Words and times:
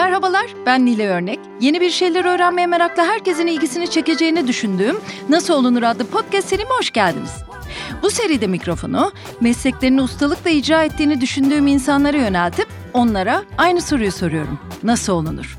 Merhabalar, 0.00 0.46
ben 0.66 0.86
Nile 0.86 1.08
Örnek. 1.08 1.38
Yeni 1.60 1.80
bir 1.80 1.90
şeyler 1.90 2.24
öğrenmeye 2.24 2.66
meraklı 2.66 3.02
herkesin 3.02 3.46
ilgisini 3.46 3.90
çekeceğini 3.90 4.48
düşündüğüm 4.48 4.96
Nasıl 5.28 5.54
Olunur 5.54 5.82
adlı 5.82 6.06
podcast 6.06 6.48
serime 6.48 6.70
hoş 6.78 6.90
geldiniz. 6.90 7.30
Bu 8.02 8.10
seride 8.10 8.46
mikrofonu 8.46 9.12
mesleklerini 9.40 10.02
ustalıkla 10.02 10.50
icra 10.50 10.84
ettiğini 10.84 11.20
düşündüğüm 11.20 11.66
insanlara 11.66 12.16
yöneltip 12.16 12.68
onlara 12.92 13.44
aynı 13.58 13.82
soruyu 13.82 14.12
soruyorum. 14.12 14.58
Nasıl 14.82 15.12
olunur? 15.12 15.58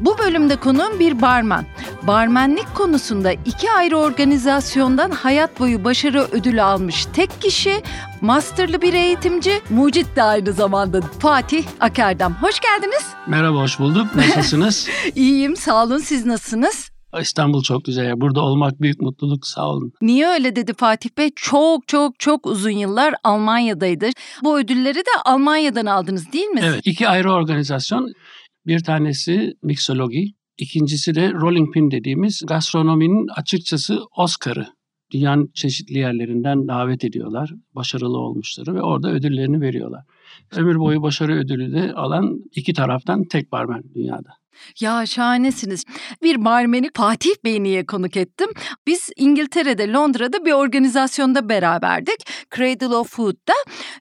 Bu 0.00 0.18
bölümde 0.18 0.56
konuğum 0.56 0.98
bir 1.00 1.22
barman. 1.22 1.64
Barmenlik 2.02 2.74
konusunda 2.74 3.32
iki 3.32 3.72
ayrı 3.72 3.98
organizasyondan 3.98 5.10
hayat 5.10 5.60
boyu 5.60 5.84
başarı 5.84 6.22
ödülü 6.22 6.62
almış 6.62 7.06
tek 7.06 7.42
kişi, 7.42 7.82
masterlı 8.20 8.82
bir 8.82 8.94
eğitimci, 8.94 9.60
mucit 9.70 10.16
de 10.16 10.22
aynı 10.22 10.52
zamanda 10.52 11.00
Fatih 11.00 11.64
Akerdem. 11.80 12.36
Hoş 12.40 12.60
geldiniz. 12.60 13.06
Merhaba, 13.26 13.58
hoş 13.58 13.78
bulduk. 13.78 14.06
Nasılsınız? 14.14 14.88
İyiyim, 15.14 15.56
sağ 15.56 15.84
olun. 15.84 15.98
Siz 15.98 16.26
nasılsınız? 16.26 16.90
İstanbul 17.20 17.62
çok 17.62 17.84
güzel. 17.84 18.20
Burada 18.20 18.40
olmak 18.40 18.80
büyük 18.80 19.00
mutluluk. 19.00 19.46
Sağ 19.46 19.68
olun. 19.68 19.92
Niye 20.02 20.26
öyle 20.26 20.56
dedi 20.56 20.72
Fatih 20.74 21.10
Bey? 21.18 21.30
Çok 21.36 21.88
çok 21.88 22.18
çok 22.18 22.46
uzun 22.46 22.70
yıllar 22.70 23.14
Almanya'daydı. 23.24 24.06
Bu 24.44 24.58
ödülleri 24.58 24.98
de 24.98 25.10
Almanya'dan 25.24 25.86
aldınız 25.86 26.32
değil 26.32 26.46
mi? 26.46 26.60
Evet. 26.64 26.80
iki 26.84 27.08
ayrı 27.08 27.32
organizasyon. 27.32 28.12
Bir 28.66 28.84
tanesi 28.84 29.52
miksologi, 29.62 30.32
ikincisi 30.58 31.14
de 31.14 31.32
rolling 31.32 31.74
pin 31.74 31.90
dediğimiz 31.90 32.42
gastronominin 32.46 33.28
açıkçası 33.36 34.00
Oscar'ı. 34.16 34.66
Dünyanın 35.12 35.50
çeşitli 35.54 35.98
yerlerinden 35.98 36.68
davet 36.68 37.04
ediyorlar 37.04 37.50
başarılı 37.74 38.18
olmuşları 38.18 38.74
ve 38.74 38.82
orada 38.82 39.10
ödüllerini 39.10 39.60
veriyorlar. 39.60 40.02
Ömür 40.56 40.78
boyu 40.78 41.02
başarı 41.02 41.34
ödülü 41.34 41.72
de 41.72 41.92
alan 41.92 42.40
iki 42.56 42.72
taraftan 42.72 43.24
tek 43.24 43.52
barmen 43.52 43.82
dünyada. 43.94 44.30
Ya 44.80 45.06
şahanesiniz. 45.06 45.84
Bir 46.22 46.44
barmeni 46.44 46.90
Fatih 46.96 47.34
Bey'i 47.44 47.62
niye 47.62 47.86
konuk 47.86 48.16
ettim? 48.16 48.50
Biz 48.86 49.10
İngiltere'de, 49.16 49.92
Londra'da 49.92 50.44
bir 50.44 50.52
organizasyonda 50.52 51.48
beraberdik. 51.48 52.50
Cradle 52.56 52.96
of 52.96 53.10
Food'da. 53.10 53.54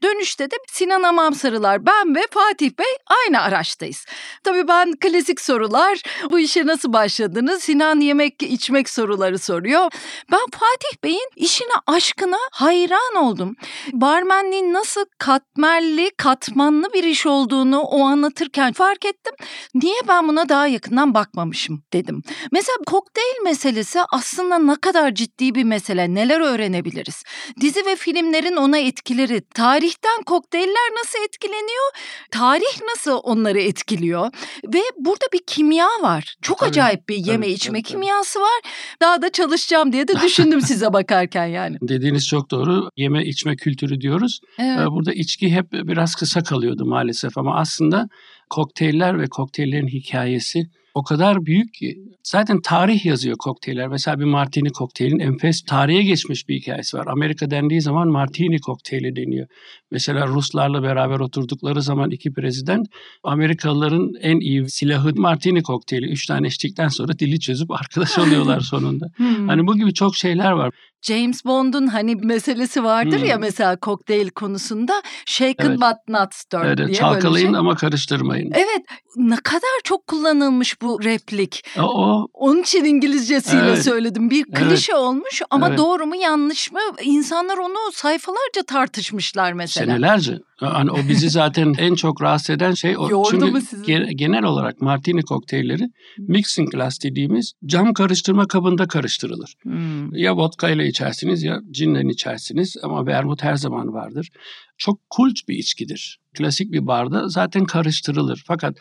Dönüşte 0.03 0.51
de 0.51 0.55
Sinan 0.71 1.03
Amamsarılar, 1.03 1.85
ben 1.85 2.15
ve 2.15 2.21
Fatih 2.31 2.71
Bey 2.79 2.85
aynı 3.07 3.41
araçtayız. 3.41 4.05
Tabii 4.43 4.67
ben 4.67 4.93
klasik 4.99 5.41
sorular, 5.41 6.01
bu 6.31 6.39
işe 6.39 6.65
nasıl 6.65 6.93
başladınız? 6.93 7.63
Sinan 7.63 7.99
yemek 7.99 8.43
içmek 8.43 8.89
soruları 8.89 9.39
soruyor. 9.39 9.91
Ben 10.31 10.45
Fatih 10.51 11.03
Bey'in 11.03 11.29
işine 11.35 11.73
aşkına 11.87 12.37
hayran 12.51 13.15
oldum. 13.15 13.55
Barmenliğin 13.91 14.73
nasıl 14.73 15.05
katmerli, 15.17 16.11
katmanlı 16.17 16.93
bir 16.93 17.03
iş 17.03 17.25
olduğunu 17.25 17.79
o 17.79 18.03
anlatırken 18.03 18.73
fark 18.73 19.05
ettim. 19.05 19.33
Niye 19.73 19.99
ben 20.07 20.27
buna 20.27 20.44
daha 20.49 20.67
yakından 20.67 21.13
bakmamışım 21.13 21.83
dedim. 21.93 22.21
Mesela 22.51 22.77
kokteyl 22.87 23.43
meselesi 23.43 23.99
aslında 24.11 24.59
ne 24.59 24.75
kadar 24.75 25.15
ciddi 25.15 25.55
bir 25.55 25.63
mesele. 25.63 26.13
Neler 26.13 26.39
öğrenebiliriz? 26.39 27.23
Dizi 27.61 27.85
ve 27.85 27.95
filmlerin 27.95 28.55
ona 28.55 28.77
etkileri, 28.77 29.41
tarihten 29.53 30.23
kokteyller 30.25 30.91
nasıl 30.99 31.19
etkileniyor? 31.27 31.91
Tarih 32.31 32.81
nasıl 32.95 33.19
onları 33.23 33.59
etkiliyor? 33.59 34.31
Ve 34.73 34.81
burada 34.99 35.25
bir 35.33 35.41
kimya 35.47 35.87
var. 36.01 36.35
Çok 36.41 36.59
tabii, 36.59 36.69
acayip 36.69 37.09
bir 37.09 37.15
yeme 37.15 37.45
tabii, 37.45 37.53
içme 37.53 37.81
tabii, 37.81 37.91
kimyası 37.91 38.39
var. 38.39 38.71
Daha 39.01 39.21
da 39.21 39.31
çalışacağım 39.31 39.93
diye 39.93 40.07
de 40.07 40.13
düşündüm 40.23 40.61
size 40.61 40.93
bakarken 40.93 41.45
yani. 41.45 41.77
Dediğiniz 41.81 42.27
çok 42.27 42.51
doğru. 42.51 42.89
Yeme 42.97 43.25
içme 43.25 43.55
kültürü 43.55 44.01
diyoruz. 44.01 44.39
Evet. 44.59 44.87
Burada 44.87 45.13
içki 45.13 45.51
hep 45.51 45.71
biraz 45.71 46.15
kısa 46.15 46.43
kalıyordu 46.43 46.85
maalesef 46.85 47.37
ama 47.37 47.55
aslında 47.55 48.07
kokteyller 48.49 49.19
ve 49.19 49.27
kokteyllerin 49.27 49.87
hikayesi 49.87 50.67
o 50.95 51.03
kadar 51.03 51.45
büyük 51.45 51.73
ki 51.73 51.97
zaten 52.23 52.61
tarih 52.61 53.05
yazıyor 53.05 53.37
kokteyller. 53.37 53.87
Mesela 53.87 54.19
bir 54.19 54.25
martini 54.25 54.69
kokteylin 54.69 55.19
enfes 55.19 55.61
tarihe 55.61 56.03
geçmiş 56.03 56.49
bir 56.49 56.55
hikayesi 56.55 56.97
var. 56.97 57.07
Amerika 57.07 57.51
dendiği 57.51 57.81
zaman 57.81 58.07
martini 58.07 58.59
kokteyli 58.59 59.15
deniyor. 59.15 59.47
Mesela 59.91 60.27
Ruslarla 60.27 60.83
beraber 60.83 61.19
oturdukları 61.19 61.81
zaman 61.81 62.11
iki 62.11 62.33
prezident 62.33 62.87
Amerikalıların 63.23 64.13
en 64.21 64.39
iyi 64.39 64.69
silahı 64.69 65.15
martini 65.15 65.63
kokteyli. 65.63 66.05
Üç 66.05 66.25
tane 66.25 66.47
içtikten 66.47 66.87
sonra 66.87 67.19
dili 67.19 67.39
çözüp 67.39 67.71
arkadaş 67.71 68.17
oluyorlar 68.19 68.59
sonunda. 68.59 69.05
Hmm. 69.15 69.47
Hani 69.47 69.67
bu 69.67 69.77
gibi 69.77 69.93
çok 69.93 70.15
şeyler 70.15 70.51
var. 70.51 70.71
James 71.05 71.45
Bond'un 71.45 71.87
hani 71.87 72.15
meselesi 72.15 72.83
vardır 72.83 73.19
hmm. 73.19 73.25
ya 73.25 73.37
mesela 73.37 73.75
kokteyl 73.75 74.29
konusunda 74.29 75.01
shaken 75.25 75.69
evet. 75.69 75.79
but 75.79 75.97
not 76.07 76.33
stirred 76.33 76.77
evet, 76.77 76.87
diye 76.87 76.97
çalkalayın 76.97 77.49
şey. 77.49 77.59
ama 77.59 77.75
karıştırmayın. 77.75 78.51
Evet 78.53 78.81
ne 79.15 79.35
kadar 79.35 79.79
çok 79.83 80.07
kullanılmış 80.07 80.81
bu 80.81 81.03
replik. 81.03 81.65
O, 81.79 81.81
o. 81.81 82.27
Onun 82.33 82.61
için 82.61 82.85
İngilizcesiyle 82.85 83.67
evet. 83.67 83.83
söyledim. 83.83 84.29
Bir 84.29 84.43
klişe 84.43 84.91
evet. 84.91 85.01
olmuş 85.01 85.41
ama 85.49 85.67
evet. 85.67 85.77
doğru 85.77 86.05
mu 86.05 86.15
yanlış 86.15 86.71
mı? 86.71 86.79
İnsanlar 87.03 87.57
onu 87.57 87.91
sayfalarca 87.93 88.63
tartışmışlar 88.67 89.53
mesela. 89.53 89.85
Senelerce. 89.85 90.39
Hani 90.55 90.91
o 90.91 90.97
bizi 91.09 91.29
zaten 91.29 91.73
en 91.77 91.95
çok 91.95 92.21
rahatsız 92.21 92.49
eden 92.49 92.73
şey 92.73 92.97
o. 92.97 93.09
Yordu 93.09 93.29
Çünkü 93.31 93.45
mu 93.45 93.61
sizi? 93.61 94.15
genel 94.15 94.43
olarak 94.43 94.81
martini 94.81 95.21
kokteylleri 95.21 95.89
mixing 96.17 96.71
glass 96.71 97.03
dediğimiz 97.03 97.53
cam 97.65 97.93
karıştırma 97.93 98.47
kabında 98.47 98.87
karıştırılır. 98.87 99.53
Hmm. 99.63 100.15
Ya 100.15 100.35
vodka 100.37 100.69
ile 100.69 100.87
içersiniz 100.87 101.43
ya 101.43 101.59
cinle 101.71 102.11
içersiniz 102.11 102.77
ama 102.83 103.05
vermut 103.05 103.43
her 103.43 103.55
zaman 103.55 103.93
vardır. 103.93 104.29
Çok 104.77 105.09
kult 105.09 105.47
bir 105.47 105.55
içkidir. 105.55 106.19
Klasik 106.37 106.71
bir 106.71 106.87
barda 106.87 107.29
zaten 107.29 107.65
karıştırılır. 107.65 108.43
Fakat 108.47 108.77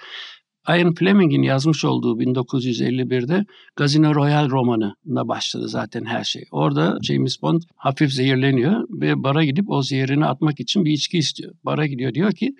Ian 0.69 0.95
Fleming'in 0.95 1.43
yazmış 1.43 1.85
olduğu 1.85 2.21
1951'de 2.21 3.45
Gazino 3.77 4.15
Royale 4.15 4.49
romanına 4.49 5.29
başladı 5.29 5.69
zaten 5.69 6.05
her 6.05 6.25
şey. 6.25 6.45
Orada 6.51 6.99
James 7.03 7.43
Bond 7.43 7.63
hafif 7.77 8.13
zehirleniyor 8.13 8.85
ve 8.91 9.23
bara 9.23 9.45
gidip 9.45 9.71
o 9.71 9.83
zehirini 9.83 10.27
atmak 10.27 10.61
için 10.61 10.85
bir 10.85 10.93
içki 10.93 11.19
istiyor. 11.19 11.55
Bara 11.65 11.87
gidiyor 11.87 12.15
diyor 12.15 12.33
ki 12.33 12.55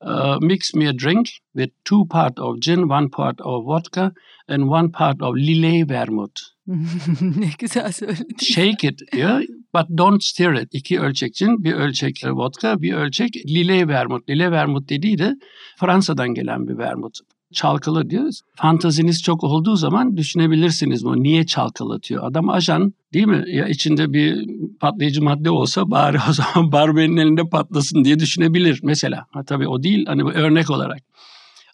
uh, 0.00 0.38
mix 0.40 0.74
me 0.74 0.88
a 0.88 0.98
drink 0.98 1.28
with 1.54 1.70
two 1.84 2.06
part 2.06 2.38
of 2.38 2.60
gin, 2.60 2.88
one 2.88 3.08
part 3.08 3.40
of 3.40 3.64
vodka 3.64 4.12
and 4.48 4.68
one 4.68 4.90
part 4.90 5.22
of 5.22 5.34
Lillet 5.36 5.90
vermouth. 5.90 6.56
ne 7.20 7.50
güzel 7.58 7.92
söyledin. 7.92 8.36
Shake 8.54 8.88
it 8.88 9.12
diyor 9.12 9.42
but 9.74 9.98
don't 9.98 10.22
stir 10.22 10.52
it. 10.52 10.68
İki 10.72 11.00
ölçek 11.00 11.34
cin, 11.34 11.64
bir 11.64 11.72
ölçek 11.72 12.22
vodka, 12.24 12.82
bir 12.82 12.92
ölçek 12.92 13.36
Lillet 13.46 13.88
vermouth. 13.88 14.30
Lillet 14.30 14.50
vermouth 14.50 14.88
dediği 14.88 15.18
de 15.18 15.34
Fransa'dan 15.76 16.34
gelen 16.34 16.68
bir 16.68 16.78
vermouth 16.78 17.20
çalkala 17.52 18.10
diyor. 18.10 18.30
Fantaziniz 18.56 19.22
çok 19.22 19.44
olduğu 19.44 19.76
zaman 19.76 20.16
düşünebilirsiniz 20.16 21.04
bu. 21.04 21.22
Niye 21.22 21.46
çalkalatıyor? 21.46 22.24
Adam 22.24 22.48
ajan 22.48 22.92
değil 23.12 23.26
mi? 23.26 23.44
Ya 23.48 23.68
içinde 23.68 24.12
bir 24.12 24.46
patlayıcı 24.80 25.22
madde 25.22 25.50
olsa 25.50 25.90
bari 25.90 26.18
o 26.30 26.32
zaman 26.32 26.72
barbenin 26.72 27.16
elinde 27.16 27.48
patlasın 27.48 28.04
diye 28.04 28.18
düşünebilir 28.18 28.80
mesela. 28.82 29.26
Ha, 29.30 29.42
tabii 29.46 29.68
o 29.68 29.82
değil 29.86 30.04
hani 30.06 30.22
örnek 30.22 30.70
olarak. 30.70 30.98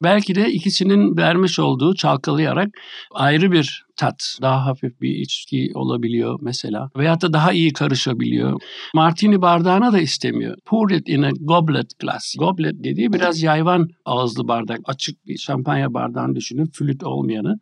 Belki 0.03 0.35
de 0.35 0.53
ikisinin 0.53 1.17
vermiş 1.17 1.59
olduğu 1.59 1.95
çalkalayarak 1.95 2.69
ayrı 3.11 3.53
bir 3.53 3.85
tat, 3.97 4.37
daha 4.43 4.67
hafif 4.67 5.01
bir 5.01 5.11
içki 5.11 5.71
olabiliyor 5.75 6.39
mesela. 6.43 6.91
Veyahut 6.97 7.23
da 7.23 7.33
daha 7.33 7.53
iyi 7.53 7.73
karışabiliyor. 7.73 8.61
Martini 8.95 9.43
bardağına 9.43 9.93
da 9.93 10.01
istemiyor. 10.01 10.57
Pour 10.65 10.91
it 10.91 11.09
in 11.09 11.23
a 11.23 11.31
goblet 11.41 11.99
glass. 11.99 12.35
Goblet 12.39 12.85
dediği 12.85 13.13
biraz 13.13 13.43
yayvan 13.43 13.89
ağızlı 14.05 14.49
bardak. 14.49 14.79
Açık 14.85 15.27
bir 15.27 15.39
şampanya 15.39 15.95
bardağını 15.95 16.35
düşünün. 16.35 16.71
Flüt 16.73 17.05
olmayanı. 17.05 17.59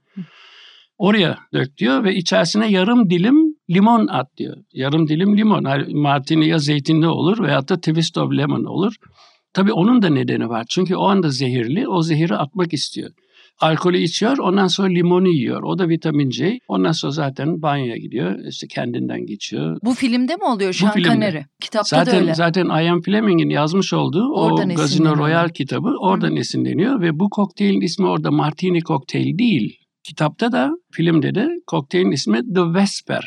Oraya 0.99 1.39
dök 1.53 1.79
diyor 1.79 2.05
ve 2.05 2.15
içerisine 2.15 2.71
yarım 2.71 3.11
dilim 3.11 3.37
limon 3.71 4.07
at 4.07 4.37
diyor. 4.37 4.57
Yarım 4.73 5.09
dilim 5.09 5.37
limon. 5.37 5.93
Martini 5.99 6.49
ya 6.49 6.59
zeytinli 6.59 7.07
olur 7.07 7.43
veyahut 7.43 7.69
da 7.69 7.77
twist 7.77 8.19
of 8.19 8.33
lemon 8.33 8.65
olur. 8.65 8.95
Tabii 9.53 9.73
onun 9.73 10.03
da 10.03 10.09
nedeni 10.09 10.49
var. 10.49 10.67
Çünkü 10.69 10.97
o 10.97 11.05
anda 11.05 11.31
zehirli, 11.31 11.89
o 11.89 12.03
zehiri 12.03 12.37
atmak 12.37 12.73
istiyor. 12.73 13.11
Alkolü 13.61 13.99
içiyor, 13.99 14.39
ondan 14.39 14.67
sonra 14.67 14.89
limonu 14.89 15.29
yiyor. 15.29 15.63
O 15.63 15.79
da 15.79 15.89
vitamin 15.89 16.31
C. 16.31 16.59
Ondan 16.69 16.93
sonra 16.93 17.13
zaten 17.13 17.63
banyoya 17.63 17.97
gidiyor. 17.97 18.39
İşte 18.49 18.67
kendinden 18.67 19.27
geçiyor. 19.27 19.79
Bu 19.85 19.95
filmde 19.95 20.37
mi 20.37 20.45
oluyor 20.45 20.73
Sean 20.73 21.03
Connery? 21.03 21.41
Kitapta 21.61 21.97
zaten, 21.97 22.15
da 22.15 22.21
öyle. 22.21 22.35
Zaten 22.35 22.65
Ian 22.65 23.01
Fleming'in 23.01 23.49
yazmış 23.49 23.93
olduğu 23.93 24.33
oradan 24.33 24.71
o 24.71 24.75
Gazino 24.75 25.17
Royale 25.17 25.53
kitabı 25.53 25.95
oradan 26.01 26.31
Hı. 26.31 26.39
esinleniyor. 26.39 27.01
Ve 27.01 27.19
bu 27.19 27.31
kokteylin 27.31 27.81
ismi 27.81 28.07
orada 28.07 28.31
Martini 28.31 28.81
kokteyl 28.81 29.39
değil. 29.39 29.77
Kitapta 30.05 30.53
da, 30.53 30.71
filmde 30.93 31.35
de 31.35 31.49
kokteylin 31.67 32.11
ismi 32.11 32.41
The 32.55 32.75
Vesper. 32.75 33.25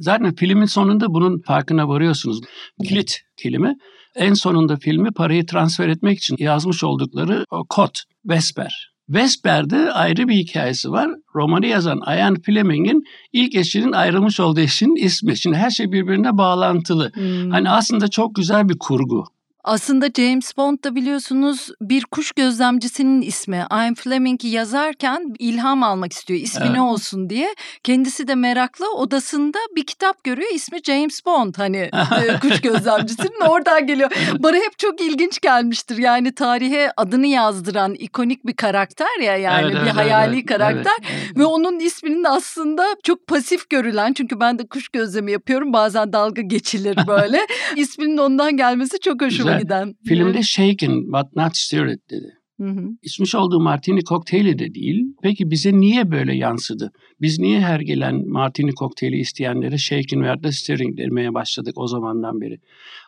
Zaten 0.00 0.34
filmin 0.34 0.64
sonunda 0.64 1.06
bunun 1.08 1.40
farkına 1.40 1.88
varıyorsunuz. 1.88 2.40
Kilit 2.88 3.20
kelime 3.42 3.74
en 4.18 4.34
sonunda 4.34 4.76
filmi 4.76 5.12
parayı 5.12 5.46
transfer 5.46 5.88
etmek 5.88 6.18
için 6.18 6.36
yazmış 6.38 6.84
oldukları 6.84 7.44
o 7.50 7.64
kod, 7.68 7.94
Vesper. 8.24 8.92
Vesper'de 9.08 9.92
ayrı 9.92 10.28
bir 10.28 10.34
hikayesi 10.34 10.90
var. 10.90 11.10
Romanı 11.34 11.66
yazan 11.66 12.00
Ian 12.06 12.36
Fleming'in 12.42 13.04
ilk 13.32 13.54
eşinin 13.54 13.92
ayrılmış 13.92 14.40
olduğu 14.40 14.60
eşinin 14.60 15.04
ismi. 15.04 15.36
Şimdi 15.36 15.56
her 15.56 15.70
şey 15.70 15.92
birbirine 15.92 16.38
bağlantılı. 16.38 17.10
Hmm. 17.14 17.50
Hani 17.50 17.70
aslında 17.70 18.08
çok 18.08 18.34
güzel 18.34 18.68
bir 18.68 18.78
kurgu. 18.78 19.24
Aslında 19.68 20.08
James 20.16 20.56
Bond 20.56 20.84
da 20.84 20.94
biliyorsunuz 20.94 21.70
bir 21.80 22.04
kuş 22.04 22.32
gözlemcisinin 22.32 23.22
ismi. 23.22 23.66
I'm 23.72 23.94
Fleming 23.94 24.44
yazarken 24.44 25.34
ilham 25.38 25.82
almak 25.82 26.12
istiyor. 26.12 26.40
İsmi 26.40 26.62
Evet. 26.64 26.74
ne 26.74 26.80
olsun 26.80 27.30
diye. 27.30 27.54
Kendisi 27.84 28.28
de 28.28 28.34
meraklı 28.34 28.90
odasında 28.94 29.58
bir 29.76 29.86
kitap 29.86 30.24
görüyor. 30.24 30.48
İsmi 30.54 30.78
James 30.84 31.26
Bond 31.26 31.54
hani 31.56 31.76
e, 32.26 32.38
kuş 32.40 32.60
gözlemcisinin 32.60 33.40
oradan 33.48 33.86
geliyor. 33.86 34.10
Bana 34.38 34.56
hep 34.56 34.78
çok 34.78 35.00
ilginç 35.00 35.40
gelmiştir. 35.40 35.98
Yani 35.98 36.32
tarihe 36.32 36.90
adını 36.96 37.26
yazdıran 37.26 37.94
ikonik 37.94 38.46
bir 38.46 38.56
karakter 38.56 39.20
ya 39.22 39.36
yani 39.36 39.62
Evet, 39.64 39.74
bir 39.74 39.80
evet, 39.80 39.96
hayali 39.96 40.36
evet, 40.36 40.46
karakter. 40.46 40.92
evet, 41.00 41.10
evet. 41.26 41.36
Ve 41.38 41.44
onun 41.44 41.78
isminin 41.80 42.24
aslında 42.24 42.86
çok 43.02 43.26
pasif 43.26 43.70
görülen 43.70 44.12
çünkü 44.12 44.40
ben 44.40 44.58
de 44.58 44.66
kuş 44.66 44.88
gözlemi 44.88 45.32
yapıyorum 45.32 45.72
bazen 45.72 46.12
dalga 46.12 46.42
geçilir 46.42 46.98
böyle. 47.06 47.46
İsminin 47.76 48.18
ondan 48.18 48.56
gelmesi 48.56 49.00
çok 49.00 49.22
hoşuma 49.22 49.57
Güzel. 49.58 49.84
giden. 49.84 49.94
Filmde 50.08 50.42
shaken 50.42 51.12
but 51.12 51.36
not 51.36 51.56
stirred 51.56 52.00
dedi. 52.10 52.38
Hı 52.60 52.68
hı. 52.68 52.88
İçmiş 53.02 53.34
olduğu 53.34 53.60
martini 53.60 54.04
kokteyli 54.04 54.58
de 54.58 54.74
değil. 54.74 55.04
Peki 55.22 55.50
bize 55.50 55.72
niye 55.72 56.10
böyle 56.10 56.36
yansıdı? 56.36 56.92
Biz 57.20 57.38
niye 57.38 57.60
her 57.60 57.80
gelen 57.80 58.28
martini 58.28 58.74
kokteyli 58.74 59.16
isteyenlere 59.16 59.78
shaken 59.78 60.22
veya 60.22 60.42
da 60.42 60.52
stirring 60.52 60.98
demeye 60.98 61.34
başladık 61.34 61.74
o 61.76 61.86
zamandan 61.86 62.40
beri? 62.40 62.58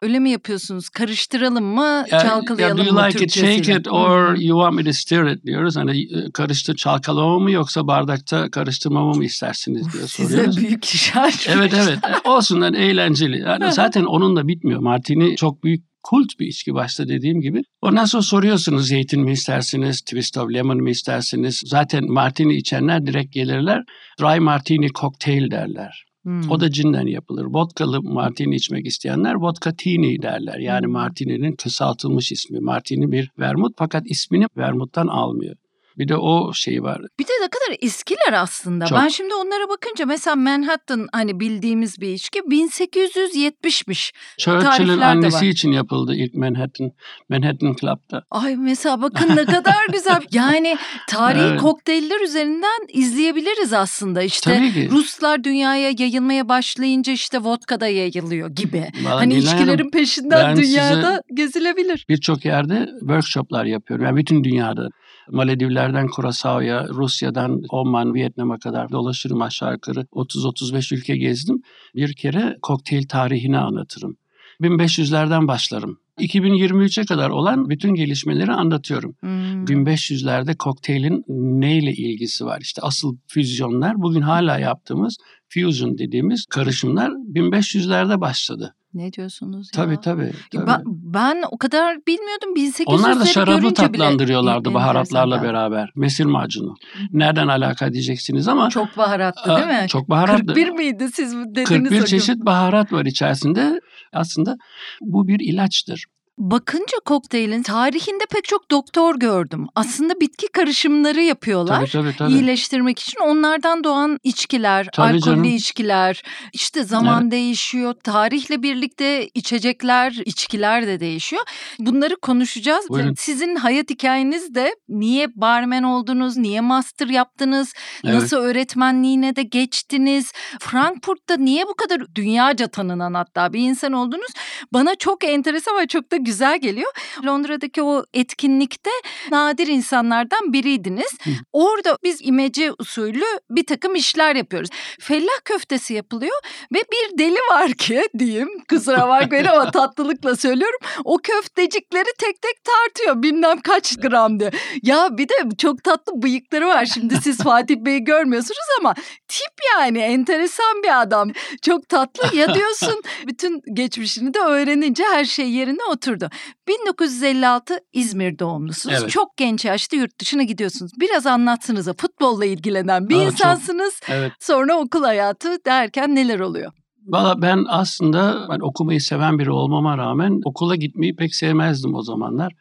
Öyle 0.02 0.18
mi 0.18 0.30
yapıyorsunuz? 0.30 0.88
Karıştıralım 0.88 1.64
mı? 1.64 1.80
Ya, 1.80 2.06
ya 2.10 2.20
çalkalayalım 2.20 2.78
do 2.78 2.82
you 2.82 2.94
mı 2.94 3.06
like 3.06 3.24
it, 3.24 3.34
shake 3.34 3.76
it 3.76 3.88
or 3.88 4.34
you 4.36 4.60
want 4.60 4.74
me 4.76 4.84
to 4.84 4.92
stir 4.92 5.24
it 5.36 5.46
diyoruz. 5.46 5.76
Hani 5.76 6.00
e, 6.00 6.30
karıştır 6.34 6.76
çalkalama 6.76 7.38
mı 7.38 7.50
yoksa 7.50 7.86
bardakta 7.86 8.50
karıştırmamı 8.50 9.14
mı 9.14 9.24
istersiniz 9.24 9.92
diye 9.92 10.06
Size 10.06 10.28
soruyoruz. 10.28 10.56
büyük 10.56 10.84
iş. 10.84 11.12
Evet 11.48 11.74
evet 11.74 11.98
E, 12.26 12.28
olsun 12.28 12.60
hani 12.60 12.76
eğlenceli. 12.76 13.38
Yani 13.38 13.72
zaten 13.72 14.04
onunla 14.04 14.48
bitmiyor. 14.48 14.80
Martini 14.80 15.36
çok 15.36 15.64
büyük 15.64 15.89
kult 16.02 16.38
bir 16.38 16.46
içki 16.46 16.74
başta 16.74 17.08
dediğim 17.08 17.40
gibi. 17.40 17.62
Ondan 17.82 18.04
sonra 18.04 18.22
soruyorsunuz 18.22 18.88
zeytin 18.88 19.20
mi 19.20 19.32
istersiniz, 19.32 20.00
twist 20.00 20.38
of 20.38 20.50
lemon 20.52 20.82
mi 20.82 20.90
istersiniz? 20.90 21.62
Zaten 21.66 22.12
martini 22.12 22.54
içenler 22.54 23.06
direkt 23.06 23.32
gelirler. 23.32 23.82
Dry 24.20 24.40
martini 24.40 24.88
cocktail 24.88 25.50
derler. 25.50 26.04
Hmm. 26.24 26.50
O 26.50 26.60
da 26.60 26.70
cinden 26.70 27.06
yapılır. 27.06 27.44
Vodkalı 27.44 28.02
martini 28.02 28.56
içmek 28.56 28.86
isteyenler 28.86 29.34
vodka 29.34 29.72
tini 29.76 30.22
derler. 30.22 30.58
Yani 30.58 30.84
Hmm. 30.86 30.92
martininin 30.92 31.56
kısaltılmış 31.56 32.32
ismi. 32.32 32.60
Martini 32.60 33.12
bir 33.12 33.30
vermut 33.38 33.72
fakat 33.78 34.02
ismini 34.06 34.46
vermuttan 34.56 35.06
almıyor. 35.06 35.56
Bir 36.00 36.08
de 36.08 36.16
o 36.16 36.52
şey 36.54 36.82
var. 36.82 37.00
Bir 37.18 37.24
de 37.24 37.32
ne 37.42 37.48
kadar 37.48 37.76
eskiler 37.80 38.32
aslında. 38.32 38.86
Çok. 38.86 38.98
Ben 38.98 39.08
şimdi 39.08 39.34
onlara 39.34 39.68
bakınca 39.68 40.06
mesela 40.06 40.36
Manhattan 40.36 41.06
hani 41.12 41.40
bildiğimiz 41.40 42.00
bir 42.00 42.08
içki 42.08 42.38
1870'miş. 42.38 44.12
Churchill'in 44.38 45.00
annesi 45.00 45.36
var. 45.36 45.42
için 45.50 45.72
yapıldı 45.72 46.14
ilk 46.14 46.34
Manhattan 46.34 46.90
Manhattan 47.28 47.74
Club'da. 47.80 48.22
Ay 48.30 48.56
mesela 48.56 49.02
bakın 49.02 49.36
ne 49.36 49.44
kadar 49.44 49.86
güzel. 49.92 50.20
Yani 50.32 50.76
tarihi 51.08 51.42
Evet. 51.42 51.60
kokteyller 51.60 52.20
üzerinden 52.20 52.86
izleyebiliriz 52.88 53.72
aslında. 53.72 54.22
İşte. 54.22 54.72
Ruslar 54.90 55.44
dünyaya 55.44 55.90
yayılmaya 55.98 56.48
başlayınca 56.48 57.12
işte 57.12 57.38
vodka 57.38 57.80
da 57.80 57.86
yayılıyor 57.86 58.50
gibi. 58.50 58.86
Vallahi 59.04 59.14
Hani 59.14 59.34
Nilay 59.34 59.46
Hanım, 59.46 59.60
içkilerin 59.60 59.90
peşinden 59.90 60.46
ben 60.56 60.56
dünyada 60.64 61.22
gezilebilir. 61.34 62.04
birçok 62.08 62.44
yerde 62.44 62.88
workshoplar 63.00 63.64
yapıyorum. 63.64 64.06
Yani 64.06 64.16
bütün 64.16 64.44
dünyada. 64.44 64.88
Maledivlerden 65.32 66.08
Kurasao'ya, 66.08 66.88
Rusya'dan 66.88 67.62
Oman, 67.68 68.14
Vietnam'a 68.14 68.58
kadar 68.58 68.90
dolaşırım 68.90 69.42
aşağı 69.42 69.72
yukarı. 69.72 70.00
30-35 70.00 70.94
ülke 70.94 71.16
gezdim. 71.16 71.62
Bir 71.94 72.14
kere 72.14 72.56
kokteyl 72.62 73.08
tarihini 73.08 73.58
anlatırım. 73.58 74.16
1500'lerden 74.60 75.48
başlarım. 75.48 75.98
2023'e 76.18 77.04
kadar 77.04 77.30
olan 77.30 77.70
bütün 77.70 77.94
gelişmeleri 77.94 78.52
anlatıyorum. 78.52 79.14
Hmm. 79.20 79.64
1500'lerde 79.64 80.56
kokteylin 80.56 81.24
neyle 81.60 81.92
ilgisi 81.92 82.44
var? 82.44 82.60
İşte 82.60 82.82
asıl 82.82 83.16
füzyonlar 83.26 84.02
bugün 84.02 84.20
hala 84.20 84.58
yaptığımız 84.58 85.16
fusion 85.48 85.98
dediğimiz 85.98 86.46
karışımlar 86.46 87.10
1500'lerde 87.10 88.20
başladı. 88.20 88.74
Ne 88.94 89.12
diyorsunuz 89.12 89.70
ya? 89.74 89.84
Tabii 89.84 90.00
tabii. 90.00 90.32
tabii. 90.52 90.66
Ben, 90.66 90.82
ben 90.86 91.42
o 91.50 91.58
kadar 91.58 91.96
bilmiyordum 92.08 92.54
1800'leri 92.56 92.84
Onlar 92.86 93.20
da 93.20 93.24
şarabı 93.26 93.62
bile 93.62 93.74
tatlandırıyorlardı 93.74 94.74
baharatlarla 94.74 95.36
enteresan. 95.36 95.54
beraber. 95.54 95.90
Mesir 95.96 96.24
macunu. 96.24 96.74
Nereden 97.12 97.48
alaka 97.48 97.92
diyeceksiniz 97.92 98.48
ama 98.48 98.68
Çok 98.68 98.96
baharatlı 98.96 99.56
değil 99.56 99.82
mi? 99.82 99.88
Çok 99.88 100.08
baharatlı. 100.10 100.46
41 100.46 100.70
miydi 100.70 101.08
siz 101.12 101.34
dediniz 101.34 101.68
41 101.68 101.84
hocam? 101.90 102.04
çeşit 102.04 102.36
baharat 102.36 102.92
var 102.92 103.04
içerisinde. 103.04 103.80
Aslında 104.12 104.56
bu 105.00 105.28
bir 105.28 105.40
ilaçtır. 105.40 106.04
Bakınca 106.38 106.96
kokteylin 107.04 107.62
tarihinde 107.62 108.24
pek 108.30 108.44
çok 108.44 108.70
doktor 108.70 109.18
gördüm. 109.18 109.66
Aslında 109.74 110.20
bitki 110.20 110.48
karışımları 110.48 111.20
yapıyorlar. 111.22 111.76
Tabii 111.78 111.90
tabii 111.90 112.16
tabii. 112.16 112.32
iyileştirmek 112.32 112.98
için 112.98 113.20
onlardan 113.20 113.84
doğan 113.84 114.18
içkiler, 114.24 114.88
Tabii 114.92 115.06
alkollü 115.06 115.20
canım. 115.20 115.44
içkiler. 115.44 116.22
İşte 116.52 116.84
zaman 116.84 117.30
değişiyor. 117.30 117.94
Tarihle 118.04 118.62
birlikte 118.62 119.28
içecekler, 119.34 120.12
içkiler 120.24 120.86
de 120.86 121.00
değişiyor. 121.00 121.42
Bunları 121.78 122.16
konuşacağız. 122.16 122.88
Buyurun. 122.88 123.14
Sizin 123.18 123.56
hayat 123.56 123.90
hikayeniz 123.90 124.54
de 124.54 124.74
niye 124.88 125.28
barmen 125.36 125.82
oldunuz, 125.82 126.36
niye 126.36 126.60
master 126.60 127.06
yaptınız, 127.08 127.72
Evet. 128.04 128.14
nasıl 128.14 128.36
öğretmenliğine 128.36 129.36
de 129.36 129.42
geçtiniz, 129.42 130.32
Frankfurt'ta 130.60 131.36
niye 131.36 131.66
bu 131.68 131.74
kadar 131.74 132.14
dünyaca 132.14 132.66
tanınan 132.68 133.14
hatta 133.14 133.52
bir 133.52 133.60
insan 133.60 133.92
oldunuz? 133.92 134.30
Bana 134.72 134.94
çok 134.94 135.24
enteresan 135.24 135.78
ve 135.82 135.86
çok 135.86 136.12
da 136.12 136.16
güzel 136.16 136.29
geliyor. 136.38 136.92
Londra'daki 137.26 137.82
o 137.82 138.04
etkinlikte 138.14 138.90
nadir 139.30 139.66
insanlardan 139.66 140.52
biriydiniz. 140.52 141.12
Hı. 141.24 141.30
Orada 141.52 141.98
biz 142.02 142.18
imece 142.22 142.72
usulü 142.78 143.24
bir 143.50 143.66
takım 143.66 143.94
işler 143.94 144.36
yapıyoruz. 144.36 144.70
Fellah 145.00 145.44
köftesi 145.44 145.94
yapılıyor 145.94 146.36
ve 146.74 146.78
bir 146.78 147.18
deli 147.18 147.38
var 147.50 147.72
ki 147.72 148.02
diyeyim 148.18 148.48
kusura 148.68 149.08
bakmayın 149.08 149.44
ama 149.44 149.70
tatlılıkla 149.70 150.36
söylüyorum. 150.36 150.78
O 151.04 151.18
köftecikleri 151.18 152.08
tek 152.18 152.42
tek 152.42 152.64
tartıyor 152.64 153.22
bilmem 153.22 153.60
kaç 153.60 153.96
gram 153.96 154.40
diye. 154.40 154.50
Ya 154.82 155.08
bir 155.18 155.28
de 155.28 155.34
çok 155.58 155.84
tatlı 155.84 156.22
bıyıkları 156.22 156.66
var. 156.66 156.86
Şimdi 156.86 157.16
siz 157.22 157.38
Fatih 157.42 157.76
Bey'i 157.76 158.04
görmüyorsunuz 158.04 158.66
ama 158.80 158.94
tip 159.28 159.54
yani 159.72 159.98
enteresan 159.98 160.82
bir 160.82 161.00
adam. 161.00 161.30
Çok 161.62 161.88
tatlı 161.88 162.36
ya 162.36 162.54
diyorsun 162.54 163.02
bütün 163.26 163.62
geçmişini 163.74 164.34
de 164.34 164.38
öğrenince 164.38 165.04
her 165.04 165.24
şey 165.24 165.50
yerine 165.50 165.84
oturdu. 166.10 166.28
1956 166.68 167.78
İzmir 167.92 168.38
doğumlusunuz. 168.38 168.96
Evet. 169.00 169.10
Çok 169.10 169.36
genç 169.36 169.64
yaşta 169.64 169.96
yurt 169.96 170.20
dışına 170.20 170.42
gidiyorsunuz. 170.42 170.92
Biraz 171.00 171.26
anlatsınıza 171.26 171.92
futbolla 171.92 172.44
ilgilenen 172.44 173.08
bir 173.08 173.16
Aa, 173.16 173.18
çok. 173.24 173.32
insansınız. 173.32 174.00
Evet. 174.08 174.32
Sonra 174.40 174.78
okul 174.78 175.02
hayatı 175.02 175.64
derken 175.66 176.14
neler 176.14 176.40
oluyor? 176.40 176.72
Valla 177.06 177.42
ben 177.42 177.64
aslında 177.68 178.46
ben 178.50 178.60
okumayı 178.60 179.00
seven 179.00 179.38
biri 179.38 179.50
olmama 179.50 179.98
rağmen 179.98 180.40
okula 180.44 180.76
gitmeyi 180.76 181.16
pek 181.16 181.34
sevmezdim 181.34 181.94
o 181.94 182.02
zamanlar. 182.02 182.52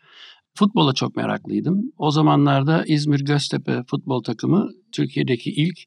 Futbola 0.57 0.93
çok 0.93 1.15
meraklıydım. 1.15 1.91
O 1.97 2.11
zamanlarda 2.11 2.83
İzmir 2.87 3.19
Göztepe 3.19 3.83
futbol 3.87 4.23
takımı 4.23 4.69
Türkiye'deki 4.91 5.51
ilk 5.51 5.77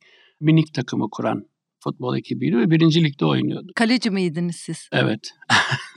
minik 0.40 0.74
takımı 0.74 1.10
kuran 1.10 1.44
futbol 1.84 2.16
ekibiydi 2.16 2.56
ve 2.56 2.70
birinci 2.70 3.04
ligde 3.04 3.24
oynuyordu. 3.24 3.72
Kaleci 3.74 4.10
miydiniz 4.10 4.56
siz? 4.56 4.88
Evet. 4.92 5.30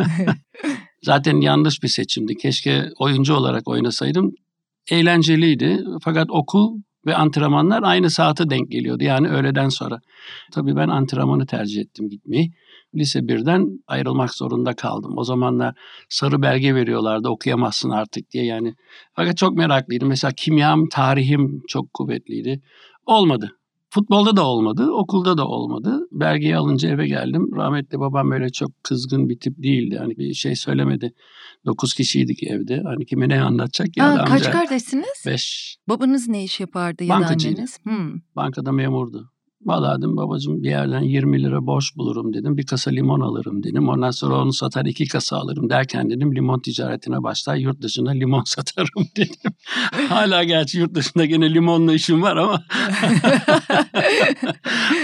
Zaten 1.05 1.41
yanlış 1.41 1.83
bir 1.83 1.87
seçimdi. 1.87 2.35
Keşke 2.35 2.89
oyuncu 2.99 3.35
olarak 3.35 3.67
oynasaydım. 3.67 4.31
Eğlenceliydi 4.91 5.83
fakat 6.01 6.27
okul 6.29 6.79
ve 7.05 7.15
antrenmanlar 7.15 7.83
aynı 7.83 8.09
saate 8.09 8.49
denk 8.49 8.71
geliyordu. 8.71 9.03
Yani 9.03 9.29
öğleden 9.29 9.69
sonra. 9.69 9.99
Tabii 10.53 10.75
ben 10.75 10.87
antrenmanı 10.87 11.45
tercih 11.45 11.81
ettim 11.81 12.09
gitmeyi. 12.09 12.51
Lise 12.95 13.19
1'den 13.19 13.79
ayrılmak 13.87 14.33
zorunda 14.33 14.73
kaldım. 14.73 15.17
O 15.17 15.23
zamanlar 15.23 15.75
sarı 16.09 16.41
belge 16.41 16.75
veriyorlardı 16.75 17.29
okuyamazsın 17.29 17.89
artık 17.89 18.31
diye 18.31 18.45
yani. 18.45 18.73
Fakat 19.13 19.37
çok 19.37 19.57
meraklıydım. 19.57 20.07
Mesela 20.07 20.31
kimyam, 20.37 20.89
tarihim 20.89 21.61
çok 21.67 21.93
kuvvetliydi. 21.93 22.61
Olmadı. 23.05 23.51
Futbolda 23.95 24.35
da 24.35 24.45
olmadı, 24.47 24.91
okulda 24.91 25.37
da 25.37 25.47
olmadı. 25.47 25.99
Belgeyi 26.11 26.57
alınca 26.57 26.89
eve 26.89 27.07
geldim. 27.07 27.49
Rahmetli 27.55 27.99
babam 27.99 28.31
böyle 28.31 28.49
çok 28.49 28.83
kızgın 28.83 29.29
bir 29.29 29.39
tip 29.39 29.63
değildi. 29.63 29.97
Hani 29.97 30.17
bir 30.17 30.33
şey 30.33 30.55
söylemedi. 30.55 31.13
Dokuz 31.65 31.93
kişiydik 31.93 32.43
evde. 32.43 32.81
Hani 32.85 33.05
kime 33.05 33.29
ne 33.29 33.41
anlatacak 33.41 33.97
ya 33.97 34.05
Aa, 34.11 34.15
da 34.15 34.25
kaç 34.25 34.47
amca. 34.47 34.51
kardeşsiniz? 34.51 35.23
Beş. 35.25 35.77
Babanız 35.89 36.27
ne 36.27 36.43
iş 36.43 36.59
yapardı 36.59 37.03
ya 37.03 37.15
da 37.15 37.19
Bankacıydı. 37.19 37.55
anneniz? 37.55 37.79
Hmm. 37.83 38.21
Bankada 38.35 38.71
memurdu. 38.71 39.31
Vallahi 39.65 39.97
dedim 39.97 40.17
babacığım 40.17 40.63
bir 40.63 40.69
yerden 40.69 41.01
20 41.01 41.43
lira 41.43 41.65
borç 41.65 41.95
bulurum 41.95 42.33
dedim. 42.33 42.57
Bir 42.57 42.65
kasa 42.65 42.91
limon 42.91 43.19
alırım 43.19 43.63
dedim. 43.63 43.89
Ondan 43.89 44.11
sonra 44.11 44.41
onu 44.41 44.53
satar 44.53 44.85
iki 44.85 45.07
kasa 45.07 45.37
alırım 45.37 45.69
derken 45.69 46.09
dedim 46.09 46.35
limon 46.35 46.59
ticaretine 46.59 47.23
başlar 47.23 47.55
yurt 47.55 47.81
dışında 47.81 48.11
limon 48.11 48.43
satarım 48.45 49.07
dedim. 49.17 49.51
Hala 50.09 50.43
gerçi 50.43 50.79
yurt 50.79 50.95
dışında 50.95 51.25
gene 51.25 51.53
limonla 51.53 51.93
işim 51.93 52.21
var 52.21 52.37
ama 52.37 52.63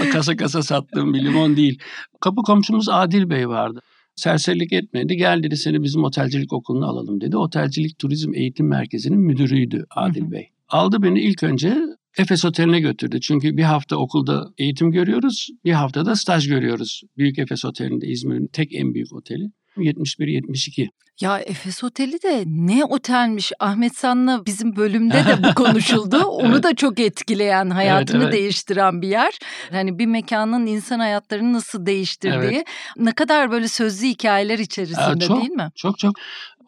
kasa 0.13 0.35
kasa 0.35 0.63
sattığım 0.63 1.13
bir 1.13 1.25
limon 1.25 1.57
değil. 1.57 1.79
Kapı 2.19 2.41
komşumuz 2.41 2.89
Adil 2.89 3.29
Bey 3.29 3.49
vardı. 3.49 3.79
Serserilik 4.15 4.73
etmedi. 4.73 5.17
Gel 5.17 5.43
dedi 5.43 5.57
seni 5.57 5.83
bizim 5.83 6.03
otelcilik 6.03 6.53
okuluna 6.53 6.85
alalım 6.85 7.21
dedi. 7.21 7.37
Otelcilik 7.37 7.99
Turizm 7.99 8.33
Eğitim 8.33 8.67
Merkezi'nin 8.67 9.19
müdürüydü 9.19 9.85
Adil 9.95 10.21
Hı 10.21 10.25
hı. 10.25 10.31
Bey. 10.31 10.49
Aldı 10.69 11.03
beni 11.03 11.21
ilk 11.21 11.43
önce 11.43 11.77
Efes 12.17 12.45
Oteli'ne 12.45 12.79
götürdü. 12.79 13.21
Çünkü 13.21 13.57
bir 13.57 13.63
hafta 13.63 13.95
okulda 13.95 14.45
eğitim 14.57 14.91
görüyoruz, 14.91 15.47
bir 15.65 15.71
hafta 15.71 16.05
da 16.05 16.15
staj 16.15 16.47
görüyoruz. 16.47 17.01
Büyük 17.17 17.39
Efes 17.39 17.65
Oteli'nde 17.65 18.07
İzmir'in 18.07 18.47
tek 18.47 18.73
en 18.73 18.93
büyük 18.93 19.13
oteli. 19.13 19.51
71-72. 19.77 20.87
Ya 21.21 21.39
Efes 21.39 21.83
Oteli 21.83 22.21
de 22.23 22.43
ne 22.45 22.85
otelmiş. 22.85 23.51
Ahmet 23.59 23.95
San'la 23.97 24.45
bizim 24.45 24.75
bölümde 24.75 25.13
de 25.13 25.43
bu 25.43 25.53
konuşuldu. 25.53 26.17
Onu 26.25 26.53
Evet. 26.53 26.63
da 26.63 26.75
çok 26.75 26.99
etkileyen, 26.99 27.69
hayatını 27.69 28.23
evet. 28.23 28.33
değiştiren 28.33 29.01
bir 29.01 29.07
yer. 29.07 29.39
Hani 29.71 29.99
bir 29.99 30.05
mekanın 30.05 30.65
insan 30.65 30.99
hayatlarını 30.99 31.53
nasıl 31.53 31.85
değiştirdiği 31.85 32.65
ne 32.97 33.11
kadar 33.11 33.51
böyle 33.51 33.67
sözlü 33.67 34.07
hikayeler 34.07 34.59
içerisinde 34.59 35.25
çok. 35.27 35.37
değil 35.41 35.51
mi? 35.51 35.69
Çok 35.75 35.99
çok 35.99 36.15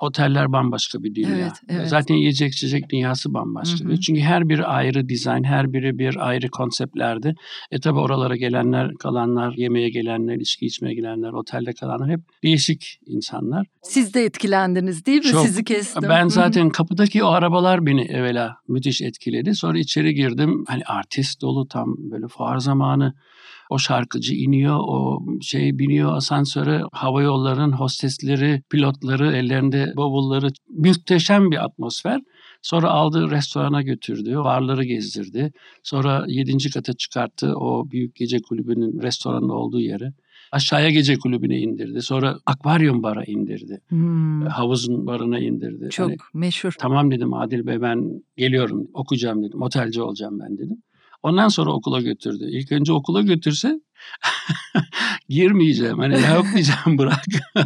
oteller 0.04 0.52
bambaşka 0.52 1.04
bir 1.04 1.16
dünya. 1.16 1.38
Evet, 1.38 1.54
evet. 1.70 1.88
Zaten 1.88 2.16
yiyecek 2.16 2.54
içecek 2.54 2.90
dünyası 2.90 3.34
bambaşka. 3.34 3.86
Hı 3.86 3.90
hı. 3.90 4.00
Çünkü 4.00 4.22
her 4.22 4.50
biri 4.50 4.66
ayrı 4.66 5.10
dizayn, 5.10 5.44
her 5.44 5.74
biri 5.74 5.98
bir 6.00 6.28
ayrı 6.28 6.50
konseptlerde. 6.50 7.34
E 7.72 7.80
tabi 7.80 8.00
oralara 8.00 8.36
gelenler, 8.36 8.94
kalanlar, 8.94 9.54
yemeğe 9.58 9.90
gelenler, 9.90 10.36
içki 10.36 10.66
içmeye 10.66 10.94
gelenler, 10.94 11.34
otelde 11.34 11.74
kalanlar 11.74 12.10
hep 12.10 12.20
değişik 12.44 13.00
insanlar. 13.08 13.68
Siz 13.82 14.14
de 14.14 14.26
etkilendiniz 14.26 15.06
değil 15.06 15.26
mi? 15.26 15.32
Çok. 15.32 15.46
Sizi 15.46 15.64
kestim. 15.64 16.04
Hı 16.04 16.10
Ben 16.10 16.26
hı. 16.26 16.30
zaten 16.30 16.70
kapıdaki 16.70 17.24
o 17.24 17.28
arabalar 17.28 17.86
beni 17.86 18.02
evvela 18.02 18.56
müthiş 18.68 19.02
etkiledi. 19.02 19.56
Sonra 19.56 19.80
içeri 19.80 20.14
girdim. 20.14 20.64
Hani 20.68 20.84
artist 20.84 21.42
dolu 21.42 21.68
tam 21.68 21.96
böyle 21.98 22.28
fuar 22.28 22.58
zamanı. 22.58 23.14
O 23.70 23.78
şarkıcı 23.78 24.34
iniyor, 24.36 24.80
o 24.80 25.26
şey 25.42 25.80
biniyor 25.80 26.16
asansöre. 26.16 26.82
Hava 26.92 27.22
yollarının 27.22 27.72
hostesleri, 27.72 28.62
pilotları, 28.70 29.36
ellerinde 29.36 29.94
bavulları. 29.98 30.48
Muhteşem 30.70 31.52
bir 31.52 31.64
atmosfer. 31.64 32.22
Sonra 32.62 32.90
aldı 32.90 33.32
restorana 33.32 33.82
götürdü, 33.82 34.36
barları 34.36 34.84
gezdirdi. 34.84 35.52
Sonra 35.84 36.26
yedinci 36.28 36.70
kata 36.72 36.94
çıkarttı 36.94 37.54
o 37.56 37.92
büyük 37.92 38.16
gece 38.16 38.42
kulübünün 38.42 39.02
restoranın 39.02 39.50
olduğu 39.50 39.80
yere. 39.80 40.14
Aşağıya 40.52 40.90
gece 40.90 41.16
kulübüne 41.18 41.60
indirdi. 41.60 42.02
Sonra 42.02 42.38
akvaryum 42.46 43.04
bara 43.04 43.24
indirdi. 43.24 43.82
Hmm, 43.90 44.46
Havuzun 44.46 45.08
barına 45.08 45.40
indirdi. 45.40 45.90
çok 45.90 46.10
Hani, 46.10 46.18
meşhur. 46.34 46.76
tamam 46.80 47.12
dedim 47.12 47.34
Adil 47.34 47.66
Bey 47.66 47.82
ben 47.82 48.24
geliyorum 48.38 48.88
okuyacağım 48.94 49.44
dedim. 49.44 49.62
Otelci 49.62 50.02
olacağım 50.02 50.40
ben 50.40 50.58
dedim. 50.58 50.78
Ondan 51.24 51.48
sonra 51.48 51.72
okula 51.72 52.02
götürdü. 52.02 52.46
İlk 52.50 52.72
önce 52.72 52.94
okula 52.94 53.22
götürse 53.22 53.80
girmeyeceğim. 55.30 56.00
Hani 56.00 56.14
yok 56.14 56.46
diyeceğim 56.54 56.98
bırak. 56.98 57.26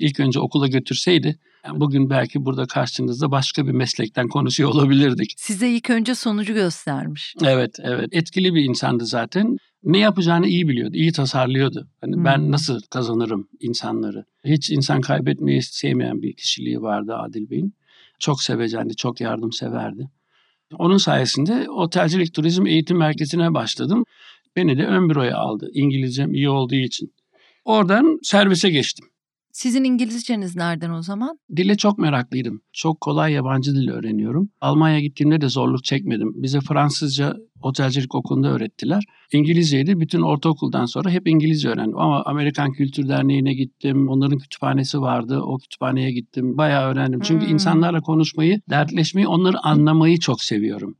İlk 0.00 0.20
önce 0.20 0.40
okula 0.40 0.68
götürseydi 0.68 1.38
bugün 1.74 2.10
belki 2.10 2.44
burada 2.44 2.66
karşınızda 2.66 3.30
başka 3.30 3.66
bir 3.66 3.72
meslekten 3.72 4.28
konuşuyor 4.28 4.70
olabilirdik. 4.70 5.34
Size 5.36 5.70
ilk 5.70 5.90
önce 5.90 6.14
sonucu 6.14 6.54
göstermiş. 6.54 7.34
Evet, 7.44 7.76
evet. 7.82 8.08
Etkili 8.12 8.54
bir 8.54 8.64
insandı 8.64 9.06
zaten. 9.06 9.56
Ne 9.84 9.98
yapacağını 9.98 10.46
iyi 10.46 10.68
biliyordu, 10.68 10.96
iyi 10.96 11.12
tasarlıyordu. 11.12 11.88
Hani 12.00 12.16
Hmm. 12.16 12.24
ben 12.24 12.50
nasıl 12.50 12.80
kazanırım 12.90 13.48
insanları. 13.60 14.24
Hiç 14.44 14.70
insan 14.70 15.00
kaybetmeyi 15.00 15.62
sevmeyen 15.62 16.22
bir 16.22 16.36
kişiliği 16.36 16.82
vardı 16.82 17.14
Adil 17.14 17.50
Bey'in. 17.50 17.74
Çok 18.18 18.42
sevecendi, 18.42 18.96
çok 18.96 19.20
yardımseverdi. 19.20 20.10
Onun 20.74 20.96
sayesinde 20.96 21.70
otelcilik 21.70 22.34
turizm 22.34 22.66
eğitim 22.66 22.98
merkezine 22.98 23.54
başladım. 23.54 24.04
Beni 24.56 24.78
de 24.78 24.86
ön 24.86 25.08
büroya 25.08 25.36
aldı. 25.36 25.70
İngilizcem 25.72 26.34
iyi 26.34 26.48
olduğu 26.48 26.74
için. 26.74 27.14
Oradan 27.64 28.18
servise 28.22 28.70
geçtim. 28.70 29.08
Sizin 29.56 29.84
İngilizceniz 29.84 30.56
nereden 30.56 30.90
o 30.90 31.02
zaman? 31.02 31.38
Dile 31.56 31.76
çok 31.76 31.98
meraklıydım. 31.98 32.60
Çok 32.72 33.00
kolay 33.00 33.32
yabancı 33.32 33.74
dil 33.74 33.88
öğreniyorum. 33.88 34.50
Almanya'ya 34.60 35.00
gittiğimde 35.00 35.40
de 35.40 35.48
zorluk 35.48 35.84
çekmedim. 35.84 36.32
Bize 36.42 36.60
Fransızca 36.60 37.36
otelcilik 37.62 38.14
okulunda 38.14 38.48
öğrettiler. 38.48 39.04
İngilizceyi 39.32 39.86
de 39.86 40.00
bütün 40.00 40.22
ortaokuldan 40.22 40.84
sonra 40.84 41.10
hep 41.10 41.28
İngilizce 41.28 41.68
öğrendim. 41.68 41.98
Ama 41.98 42.22
Amerikan 42.22 42.72
Kültür 42.72 43.08
Derneği'ne 43.08 43.54
gittim. 43.54 44.08
Onların 44.08 44.38
kütüphanesi 44.38 45.00
vardı. 45.00 45.40
O 45.40 45.58
kütüphaneye 45.58 46.12
gittim. 46.12 46.58
Bayağı 46.58 46.90
öğrendim. 46.92 47.20
Çünkü 47.20 47.46
Hmm. 47.46 47.52
insanlarla 47.52 48.00
konuşmayı, 48.00 48.60
dertleşmeyi, 48.70 49.28
onları 49.28 49.58
anlamayı 49.58 50.18
çok 50.18 50.42
seviyorum. 50.42 50.96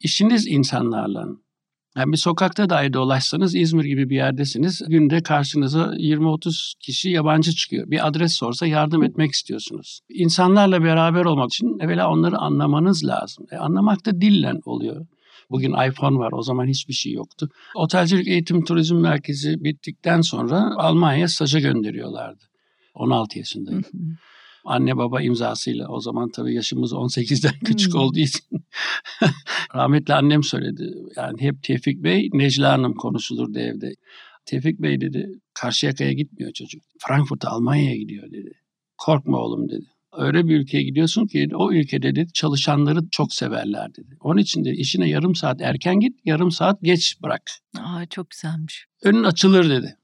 İşiniz 0.00 0.46
insanlarla. 0.46 1.26
Yani 1.96 2.12
bir 2.12 2.16
sokakta 2.16 2.70
dahi 2.70 2.92
dolaşsanız 2.92 3.54
İzmir 3.54 3.84
gibi 3.84 4.10
bir 4.10 4.16
yerdesiniz. 4.16 4.82
Günde 4.88 5.22
karşınıza 5.22 5.84
20-30 5.84 6.78
kişi 6.80 7.10
yabancı 7.10 7.52
çıkıyor. 7.52 7.90
Bir 7.90 8.06
adres 8.06 8.34
sorsa 8.34 8.66
yardım 8.66 9.02
etmek 9.02 9.32
istiyorsunuz. 9.32 10.00
İnsanlarla 10.08 10.84
beraber 10.84 11.24
olmak 11.24 11.52
için 11.52 11.78
evvela 11.80 12.10
onları 12.10 12.38
anlamanız 12.38 13.04
lazım. 13.04 13.46
E, 13.50 13.56
anlamak 13.56 14.06
da 14.06 14.20
dille 14.20 14.52
oluyor. 14.64 15.06
Bugün 15.50 15.72
iPhone 15.72 16.18
var 16.18 16.32
o 16.32 16.42
zaman 16.42 16.66
hiçbir 16.66 16.94
şey 16.94 17.12
yoktu. 17.12 17.48
Otelcilik 17.74 18.28
Eğitim 18.28 18.64
Turizm 18.64 18.96
Merkezi 18.96 19.64
bittikten 19.64 20.20
sonra 20.20 20.72
Almanya'ya 20.76 21.28
staja 21.28 21.58
gönderiyorlardı. 21.58 22.44
16 22.94 23.38
yaşındayım. 23.38 23.84
Anne 24.64 24.96
baba 24.96 25.22
imzasıyla 25.22 25.88
o 25.88 26.00
zaman 26.00 26.30
tabii 26.30 26.54
yaşımız 26.54 26.92
18'den 26.92 27.52
küçük 27.64 27.94
Hmm. 27.94 28.00
olduğu 28.00 28.18
için 28.18 28.42
rahmetli 29.74 30.14
annem 30.14 30.42
söyledi. 30.42 30.94
Yani 31.16 31.40
hep 31.40 31.62
Tevfik 31.62 32.02
Bey, 32.04 32.28
Necla 32.32 32.72
Hanım 32.72 32.94
konuşulurdu 32.94 33.58
evde. 33.58 33.94
Tevfik 34.46 34.82
Bey 34.82 35.00
dedi 35.00 35.28
Karşıyaka'ya 35.54 36.12
gitmiyor 36.12 36.52
çocuk. 36.52 36.82
Frankfurt'a 37.06 37.50
Almanya'ya 37.50 37.96
gidiyor 37.96 38.30
dedi. 38.30 38.50
Korkma 38.98 39.38
oğlum 39.38 39.68
dedi. 39.68 39.84
Öyle 40.18 40.48
bir 40.48 40.56
ülkeye 40.60 40.82
gidiyorsun 40.82 41.26
ki 41.26 41.48
o 41.54 41.72
ülkede 41.72 42.14
dedi 42.16 42.32
çalışanları 42.32 43.00
çok 43.10 43.32
severler 43.34 43.94
dedi. 43.94 44.16
Onun 44.20 44.40
için 44.40 44.64
de 44.64 44.70
işine 44.72 45.08
yarım 45.08 45.34
saat 45.34 45.60
erken 45.60 46.00
git, 46.00 46.18
yarım 46.24 46.50
saat 46.50 46.82
geç 46.82 47.16
bırak. 47.22 47.42
Aa, 47.78 48.06
çok 48.06 48.30
güzelmiş. 48.30 48.86
Önün 49.02 49.24
açılır 49.24 49.70
dedi. 49.70 49.96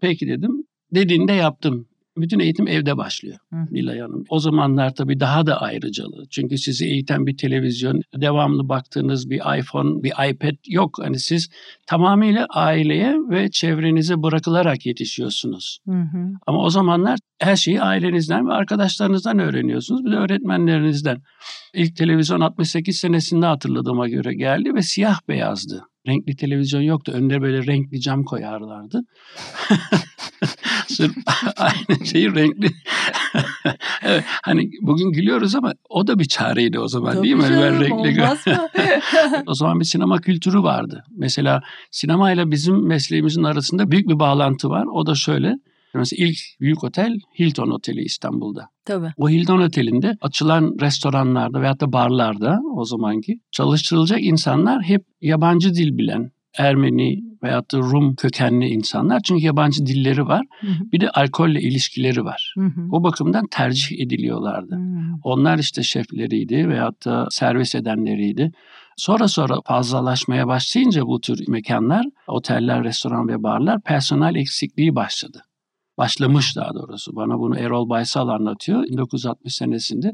Peki 0.00 0.28
dedim. 0.28 0.64
Dediğinde 0.94 1.32
yaptım. 1.32 1.88
Bütün 2.16 2.38
eğitim 2.38 2.68
evde 2.68 2.96
başlıyor. 2.96 3.36
Nilay 3.70 3.98
Hanım. 3.98 4.24
O 4.28 4.38
zamanlar 4.38 4.94
tabii 4.94 5.20
daha 5.20 5.46
da 5.46 5.60
ayrıcalı. 5.60 6.26
Çünkü 6.30 6.58
sizi 6.58 6.86
eğiten 6.86 7.26
bir 7.26 7.36
televizyon, 7.36 8.02
devamlı 8.16 8.68
baktığınız 8.68 9.30
bir 9.30 9.58
iPhone, 9.58 10.02
bir 10.02 10.12
iPad 10.30 10.56
yok. 10.68 10.98
Hani 11.02 11.18
siz 11.18 11.48
tamamıyla 11.86 12.46
aileye 12.50 13.14
ve 13.30 13.50
çevrenize 13.50 14.22
bırakılarak 14.22 14.86
yetişiyorsunuz. 14.86 15.78
Hı 15.88 15.92
hı. 15.92 16.32
Ama 16.46 16.58
o 16.58 16.70
zamanlar 16.70 17.18
her 17.38 17.56
şeyi 17.56 17.82
ailenizden 17.82 18.48
ve 18.48 18.52
arkadaşlarınızdan 18.52 19.38
öğreniyorsunuz. 19.38 20.04
Bir 20.04 20.12
de 20.12 20.16
öğretmenlerinizden. 20.16 21.22
İlk 21.74 21.96
televizyon 21.96 22.40
68 22.40 22.96
senesinde 22.98 23.46
hatırladığıma 23.46 24.08
göre 24.08 24.34
geldi 24.34 24.74
ve 24.74 24.82
siyah 24.82 25.20
beyazdı. 25.28 25.84
Renkli 26.06 26.36
televizyon 26.36 26.80
yoktu. 26.80 27.12
Önüne 27.14 27.42
böyle 27.42 27.66
renkli 27.66 28.00
cam 28.00 28.24
koyarlardı. 28.24 29.00
Sırf 30.88 31.14
aynı 31.56 32.06
şeyi 32.06 32.34
renkli. 32.34 32.66
evet, 34.02 34.24
hani 34.42 34.70
bugün 34.82 35.12
gülüyoruz 35.12 35.54
ama 35.54 35.72
o 35.88 36.06
da 36.06 36.18
bir 36.18 36.24
çareydi 36.24 36.78
o 36.78 36.88
zaman 36.88 37.22
değil 37.22 37.34
mi? 37.34 37.42
Tabii 37.42 37.54
Hani 37.54 37.78
canım, 37.78 37.80
renkli 37.80 38.22
olmaz 38.22 38.46
mı? 38.46 38.68
o 39.46 39.54
zaman 39.54 39.80
bir 39.80 39.84
sinema 39.84 40.20
kültürü 40.20 40.62
vardı. 40.62 41.04
Mesela 41.16 41.62
sinemayla 41.90 42.50
bizim 42.50 42.86
mesleğimizin 42.86 43.42
arasında 43.42 43.90
büyük 43.90 44.08
bir 44.08 44.18
bağlantı 44.18 44.70
var. 44.70 44.86
O 44.86 45.06
da 45.06 45.14
şöyle. 45.14 45.54
Mesela 45.98 46.28
ilk 46.28 46.36
büyük 46.60 46.84
otel 46.84 47.18
Hilton 47.38 47.70
Oteli 47.70 48.02
İstanbul'da. 48.02 48.68
Tabii. 48.84 49.12
O 49.16 49.28
Hilton 49.28 49.60
Oteli'nde 49.60 50.16
açılan 50.20 50.76
restoranlarda 50.80 51.60
veyahut 51.60 51.80
da 51.80 51.92
barlarda 51.92 52.60
o 52.76 52.84
zamanki 52.84 53.40
çalıştırılacak 53.50 54.22
insanlar 54.22 54.82
hep 54.82 55.04
yabancı 55.20 55.74
dil 55.74 55.98
bilen, 55.98 56.30
Ermeni 56.58 57.22
veyahut 57.42 57.72
da 57.72 57.78
Rum 57.78 58.14
kökenli 58.14 58.66
insanlar. 58.66 59.20
Çünkü 59.24 59.44
yabancı 59.44 59.86
dilleri 59.86 60.26
var. 60.26 60.46
Hı 60.60 60.66
hı. 60.66 60.92
Bir 60.92 61.00
de 61.00 61.10
alkolle 61.10 61.60
ilişkileri 61.60 62.24
var. 62.24 62.54
Hı 62.58 62.64
hı. 62.64 62.88
O 62.92 63.02
bakımdan 63.02 63.46
tercih 63.50 64.00
ediliyorlardı. 64.00 64.74
Hı. 64.74 64.80
Onlar 65.22 65.58
işte 65.58 65.82
şefleriydi 65.82 66.68
veyahut 66.68 67.04
da 67.06 67.26
servis 67.30 67.74
edenleriydi. 67.74 68.52
Sonra 68.96 69.28
sonra 69.28 69.56
fazlalaşmaya 69.66 70.46
başlayınca 70.46 71.02
bu 71.02 71.20
tür 71.20 71.48
mekanlar, 71.48 72.06
oteller, 72.28 72.84
restoran 72.84 73.28
ve 73.28 73.42
barlar 73.42 73.80
personel 73.80 74.34
eksikliği 74.34 74.94
başladı. 74.94 75.42
Başlamış 75.98 76.56
daha 76.56 76.74
doğrusu. 76.74 77.16
Bana 77.16 77.38
bunu 77.38 77.58
Erol 77.58 77.88
Baysal 77.88 78.28
anlatıyor. 78.28 78.82
1960 78.82 79.54
senesinde 79.54 80.12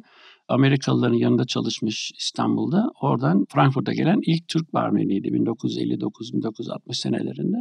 Amerikalıların 0.49 1.14
yanında 1.14 1.44
çalışmış 1.44 2.12
İstanbul'da. 2.18 2.90
Oradan 3.00 3.44
Frankfurt'a 3.52 3.92
gelen 3.92 4.20
ilk 4.26 4.49
Türk 4.49 4.75
barmeniydi 4.75 5.28
1959-1960 5.28 6.94
senelerinde. 6.94 7.56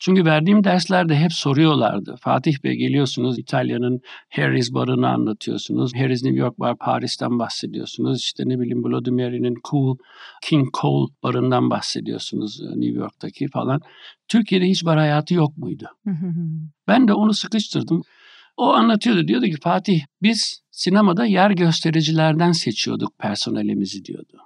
Çünkü 0.00 0.24
verdiğim 0.24 0.64
derslerde 0.64 1.16
hep 1.16 1.32
soruyorlardı. 1.32 2.16
Fatih 2.20 2.54
Bey 2.64 2.74
geliyorsunuz 2.74 3.38
İtalya'nın 3.38 4.00
Harry's 4.30 4.72
barını 4.72 5.08
anlatıyorsunuz. 5.08 5.94
Harry's 5.94 6.24
New 6.24 6.40
York 6.40 6.60
Bar 6.60 6.78
Paris'ten 6.78 7.38
bahsediyorsunuz. 7.38 8.20
İşte 8.20 8.42
ne 8.46 8.58
bileyim 8.60 8.84
Bloody 8.84 9.10
Mary'nin 9.10 9.54
Cool 9.70 9.96
King 10.42 10.68
Cole 10.80 11.12
barından 11.22 11.70
bahsediyorsunuz 11.70 12.60
e, 12.60 12.80
New 12.80 12.98
York'taki 12.98 13.48
falan. 13.48 13.80
Türkiye'de 14.28 14.66
hiç 14.66 14.84
bar 14.84 14.98
hayatı 14.98 15.34
yok 15.34 15.56
muydu? 15.56 15.88
ben 16.88 17.08
de 17.08 17.12
onu 17.12 17.34
sıkıştırdım. 17.34 18.02
O 18.56 18.72
anlatıyordu 18.72 19.28
diyordu 19.28 19.46
ki 19.46 19.56
Fatih 19.62 20.02
biz 20.22 20.62
sinemada 20.70 21.26
yer 21.26 21.50
göstericilerden 21.50 22.52
seçiyorduk 22.52 23.18
personelimizi 23.18 24.04
diyordu. 24.04 24.36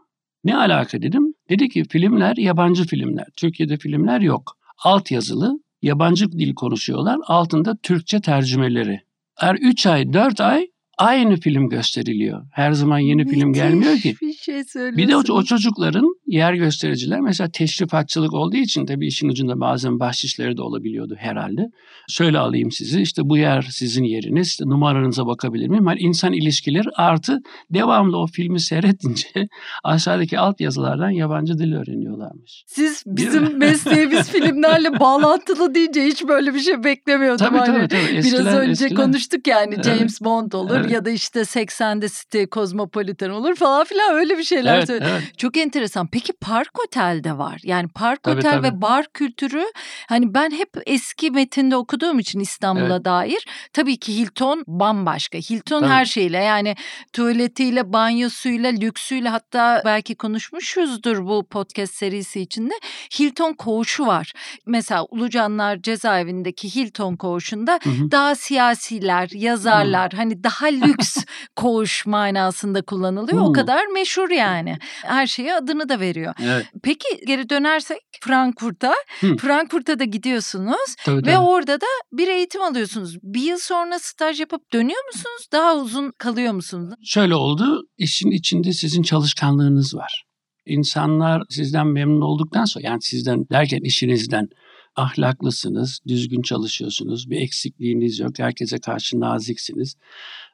Ne 0.44 0.56
alaka 0.56 1.02
dedim. 1.02 1.34
Dedi 1.50 1.68
ki 1.68 1.84
filmler 1.90 2.36
yabancı 2.36 2.84
filmler. 2.84 3.26
Türkiye'de 3.36 3.76
filmler 3.76 4.20
yok. 4.20 4.56
Alt 4.84 5.10
yazılı 5.10 5.58
yabancı 5.82 6.32
dil 6.32 6.54
konuşuyorlar. 6.54 7.18
Altında 7.26 7.76
Türkçe 7.82 8.20
tercümeleri. 8.20 9.00
Her 9.34 9.54
3 9.54 9.86
ay 9.86 10.12
4 10.12 10.40
ay 10.40 10.66
aynı 10.98 11.36
film 11.36 11.68
gösteriliyor. 11.68 12.46
Her 12.52 12.72
zaman 12.72 12.98
yeni 12.98 13.26
film 13.26 13.52
gelmiyor 13.52 13.96
ki. 13.96 14.14
Bir 14.22 14.32
şey 14.32 14.62
Bir 14.74 15.08
de 15.08 15.16
o, 15.16 15.22
o 15.32 15.42
çocukların 15.42 16.14
yer 16.34 16.54
göstericiler 16.54 17.20
mesela 17.20 17.50
teşrifatçılık 17.52 18.34
olduğu 18.34 18.56
için 18.56 18.86
tabii 18.86 19.06
işin 19.06 19.28
ucunda 19.28 19.60
bazen 19.60 20.00
bahşişleri 20.00 20.56
de 20.56 20.62
olabiliyordu 20.62 21.14
herhalde. 21.18 21.62
Şöyle 22.08 22.38
alayım 22.38 22.70
sizi 22.70 23.00
işte 23.02 23.22
bu 23.24 23.36
yer 23.36 23.62
sizin 23.70 24.04
yeriniz 24.04 24.48
işte 24.48 24.64
numaranıza 24.66 25.26
bakabilir 25.26 25.68
miyim? 25.68 25.84
Yani 25.86 26.00
insan 26.00 26.32
ilişkileri 26.32 26.88
artı 26.96 27.38
devamlı 27.70 28.18
o 28.18 28.26
filmi 28.26 28.60
seyredince 28.60 29.28
aşağıdaki 29.84 30.38
alt 30.38 30.60
yazılardan 30.60 31.10
yabancı 31.10 31.58
dil 31.58 31.72
öğreniyorlarmış. 31.72 32.64
Siz 32.66 33.02
bizim 33.06 33.58
mesleğimiz 33.58 34.30
filmlerle 34.30 35.00
bağlantılı 35.00 35.74
deyince 35.74 36.04
hiç 36.04 36.28
böyle 36.28 36.54
bir 36.54 36.60
şey 36.60 36.84
beklemiyordum. 36.84 37.46
Tabii 37.46 37.58
hani 37.58 37.88
tabii 37.88 37.88
tabii. 37.88 38.16
Eskiler, 38.16 38.40
Biraz 38.40 38.54
önce 38.54 38.84
eskiler. 38.84 39.04
konuştuk 39.04 39.46
yani 39.46 39.74
Evet. 39.74 39.84
James 39.84 40.20
Bond 40.20 40.52
olur 40.52 40.76
Evet. 40.76 40.90
ya 40.90 41.04
da 41.04 41.10
işte 41.10 41.40
80'de 41.40 42.08
City 42.08 42.42
Cosmopolitan 42.52 43.30
olur 43.30 43.54
falan 43.54 43.84
filan 43.84 44.14
öyle 44.14 44.38
bir 44.38 44.42
şeyler 44.44 44.76
Evet, 44.76 44.86
söylüyor. 44.86 45.10
evet. 45.14 45.38
Çok 45.38 45.56
enteresan. 45.56 46.06
Peki 46.12 46.23
Park 46.32 46.84
Otel'de 46.86 47.38
var. 47.38 47.60
Yani 47.64 47.88
Park 47.88 48.22
Tabii, 48.22 48.38
Otel 48.38 48.50
tabii. 48.52 48.66
ve 48.66 48.80
bar 48.80 49.06
kültürü 49.14 49.64
hani 50.08 50.34
ben 50.34 50.50
hep 50.50 50.70
eski 50.86 51.30
metinde 51.30 51.76
okuduğum 51.76 52.18
için 52.18 52.40
İstanbul'a 52.40 53.04
dair 53.04 53.46
tabii 53.72 53.96
ki 53.96 54.16
Hilton 54.18 54.64
bambaşka. 54.66 55.38
Hilton 55.38 55.80
Tabii. 55.80 55.90
her 55.92 56.04
şeyle 56.04 56.38
yani 56.38 56.76
tuvaletiyle, 57.12 57.92
banyosuyla, 57.92 58.70
lüksüyle 58.70 59.28
hatta 59.28 59.82
belki 59.84 60.14
konuşmuşuzdur 60.14 61.26
bu 61.26 61.46
podcast 61.50 61.94
serisi 61.94 62.40
içinde. 62.40 62.74
Hilton 63.18 63.52
koğuşu 63.52 64.06
var. 64.06 64.32
Mesela 64.66 65.04
Ulucanlar 65.04 65.82
cezaevindeki 65.82 66.74
Hilton 66.76 67.16
koğuşunda 67.16 67.78
Hı 67.84 67.90
hı. 67.90 68.10
daha 68.10 68.34
siyasiler, 68.34 69.28
yazarlar 69.34 70.12
hani 70.12 70.44
daha 70.44 70.66
lüks 70.66 71.16
koğuş 71.56 72.06
manasında 72.06 72.82
kullanılıyor. 72.82 73.42
O 73.42 73.46
Hmm. 73.46 73.52
kadar 73.52 73.86
meşhur 73.86 74.30
yani. 74.30 74.78
Her 75.02 75.26
şeye 75.26 75.54
adını 75.54 75.88
da 75.88 76.00
veriyor. 76.04 76.34
Evet. 76.42 76.66
Peki 76.82 77.08
geri 77.26 77.48
dönersek 77.50 77.98
Frankfurt'a. 78.20 78.94
Hı. 79.20 79.36
Frankfurt'a 79.36 79.98
da 79.98 80.04
gidiyorsunuz 80.04 80.94
Tabii, 81.04 81.16
ve 81.26 81.32
tabii. 81.32 81.38
orada 81.38 81.80
da 81.80 81.86
bir 82.12 82.28
eğitim 82.28 82.62
alıyorsunuz. 82.62 83.18
Bir 83.22 83.42
yıl 83.42 83.58
sonra 83.58 83.98
staj 83.98 84.40
yapıp 84.40 84.72
dönüyor 84.72 85.06
musunuz? 85.06 85.48
Daha 85.52 85.76
uzun 85.76 86.12
kalıyor 86.18 86.52
musunuz? 86.52 86.94
Şöyle 87.04 87.34
oldu, 87.34 87.86
işin 87.98 88.30
içinde 88.30 88.72
sizin 88.72 89.02
çalışkanlığınız 89.02 89.94
var. 89.94 90.24
İnsanlar 90.66 91.42
sizden 91.48 91.86
memnun 91.86 92.20
olduktan 92.20 92.64
sonra, 92.64 92.86
yani 92.86 93.02
sizden 93.02 93.48
derken 93.52 93.80
işinizden 93.80 94.48
ahlaklısınız, 94.96 96.00
düzgün 96.08 96.42
çalışıyorsunuz, 96.42 97.30
bir 97.30 97.40
eksikliğiniz 97.40 98.18
yok, 98.18 98.38
herkese 98.38 98.78
karşı 98.78 99.20
naziksiniz. 99.20 99.94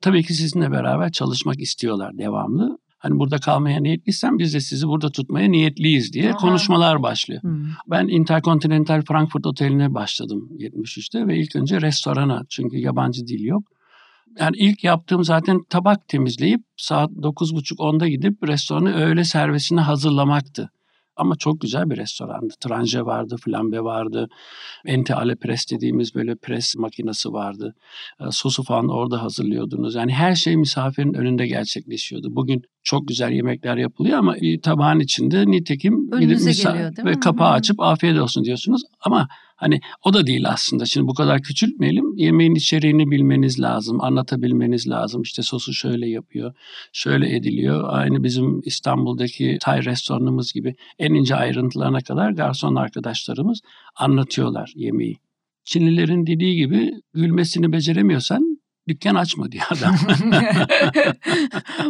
Tabii 0.03 0.23
ki 0.23 0.35
sizinle 0.35 0.71
beraber 0.71 1.13
çalışmak 1.13 1.61
istiyorlar 1.61 2.19
devamlı. 2.19 2.79
Hani 3.03 3.19
burada 3.19 3.39
kalmaya 3.39 3.81
niyetliysen 3.81 4.39
biz 4.39 4.55
de 4.55 4.61
sizi 4.61 4.87
burada 4.87 5.11
tutmaya 5.11 5.49
niyetliyiz 5.49 6.13
diye 6.13 6.31
Aha. 6.31 6.37
konuşmalar 6.37 7.03
başlıyor. 7.03 7.43
Hmm. 7.43 7.65
Ben 7.91 8.09
Intercontinental 8.09 9.03
Frankfurt 9.09 9.47
Otel'ine 9.47 9.95
başladım 9.95 10.49
73'te 10.59 11.27
ve 11.27 11.39
ilk 11.39 11.57
önce 11.57 11.81
restorana 11.81 12.43
çünkü 12.49 12.79
yabancı 12.79 13.27
dil 13.27 13.45
yok. 13.45 13.63
Yani 14.41 14.57
ilk 14.57 14.85
yaptığım 14.85 15.25
zaten 15.25 15.61
tabak 15.71 16.09
temizleyip 16.09 16.61
saat 16.77 17.11
9.30-10'da 17.11 18.09
gidip 18.09 18.49
restoranı 18.49 18.95
öğle 18.95 19.25
servisine 19.25 19.81
hazırlamaktı. 19.81 20.71
Ama 21.21 21.37
çok 21.37 21.61
güzel 21.61 21.91
bir 21.91 21.97
restorandı. 21.97 22.55
Tranje 22.61 23.03
vardı, 23.03 23.37
flambe 23.45 23.81
vardı. 23.81 24.29
Ente 24.85 25.15
ale 25.15 25.37
pres 25.37 25.71
dediğimiz 25.71 26.15
böyle 26.15 26.37
pres 26.37 26.77
makinesi 26.77 27.33
vardı. 27.33 27.75
E, 28.21 28.25
Sosu 28.31 28.63
falan 28.63 28.89
orada 28.89 29.23
hazırlıyordunuz. 29.23 29.95
Yani 29.95 30.13
her 30.13 30.35
şey 30.35 30.57
misafirin 30.57 31.15
önünde 31.15 31.47
gerçekleşiyordu. 31.47 32.29
Bugün 32.31 32.63
çok 32.83 33.09
güzel 33.09 33.33
yemekler 33.33 33.77
yapılıyor 33.77 34.19
ama 34.19 34.35
bir 34.35 34.63
tabağın 34.63 35.01
içinde 35.01 35.47
nitekim 35.47 36.13
Önünüze 36.13 36.71
geliyor, 36.71 36.93
ve 37.05 37.11
mi? 37.11 37.21
kapağı 37.21 37.51
açıp 37.51 37.81
afiyet 37.81 38.19
olsun 38.19 38.45
diyorsunuz. 38.45 38.83
Ama 39.01 39.29
hani 39.61 39.81
o 40.05 40.15
da 40.15 40.27
değil 40.27 40.49
aslında. 40.49 40.85
Şimdi 40.85 41.07
bu 41.07 41.15
kadar 41.15 41.43
küçültmeyelim. 41.43 42.17
Yemeğin 42.17 42.55
içeriğini 42.55 43.11
bilmeniz 43.11 43.61
lazım, 43.61 44.01
anlatabilmeniz 44.01 44.89
lazım. 44.89 45.23
İşte 45.23 45.43
sosu 45.43 45.75
şöyle 45.75 46.09
yapıyor, 46.09 46.55
şöyle 46.93 47.37
ediliyor. 47.37 47.85
Aynı 47.89 48.25
bizim 48.25 48.61
İstanbul'daki 48.65 49.59
Tay 49.61 49.85
restoranımız 49.85 50.53
gibi 50.53 50.75
en 50.99 51.15
ince 51.15 51.35
ayrıntılarına 51.35 52.01
kadar 52.01 52.31
garson 52.31 52.75
arkadaşlarımız 52.75 53.61
anlatıyorlar 53.97 54.73
yemeği. 54.77 55.17
Çinlilerin 55.65 56.27
dediği 56.27 56.57
gibi 56.57 56.93
gülmesini 57.15 57.73
beceremiyorsan 57.73 58.50
dükkan 58.91 59.15
açma 59.15 59.53
diyor 59.53 59.65
adam. 59.71 59.95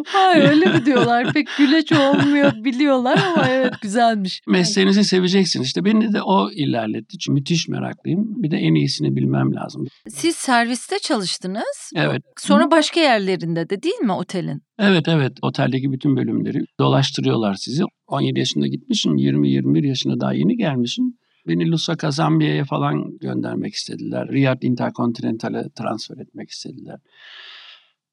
Hayır 0.07 0.45
öyle 0.45 0.67
mi 0.67 0.87
diyorlar? 0.87 1.33
Pek 1.33 1.49
güleç 1.59 1.93
olmuyor 1.93 2.53
biliyorlar 2.65 3.19
ama 3.27 3.49
evet 3.49 3.75
güzelmiş. 3.83 4.41
Mesleğinizi 4.47 5.05
seveceksiniz. 5.05 5.67
İşte 5.67 5.85
beni 5.85 6.13
de 6.13 6.23
o 6.23 6.51
ilerletti. 6.51 7.19
Çünkü 7.19 7.35
müthiş 7.35 7.69
meraklıyım. 7.69 8.43
Bir 8.43 8.51
de 8.51 8.57
en 8.57 8.75
iyisini 8.75 9.17
bilmem 9.17 9.55
lazım. 9.55 9.87
Siz 10.09 10.37
serviste 10.37 10.99
çalıştınız. 10.99 11.91
Evet. 11.97 12.23
Sonra 12.39 12.71
başka 12.71 13.01
yerlerinde 13.01 13.71
de 13.71 13.83
değil 13.83 14.01
mi 14.03 14.13
otelin? 14.13 14.63
Evet 14.79 15.09
evet 15.09 15.33
oteldeki 15.43 15.93
bütün 15.93 16.17
bölümleri 16.17 16.59
dolaştırıyorlar 16.81 17.55
sizi. 17.55 17.83
17 18.07 18.39
yaşında 18.39 18.67
gitmişim 18.67 19.17
20-21 19.17 19.87
yaşına 19.87 20.21
daha 20.21 20.33
yeni 20.33 20.57
gelmişim. 20.57 21.05
Beni 21.47 21.71
Lusaka 21.71 22.11
Zambia'ya 22.11 22.65
falan 22.65 23.19
göndermek 23.19 23.75
istediler. 23.75 24.29
Riyad 24.29 24.63
Intercontinental'e 24.63 25.69
transfer 25.75 26.17
etmek 26.17 26.51
istediler. 26.51 26.99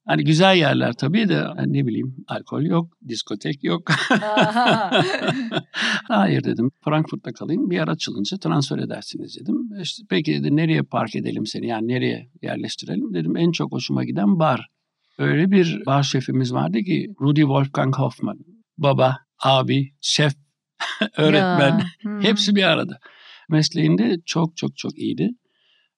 Hani 0.08 0.24
güzel 0.24 0.58
yerler 0.58 0.94
tabii 0.94 1.30
de 1.30 1.36
hani 1.36 1.74
ne 1.74 1.88
bileyim 1.88 2.16
alkol 2.28 2.62
yok, 2.62 2.98
diskotek 3.08 3.64
yok. 3.64 3.82
Hayır 6.08 6.44
dedim 6.44 6.72
Frankfurt'ta 6.86 7.34
kalayım 7.34 7.70
bir 7.70 7.76
yer 7.76 7.88
açılınca 7.88 8.38
transfer 8.38 8.78
edersiniz 8.78 9.38
dedim. 9.42 9.70
İşte, 9.82 10.04
peki 10.10 10.34
dedi 10.34 10.56
nereye 10.56 10.82
park 10.82 11.16
edelim 11.16 11.46
seni 11.46 11.68
yani 11.68 11.88
nereye 11.88 12.30
yerleştirelim 12.42 13.14
dedim. 13.14 13.38
En 13.38 13.52
çok 13.52 13.72
hoşuma 13.72 14.04
giden 14.04 14.40
bar. 14.40 14.68
Öyle 15.18 15.52
bir 15.52 15.86
bar 15.86 16.04
şefimiz 16.04 16.54
vardı 16.54 16.80
ki 16.80 17.08
Rudi 17.22 17.42
Wolfgang 17.42 17.96
Hoffmann. 17.96 18.40
Baba, 18.78 19.18
abi, 19.44 19.94
şef, 20.02 20.34
öğretmen 21.18 21.82
hepsi 22.22 22.56
bir 22.56 22.64
arada. 22.64 23.00
Mesleğinde 23.50 24.16
çok 24.26 24.58
çok 24.58 24.78
çok 24.78 24.98
iyiydi. 24.98 25.30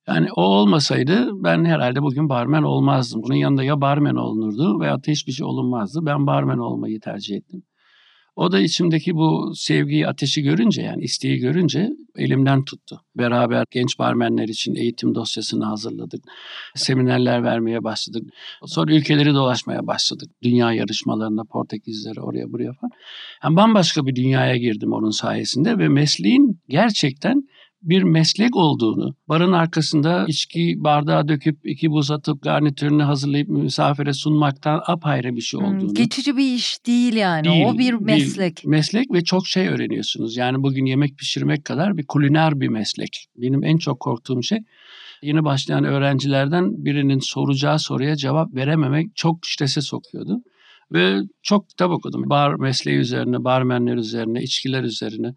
Yani 0.08 0.28
o 0.36 0.42
olmasaydı 0.42 1.30
ben 1.34 1.66
herhalde 1.66 2.02
bugün 2.02 2.30
barmen 2.30 2.64
olmazdım. 2.64 3.24
Bunun 3.24 3.36
yanında 3.36 3.64
ya 3.64 3.82
barmen 3.82 4.16
olunurdu 4.16 4.80
veya 4.80 4.98
da 4.98 5.02
hiçbir 5.08 5.32
şey 5.32 5.46
olunmazdı. 5.46 6.00
Ben 6.06 6.28
barmen 6.28 6.58
olmayı 6.58 7.00
tercih 7.00 7.36
ettim. 7.36 7.64
O 8.40 8.52
da 8.52 8.60
içimdeki 8.60 9.16
bu 9.16 9.52
sevgiyi, 9.56 10.08
ateşi 10.08 10.42
görünce 10.42 10.82
yani 10.82 11.04
isteği 11.04 11.38
görünce 11.38 11.90
elimden 12.16 12.66
tuttu. 12.66 13.02
Beraber 13.18 13.66
genç 13.72 14.00
barmenler 14.00 14.48
için 14.48 14.76
eğitim 14.76 15.16
dosyasını 15.16 15.66
hazırladık. 15.66 16.24
Seminerler 16.76 17.44
vermeye 17.44 17.84
başladık. 17.84 18.24
Sonra 18.66 18.94
ülkeleri 18.94 19.34
dolaşmaya 19.34 19.88
başladık. 19.88 20.30
Dünya 20.44 20.74
yarışmalarında 20.74 21.44
Portekizlere 21.44 22.22
oraya 22.22 22.52
buraya 22.52 22.74
falan. 22.74 22.92
Yani 23.44 23.56
bambaşka 23.56 24.06
bir 24.06 24.16
dünyaya 24.16 24.58
girdim 24.58 24.94
onun 24.94 25.12
sayesinde 25.12 25.78
ve 25.78 25.88
mesleğin 25.88 26.62
gerçekten 26.70 27.44
bir 27.82 28.04
meslek 28.04 28.56
olduğunu, 28.56 29.16
barın 29.30 29.52
arkasında 29.52 30.26
içki 30.28 30.76
bardağı 30.78 31.28
döküp 31.28 31.60
iki 31.64 31.92
buz 31.92 32.12
atıp 32.12 32.42
garnitürünü 32.42 33.04
hazırlayıp 33.04 33.50
misafire 33.50 34.14
sunmaktan 34.14 34.82
apayrı 34.88 35.36
bir 35.36 35.42
şey 35.42 35.60
Hmm, 35.60 35.68
olduğunu. 35.68 35.94
Geçici 35.94 36.38
bir 36.38 36.54
iş 36.56 36.86
değil 36.86 37.14
yani. 37.14 37.44
Değil, 37.44 37.66
o 37.66 37.74
bir 37.74 37.80
değil. 37.80 37.94
meslek. 38.02 38.66
Meslek 38.66 39.14
ve 39.14 39.24
çok 39.24 39.48
şey 39.48 39.68
öğreniyorsunuz. 39.68 40.38
Yani 40.38 40.64
bugün 40.64 40.86
yemek 40.86 41.18
pişirmek 41.18 41.66
kadar 41.66 41.98
bir 41.98 42.06
kuliner 42.06 42.60
bir 42.60 42.68
meslek. 42.68 43.28
Benim 43.38 43.64
en 43.64 43.78
çok 43.78 44.00
korktuğum 44.00 44.44
şey 44.44 44.60
yeni 45.22 45.44
başlayan 45.46 45.84
öğrencilerden 45.84 46.86
birinin 46.86 47.20
soracağı 47.20 47.80
soruya 47.80 48.16
cevap 48.16 48.56
verememek 48.56 49.16
çok 49.16 49.48
strese 49.48 49.82
sokuyordu. 49.82 50.38
Ve 50.92 51.20
çok 51.42 51.70
kitap 51.70 51.92
okudum. 51.92 52.30
Bar 52.30 52.54
mesleği 52.56 52.98
üzerine, 52.98 53.44
barmenler 53.44 53.96
üzerine, 53.96 54.44
içkiler 54.44 54.84
üzerine. 54.84 55.34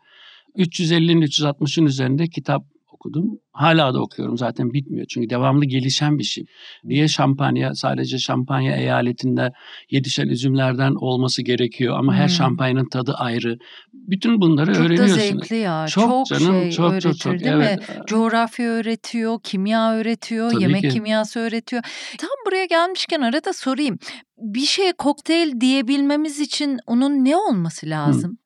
350'nin 0.56 1.22
360'ın 1.22 1.86
üzerinde 1.86 2.26
kitap 2.28 2.62
okudum. 2.92 3.38
Hala 3.52 3.94
da 3.94 4.00
okuyorum 4.02 4.38
zaten 4.38 4.72
bitmiyor. 4.72 5.06
Çünkü 5.08 5.30
devamlı 5.30 5.64
gelişen 5.64 6.18
bir 6.18 6.24
şey. 6.24 6.44
Niye 6.84 7.08
şampanya 7.08 7.74
sadece 7.74 8.18
şampanya 8.18 8.76
eyaletinde 8.76 9.52
yetişen 9.90 10.28
üzümlerden 10.28 10.94
olması 10.94 11.42
gerekiyor 11.42 11.98
ama 11.98 12.14
her 12.14 12.22
Hmm. 12.22 12.28
şampanyanın 12.28 12.88
tadı 12.88 13.12
ayrı. 13.14 13.58
Bütün 13.92 14.40
bunları 14.40 14.66
Çok 14.66 14.82
da 14.82 14.86
öğreniyorsun. 14.86 15.14
zevkli 15.16 15.56
ya. 15.56 15.86
Çok, 15.88 16.04
Çok, 16.04 16.26
canım 16.40 16.60
şey 16.62 16.70
çok 16.70 16.92
öğretir 16.92 17.02
çok 17.10 17.18
çok 17.18 17.32
değil 17.40 17.56
mi? 17.56 17.64
evet. 17.68 18.06
Coğrafya 18.06 18.66
öğretiyor, 18.70 19.38
kimya 19.42 19.94
öğretiyor, 19.94 20.50
Tabii 20.52 20.62
yemek 20.62 20.82
ki. 20.82 20.88
kimyası 20.88 21.40
öğretiyor. 21.40 21.82
Tam 22.18 22.30
buraya 22.46 22.64
gelmişken 22.64 23.20
arada 23.20 23.52
sorayım. 23.52 23.98
Bir 24.38 24.60
şeye 24.60 24.92
kokteyl 24.92 25.60
diyebilmemiz 25.60 26.40
için 26.40 26.78
onun 26.86 27.24
ne 27.24 27.36
olması 27.36 27.86
lazım? 27.86 28.38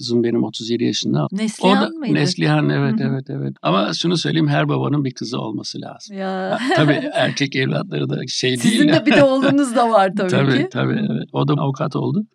Kızım 0.00 0.24
benim 0.24 0.44
37 0.44 0.84
yaşında. 0.84 1.24
O 1.24 1.28
Neslihan 1.32 1.82
da 1.82 1.88
mıydı? 1.88 2.14
Neslihan 2.14 2.68
evet 2.70 2.94
evet 3.00 3.24
evet. 3.30 3.52
Ama 3.62 3.92
şunu 3.94 4.16
söyleyeyim 4.16 4.48
her 4.48 4.68
babanın 4.68 5.04
bir 5.04 5.10
kızı 5.14 5.38
olması 5.38 5.80
lazım. 5.80 6.16
Ya. 6.18 6.58
tabii 6.76 6.92
erkek 7.14 7.56
evlatları 7.56 8.10
da 8.10 8.16
şey 8.28 8.50
değil. 8.50 8.60
Sizin 8.60 8.88
de 8.88 9.06
bir 9.06 9.16
de 9.16 9.22
oğlunuz 9.24 9.76
da 9.76 9.90
var 9.90 10.10
tabii, 10.16 10.28
tabii 10.30 10.58
ki. 10.58 10.68
tabii 10.72 11.06
evet. 11.12 11.28
O 11.32 11.48
da 11.48 11.52
avukat 11.52 11.96
oldu. 11.96 12.26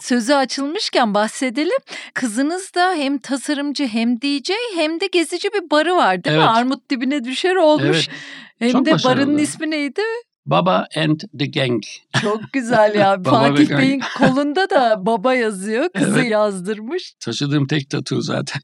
Sözü 0.00 0.32
açılmışken 0.32 1.14
bahsedelim. 1.14 1.78
Kızınız 2.14 2.74
da 2.74 2.94
hem 2.94 3.18
tasarımcı 3.18 3.86
hem 3.86 4.16
DJ 4.20 4.50
hem 4.76 5.00
de 5.00 5.06
gezici 5.12 5.48
bir 5.54 5.70
barı 5.70 5.96
var 5.96 6.24
değil 6.24 6.36
mi? 6.36 6.42
Evet. 6.42 6.56
Armut 6.56 6.90
dibine 6.90 7.24
düşer 7.24 7.56
olmuş. 7.56 7.86
Evet. 7.86 8.08
Hem 8.58 8.70
Çok 8.70 8.86
de 8.86 8.92
başarılı. 8.92 9.20
barının 9.26 9.38
ismi 9.38 9.70
neydi? 9.70 10.00
Baba 10.50 10.86
and 10.96 11.20
the 11.38 11.46
Gang. 11.46 11.82
Çok 12.22 12.52
güzel 12.52 12.94
ya. 12.94 13.22
Fatih. 13.24 13.78
Bey'in 13.78 14.02
kolunda 14.18 14.70
da 14.70 15.06
baba 15.06 15.34
yazıyor. 15.34 15.88
Kızı 15.94 16.20
Evet. 16.20 16.30
yazdırmış. 16.30 17.12
Taşıdığım 17.20 17.66
tek 17.66 17.90
tatu 17.90 18.22
zaten. 18.22 18.62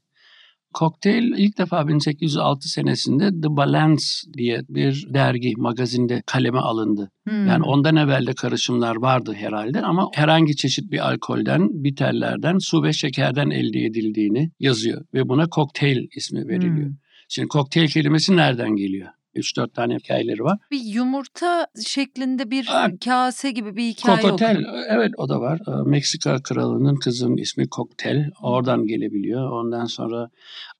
Kokteyl 0.73 1.23
ilk 1.37 1.57
defa 1.57 1.87
1806 1.87 2.69
senesinde 2.69 3.29
The 3.41 3.55
Balance 3.57 4.03
diye 4.37 4.61
bir 4.69 5.05
dergi, 5.13 5.53
magazinde 5.57 6.23
kaleme 6.25 6.59
alındı. 6.59 7.11
Hmm. 7.27 7.47
Yani 7.47 7.63
ondan 7.63 7.95
evvel 7.95 8.27
de 8.27 8.33
karışımlar 8.33 8.95
vardı 8.95 9.33
herhalde 9.33 9.81
ama 9.81 10.09
herhangi 10.13 10.55
çeşit 10.55 10.91
bir 10.91 11.09
alkolden, 11.09 11.83
biterlerden, 11.83 12.57
su 12.57 12.83
ve 12.83 12.93
şekerden 12.93 13.49
elde 13.49 13.79
edildiğini 13.79 14.51
yazıyor. 14.59 15.05
Ve 15.13 15.29
buna 15.29 15.47
kokteyl 15.49 16.07
ismi 16.15 16.47
veriliyor. 16.47 16.87
Hmm. 16.87 16.97
Şimdi 17.29 17.47
kokteyl 17.47 17.87
kelimesi 17.87 18.37
nereden 18.37 18.75
geliyor? 18.75 19.09
3-4 19.35 19.73
tane 19.73 19.95
hikayeleri 19.95 20.43
var. 20.43 20.57
Bir 20.71 20.79
yumurta 20.79 21.67
şeklinde 21.87 22.51
bir 22.51 22.65
Ha. 22.65 22.87
kase 23.05 23.51
gibi 23.51 23.75
bir 23.75 23.83
hikaye 23.83 24.21
Kokotel, 24.21 24.55
okudum. 24.57 24.73
evet 24.89 25.11
o 25.17 25.29
da 25.29 25.39
var. 25.41 25.59
Ee, 25.67 25.89
Meksika 25.89 26.41
kralının 26.43 26.95
kızının 26.95 27.37
ismi 27.37 27.69
Koktel. 27.69 28.29
Oradan 28.43 28.85
gelebiliyor. 28.85 29.51
Ondan 29.51 29.85
sonra 29.85 30.29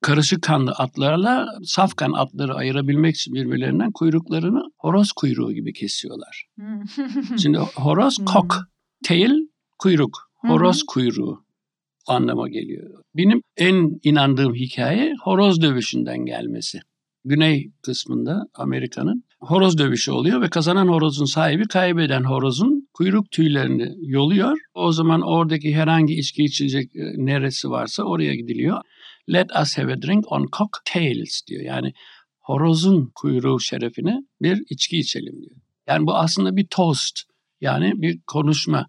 karışık 0.02 0.42
kanlı 0.42 0.72
atlarla 0.72 1.48
saf 1.64 1.96
kan 1.96 2.12
atları 2.12 2.56
ayırabilmek 2.56 3.16
için 3.16 3.34
birbirlerinden 3.34 3.92
kuyruklarını 3.92 4.62
horoz 4.78 5.12
kuyruğu 5.12 5.52
gibi 5.54 5.74
kesiyorlar. 5.74 6.46
Şimdi 7.42 7.58
horoz 7.58 8.18
kok, 8.26 8.56
tail 9.08 9.32
kuyruk, 9.80 10.18
horoz 10.36 10.84
kuyruğu 10.84 11.46
anlama 12.08 12.50
geliyor. 12.50 12.90
Benim 13.16 13.42
en 13.58 14.00
inandığım 14.04 14.54
hikaye 14.56 15.14
horoz 15.24 15.62
dövüşünden 15.62 16.26
gelmesi. 16.26 16.80
Güney 17.26 17.72
kısmında 17.82 18.44
Amerika'nın 18.54 19.24
horoz 19.40 19.78
dövüşü 19.78 20.12
oluyor 20.12 20.42
ve 20.42 20.50
kazanan 20.50 20.88
horozun 20.88 21.26
sahibi 21.26 21.68
kaybeden 21.68 22.24
horozun 22.24 22.90
kuyruk 22.94 23.32
tüylerini 23.32 23.94
yoluyor. 24.02 24.58
O 24.74 24.92
zaman 24.92 25.22
oradaki 25.22 25.76
herhangi 25.76 26.14
içki 26.14 26.44
içilecek 26.44 26.96
e, 26.96 27.02
neresi 27.18 27.70
varsa 27.70 28.04
oraya 28.04 28.36
gidiliyor. 28.36 28.82
Let 29.34 29.48
us 29.62 29.78
have 29.78 29.94
a 29.94 30.02
drink 30.02 30.32
on 30.32 30.48
cocktails 30.58 31.42
diyor. 31.48 31.62
Yani 31.62 31.94
horozun 32.40 33.12
kuyruğu 33.16 33.60
şerefine 33.60 34.18
bir 34.42 34.64
içki 34.70 34.98
içelim 34.98 35.42
diyor. 35.42 35.56
Yani 35.88 36.08
bu 36.08 36.16
aslında 36.16 36.56
bir 36.56 36.68
toast. 36.68 37.20
Yani 37.62 37.92
bir 37.96 38.20
konuşma. 38.28 38.86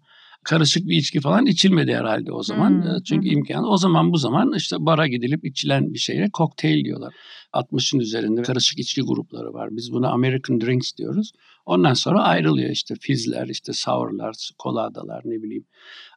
Karışık 0.49 0.87
bir 0.87 0.97
içki 0.97 1.19
falan 1.19 1.45
içilmedi 1.45 1.95
herhalde 1.95 2.31
o 2.31 2.43
zaman. 2.43 2.69
Hmm, 2.69 3.03
Çünkü 3.03 3.27
imkan. 3.27 3.63
O 3.63 3.77
zaman 3.77 4.13
bu 4.13 4.17
zaman 4.17 4.53
işte 4.57 4.75
bara 4.79 5.07
gidilip 5.07 5.45
içilen 5.45 5.93
bir 5.93 5.99
şeye 5.99 6.29
kokteyl 6.33 6.85
diyorlar. 6.85 7.13
60'ın 7.53 7.99
üzerinde 7.99 8.41
karışık 8.41 8.79
içki 8.79 9.01
grupları 9.01 9.53
var. 9.53 9.69
Biz 9.71 9.91
buna 9.91 10.09
American 10.09 10.61
Drinks 10.61 10.91
diyoruz. 10.97 11.31
Ondan 11.67 11.93
sonra 11.93 12.23
ayrılıyor 12.23 12.69
işte 12.69 12.95
fizler, 13.01 13.47
işte 13.47 13.73
sourlar, 13.73 14.49
koladalar 14.57 15.21
ne 15.25 15.43
bileyim. 15.43 15.65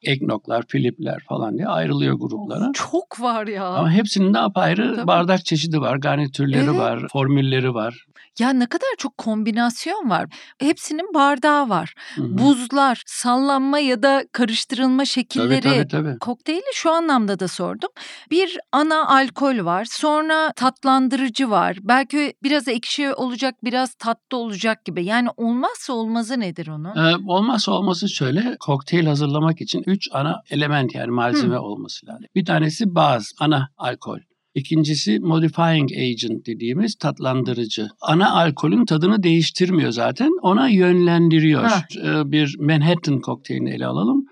Eggnogglar, 0.02 0.64
filipler 0.68 1.24
falan 1.28 1.58
diye 1.58 1.68
ayrılıyor 1.68 2.14
gruplara. 2.14 2.70
Çok 2.74 3.20
var 3.20 3.46
ya. 3.46 3.66
Ama 3.66 3.90
hepsinin 3.90 4.34
de 4.34 4.38
apayrı 4.38 4.96
Tabii. 4.96 5.06
bardak 5.06 5.44
çeşidi 5.44 5.80
var, 5.80 5.96
garnitürleri 5.96 6.64
Evet. 6.64 6.78
var, 6.78 7.06
formülleri 7.12 7.74
var. 7.74 8.06
Ya 8.38 8.50
ne 8.50 8.66
kadar 8.66 8.88
çok 8.98 9.18
kombinasyon 9.18 10.10
var. 10.10 10.26
Hepsinin 10.58 11.14
bardağı 11.14 11.68
var. 11.68 11.94
Hı 12.14 12.22
hı. 12.22 12.38
Buzlar, 12.38 13.02
sallanma 13.06 13.78
ya 13.78 14.02
da 14.02 14.24
karıştırılma 14.32 15.04
şekilleri. 15.04 15.60
Tabii 15.60 15.74
tabii 15.74 15.88
tabii. 15.88 16.18
Kokteyli 16.18 16.62
şu 16.74 16.90
anlamda 16.90 17.38
da 17.38 17.48
sordum. 17.48 17.88
Bir 18.30 18.58
ana 18.72 19.08
alkol 19.08 19.64
var, 19.64 19.84
sonra 19.90 20.52
tatlandırıcı 20.56 21.50
var. 21.50 21.76
Belki 21.82 22.34
biraz 22.42 22.68
ekşi 22.68 23.14
olacak, 23.14 23.54
biraz 23.64 23.94
tatlı 23.94 24.36
olacak 24.36 24.84
gibi. 24.84 25.04
Yani 25.04 25.28
olmazsa 25.40 25.92
olmazı 25.92 26.40
nedir 26.40 26.68
onun? 26.68 26.96
Ee, 26.96 27.16
olmazsa 27.26 27.72
olması 27.72 28.08
şöyle, 28.08 28.56
kokteyl 28.60 29.06
hazırlamak 29.06 29.60
için 29.60 29.82
üç 29.86 30.08
ana 30.12 30.36
element 30.50 30.94
yani 30.94 31.10
malzeme 31.10 31.54
Hı. 31.54 31.60
olması 31.60 32.06
lazım. 32.06 32.26
Bir 32.34 32.44
tanesi 32.44 32.94
baz, 32.94 33.32
ana 33.40 33.68
alkol. 33.76 34.18
İkincisi 34.54 35.18
modifying 35.20 35.92
agent 35.92 36.46
dediğimiz 36.46 36.94
tatlandırıcı. 36.94 37.88
Ana 38.00 38.32
alkolün 38.32 38.84
tadını 38.84 39.22
değiştirmiyor 39.22 39.90
zaten, 39.90 40.30
ona 40.42 40.68
yönlendiriyor. 40.68 41.62
Ha. 41.64 41.82
Ee, 42.04 42.30
bir 42.30 42.56
Manhattan 42.60 43.20
kokteylini 43.20 43.70
ele 43.70 43.86
alalım. 43.86 44.24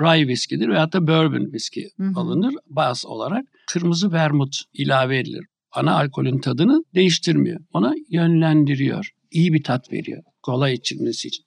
Rye 0.00 0.28
viskidir 0.28 0.68
veyahut 0.68 0.92
da 0.92 1.06
bourbon 1.06 1.52
viski 1.52 1.88
alınır 2.16 2.54
baz 2.70 3.06
olarak. 3.06 3.44
Kırmızı 3.72 4.12
vermut 4.12 4.56
ilave 4.72 5.18
edilir. 5.18 5.44
Ana 5.72 5.94
alkolün 5.94 6.38
tadını 6.38 6.82
değiştirmiyor. 6.94 7.60
Ona 7.72 7.94
yönlendiriyor. 8.08 9.10
İyi 9.30 9.52
bir 9.52 9.62
tat 9.62 9.92
veriyor. 9.92 10.22
Kolay 10.44 10.74
içilmesi 10.74 11.28
için. 11.28 11.44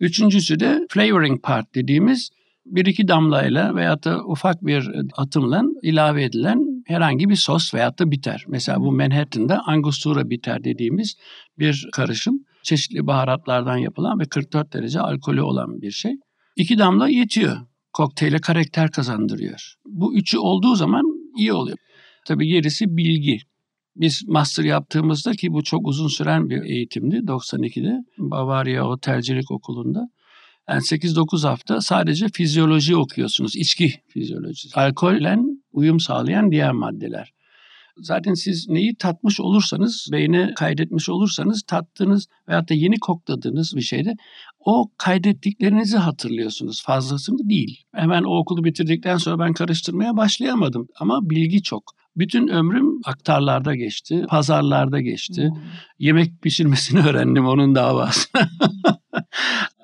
Üçüncüsü 0.00 0.60
de 0.60 0.86
flavoring 0.90 1.42
part 1.42 1.74
dediğimiz 1.74 2.30
bir 2.66 2.86
iki 2.86 3.08
damlayla 3.08 3.74
veyahut 3.74 4.04
da 4.04 4.24
ufak 4.24 4.66
bir 4.66 4.90
atımla 5.16 5.62
ilave 5.82 6.24
edilen 6.24 6.82
herhangi 6.86 7.28
bir 7.28 7.36
sos 7.36 7.74
veyahut 7.74 7.98
da 7.98 8.10
bitter. 8.10 8.44
Mesela 8.48 8.80
bu 8.80 8.92
Manhattan'da 8.92 9.62
Angostura 9.66 10.30
bitter 10.30 10.64
dediğimiz 10.64 11.16
bir 11.58 11.88
karışım. 11.92 12.44
Çeşitli 12.62 13.06
baharatlardan 13.06 13.76
yapılan 13.76 14.18
ve 14.18 14.24
44 14.24 14.72
derece 14.72 15.00
alkolü 15.00 15.42
olan 15.42 15.82
bir 15.82 15.90
şey. 15.90 16.12
İki 16.56 16.78
damla 16.78 17.08
yetiyor. 17.08 17.56
Kokteyle 17.92 18.38
karakter 18.38 18.90
kazandırıyor. 18.90 19.74
Bu 19.86 20.16
üçü 20.16 20.38
olduğu 20.38 20.74
zaman 20.74 21.04
iyi 21.38 21.52
oluyor. 21.52 21.78
Tabii 22.26 22.46
gerisi 22.46 22.96
bilgi. 22.96 23.38
Biz 23.96 24.28
master 24.28 24.64
yaptığımızda 24.64 25.32
ki 25.32 25.52
bu 25.52 25.62
çok 25.62 25.88
uzun 25.88 26.08
süren 26.08 26.50
bir 26.50 26.62
eğitimdi 26.62 27.16
92'de 27.16 28.04
Bavaria 28.18 28.88
Otelcilik 28.88 29.50
Okulu'nda. 29.50 30.08
Yani 30.68 30.80
8-9 30.80 31.48
hafta 31.48 31.80
sadece 31.80 32.26
fizyoloji 32.28 32.96
okuyorsunuz. 32.96 33.56
içki 33.56 33.94
fizyolojisi. 34.08 34.80
Alkolle 34.80 35.38
uyum 35.72 36.00
sağlayan 36.00 36.50
diğer 36.50 36.72
maddeler. 36.72 37.32
Zaten 37.96 38.34
siz 38.34 38.68
neyi 38.68 38.94
tatmış 38.94 39.40
olursanız, 39.40 40.08
beyne 40.12 40.52
kaydetmiş 40.56 41.08
olursanız 41.08 41.62
tattığınız 41.62 42.26
veyahut 42.48 42.70
da 42.70 42.74
yeni 42.74 42.98
kokladığınız 42.98 43.76
bir 43.76 43.80
şeyde 43.80 44.14
o 44.60 44.90
kaydettiklerinizi 44.96 45.96
hatırlıyorsunuz. 45.96 46.82
Fazlasını 46.82 47.48
değil. 47.48 47.84
Hemen 47.94 48.22
o 48.22 48.38
okulu 48.38 48.64
bitirdikten 48.64 49.16
sonra 49.16 49.38
ben 49.38 49.52
karıştırmaya 49.52 50.16
başlayamadım. 50.16 50.88
Ama 51.00 51.30
bilgi 51.30 51.62
çok. 51.62 51.99
Bütün 52.16 52.48
ömrüm 52.48 53.00
aktarlarda 53.04 53.74
geçti, 53.74 54.24
pazarlarda 54.28 55.00
geçti. 55.00 55.50
Hmm. 55.54 55.62
Yemek 55.98 56.42
pişirmesini 56.42 57.00
öğrendim 57.08 57.46
onun 57.46 57.74
davası. 57.74 58.28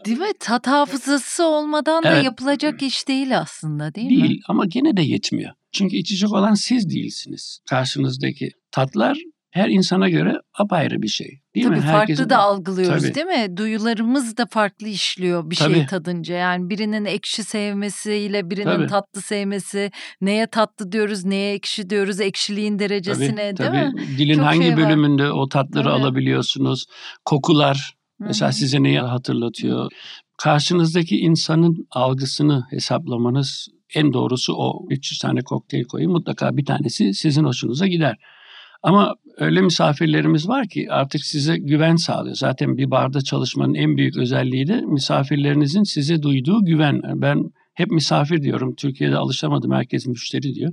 Değil 0.07 0.19
mi? 0.19 0.33
Tat 0.41 0.67
hafızası 0.67 1.45
olmadan 1.45 2.03
da 2.05 2.09
Evet. 2.09 2.25
yapılacak 2.25 2.83
iş 2.83 3.09
değil 3.09 3.39
aslında 3.39 3.95
değil, 3.95 4.11
değil 4.11 4.31
mi? 4.31 4.41
ama 4.49 4.67
gene 4.67 4.97
de 4.97 5.03
yetmiyor. 5.03 5.53
Çünkü 5.73 5.97
içecek 5.97 6.33
olan 6.33 6.55
siz 6.55 6.91
değilsiniz. 6.91 7.61
Karşınızdaki 7.69 8.51
tatlar 8.73 9.19
her 9.57 9.69
insana 9.69 10.09
göre 10.09 10.41
apayrı 10.59 11.03
bir 11.03 11.09
şey. 11.09 11.27
Değil 11.55 11.67
Tabii 11.67 11.77
mi? 11.77 11.83
farklı 11.83 11.99
Herkesin- 11.99 12.31
da 12.31 12.39
algılıyoruz 12.39 13.03
Tabii. 13.03 13.15
değil 13.15 13.27
mi? 13.27 13.57
Duyularımız 13.57 14.37
da 14.37 14.47
farklı 14.51 14.89
işliyor 14.89 15.51
bir 15.51 15.57
şey 15.57 15.67
Tabii. 15.67 15.87
tadınca. 15.87 16.35
Yani 16.35 16.71
birinin 16.71 17.05
ekşi 17.05 17.45
sevmesiyle 17.45 18.51
birinin 18.51 18.65
Tabii. 18.65 18.87
tatlı 18.87 19.21
sevmesi. 19.23 19.91
Neye 20.21 20.47
tatlı 20.47 20.93
diyoruz, 20.93 21.25
neye 21.25 21.55
ekşi 21.55 21.91
diyoruz, 21.91 22.21
ekşiliğin 22.21 22.79
derecesine 22.79 23.37
değil 23.37 23.57
tabii. 23.57 23.77
mi? 23.77 23.95
Dilin 24.19 24.35
Çok 24.35 24.45
hangi 24.45 24.63
şey 24.63 24.73
var. 24.73 24.77
bölümünde 24.77 25.31
o 25.33 25.49
tatları 25.49 25.85
Tabii. 25.85 25.95
alabiliyorsunuz? 26.03 26.85
Kokular 27.25 27.95
mesela 28.19 28.49
Hı 28.49 28.53
hı. 28.55 28.57
size 28.59 28.83
neyi 28.83 29.01
hatırlatıyor? 29.01 29.91
Karşınızdaki 30.39 31.17
insanın 31.19 31.87
algısını 31.91 32.65
hesaplamanız 32.71 33.69
en 33.95 34.13
doğrusu 34.13 34.55
o. 34.57 34.87
300 34.91 35.19
tane 35.19 35.41
kokteyl 35.41 35.85
koyun 35.85 36.13
mutlaka 36.13 36.57
bir 36.57 36.65
tanesi 36.65 37.15
sizin 37.15 37.45
hoşunuza 37.45 37.87
gider. 37.87 38.17
Ama 38.87 39.15
öyle 39.37 39.61
misafirlerimiz 39.61 40.49
var 40.49 40.69
ki 40.69 40.87
artık 40.91 41.25
size 41.25 41.57
güven 41.57 41.97
sağlıyor. 41.97 42.37
Zaten 42.37 42.77
bir 42.77 42.91
barda 42.91 43.21
çalışmanın 43.21 43.75
en 43.75 43.97
büyük 43.97 44.17
özelliği 44.17 44.67
de 44.67 44.81
misafirlerinizin 44.81 45.83
size 45.83 46.23
duyduğu 46.23 46.65
güven. 46.65 47.01
Ben 47.05 47.45
hep 47.75 47.91
misafir 47.91 48.43
diyorum. 48.43 48.75
Türkiye'de 48.75 49.17
alışamadım. 49.17 49.73
Herkes 49.73 50.07
müşteri 50.07 50.55
diyor. 50.55 50.73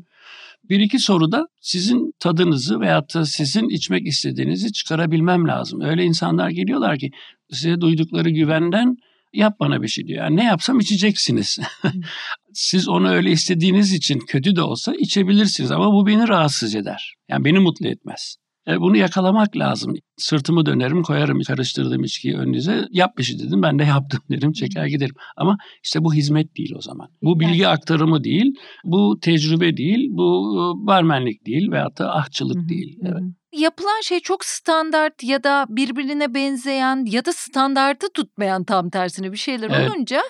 Bir 0.70 0.80
iki 0.80 1.00
soruda 1.00 1.48
sizin 1.62 2.12
tadınızı 2.20 2.80
veyahut 2.80 3.16
da 3.16 3.26
sizin 3.26 3.70
içmek 3.70 4.08
istediğinizi 4.08 4.74
çıkarabilmem 4.74 5.48
lazım. 5.48 5.82
Öyle 5.82 6.04
insanlar 6.04 6.50
geliyorlar 6.50 6.98
ki 6.98 7.12
size 7.52 7.82
duydukları 7.82 8.30
güvenden 8.30 8.98
yap 9.34 9.60
bana 9.60 9.82
bir 9.82 9.88
şey 9.88 10.08
diyor. 10.08 10.24
Yani 10.24 10.36
ne 10.36 10.44
yapsam 10.44 10.80
içeceksiniz. 10.80 11.60
Siz 12.54 12.90
onu 12.90 13.10
öyle 13.10 13.32
istediğiniz 13.32 13.94
için 13.94 14.20
kötü 14.20 14.56
de 14.56 14.62
olsa 14.62 14.94
içebilirsiniz 14.96 15.72
ama 15.72 15.94
bu 15.94 16.08
beni 16.08 16.28
rahatsız 16.28 16.76
eder. 16.76 17.14
Yani 17.30 17.46
beni 17.46 17.60
mutlu 17.60 17.88
etmez. 17.88 18.38
E, 18.68 18.80
bunu 18.82 18.98
yakalamak 18.98 19.58
lazım. 19.58 19.94
Sırtımı 20.18 20.66
dönerim 20.66 21.04
koyarım 21.04 21.42
karıştırdığım 21.42 22.04
içkiyi 22.04 22.36
önünüze. 22.36 22.88
Yap 22.92 23.18
bir 23.18 23.24
şey 23.24 23.40
dedim 23.40 23.62
ben 23.62 23.80
de 23.80 23.84
yaptım 23.84 24.20
derim 24.30 24.52
çeker 24.52 24.86
giderim. 24.86 25.16
Ama 25.38 25.58
işte 25.84 26.04
bu 26.04 26.14
hizmet 26.14 26.58
değil 26.58 26.74
o 26.78 26.82
zaman. 26.82 27.08
Bu 27.22 27.40
bilgi 27.40 27.68
aktarımı 27.68 28.24
değil, 28.24 28.56
bu 28.84 29.20
tecrübe 29.22 29.78
değil, 29.78 30.08
bu 30.12 30.56
e, 30.56 30.88
barmenlik 30.88 31.46
değil 31.46 31.72
veyahut 31.72 32.00
da 32.00 32.16
ahçılık 32.16 32.70
değil. 32.70 32.98
Evet 33.02 33.24
yapılan 33.54 34.02
şey 34.02 34.20
çok 34.20 34.46
standart 34.46 35.24
ya 35.24 35.44
da 35.44 35.66
birbirine 35.70 36.34
benzeyen 36.34 37.06
ya 37.06 37.26
da 37.26 37.34
standartı 37.34 38.10
tutmayan 38.10 38.64
tam 38.64 38.90
tersine 38.90 39.32
bir 39.32 39.38
şeyler 39.38 39.70
evet. 39.70 39.92
olunca 39.92 40.24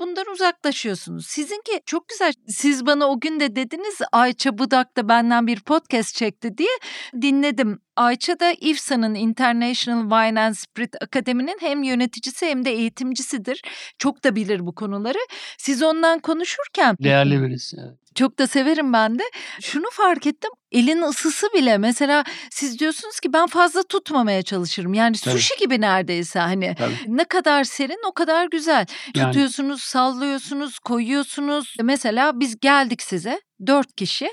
bundan 0.00 0.24
uzaklaşıyorsunuz. 0.32 1.26
Sizinki 1.26 1.80
çok 1.86 2.08
güzel. 2.08 2.32
Siz 2.48 2.86
bana 2.86 3.06
o 3.06 3.20
gün 3.20 3.40
de 3.40 3.56
dediniz 3.56 3.98
Ayça 4.12 4.58
Budak 4.58 4.96
da 4.96 5.08
benden 5.08 5.46
bir 5.46 5.60
podcast 5.60 6.14
çekti 6.14 6.58
diye 6.58 6.78
dinledim. 7.22 7.80
Ayça 7.96 8.40
da 8.40 8.52
İFSA'nın 8.60 9.14
International 9.14 10.02
Wine 10.02 10.40
and 10.40 10.54
Spirit 10.54 11.02
Akademi'nin 11.02 11.56
hem 11.60 11.82
yöneticisi 11.82 12.46
hem 12.46 12.64
de 12.64 12.70
eğitimcisidir. 12.70 13.62
Çok 13.98 14.24
da 14.24 14.36
bilir 14.36 14.66
bu 14.66 14.74
konuları. 14.74 15.18
Siz 15.58 15.82
ondan 15.82 16.18
konuşurken... 16.18 16.96
Değerli 17.02 17.42
birisi. 17.42 17.76
Evet. 17.80 18.01
Çok 18.14 18.38
da 18.38 18.46
severim 18.46 18.92
ben 18.92 19.18
de. 19.18 19.22
Şunu 19.60 19.86
fark 19.92 20.26
ettim. 20.26 20.50
Elin 20.72 21.02
ısısı 21.02 21.46
bile 21.54 21.78
mesela 21.78 22.24
siz 22.50 22.78
diyorsunuz 22.78 23.20
ki 23.20 23.32
ben 23.32 23.46
fazla 23.46 23.82
tutmamaya 23.82 24.42
çalışırım. 24.42 24.94
Yani 24.94 25.16
Tabii. 25.16 25.34
sushi 25.34 25.54
gibi 25.60 25.80
neredeyse 25.80 26.38
hani 26.38 26.74
Tabii. 26.78 26.94
ne 27.06 27.24
kadar 27.24 27.64
serin 27.64 28.08
o 28.08 28.12
kadar 28.12 28.46
güzel. 28.46 28.86
Yani. 29.14 29.26
Tutuyorsunuz, 29.26 29.82
sallıyorsunuz, 29.82 30.78
koyuyorsunuz. 30.78 31.76
Mesela 31.82 32.40
biz 32.40 32.60
geldik 32.60 33.02
size 33.02 33.40
dört 33.66 33.96
kişi 33.96 34.28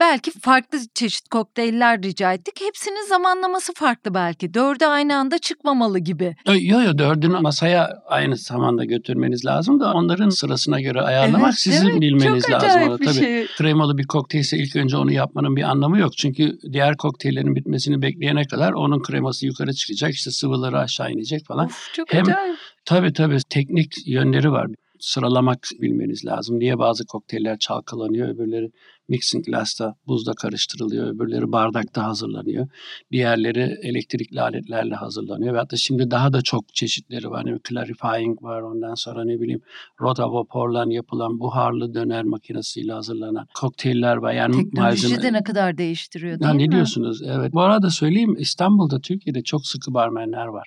belki 0.00 0.30
farklı 0.40 0.78
çeşit 0.94 1.28
kokteyller 1.28 2.02
rica 2.02 2.32
ettik. 2.32 2.60
Hepsinin 2.60 3.08
zamanlaması 3.08 3.72
farklı 3.74 4.14
belki. 4.14 4.54
Dördü 4.54 4.84
aynı 4.84 5.16
anda 5.16 5.38
çıkmamalı 5.38 5.98
gibi. 5.98 6.36
Yok 6.46 6.84
yok 6.84 6.98
dördünü 6.98 7.40
masaya 7.40 7.88
aynı 8.06 8.36
zamanda 8.36 8.84
götürmeniz 8.84 9.44
lazım 9.44 9.80
da 9.80 9.92
onların 9.92 10.28
sırasına 10.28 10.80
göre 10.80 11.00
ayarlamak 11.00 11.44
evet, 11.44 11.58
sizin 11.58 11.90
evet, 11.90 12.00
bilmeniz 12.00 12.50
lazım. 12.50 12.98
Bir 13.00 13.06
Tabii 13.06 13.14
şey. 13.14 13.46
kremalı 13.46 13.98
bir 13.98 14.06
kokteylse 14.06 14.58
ilk 14.58 14.76
önce 14.76 14.96
onu 14.96 15.12
yapmanın 15.12 15.56
bir 15.56 15.62
anlamı 15.62 15.98
yok. 15.98 16.16
Çünkü 16.16 16.58
diğer 16.72 16.96
kokteyllerin 16.96 17.56
bitmesini 17.56 18.02
bekleyene 18.02 18.44
kadar 18.44 18.72
onun 18.72 19.02
kreması 19.02 19.46
yukarı 19.46 19.72
çıkacak. 19.72 20.14
işte 20.14 20.30
sıvıları 20.30 20.78
aşağı 20.78 21.10
inecek 21.12 21.46
falan. 21.46 21.66
Of, 21.66 21.92
çok 21.92 22.12
Hem, 22.12 22.22
acayip. 22.22 22.56
Tabii 22.84 23.12
tabii 23.12 23.38
teknik 23.50 24.06
yönleri 24.06 24.50
var 24.52 24.66
sıralamak 25.04 25.58
bilmeniz 25.80 26.24
lazım. 26.24 26.58
Niye 26.58 26.78
bazı 26.78 27.06
kokteyller 27.06 27.58
çalkalanıyor, 27.58 28.28
öbürleri 28.28 28.70
mixing 29.08 29.46
glass'ta 29.46 29.94
buzda 30.06 30.32
karıştırılıyor, 30.32 31.14
öbürleri 31.14 31.52
bardakta 31.52 32.04
hazırlanıyor. 32.04 32.68
Diğerleri 33.12 33.76
elektrikli 33.82 34.40
aletlerle 34.40 34.94
hazırlanıyor 34.94 35.54
ve 35.54 35.58
hatta 35.58 35.76
şimdi 35.76 36.10
daha 36.10 36.32
da 36.32 36.42
çok 36.42 36.74
çeşitleri 36.74 37.30
var. 37.30 37.44
Yani 37.46 37.60
clarifying 37.68 38.42
var, 38.42 38.62
ondan 38.62 38.94
sonra 38.94 39.24
ne 39.24 39.40
bileyim 39.40 39.60
rotavaporla 40.00 40.84
yapılan 40.88 41.40
buharlı 41.40 41.94
döner 41.94 42.24
makinesiyle 42.24 42.92
hazırlanan 42.92 43.46
kokteyller 43.54 44.16
var. 44.16 44.32
Yani 44.32 44.56
Teknoloji 44.56 45.06
malzeme... 45.06 45.22
de 45.22 45.32
ne 45.32 45.42
kadar 45.42 45.78
değiştiriyor 45.78 46.40
değil 46.40 46.48
ya, 46.48 46.54
mi? 46.54 46.62
Ne 46.62 46.70
diyorsunuz? 46.70 47.22
Evet. 47.22 47.52
Bu 47.52 47.60
arada 47.60 47.90
söyleyeyim 47.90 48.36
İstanbul'da, 48.38 49.00
Türkiye'de 49.00 49.42
çok 49.42 49.66
sıkı 49.66 49.94
barmenler 49.94 50.46
var. 50.46 50.66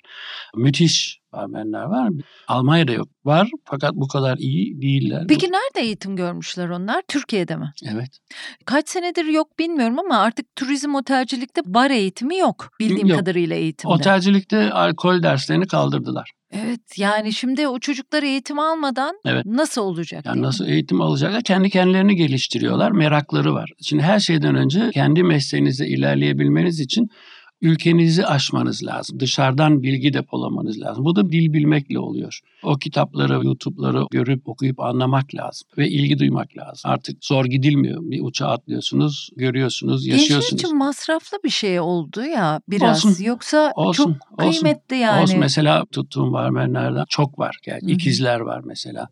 Müthiş 0.56 1.20
barmenler 1.32 1.82
var. 1.82 2.10
Almanya'da 2.48 2.92
yok. 2.92 3.08
Var 3.24 3.50
fakat 3.64 3.94
bu 3.94 4.08
kadar 4.08 4.38
iyi 4.38 4.82
değiller. 4.82 5.24
Peki 5.28 5.46
nerede 5.46 5.86
eğitim 5.86 6.16
görmüşler 6.16 6.68
onlar? 6.68 7.02
Türkiye'de 7.08 7.56
mi? 7.56 7.72
Evet. 7.92 8.18
Kaç 8.64 8.88
senedir 8.88 9.24
yok 9.24 9.58
bilmiyorum 9.58 9.98
ama 9.98 10.18
artık 10.18 10.56
turizm 10.56 10.94
otelcilikte 10.94 11.60
bar 11.64 11.90
eğitimi 11.90 12.36
yok 12.36 12.68
bildiğim 12.80 13.08
yok. 13.08 13.18
kadarıyla 13.18 13.56
eğitimde. 13.56 13.92
Otelcilikte 13.92 14.72
alkol 14.72 15.22
derslerini 15.22 15.66
kaldırdılar. 15.66 16.30
Evet 16.52 16.98
yani 16.98 17.32
şimdi 17.32 17.68
o 17.68 17.78
çocuklar 17.78 18.22
eğitim 18.22 18.58
almadan 18.58 19.16
evet. 19.24 19.46
nasıl 19.46 19.82
olacak? 19.82 20.26
Yani 20.26 20.42
nasıl 20.42 20.66
eğitim 20.66 21.00
alacaklar? 21.00 21.42
Kendi 21.42 21.70
kendilerini 21.70 22.16
geliştiriyorlar. 22.16 22.90
Merakları 22.90 23.54
var. 23.54 23.72
Şimdi 23.82 24.02
her 24.02 24.18
şeyden 24.18 24.54
önce 24.54 24.90
kendi 24.94 25.22
mesleğinizde 25.22 25.86
ilerleyebilmeniz 25.86 26.80
için 26.80 27.08
ülkenizi 27.60 28.26
aşmanız 28.26 28.84
lazım. 28.84 29.20
Dışarıdan 29.20 29.82
bilgi 29.82 30.12
depolamanız 30.12 30.80
lazım. 30.80 31.04
Bu 31.04 31.16
da 31.16 31.32
dil 31.32 31.52
bilmekle 31.52 31.98
oluyor. 31.98 32.40
O 32.62 32.76
kitapları, 32.76 33.44
YouTube'ları 33.44 34.04
görüp 34.10 34.48
okuyup 34.48 34.80
anlamak 34.80 35.34
lazım 35.34 35.68
ve 35.78 35.88
ilgi 35.88 36.18
duymak 36.18 36.56
lazım. 36.56 36.90
Artık 36.90 37.24
zor 37.24 37.44
gidilmiyor. 37.44 38.00
Bir 38.02 38.20
uçağa 38.24 38.48
atlıyorsunuz, 38.48 39.30
görüyorsunuz, 39.36 40.06
yaşıyorsunuz. 40.06 40.50
Gençler 40.50 40.68
için 40.68 40.78
masraflı 40.78 41.38
bir 41.44 41.50
şey 41.50 41.80
oldu 41.80 42.22
ya 42.24 42.60
biraz. 42.68 43.06
Olsun, 43.06 43.24
Yoksa 43.24 43.72
olsun, 43.76 44.16
çok 44.30 44.38
kıymetli 44.38 44.94
olsun. 44.94 45.02
yani. 45.02 45.22
Olsun. 45.22 45.38
Mesela 45.38 45.84
tuttuğum 45.92 46.32
barmenlerden 46.32 47.04
çok 47.08 47.38
var. 47.38 47.58
Yani 47.66 47.90
ikizler 47.92 48.40
var 48.40 48.60
mesela. 48.64 49.08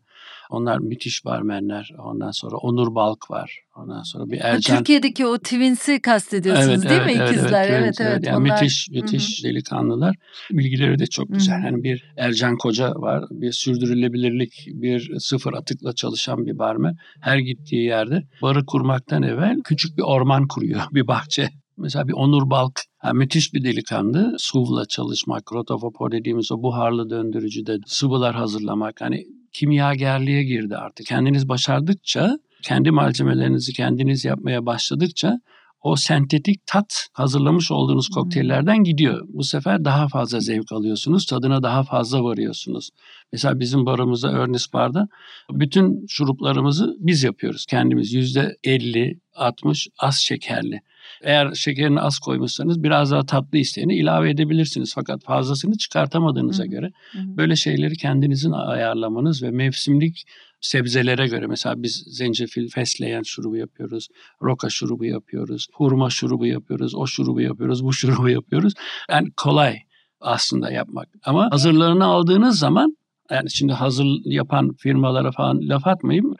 Onlar 0.49 0.79
müthiş 0.79 1.25
barmenler. 1.25 1.91
Ondan 1.99 2.31
sonra 2.31 2.57
Onur 2.57 2.95
Balk 2.95 3.31
var. 3.31 3.59
Ondan 3.75 4.03
sonra 4.03 4.29
bir 4.29 4.39
Ercan. 4.41 4.77
Türkiye'deki 4.77 5.25
o 5.25 5.37
Twins'i 5.37 6.01
kastediyorsunuz 6.01 6.85
evet, 6.85 6.89
değil 6.89 7.01
evet, 7.03 7.17
mi 7.17 7.25
ikizler? 7.25 7.69
Evet 7.69 7.81
evet. 7.81 8.01
evet, 8.01 8.27
Yani 8.27 8.37
onlar... 8.37 8.61
Müthiş 8.61 8.89
müthiş 8.89 9.43
Hı-hı. 9.43 9.49
delikanlılar. 9.49 10.15
Bilgileri 10.51 10.99
de 10.99 11.05
çok 11.05 11.29
güzel. 11.29 11.57
Hı-hı. 11.57 11.65
Yani 11.65 11.83
bir 11.83 12.13
Ercan 12.17 12.57
Koca 12.57 12.89
var. 12.89 13.25
Bir 13.31 13.51
sürdürülebilirlik, 13.51 14.67
bir 14.67 15.19
sıfır 15.19 15.53
atıkla 15.53 15.93
çalışan 15.93 16.45
bir 16.45 16.57
barmen. 16.59 16.95
Her 17.21 17.37
gittiği 17.37 17.83
yerde 17.83 18.23
barı 18.41 18.65
kurmaktan 18.65 19.23
evvel 19.23 19.57
küçük 19.63 19.97
bir 19.97 20.03
orman 20.03 20.47
kuruyor. 20.47 20.81
Bir 20.91 21.07
bahçe. 21.07 21.49
Mesela 21.77 22.07
bir 22.07 22.13
Onur 22.13 22.49
Balk 22.49 22.81
yani 23.03 23.17
müthiş 23.17 23.53
bir 23.53 23.63
delikanlı. 23.63 24.35
SUV'la 24.37 24.85
çalışmak, 24.85 25.53
rotavapor 25.53 26.11
dediğimiz 26.11 26.51
o 26.51 26.63
buharlı 26.63 27.09
döndürücüde 27.09 27.77
sıvılar 27.85 28.35
hazırlamak. 28.35 29.01
Hani 29.01 29.25
kimyagerliğe 29.59 30.43
girdi 30.43 30.77
artık. 30.77 31.05
Kendiniz 31.05 31.49
başardıkça, 31.49 32.39
kendi 32.63 32.91
malzemelerinizi 32.91 33.73
kendiniz 33.73 34.25
yapmaya 34.25 34.65
başladıkça 34.65 35.39
o 35.81 35.95
sentetik 35.95 36.65
tat 36.65 37.07
hazırlamış 37.13 37.71
olduğunuz 37.71 38.09
kokteyllerden 38.09 38.83
gidiyor. 38.83 39.25
Bu 39.27 39.43
sefer 39.43 39.85
daha 39.85 40.07
fazla 40.07 40.39
zevk 40.39 40.71
alıyorsunuz, 40.71 41.25
tadına 41.25 41.63
daha 41.63 41.83
fazla 41.83 42.23
varıyorsunuz. 42.23 42.89
Mesela 43.33 43.59
bizim 43.59 43.85
barımızda, 43.85 44.31
Ernest 44.31 44.73
Bar'da 44.73 45.07
bütün 45.51 46.05
şuruplarımızı 46.07 46.95
biz 46.99 47.23
yapıyoruz 47.23 47.65
kendimiz. 47.65 48.13
Yüzde 48.13 48.57
50, 48.63 49.19
60 49.35 49.87
az 49.99 50.15
şekerli. 50.15 50.81
Eğer 51.21 51.53
şekerini 51.53 52.01
az 52.01 52.19
koymuşsanız 52.19 52.83
biraz 52.83 53.11
daha 53.11 53.25
tatlı 53.25 53.57
isteğini 53.57 53.95
ilave 53.95 54.29
edebilirsiniz. 54.29 54.91
Fakat 54.95 55.23
fazlasını 55.23 55.77
çıkartamadığınıza 55.77 56.63
Hı. 56.63 56.67
göre 56.67 56.91
Hı. 57.11 57.19
böyle 57.37 57.55
şeyleri 57.55 57.95
kendinizin 57.95 58.51
ayarlamanız 58.51 59.43
ve 59.43 59.51
mevsimlik 59.51 60.25
sebzelere 60.61 61.27
göre 61.27 61.47
mesela 61.47 61.83
biz 61.83 62.03
zencefil 62.07 62.69
fesleğen 62.69 63.21
şurubu 63.23 63.55
yapıyoruz, 63.55 64.07
roka 64.41 64.69
şurubu 64.69 65.05
yapıyoruz, 65.05 65.67
hurma 65.73 66.09
şurubu 66.09 66.45
yapıyoruz, 66.45 66.95
o 66.95 67.07
şurubu 67.07 67.41
yapıyoruz, 67.41 67.83
bu 67.83 67.93
şurubu 67.99 68.29
yapıyoruz. 68.29 68.73
Yani 69.09 69.27
kolay 69.37 69.77
aslında 70.21 70.71
yapmak. 70.71 71.07
Ama 71.23 71.49
hazırlarını 71.51 72.05
aldığınız 72.05 72.59
zaman 72.59 72.97
yani 73.31 73.51
şimdi 73.51 73.73
hazır 73.73 74.05
yapan 74.25 74.73
firmalara 74.79 75.31
falan 75.31 75.59
laf 75.61 75.87
atmayayım 75.87 76.35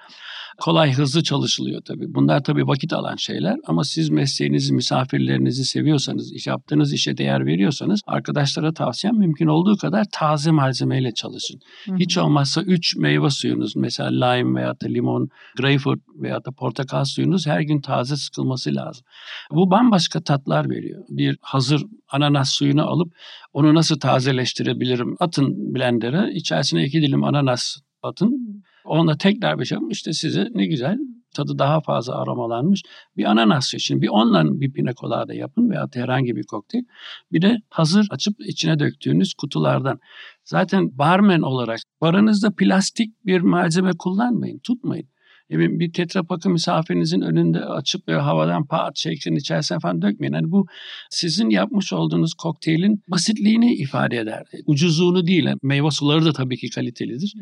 kolay 0.58 0.93
hızlı 0.93 1.24
çalışılıyor 1.24 1.82
tabii. 1.82 2.13
Bunlar 2.13 2.43
tabii 2.43 2.67
vakit 2.67 2.93
alan 2.93 3.15
şeyler 3.15 3.58
ama 3.67 3.84
siz 3.84 4.10
mesleğinizi, 4.10 4.74
misafirlerinizi 4.74 5.65
seviyorsanız, 5.65 6.34
iş 6.34 6.48
yaptığınız 6.48 6.93
işe 6.93 7.17
değer 7.17 7.46
veriyorsanız 7.46 8.02
arkadaşlara 8.08 8.74
tavsiyem 8.74 9.17
mümkün 9.17 9.48
olduğu 9.48 9.78
kadar 9.78 10.06
taze 10.12 10.52
malzemeyle 10.52 11.13
çalışın. 11.13 11.60
Hı 11.86 11.91
hı. 11.91 11.96
Hiç 11.98 12.17
olmazsa 12.17 12.62
3 12.62 12.96
meyve 12.96 13.30
suyunuz 13.30 13.76
mesela 13.76 14.26
lime 14.26 14.62
veya 14.62 14.74
da 14.74 14.88
limon, 14.88 15.30
greyfurt 15.58 16.00
veya 16.22 16.46
da 16.46 16.52
portakal 16.52 17.06
suyunuz 17.06 17.48
her 17.48 17.62
gün 17.62 17.82
taze 17.82 18.15
sıkılması 18.15 18.76
lazım. 18.76 19.06
Bu 19.52 19.72
bambaşka 19.72 20.22
tatlar 20.22 20.70
veriyor. 20.70 21.04
Bir 21.10 21.38
hazır 21.41 21.82
ananas 22.12 22.50
suyunu 22.50 22.88
alıp 22.88 23.13
onu 23.54 23.74
nasıl 23.74 24.00
tazeleştirebilirim? 24.00 25.15
Atın 25.20 25.76
blender'a 25.76 26.30
içerisine 26.30 26.84
iki 26.84 27.02
dilim 27.02 27.24
ananas 27.24 27.78
atın. 28.04 28.63
Onunla 28.88 29.17
tekrar 29.17 29.60
bir 29.60 29.65
şey 29.65 29.78
işte 29.89 30.13
size 30.13 30.47
ne 30.54 30.65
güzel 30.65 30.97
tadı 31.38 31.60
daha 31.60 31.82
fazla 31.82 32.21
aromalanmış 32.21 32.84
bir 33.17 33.26
ananas 33.26 33.67
seçin. 33.67 34.02
Bir 34.02 34.08
ondan 34.08 34.62
bir 34.62 34.73
pina 34.73 34.93
colada 34.93 35.34
yapın 35.34 35.69
veya 35.69 35.88
herhangi 35.93 36.36
bir 36.36 36.43
kokteyl. 36.43 36.84
Bir 37.32 37.41
de 37.41 37.58
hazır 37.69 38.08
açıp 38.12 38.36
içine 38.39 38.80
döktüğünüz 38.80 39.34
kutulardan. 39.34 40.00
Zaten 40.43 40.97
barmen 40.97 41.41
olarak 41.41 41.80
barınızda 42.02 42.52
plastik 42.58 43.26
bir 43.26 43.41
malzeme 43.41 43.91
kullanmayın, 44.00 44.60
tutmayın. 44.60 45.08
Yani 45.50 45.80
bir 45.80 45.93
tetra 45.93 46.23
pakı 46.23 46.50
misafirinizin 46.50 47.21
önünde 47.21 47.60
açıp 47.60 48.08
ve 48.08 48.15
havadan 48.15 48.65
pat 48.65 48.97
şeklin 48.97 49.36
içerisine 49.36 49.80
falan 49.80 50.02
dökmeyin. 50.02 50.34
Yani 50.34 50.52
bu 50.52 50.65
sizin 51.10 51.50
yapmış 51.50 51.93
olduğunuz 51.93 52.34
kokteylin 52.34 53.04
basitliğini 53.08 53.73
ifade 53.73 54.17
eder. 54.17 54.43
Ucuzluğunu 54.65 55.28
değil. 55.28 55.43
Yani 55.45 55.58
meyve 55.63 55.91
suları 55.91 56.26
da 56.26 56.34
tabii 56.34 56.58
ki 56.58 56.69
kalitelidir 56.69 57.34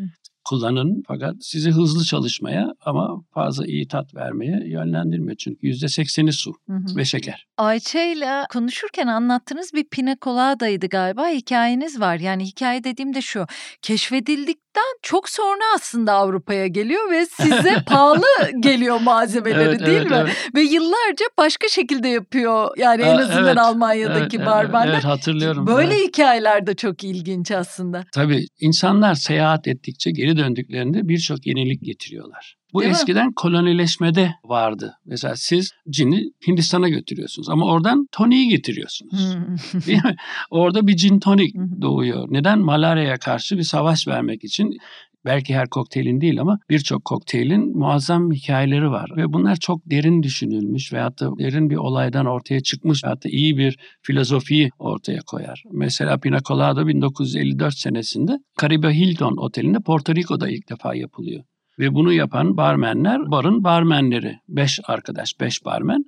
kullanın 0.46 1.04
fakat 1.08 1.36
sizi 1.42 1.72
hızlı 1.72 2.04
çalışmaya 2.04 2.68
ama 2.86 3.22
fazla 3.34 3.66
iyi 3.66 3.88
tat 3.88 4.16
vermeye 4.16 4.64
yönlendirmiyor. 4.66 5.36
Çünkü 5.38 5.68
yüzde 5.68 5.88
sekseni 5.88 6.34
su 6.34 6.52
hı 6.70 6.74
hı. 6.74 6.98
ve 6.98 7.06
şeker. 7.06 7.46
Ayça 7.58 8.04
ile 8.04 8.44
konuşurken 8.54 9.08
anlattığınız 9.08 9.74
bir 9.74 9.84
pina 9.84 10.16
colada'ydı 10.22 10.88
galiba 10.88 11.28
hikayeniz 11.28 12.00
var. 12.00 12.16
Yani 12.20 12.46
hikaye 12.46 12.84
dediğimde 12.84 13.22
şu 13.22 13.46
keşfedildikten 13.82 14.66
çok 15.02 15.30
sonra 15.30 15.64
aslında 15.76 16.14
Avrupa'ya 16.14 16.68
geliyor 16.68 17.12
ve 17.12 17.26
size 17.26 17.84
pahalı 17.88 18.26
geliyor 18.60 19.02
malzemeleri 19.02 19.70
evet, 19.70 19.86
değil 19.86 20.02
evet, 20.02 20.12
mi? 20.12 20.18
Evet. 20.18 20.50
Ve 20.56 20.62
yıllarca 20.62 21.26
başka 21.38 21.68
şekilde 21.68 22.08
yapıyor 22.08 22.78
yani 22.78 23.02
en 23.02 23.18
azından 23.18 23.46
evet, 23.46 23.58
Almanya'daki 23.58 24.38
evet, 24.38 24.48
barmenler. 24.48 24.94
Evet 24.94 25.04
hatırlıyorum. 25.04 25.68
Böyle 25.68 25.96
evet. 25.96 26.08
hikayeler 26.08 26.68
de 26.68 26.76
çok 26.76 27.04
ilginç 27.04 27.52
aslında. 27.52 28.06
Tabii 28.14 28.46
insanlar 28.60 29.14
seyahat 29.14 29.68
ettikçe 29.68 30.12
geri 30.12 30.35
döndüklerinde 30.38 31.08
birçok 31.08 31.48
yenilik 31.48 31.82
getiriyorlar. 31.82 32.56
Bu 32.74 32.82
Değil 32.82 32.92
eskiden 32.92 33.28
mi? 33.28 33.34
kolonileşmede 33.36 34.36
vardı. 34.44 34.94
Mesela 35.06 35.36
siz 35.36 35.72
cini 35.90 36.32
Hindistan'a 36.48 36.90
götürüyorsunuz 36.90 37.50
ama 37.50 37.66
oradan 37.66 38.08
toniği 38.12 38.50
getiriyorsunuz. 38.50 39.36
Hmm. 39.36 39.82
Değil 39.88 40.04
mi? 40.04 40.16
Orada 40.50 40.88
bir 40.88 40.96
cin 40.96 41.20
tonik 41.20 41.56
doğuyor. 41.82 42.28
Neden? 42.30 42.60
Malaryaya 42.60 43.18
karşı 43.18 43.58
bir 43.58 43.64
savaş 43.64 44.08
vermek 44.08 44.44
için 44.44 44.78
belki 45.26 45.56
her 45.56 45.70
kokteylin 45.70 46.22
değil 46.22 46.42
ama 46.42 46.60
birçok 46.70 47.06
kokteylin 47.06 47.78
muazzam 47.78 48.32
hikayeleri 48.32 48.92
var. 48.92 49.12
Ve 49.18 49.34
bunlar 49.34 49.56
çok 49.56 49.82
derin 49.86 50.24
düşünülmüş 50.24 50.94
veyahut 50.94 51.20
da 51.20 51.38
derin 51.40 51.70
bir 51.70 51.76
olaydan 51.76 52.26
ortaya 52.26 52.60
çıkmış 52.60 53.04
veyahut 53.04 53.24
da 53.24 53.30
iyi 53.30 53.58
bir 53.58 53.78
filozofiyi 54.02 54.70
ortaya 54.80 55.20
koyar. 55.28 55.64
Mesela 55.72 56.18
Pina 56.18 56.40
Colada 56.40 56.88
1954 56.88 57.74
senesinde 57.74 58.40
Caribe 58.62 58.94
Hilton 58.94 59.38
Oteli'nde 59.38 59.80
Porto 59.80 60.16
Rico'da 60.16 60.50
ilk 60.50 60.70
defa 60.70 60.96
yapılıyor. 60.96 61.44
Ve 61.80 61.94
bunu 61.94 62.14
yapan 62.14 62.58
barmenler 62.58 63.32
barın 63.32 63.64
barmenleri. 63.64 64.40
Beş 64.48 64.80
arkadaş, 64.88 65.40
beş 65.40 65.66
barmen. 65.66 66.04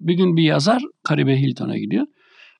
Bir 0.00 0.14
gün 0.14 0.36
bir 0.36 0.42
yazar 0.42 0.82
Caribe 1.08 1.36
Hilton'a 1.36 1.78
gidiyor. 1.78 2.06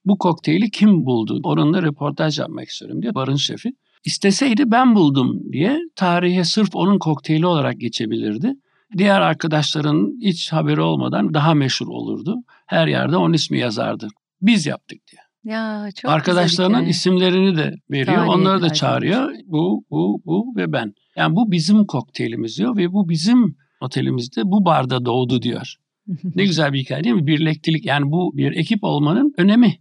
Bu 0.05 0.18
kokteyli 0.18 0.70
kim 0.70 1.07
buldu? 1.07 1.40
Onunla 1.42 1.83
röportaj 1.83 2.38
yapmak 2.38 2.68
istiyorum 2.68 3.03
diyor 3.03 3.14
barın 3.14 3.37
şefi. 3.37 3.73
İsteseydi 4.05 4.71
ben 4.71 4.95
buldum 4.95 5.53
diye 5.53 5.79
tarihe 5.97 6.45
sırf 6.45 6.69
onun 6.75 6.99
kokteyli 6.99 7.47
olarak 7.47 7.81
geçebilirdi. 7.81 8.53
Diğer 8.99 9.21
arkadaşların 9.21 10.19
hiç 10.23 10.53
haberi 10.53 10.81
olmadan 10.81 11.35
daha 11.35 11.55
meşhur 11.55 11.89
olurdu. 11.89 12.37
Her 12.67 12.87
yerde 12.87 13.17
onun 13.17 13.33
ismi 13.33 13.59
yazardı. 13.59 14.09
Biz 14.43 14.67
yaptık 14.67 14.99
diye. 15.11 15.55
Ya 15.55 15.89
çok 15.97 16.11
Arkadaşlarının 16.11 16.85
isimlerini 16.85 17.57
de 17.57 17.75
veriyor. 17.91 18.17
Tarihi 18.17 18.31
onları 18.31 18.63
da 18.63 18.73
çağırıyor. 18.73 19.33
Bu, 19.47 19.85
bu, 19.91 20.23
bu 20.25 20.53
ve 20.57 20.73
ben. 20.73 20.95
Yani 21.17 21.37
bu 21.37 21.51
bizim 21.51 21.87
kokteylimiz 21.87 22.59
diyor 22.59 22.77
ve 22.77 22.93
bu 22.93 23.09
bizim 23.09 23.57
otelimizde 23.81 24.43
bu 24.45 24.65
barda 24.65 25.05
doğdu 25.05 25.43
diyor. 25.43 25.75
ne 26.35 26.45
güzel 26.45 26.73
bir 26.73 26.79
hikaye 26.79 27.05
değil 27.05 27.15
mi? 27.15 27.27
Birliktelik 27.27 27.87
yani 27.87 28.13
bu 28.13 28.37
bir 28.37 28.53
ekip 28.53 28.85
olmanın 28.85 29.35
önemi. 29.37 29.79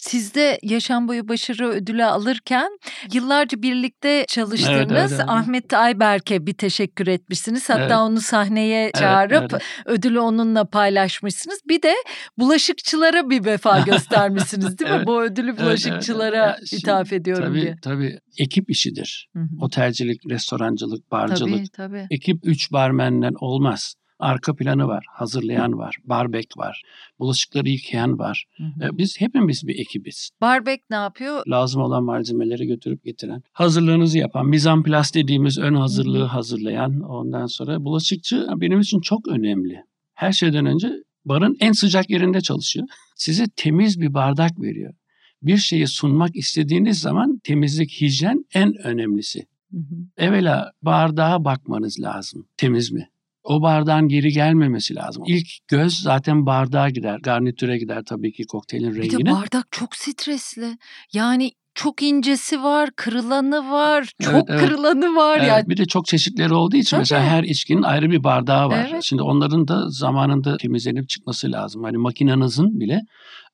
Siz 0.00 0.34
de 0.34 0.58
yaşam 0.62 1.08
boyu 1.08 1.28
başarı 1.28 1.68
ödülü 1.68 2.04
alırken 2.04 2.78
yıllarca 3.12 3.62
birlikte 3.62 4.24
çalıştığınız 4.28 4.76
evet, 4.76 4.90
evet, 4.90 5.12
evet. 5.12 5.24
Ahmet 5.28 5.74
Ayberk'e 5.74 6.46
bir 6.46 6.52
teşekkür 6.52 7.06
etmişsiniz. 7.06 7.68
Hatta 7.68 7.82
evet. 7.82 7.96
onu 7.96 8.20
sahneye 8.20 8.90
çağırıp 8.98 9.40
evet, 9.40 9.50
evet. 9.52 9.62
ödülü 9.86 10.20
onunla 10.20 10.64
paylaşmışsınız. 10.64 11.60
Bir 11.68 11.82
de 11.82 11.94
bulaşıkçılara 12.38 13.30
bir 13.30 13.44
vefa 13.44 13.80
göstermişsiniz 13.86 14.78
değil 14.78 14.90
mi? 14.90 14.96
evet. 14.96 15.06
Bu 15.06 15.22
ödülü 15.22 15.58
bulaşıkçılara 15.58 16.46
evet, 16.46 16.56
evet. 16.58 16.72
ithaf 16.72 17.12
ediyorum 17.12 17.44
tabii, 17.44 17.60
diye. 17.60 17.76
Tabii 17.82 18.18
ekip 18.38 18.70
işidir. 18.70 19.28
Hı-hı. 19.36 19.46
Otelcilik, 19.60 20.30
restorancılık, 20.30 21.10
barcılık. 21.10 21.72
Tabii, 21.72 21.88
tabii. 21.88 22.06
Ekip 22.10 22.40
üç 22.44 22.72
barmenden 22.72 23.34
olmaz 23.40 23.94
arka 24.20 24.54
planı 24.54 24.88
var, 24.88 25.04
hazırlayan 25.08 25.78
var, 25.78 25.96
barbek 26.04 26.56
var, 26.56 26.82
bulaşıkları 27.18 27.68
yıkayan 27.68 28.18
var. 28.18 28.44
Hı 28.56 28.64
hı. 28.64 28.98
Biz 28.98 29.20
hepimiz 29.20 29.66
bir 29.66 29.78
ekibiz. 29.78 30.30
Barbek 30.40 30.80
ne 30.90 30.96
yapıyor? 30.96 31.46
Lazım 31.46 31.82
olan 31.82 32.04
malzemeleri 32.04 32.66
götürüp 32.66 33.04
getiren, 33.04 33.42
hazırlığınızı 33.52 34.18
yapan, 34.18 34.46
mizanplas 34.46 35.14
dediğimiz 35.14 35.58
ön 35.58 35.74
hazırlığı 35.74 36.18
hı 36.18 36.22
hı. 36.22 36.26
hazırlayan, 36.26 37.00
ondan 37.00 37.46
sonra 37.46 37.84
bulaşıkçı 37.84 38.46
benim 38.56 38.80
için 38.80 39.00
çok 39.00 39.28
önemli. 39.28 39.84
Her 40.14 40.32
şeyden 40.32 40.66
önce 40.66 40.92
barın 41.24 41.56
en 41.60 41.72
sıcak 41.72 42.10
yerinde 42.10 42.40
çalışıyor. 42.40 42.86
Size 43.16 43.44
temiz 43.56 44.00
bir 44.00 44.14
bardak 44.14 44.60
veriyor. 44.60 44.94
Bir 45.42 45.56
şeyi 45.56 45.86
sunmak 45.86 46.36
istediğiniz 46.36 47.00
zaman 47.00 47.40
temizlik, 47.44 48.00
hijyen 48.00 48.44
en 48.54 48.74
önemlisi. 48.86 49.46
Hı 49.70 49.76
hı. 49.76 49.94
Evvela 50.16 50.72
bardağa 50.82 51.44
bakmanız 51.44 52.00
lazım. 52.00 52.46
Temiz 52.56 52.92
mi? 52.92 53.08
O 53.42 53.62
bardağın 53.62 54.08
geri 54.08 54.28
gelmemesi 54.28 54.94
lazım. 54.94 55.22
İlk 55.26 55.48
göz 55.68 55.94
zaten 55.94 56.46
bardağa 56.46 56.90
gider, 56.90 57.18
garnitüre 57.22 57.78
gider 57.78 58.02
tabii 58.06 58.32
ki 58.32 58.44
kokteylin 58.46 58.94
rengine. 58.94 59.18
Bir 59.18 59.26
de 59.26 59.30
bardak 59.30 59.66
çok 59.70 59.96
stresli. 59.96 60.78
Yani 61.12 61.52
çok 61.74 62.02
incesi 62.02 62.62
var, 62.62 62.90
kırılanı 62.96 63.70
var, 63.70 64.08
çok 64.22 64.34
evet, 64.34 64.44
evet. 64.48 64.60
kırılanı 64.60 65.16
var. 65.16 65.38
Evet, 65.38 65.48
yani. 65.48 65.68
Bir 65.68 65.76
de 65.76 65.84
çok 65.84 66.06
çeşitleri 66.06 66.54
olduğu 66.54 66.76
için 66.76 66.90
Tabii. 66.90 67.00
mesela 67.00 67.22
her 67.22 67.42
içkinin 67.42 67.82
ayrı 67.82 68.10
bir 68.10 68.24
bardağı 68.24 68.68
var. 68.68 68.88
Evet. 68.90 69.02
Şimdi 69.04 69.22
onların 69.22 69.68
da 69.68 69.90
zamanında 69.90 70.56
temizlenip 70.56 71.08
çıkması 71.08 71.52
lazım. 71.52 71.84
Hani 71.84 71.96
makinenizin 71.96 72.80
bile 72.80 73.00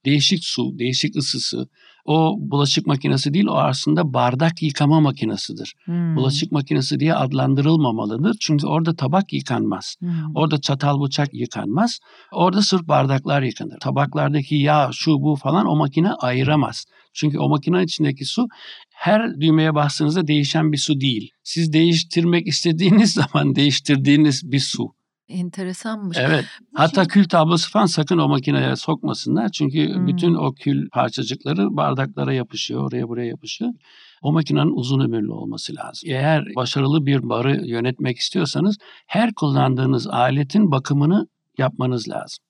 değişik 0.05 0.45
su, 0.45 0.79
değişik 0.79 1.17
ısısı, 1.17 1.69
o 2.07 2.37
bulaşık 2.39 2.87
makinesi 2.87 3.35
değil 3.35 3.47
o 3.47 3.55
aslında 3.55 4.15
bardak 4.15 4.63
yıkama 4.63 5.01
makinesidir. 5.01 5.75
Hmm. 5.85 6.17
Bulaşık 6.17 6.53
makinesi 6.53 7.01
diye 7.01 7.15
adlandırılmamalıdır. 7.15 8.37
Çünkü 8.41 8.67
orada 8.67 8.97
tabak 8.97 9.33
yıkanmaz. 9.33 9.97
Hmm. 9.99 10.11
Orada 10.35 10.61
çatal 10.61 11.01
bıçak 11.01 11.35
yıkanmaz. 11.35 11.99
Orada 12.33 12.63
sırf 12.63 12.89
bardaklar 12.89 13.43
yıkanır. 13.43 13.79
Tabaklardaki 13.81 14.55
yağ, 14.55 14.91
şu 14.93 15.11
bu 15.11 15.37
falan 15.37 15.67
o 15.67 15.77
makine 15.77 16.13
ayıramaz. 16.13 16.85
Çünkü 17.13 17.39
o 17.39 17.49
makine 17.49 17.83
içindeki 17.83 18.25
su 18.25 18.47
her 18.95 19.41
düğmeye 19.41 19.75
bastığınızda 19.75 20.27
değişen 20.27 20.73
bir 20.73 20.79
su 20.79 21.01
değil. 21.01 21.31
Siz 21.43 21.73
değiştirmek 21.73 22.47
istediğiniz 22.47 23.13
zaman 23.33 23.55
değiştirdiğiniz 23.55 24.53
bir 24.53 24.61
su. 24.61 24.96
Enteresanmış. 25.29 26.19
Evet. 26.21 26.45
Hatta 26.75 27.05
kül 27.05 27.25
tablosu 27.25 27.71
falan 27.71 27.87
sakın 27.87 28.19
o 28.19 28.29
makineye 28.29 28.77
sokmasınlar. 28.77 29.49
Çünkü 29.49 29.95
hmm. 29.95 30.07
bütün 30.07 30.35
o 30.35 30.53
kül 30.53 30.89
parçacıkları 30.89 31.77
bardaklara 31.77 32.33
yapışıyor, 32.33 32.81
oraya 32.81 33.09
buraya 33.09 33.27
yapışıyor. 33.27 33.71
O 34.23 34.33
makinenin 34.33 34.77
uzun 34.77 35.01
ömürlü 35.01 35.33
olması 35.33 35.77
lazım. 35.77 36.11
Eğer 36.11 36.45
başarılı 36.57 37.07
bir 37.07 37.29
barı 37.29 37.67
yönetmek 37.67 38.19
istiyorsanız 38.19 38.77
her 39.07 39.35
kullandığınız 39.35 40.07
aletin 40.07 40.71
bakımını 40.71 41.27
yapmanız 41.59 42.09
lazım. 42.09 42.45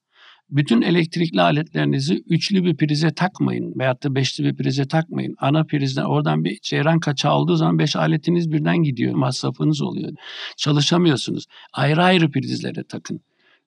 Bütün 0.50 0.82
elektrikli 0.82 1.40
aletlerinizi 1.40 2.22
üçlü 2.26 2.64
bir 2.64 2.76
prize 2.76 3.14
takmayın 3.14 3.72
veyahut 3.78 4.02
da 4.02 4.14
beşli 4.14 4.44
bir 4.44 4.56
prize 4.56 4.88
takmayın. 4.88 5.34
Ana 5.38 5.64
prizden 5.64 6.04
oradan 6.04 6.44
bir 6.44 6.58
ceyran 6.62 7.00
kaçağı 7.00 7.34
olduğu 7.34 7.56
zaman 7.56 7.78
beş 7.78 7.96
aletiniz 7.96 8.52
birden 8.52 8.76
gidiyor. 8.82 9.14
Masrafınız 9.14 9.82
oluyor. 9.82 10.12
Çalışamıyorsunuz. 10.56 11.46
Ayrı 11.72 12.02
ayrı 12.04 12.30
prizlere 12.30 12.84
takın. 12.84 13.20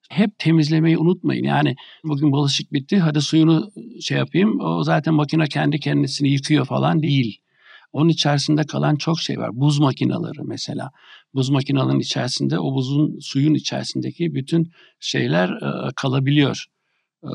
Hep 0.08 0.38
temizlemeyi 0.38 0.98
unutmayın. 0.98 1.44
Yani 1.44 1.74
bugün 2.04 2.32
bulaşık 2.32 2.72
bitti 2.72 2.98
hadi 2.98 3.20
suyunu 3.20 3.70
şey 4.00 4.18
yapayım. 4.18 4.60
O 4.60 4.82
zaten 4.82 5.14
makine 5.14 5.46
kendi 5.46 5.80
kendisini 5.80 6.32
yıkıyor 6.32 6.64
falan 6.64 7.02
değil. 7.02 7.40
Onun 7.92 8.08
içerisinde 8.08 8.64
kalan 8.64 8.96
çok 8.96 9.20
şey 9.20 9.38
var. 9.38 9.50
Buz 9.52 9.78
makineleri 9.78 10.42
mesela. 10.44 10.90
Buz 11.34 11.50
makinelerinin 11.50 12.00
içerisinde 12.00 12.58
o 12.58 12.74
buzun 12.74 13.18
suyun 13.20 13.54
içerisindeki 13.54 14.34
bütün 14.34 14.72
şeyler 15.00 15.48
e, 15.48 15.92
kalabiliyor. 15.96 16.66
E, 17.24 17.30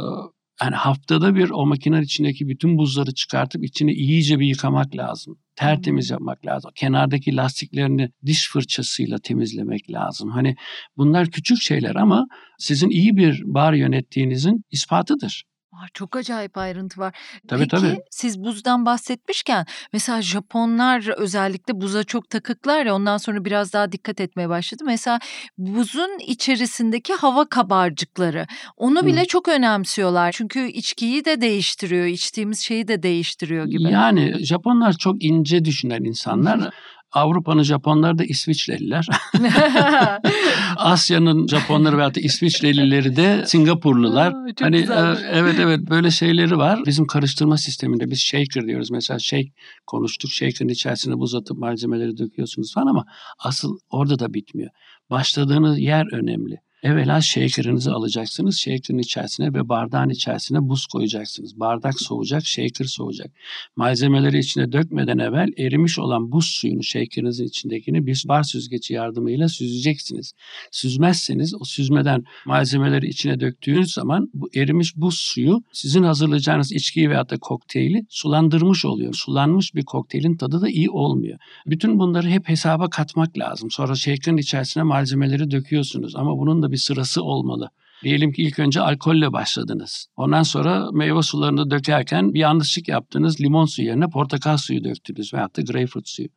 yani 0.62 0.76
haftada 0.76 1.36
bir 1.36 1.50
o 1.50 1.66
makinenin 1.66 2.04
içindeki 2.04 2.48
bütün 2.48 2.78
buzları 2.78 3.14
çıkartıp 3.14 3.64
içini 3.64 3.94
iyice 3.94 4.40
bir 4.40 4.46
yıkamak 4.46 4.96
lazım. 4.96 5.38
Tertemiz 5.56 6.10
yapmak 6.10 6.46
lazım. 6.46 6.72
Kenardaki 6.76 7.36
lastiklerini 7.36 8.10
diş 8.26 8.50
fırçasıyla 8.50 9.18
temizlemek 9.18 9.92
lazım. 9.92 10.30
Hani 10.30 10.56
bunlar 10.98 11.32
küçük 11.32 11.62
şeyler 11.62 11.96
ama 11.96 12.26
sizin 12.58 12.90
iyi 12.90 13.18
bir 13.18 13.42
bar 13.46 13.74
yönettiğinizin 13.74 14.64
ispatıdır. 14.72 15.44
Aa, 15.76 15.88
çok 15.94 16.16
acayip 16.16 16.58
ayrıntı 16.58 17.00
var. 17.00 17.16
Tabii 17.48 17.60
Peki 17.60 17.76
tabii. 17.82 18.00
siz 18.12 18.40
buzdan 18.40 18.86
bahsetmişken 18.86 19.66
mesela 19.94 20.22
Japonlar 20.22 21.08
özellikle 21.18 21.82
buza 21.82 22.04
çok 22.04 22.30
takıklar 22.30 22.86
ya 22.86 22.96
ondan 22.96 23.18
sonra 23.18 23.46
biraz 23.46 23.74
daha 23.74 23.92
dikkat 23.92 24.22
etmeye 24.22 24.50
başladı. 24.50 24.84
Mesela 24.86 25.20
buzun 25.58 26.20
içerisindeki 26.20 27.14
hava 27.14 27.46
kabarcıkları 27.46 28.48
onu 28.78 29.06
bile 29.06 29.22
Hı. 29.22 29.26
çok 29.26 29.48
önemsiyorlar. 29.48 30.32
Çünkü 30.32 30.68
içkiyi 30.68 31.26
de 31.26 31.42
değiştiriyor, 31.42 32.06
içtiğimiz 32.06 32.60
şeyi 32.60 32.88
de 32.88 33.04
değiştiriyor 33.04 33.66
gibi. 33.66 33.92
Yani 33.92 34.46
Japonlar 34.46 34.94
çok 34.94 35.24
ince 35.24 35.66
düşünen 35.66 36.04
insanlar. 36.04 36.60
Avrupa'nın 37.16 37.64
Japonları 37.64 38.18
da 38.18 38.24
İsviçreliler. 38.24 39.08
Asya'nın 40.78 41.48
Japonları 41.48 41.98
veyahut 41.98 42.16
da 42.16 42.20
İsviçrelileri 42.20 43.16
de 43.16 43.44
Singapurlular. 43.46 44.32
Aa, 44.32 44.46
hani 44.60 44.78
güzelmiş. 44.78 45.20
e, 45.22 45.26
evet 45.34 45.56
evet 45.60 45.80
böyle 45.90 46.12
şeyleri 46.12 46.58
var. 46.58 46.80
Bizim 46.86 47.08
karıştırma 47.08 47.58
sisteminde 47.58 48.12
biz 48.12 48.20
shaker 48.20 48.68
diyoruz. 48.68 48.92
Mesela 48.92 49.20
shake 49.20 49.52
konuştuk. 49.88 50.32
Shaker'ın 50.32 50.70
içerisine 50.70 51.18
buz 51.18 51.36
atıp 51.36 51.58
malzemeleri 51.58 52.18
döküyorsunuz 52.18 52.74
falan 52.74 52.88
ama 52.88 53.06
asıl 53.40 53.78
orada 53.90 54.20
da 54.20 54.34
bitmiyor. 54.34 54.70
Başladığınız 55.10 55.80
yer 55.80 56.14
önemli. 56.14 56.65
Evvela 56.86 57.22
shaker'ınızı 57.22 57.94
alacaksınız. 57.94 58.58
Shaker'ın 58.58 58.98
içerisine 58.98 59.54
ve 59.54 59.70
bardağın 59.70 60.10
içerisine 60.10 60.60
buz 60.62 60.86
koyacaksınız. 60.86 61.60
Bardak 61.60 62.02
soğuyacak, 62.02 62.46
shaker 62.46 62.86
soğuyacak. 62.86 63.32
Malzemeleri 63.76 64.40
içine 64.40 64.72
dökmeden 64.72 65.18
evvel 65.18 65.50
erimiş 65.58 66.00
olan 66.00 66.32
buz 66.32 66.46
suyunu 66.46 66.84
shaker'ınızın 66.84 67.46
içindekini 67.46 68.06
bir 68.06 68.24
bar 68.28 68.44
süzgeci 68.44 68.94
yardımıyla 68.94 69.48
süzeceksiniz. 69.48 70.34
Süzmezseniz 70.72 71.54
o 71.62 71.64
süzmeden 71.64 72.24
malzemeleri 72.46 73.08
içine 73.08 73.40
döktüğünüz 73.40 73.94
zaman 73.94 74.30
bu 74.34 74.50
erimiş 74.56 74.96
buz 74.96 75.18
suyu 75.18 75.64
sizin 75.74 76.04
hazırlayacağınız 76.04 76.72
içkiyi 76.72 77.10
veyahut 77.10 77.32
da 77.32 77.38
kokteyli 77.38 78.06
sulandırmış 78.10 78.86
oluyor. 78.86 79.14
Sulanmış 79.14 79.76
bir 79.76 79.86
kokteylin 79.86 80.38
tadı 80.38 80.62
da 80.62 80.70
iyi 80.70 80.90
olmuyor. 80.90 81.40
Bütün 81.68 82.00
bunları 82.00 82.28
hep 82.28 82.50
hesaba 82.50 82.90
katmak 82.90 83.38
lazım. 83.38 83.72
Sonra 83.72 83.96
shaker'ın 83.96 84.38
içerisine 84.38 84.84
malzemeleri 84.84 85.52
döküyorsunuz 85.52 86.16
ama 86.16 86.38
bunun 86.38 86.64
da 86.64 86.72
bir 86.72 86.75
sırası 86.78 87.24
olmalı. 87.24 87.70
Diyelim 88.04 88.32
ki 88.32 88.44
ilk 88.44 88.60
önce 88.60 88.82
alkolle 88.82 89.34
başladınız. 89.34 90.08
Ondan 90.18 90.44
sonra 90.44 90.92
meyve 90.92 91.22
sularını 91.22 91.72
dökerken 91.72 92.34
bir 92.34 92.40
yanlışlık 92.40 92.88
yaptınız. 92.88 93.42
Limon 93.42 93.66
suyu 93.66 93.88
yerine 93.88 94.10
portakal 94.10 94.58
suyu 94.58 94.84
döktünüz 94.84 95.34
veyahut 95.34 95.58
da 95.58 95.62
greyfurt 95.62 96.10
suyu. 96.10 96.28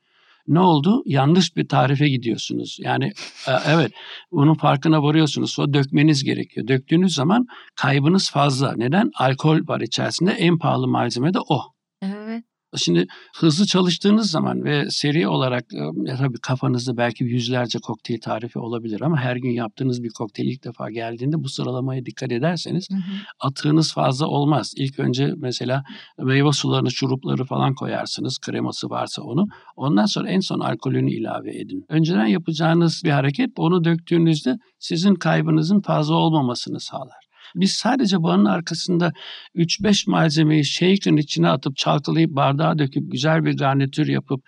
Ne 0.48 0.60
oldu? 0.60 1.02
Yanlış 1.06 1.56
bir 1.56 1.68
tarife 1.68 2.08
gidiyorsunuz. 2.08 2.78
Yani 2.80 3.04
e, 3.48 3.52
evet 3.66 3.92
bunun 4.32 4.54
farkına 4.54 5.02
varıyorsunuz. 5.02 5.50
Sonra 5.50 5.74
dökmeniz 5.74 6.24
gerekiyor. 6.24 6.68
Döktüğünüz 6.68 7.14
zaman 7.14 7.46
kaybınız 7.74 8.30
fazla. 8.30 8.74
Neden? 8.76 9.10
Alkol 9.14 9.68
var 9.68 9.80
içerisinde. 9.80 10.30
En 10.30 10.58
pahalı 10.58 10.88
malzeme 10.88 11.34
de 11.34 11.38
o. 11.48 11.62
Evet. 12.02 12.44
Şimdi 12.76 13.06
hızlı 13.36 13.66
çalıştığınız 13.66 14.30
zaman 14.30 14.64
ve 14.64 14.90
seri 14.90 15.28
olarak 15.28 15.64
e, 15.74 16.16
tabii 16.16 16.38
kafanızda 16.42 16.96
belki 16.96 17.24
yüzlerce 17.24 17.78
kokteyl 17.78 18.20
tarifi 18.20 18.58
olabilir 18.58 19.00
ama 19.00 19.16
her 19.16 19.36
gün 19.36 19.50
yaptığınız 19.50 20.02
bir 20.02 20.10
kokteyl 20.18 20.46
ilk 20.46 20.64
defa 20.64 20.90
geldiğinde 20.90 21.36
bu 21.44 21.48
sıralamaya 21.48 22.06
dikkat 22.06 22.32
ederseniz 22.32 22.88
Hı 22.90 22.94
hı. 22.94 23.00
atığınız 23.40 23.92
fazla 23.92 24.26
olmaz. 24.26 24.72
İlk 24.76 24.98
önce 24.98 25.32
mesela 25.36 25.84
meyve 26.18 26.52
sularını, 26.52 26.90
şurupları 26.90 27.44
falan 27.44 27.74
koyarsınız. 27.74 28.38
Kreması 28.38 28.90
varsa 28.90 29.22
onu. 29.22 29.46
Ondan 29.76 30.06
sonra 30.06 30.28
en 30.30 30.40
son 30.40 30.60
alkolünü 30.60 31.10
ilave 31.10 31.58
edin. 31.58 31.84
Önceden 31.88 32.26
yapacağınız 32.26 33.02
bir 33.04 33.10
hareket 33.10 33.50
onu 33.56 33.84
döktüğünüzde 33.84 34.56
sizin 34.78 35.14
kaybınızın 35.14 35.80
fazla 35.80 36.14
olmamasını 36.14 36.80
sağlar. 36.80 37.27
Biz 37.54 37.72
sadece 37.72 38.22
bağın 38.22 38.44
arkasında 38.44 39.12
3-5 39.54 40.10
malzemeyi 40.10 40.64
shaker'ın 40.64 41.16
içine 41.16 41.48
atıp 41.48 41.76
çalkalayıp 41.76 42.30
bardağa 42.30 42.78
döküp 42.78 43.12
güzel 43.12 43.44
bir 43.44 43.56
garnitür 43.56 44.06
yapıp 44.08 44.44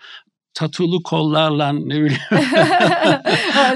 tatulu 0.54 1.02
kollarla 1.02 1.72
ne 1.72 1.94
bileyim. 1.94 2.20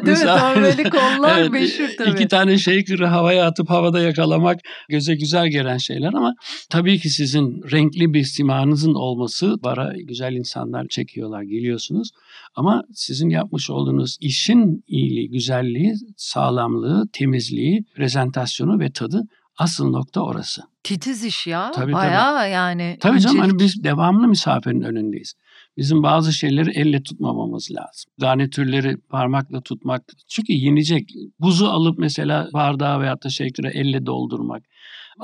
Değil 0.07 0.19
mi? 0.19 0.25
Dövmeli 0.25 0.91
kollar 0.91 1.39
Evet, 1.39 1.51
meşhur 1.51 1.89
tabii. 1.99 2.11
İki 2.11 2.29
tane 2.29 2.59
shaker'ı 2.59 3.07
havaya 3.07 3.47
atıp 3.47 3.71
havada 3.71 4.01
yakalamak 4.01 4.61
göze 4.89 5.15
güzel 5.15 5.49
gelen 5.49 5.79
şeyler 5.79 6.13
ama 6.15 6.35
tabii 6.71 6.99
ki 6.99 7.11
sizin 7.11 7.63
renkli 7.73 8.15
bir 8.15 8.25
simanızın 8.25 8.95
olması 8.95 9.57
bara 9.65 9.93
güzel 9.97 10.33
insanlar 10.33 10.87
çekiyorlar 10.89 11.43
geliyorsunuz. 11.43 12.11
Ama 12.55 12.83
sizin 12.95 13.29
yapmış 13.29 13.71
olduğunuz 13.71 14.17
işin 14.21 14.85
iyiliği, 14.89 15.31
güzelliği, 15.31 15.95
sağlamlığı, 16.17 17.09
temizliği, 17.13 17.85
prezentasyonu 17.97 18.81
ve 18.81 18.93
tadı 18.93 19.23
asıl 19.59 19.91
nokta 19.91 20.21
orası. 20.21 20.63
Titiz 20.85 21.25
iş 21.25 21.47
ya. 21.47 21.71
Tabii, 21.71 21.85
tabii. 21.85 21.93
Bayağı 21.93 22.51
yani. 22.51 22.97
Tabii 23.01 23.21
canım 23.21 23.39
hani 23.39 23.59
biz 23.59 23.85
devamlı 23.85 24.29
misafirin 24.29 24.83
önündeyiz. 24.83 25.35
Bizim 25.77 26.03
bazı 26.03 26.33
şeyleri 26.33 26.71
elle 26.71 27.03
tutmamamız 27.03 27.69
lazım. 27.71 28.13
Garnitürleri 28.21 28.97
parmakla 28.97 29.61
tutmak. 29.61 30.03
Çünkü 30.29 30.53
yenecek. 30.53 31.09
Buzu 31.41 31.67
alıp 31.67 31.99
mesela 31.99 32.49
bardağa 32.53 33.01
veyahut 33.01 33.25
da 33.25 33.29
shaker'a 33.29 33.71
elle 33.71 34.07
doldurmak. 34.07 34.63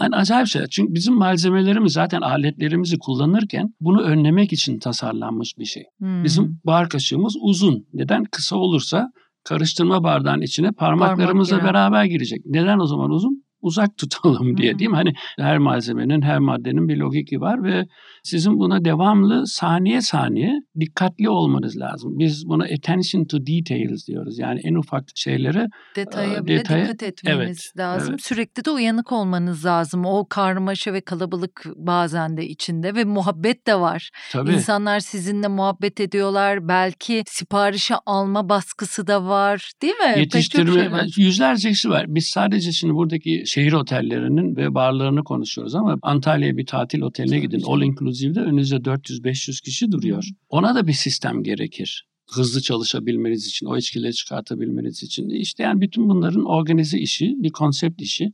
Yani 0.00 0.16
acayip 0.16 0.46
şeyler. 0.46 0.68
Çünkü 0.68 0.94
bizim 0.94 1.14
malzemelerimiz 1.14 1.92
zaten 1.92 2.20
aletlerimizi 2.20 2.98
kullanırken 2.98 3.74
bunu 3.80 4.00
önlemek 4.00 4.52
için 4.52 4.78
tasarlanmış 4.78 5.58
bir 5.58 5.64
şey. 5.64 5.82
Hmm. 5.98 6.24
Bizim 6.24 6.60
bar 6.64 6.88
kaşığımız 6.88 7.36
uzun. 7.40 7.86
Neden? 7.92 8.24
Kısa 8.24 8.56
olursa 8.56 9.10
karıştırma 9.44 10.04
bardağın 10.04 10.40
içine 10.40 10.72
parmaklarımızla 10.72 11.56
girer. 11.56 11.68
beraber 11.68 12.04
girecek. 12.04 12.40
Neden 12.46 12.78
o 12.78 12.86
zaman 12.86 13.10
uzun? 13.10 13.44
Uzak 13.62 13.96
tutalım 13.96 14.56
diye 14.56 14.78
değil 14.78 14.90
mi? 14.90 14.96
Hani 14.96 15.12
her 15.38 15.58
malzemenin, 15.58 16.22
her 16.22 16.38
maddenin 16.38 16.88
bir 16.88 16.96
logiki 16.96 17.40
var 17.40 17.62
ve 17.62 17.84
sizin 18.22 18.58
buna 18.58 18.84
devamlı 18.84 19.46
saniye 19.46 20.00
saniye 20.00 20.52
dikkatli 20.80 21.28
olmanız 21.28 21.76
lazım. 21.78 22.18
Biz 22.18 22.46
buna 22.48 22.64
attention 22.64 23.24
to 23.24 23.38
details 23.46 24.06
diyoruz. 24.06 24.38
Yani 24.38 24.60
en 24.64 24.74
ufak 24.74 25.04
şeylere 25.14 25.66
detaya 25.96 26.46
bile 26.46 26.58
detaya- 26.58 26.84
dikkat 26.84 27.02
etmemiz 27.02 27.40
evet, 27.48 27.78
lazım. 27.78 28.10
evet. 28.10 28.22
Sürekli 28.22 28.64
de 28.64 28.70
uyanık 28.70 29.12
olmanız 29.12 29.64
lazım. 29.64 30.04
O 30.04 30.26
karmaşa 30.28 30.92
ve 30.92 31.00
kalabalık 31.00 31.64
bazen 31.76 32.36
de 32.36 32.48
içinde 32.48 32.94
ve 32.94 33.04
muhabbet 33.04 33.66
de 33.66 33.80
var. 33.80 34.10
tabii 34.32 34.52
İnsanlar 34.52 35.00
sizinle 35.00 35.48
muhabbet 35.48 36.00
ediyorlar. 36.00 36.68
Belki 36.68 37.22
siparişi 37.26 37.94
alma 38.06 38.48
baskısı 38.48 39.06
da 39.06 39.24
var, 39.24 39.72
değil 39.82 39.94
mi? 39.94 40.14
Yetiştirme 40.18 40.72
şey 40.72 40.92
var. 40.92 41.06
yüzlerce 41.16 41.68
kişi 41.70 41.90
var. 41.90 42.04
Biz 42.08 42.26
sadece 42.26 42.72
şimdi 42.72 42.94
buradaki 42.94 43.42
şehir 43.50 43.72
otellerinin 43.72 44.56
ve 44.56 44.74
barlarını 44.74 45.24
konuşuyoruz 45.24 45.74
ama 45.74 45.98
Antalya'ya 46.02 46.56
bir 46.56 46.66
tatil 46.66 47.02
oteline 47.02 47.38
gidin. 47.38 47.62
All 47.66 47.82
inclusive'de 47.82 48.40
önünüzde 48.40 48.76
400-500 48.76 49.62
kişi 49.64 49.92
duruyor. 49.92 50.24
Ona 50.48 50.74
da 50.74 50.86
bir 50.86 50.92
sistem 50.92 51.42
gerekir. 51.42 52.06
Hızlı 52.32 52.62
çalışabilmeniz 52.62 53.46
için, 53.46 53.66
o 53.66 53.76
içkileri 53.76 54.14
çıkartabilmeniz 54.14 55.02
için. 55.02 55.28
İşte 55.28 55.62
yani 55.62 55.80
bütün 55.80 56.08
bunların 56.08 56.44
organize 56.44 56.98
işi, 56.98 57.34
bir 57.38 57.50
konsept 57.50 58.02
işi. 58.02 58.32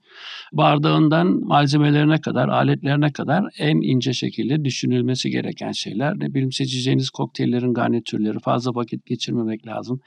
Bardağından 0.53 1.27
malzemelerine 1.27 2.21
kadar, 2.21 2.49
aletlerine 2.49 3.13
kadar 3.13 3.45
en 3.59 3.77
ince 3.77 4.13
şekilde 4.13 4.65
düşünülmesi 4.65 5.31
gereken 5.31 5.73
şeyler. 5.73 6.15
Ne 6.19 6.35
bileyim 6.35 6.53
seçeceğiniz 6.53 7.11
kokteyllerin 7.11 7.75
garnitürleri, 7.75 8.39
fazla 8.39 8.75
vakit 8.75 9.07
geçirmemek 9.07 9.67
lazım. 9.67 10.01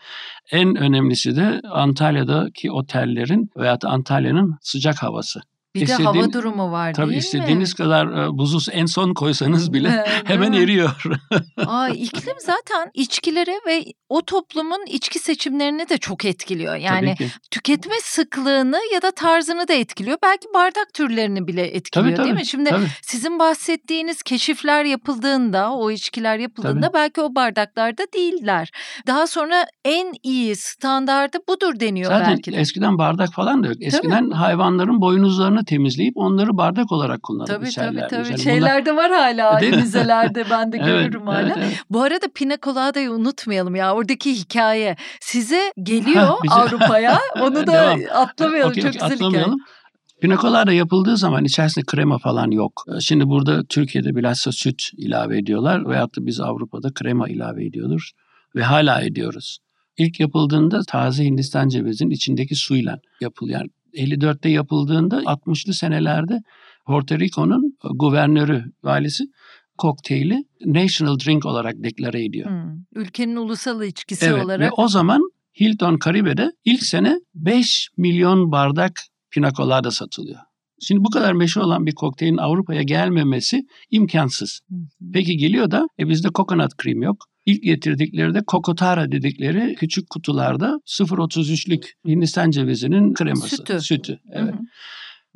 En 0.52 0.76
önemlisi 0.76 1.36
de 1.36 1.62
Antalya'daki 1.72 2.72
otellerin 2.72 3.50
veya 3.58 3.78
Antalya'nın 3.84 4.56
sıcak 4.62 5.04
havası. 5.04 5.42
Bir 5.76 5.88
de 5.88 5.94
hava 5.94 6.34
durumu 6.34 6.72
var 6.72 6.94
Tabii 6.94 7.10
değil 7.10 7.20
istediğiniz 7.20 7.72
mi? 7.72 7.76
kadar 7.76 8.08
e, 8.08 8.38
buzu 8.38 8.72
en 8.72 8.86
son 8.86 9.14
koysanız 9.14 9.74
bile 9.74 9.90
Değil 9.90 10.02
hemen 10.26 10.54
eriyor. 10.54 11.04
Aa, 11.66 11.90
iklim 11.90 12.36
zaten 12.40 12.92
içkileri 12.94 13.60
ve 13.68 13.86
o 14.10 14.22
toplumun 14.22 14.86
içki 14.88 15.20
seçimlerini 15.20 15.90
de 15.90 15.98
çok 15.98 16.26
etkiliyor. 16.26 16.76
Yani 16.76 17.16
tüketme 17.52 17.96
sıklığını 18.04 18.80
ya 18.94 19.02
da 19.02 19.12
tarzını 19.12 19.68
da 19.68 19.74
etkiliyor. 19.74 20.18
Belki 20.24 20.48
bardak 20.54 20.94
türlerini 20.94 21.48
bile 21.48 21.62
etkiliyor 21.68 22.16
Tabii, 22.16 22.18
değil 22.18 22.30
tabii, 22.30 22.40
mi? 22.40 22.46
Şimdi 22.46 22.70
Tabii. 22.70 22.88
sizin 23.02 23.40
bahsettiğiniz 23.40 24.24
keşifler 24.24 24.86
yapıldığında, 24.86 25.72
o 25.72 25.92
içkiler 25.92 26.38
yapıldığında 26.38 26.86
Tabii. 26.86 26.94
belki 26.94 27.22
o 27.22 27.36
bardaklarda 27.36 28.04
değiller. 28.16 28.72
Daha 29.08 29.28
sonra 29.28 29.66
en 29.86 30.14
iyi 30.24 30.56
standardı 30.56 31.38
budur 31.50 31.80
deniyor 31.80 32.12
Zaten 32.12 32.30
belki 32.32 32.52
de. 32.52 32.58
eskiden 32.58 32.98
bardak 32.98 33.34
falan 33.34 33.64
da 33.64 33.68
yok. 33.68 33.78
Eskiden 33.82 34.32
hayvanların 34.32 35.02
boynuzlarını 35.02 35.66
temizleyip 35.70 36.14
onları 36.18 36.58
bardak 36.58 36.92
olarak 36.92 37.24
kullanıp 37.24 37.48
Tabii 37.48 37.70
tabii 37.70 38.02
tabii. 38.10 38.26
Bunlar- 38.28 38.38
Şeylerde 38.38 38.96
var 38.96 39.12
hala 39.12 39.60
müzelerde 39.76 40.44
ben 40.50 40.72
de 40.72 40.78
Evet, 40.82 40.88
görürüm 40.88 41.28
hala. 41.28 41.42
evet, 41.42 41.54
evet. 41.58 41.84
Bu 41.90 42.02
arada 42.02 42.26
Pina 42.36 42.58
Colada'yı 42.62 43.12
unutmayalım 43.12 43.76
ya. 43.76 43.94
Oradaki 43.96 44.34
hikaye 44.34 44.96
size 45.22 45.74
geliyor 45.84 46.38
Avrupa'ya. 46.50 47.20
Onu 47.42 47.68
da 47.68 47.96
atlamayalım. 48.16 48.70
Okey, 48.72 48.84
Çok 48.84 48.90
okey, 48.90 49.02
güzel 49.02 49.16
hikaye. 49.16 49.16
atlamayalım. 49.16 49.58
Pina 50.22 50.38
colada 50.38 50.72
yapıldığı 50.74 51.18
zaman 51.18 51.46
içerisinde 51.46 51.86
krema 51.86 52.18
falan 52.18 52.52
yok. 52.52 52.84
Şimdi 53.00 53.28
burada 53.28 53.64
Türkiye'de 53.70 54.16
bilhassa 54.16 54.52
süt 54.52 54.82
ilave 54.98 55.38
ediyorlar 55.38 55.90
veyahut 55.90 56.18
da 56.18 56.26
biz 56.26 56.40
Avrupa'da 56.40 56.94
krema 56.94 57.30
ilave 57.30 57.66
ediyoruz 57.66 58.12
ve 58.56 58.64
hala 58.64 59.02
ediyoruz. 59.02 59.58
İlk 59.98 60.20
yapıldığında 60.20 60.82
taze 60.88 61.24
Hindistan 61.24 61.68
cevizinin 61.70 62.10
içindeki 62.10 62.56
suyla 62.56 62.98
yapılıyor. 63.22 63.60
Yani 63.60 63.70
54'te 63.94 64.50
yapıldığında 64.50 65.22
60'lı 65.24 65.74
senelerde 65.74 66.40
Porto 66.86 67.20
Rico'nun 67.20 67.78
guvernörü, 67.96 68.64
valisi 68.84 69.24
kokteyli 69.78 70.44
national 70.66 71.20
drink 71.20 71.46
olarak 71.46 71.74
deklare 71.84 72.26
ediyor. 72.26 72.50
Hmm. 72.50 72.84
Ülkenin 72.96 73.36
ulusal 73.36 73.84
içkisi 73.84 74.26
evet, 74.26 74.44
olarak. 74.46 74.72
Ve 74.72 74.72
o 74.72 74.88
zaman 74.88 75.22
Hilton 75.60 76.00
Caribe'de 76.06 76.52
ilk 76.66 76.84
sene 76.84 77.20
5 77.36 77.90
milyon 77.98 78.52
bardak 78.52 78.92
pina 79.32 79.52
colada 79.52 79.92
satılıyor. 79.92 80.40
Şimdi 80.82 81.04
bu 81.04 81.10
kadar 81.10 81.34
meşhur 81.34 81.62
olan 81.62 81.86
bir 81.86 81.96
kokteylin 81.96 82.38
Avrupa'ya 82.38 82.82
gelmemesi 82.82 83.62
imkansız. 83.90 84.60
Hı 84.70 84.76
hı. 84.76 85.12
Peki 85.14 85.38
geliyor 85.38 85.72
da 85.72 85.88
e 86.00 86.10
bizde 86.10 86.28
coconut 86.36 86.72
cream 86.84 87.02
yok. 87.02 87.26
İlk 87.46 87.64
getirdikleri 87.64 88.34
de 88.34 88.42
kokotara 88.48 89.12
dedikleri 89.12 89.76
küçük 89.76 90.10
kutularda 90.10 90.80
0.33'lük 90.86 91.86
Hindistan 92.08 92.52
cevizinin 92.52 93.14
kreması. 93.14 93.58
Sütü. 93.58 93.80
Sütü. 93.82 94.20
Evet. 94.32 94.54
Hı 94.54 94.58
hı. 94.58 94.62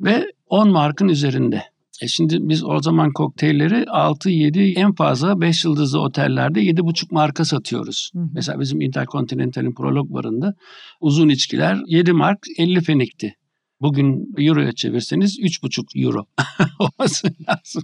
Ve 0.00 0.24
10 0.46 0.70
markın 0.70 1.08
üzerinde. 1.08 1.62
E 2.02 2.08
şimdi 2.08 2.36
biz 2.40 2.64
o 2.64 2.82
zaman 2.82 3.12
kokteylleri 3.12 3.74
6-7 3.74 4.78
en 4.78 4.94
fazla 4.94 5.40
5 5.40 5.64
yıldızlı 5.64 6.00
otellerde 6.00 6.60
7,5 6.60 7.06
marka 7.10 7.44
satıyoruz. 7.44 8.10
Hı. 8.14 8.18
Mesela 8.34 8.60
bizim 8.60 8.80
Intercontinental'in 8.80 9.74
prolog 9.74 10.10
barında 10.10 10.54
uzun 11.00 11.28
içkiler 11.28 11.78
7 11.86 12.12
mark 12.12 12.38
50 12.58 12.80
fenikti. 12.80 13.34
Bugün 13.80 14.34
euroya 14.38 14.72
çevirseniz 14.72 15.38
3,5 15.38 16.04
euro 16.04 16.26
olması 16.78 17.28
lazım. 17.48 17.82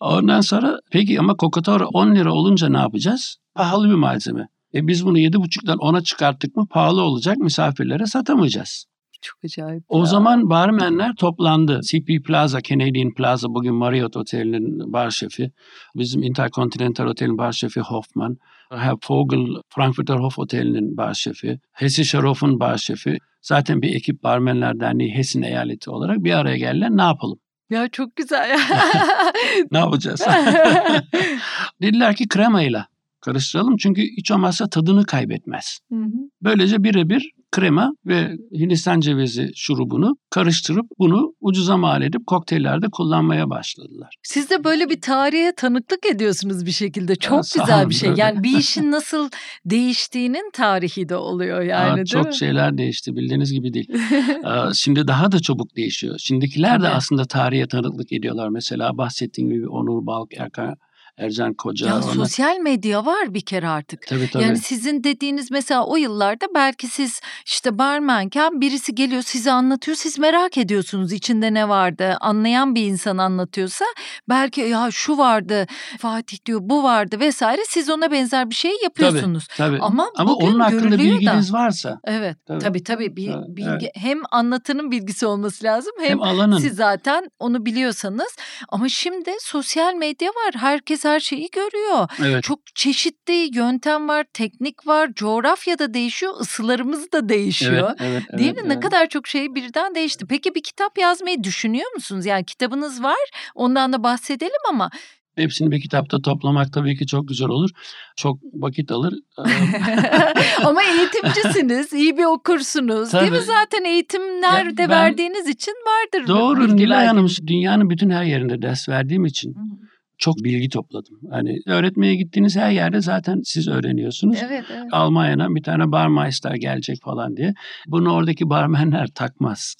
Ondan 0.00 0.40
sonra 0.40 0.78
peki 0.90 1.20
ama 1.20 1.32
Coca-Cola 1.32 1.84
10 1.84 2.14
lira 2.14 2.32
olunca 2.32 2.68
ne 2.68 2.78
yapacağız? 2.78 3.36
Pahalı 3.54 3.88
bir 3.88 3.94
malzeme. 3.94 4.48
E 4.74 4.86
biz 4.86 5.06
bunu 5.06 5.18
7,5'dan 5.18 5.78
10'a 5.78 6.00
çıkarttık 6.00 6.56
mı 6.56 6.66
pahalı 6.70 7.02
olacak 7.02 7.36
misafirlere 7.36 8.06
satamayacağız. 8.06 8.86
Çok 9.20 9.44
acayip. 9.44 9.84
O 9.88 9.98
ya. 9.98 10.04
zaman 10.04 10.50
barmenler 10.50 11.14
toplandı. 11.14 11.80
CP 11.82 12.24
Plaza, 12.24 12.62
Canadian 12.62 13.14
Plaza 13.14 13.48
bugün 13.48 13.74
Marriott 13.74 14.16
Oteli'nin 14.16 14.92
bar 14.92 15.10
şefi. 15.10 15.50
Bizim 15.94 16.22
Intercontinental 16.22 17.06
Otel'in 17.06 17.38
bar 17.38 17.52
şefi 17.52 17.80
Hoffman. 17.80 18.36
Herr 18.70 18.96
Vogel, 19.10 19.46
Frankfurter 19.68 20.16
Hof 20.16 20.38
Oteli'nin 20.38 20.96
bar 20.96 21.14
şefi. 21.14 21.60
Hessischer 21.72 22.22
Hof'un 22.22 22.60
bar 22.60 22.76
şefi. 22.78 23.18
Zaten 23.48 23.82
bir 23.82 23.94
ekip 23.94 24.22
Barmenler 24.22 24.80
Derneği 24.80 25.14
Hessen 25.14 25.42
eyaleti 25.42 25.90
olarak 25.90 26.24
bir 26.24 26.32
araya 26.32 26.56
geldiler. 26.56 26.90
Ne 26.90 27.02
yapalım? 27.02 27.38
Ya 27.70 27.88
çok 27.88 28.16
güzel 28.16 28.50
ya. 28.50 28.58
Ne 29.70 29.78
yapacağız? 29.78 30.20
Dediler 31.82 32.16
ki 32.16 32.28
kremayla 32.28 32.86
karıştıralım. 33.20 33.76
Çünkü 33.76 34.02
hiç 34.02 34.30
olmazsa 34.30 34.68
tadını 34.68 35.04
kaybetmez. 35.04 35.78
Hı 35.92 35.98
hı. 35.98 36.30
Böylece 36.42 36.84
birebir 36.84 37.30
krema 37.52 37.92
ve 38.06 38.36
Hindistan 38.54 39.00
cevizi 39.00 39.50
şurubunu 39.54 40.16
karıştırıp 40.30 40.86
bunu 40.98 41.32
ucuza 41.40 41.76
mal 41.76 42.02
edip 42.02 42.26
kokteyllerde 42.26 42.86
kullanmaya 42.92 43.50
başladılar. 43.50 44.14
Siz 44.22 44.50
de 44.50 44.64
böyle 44.64 44.90
bir 44.90 45.00
tarihe 45.00 45.52
tanıklık 45.56 46.06
ediyorsunuz 46.06 46.66
bir 46.66 46.70
şekilde. 46.70 47.16
Çok 47.16 47.46
sağ 47.46 47.60
güzel 47.62 47.88
bir 47.88 47.94
şey. 47.94 48.12
Yani 48.16 48.42
bir 48.42 48.58
işin 48.58 48.90
nasıl 48.90 49.28
değiştiğinin 49.64 50.50
tarihi 50.52 51.08
de 51.08 51.16
oluyor 51.16 51.60
yani 51.62 51.92
Aa, 51.92 51.96
değil 51.96 52.06
çok 52.06 52.26
mi? 52.26 52.34
şeyler 52.34 52.78
değişti 52.78 53.16
bildiğiniz 53.16 53.52
gibi 53.52 53.74
değil. 53.74 53.88
Aa, 54.44 54.74
Şimdi 54.74 55.08
daha 55.08 55.32
da 55.32 55.40
çabuk 55.40 55.76
değişiyor. 55.76 56.14
Şimdikiler 56.18 56.82
de 56.82 56.88
aslında 56.88 57.24
tarihe 57.24 57.66
tanıklık 57.68 58.12
ediyorlar. 58.12 58.48
Mesela 58.48 58.98
bahsettiğim 58.98 59.50
gibi 59.50 59.68
Onur 59.68 60.06
Balk, 60.06 60.34
Erkan, 60.36 60.76
Ercan 61.18 61.54
Koca. 61.54 61.86
Ya 61.86 61.94
onlar- 61.94 62.14
sosyal 62.14 62.56
medya 62.58 63.06
var 63.06 63.34
bir 63.34 63.40
kere 63.40 63.68
artık. 63.68 64.06
Tabii 64.06 64.30
tabii. 64.30 64.42
Yani 64.42 64.58
sizin 64.58 65.04
dediğiniz 65.04 65.50
mesela 65.50 65.84
o 65.86 65.96
yıllarda 65.96 66.46
belki 66.54 66.88
siz 66.88 67.20
işte 67.46 67.78
barmenken 67.78 68.60
birisi 68.60 68.94
geliyor 68.94 69.22
size 69.22 69.52
anlatıyor 69.52 69.96
siz 69.96 70.18
merak 70.18 70.58
ediyorsunuz 70.58 71.12
içinde 71.12 71.54
ne 71.54 71.68
vardı 71.68 72.16
anlayan 72.20 72.74
bir 72.74 72.82
insan 72.86 73.18
anlatıyorsa 73.18 73.84
belki 74.28 74.60
ya 74.60 74.88
şu 74.90 75.18
vardı 75.18 75.66
Fatih 75.98 76.38
diyor 76.46 76.60
bu 76.62 76.82
vardı 76.82 77.20
vesaire 77.20 77.62
siz 77.68 77.90
ona 77.90 78.10
benzer 78.10 78.50
bir 78.50 78.54
şey 78.54 78.72
yapıyorsunuz. 78.82 79.46
tabii. 79.56 79.78
Ama, 79.80 80.10
Ama 80.16 80.30
bugün 80.30 80.46
onun 80.46 80.60
hakkında 80.60 80.80
görülüyor 80.80 81.16
da. 81.16 81.20
bilginiz 81.20 81.52
varsa 81.52 82.00
Evet 82.04 82.36
Tabii. 82.46 82.58
tabii 82.58 82.84
tabii, 82.84 83.16
bir 83.16 83.28
Evet, 83.28 83.46
bilgi 83.48 83.90
hem 83.94 84.18
anlatanın 84.30 84.90
bilgisi 84.90 85.26
olması 85.26 85.64
lazım 85.64 85.92
hem, 86.00 86.08
hem 86.08 86.22
alanın 86.22 86.58
siz 86.58 86.76
zaten 86.76 87.30
onu 87.38 87.66
biliyorsanız 87.66 88.36
ama 88.68 88.88
şimdi 88.88 89.30
sosyal 89.40 89.94
medya 89.94 90.28
var 90.28 90.54
herkes 90.56 91.05
her 91.06 91.20
şeyi 91.20 91.48
görüyor. 91.52 92.08
evet 92.24 92.44
Çok 92.44 92.60
çeşitli 92.74 93.50
yöntem 93.58 94.08
var, 94.08 94.26
teknik 94.32 94.86
var, 94.86 95.12
coğrafya 95.14 95.78
da 95.78 95.94
değişiyor, 95.94 96.32
ısılarımız 96.40 97.12
da 97.12 97.28
değişiyor. 97.28 97.94
Evet, 98.00 98.22
evet, 98.30 98.38
Değil 98.38 98.52
evet, 98.52 98.62
mi? 98.62 98.68
Ne 98.68 98.72
evet. 98.72 98.82
kadar 98.82 99.08
çok 99.08 99.26
şey 99.26 99.54
birden 99.54 99.94
değişti. 99.94 100.26
Peki 100.28 100.54
bir 100.54 100.62
kitap 100.62 100.98
yazmayı 100.98 101.44
düşünüyor 101.44 101.92
musunuz? 101.94 102.26
Yani 102.26 102.44
kitabınız 102.44 103.02
var, 103.02 103.30
ondan 103.54 103.92
da 103.92 104.02
bahsedelim 104.02 104.60
ama 104.70 104.90
Hepsini 105.36 105.70
bir 105.70 105.80
kitapta 105.80 106.22
toplamak 106.22 106.72
tabii 106.72 106.96
ki 106.96 107.06
çok 107.06 107.28
güzel 107.28 107.48
olur. 107.48 107.70
Çok 108.16 108.38
vakit 108.54 108.92
alır. 108.92 109.14
Ama 110.64 110.82
eğitimcisiniz, 110.82 111.92
iyi 111.92 112.16
bir 112.16 112.24
okursunuz. 112.24 113.12
Değil 113.12 113.24
mi? 113.24 113.30
Tabii. 113.30 113.44
Zaten 113.44 113.84
eğitimler 113.84 114.76
de 114.76 114.78
ben- 114.78 114.90
verdiğiniz 114.90 115.48
için 115.48 115.74
vardır. 115.86 116.28
Doğru 116.28 116.76
Nilay 116.76 117.06
Hanım 117.06 117.28
dünyanın 117.46 117.90
bütün 117.90 118.10
her 118.10 118.24
yerinde 118.24 118.62
ders 118.62 118.88
verdiğim 118.88 119.24
için 119.24 119.54
Hı 119.54 119.60
hı. 119.60 119.85
Çok 120.18 120.44
bilgi 120.44 120.68
topladım. 120.68 121.20
Hani 121.30 121.60
öğretmeye 121.66 122.14
gittiğiniz 122.14 122.56
her 122.56 122.70
yerde 122.70 123.00
zaten 123.00 123.40
siz 123.44 123.68
öğreniyorsunuz. 123.68 124.38
Evet, 124.46 124.64
evet. 124.74 124.88
Almanya'dan 124.92 125.54
bir 125.54 125.62
tane 125.62 125.92
barmeister 125.92 126.54
gelecek 126.54 126.98
falan 127.02 127.36
diye. 127.36 127.54
Bunu 127.86 128.12
oradaki 128.12 128.50
barmenler 128.50 129.08
takmaz. 129.14 129.74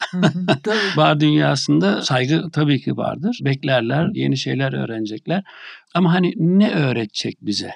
Bar 0.97 1.20
dünyasında 1.20 2.03
saygı 2.03 2.51
tabii 2.53 2.80
ki 2.80 2.97
vardır. 2.97 3.39
Beklerler, 3.45 4.09
yeni 4.14 4.37
şeyler 4.37 4.72
öğrenecekler. 4.72 5.45
Ama 5.95 6.14
hani 6.14 6.32
ne 6.37 6.70
öğretecek 6.70 7.39
bize? 7.43 7.70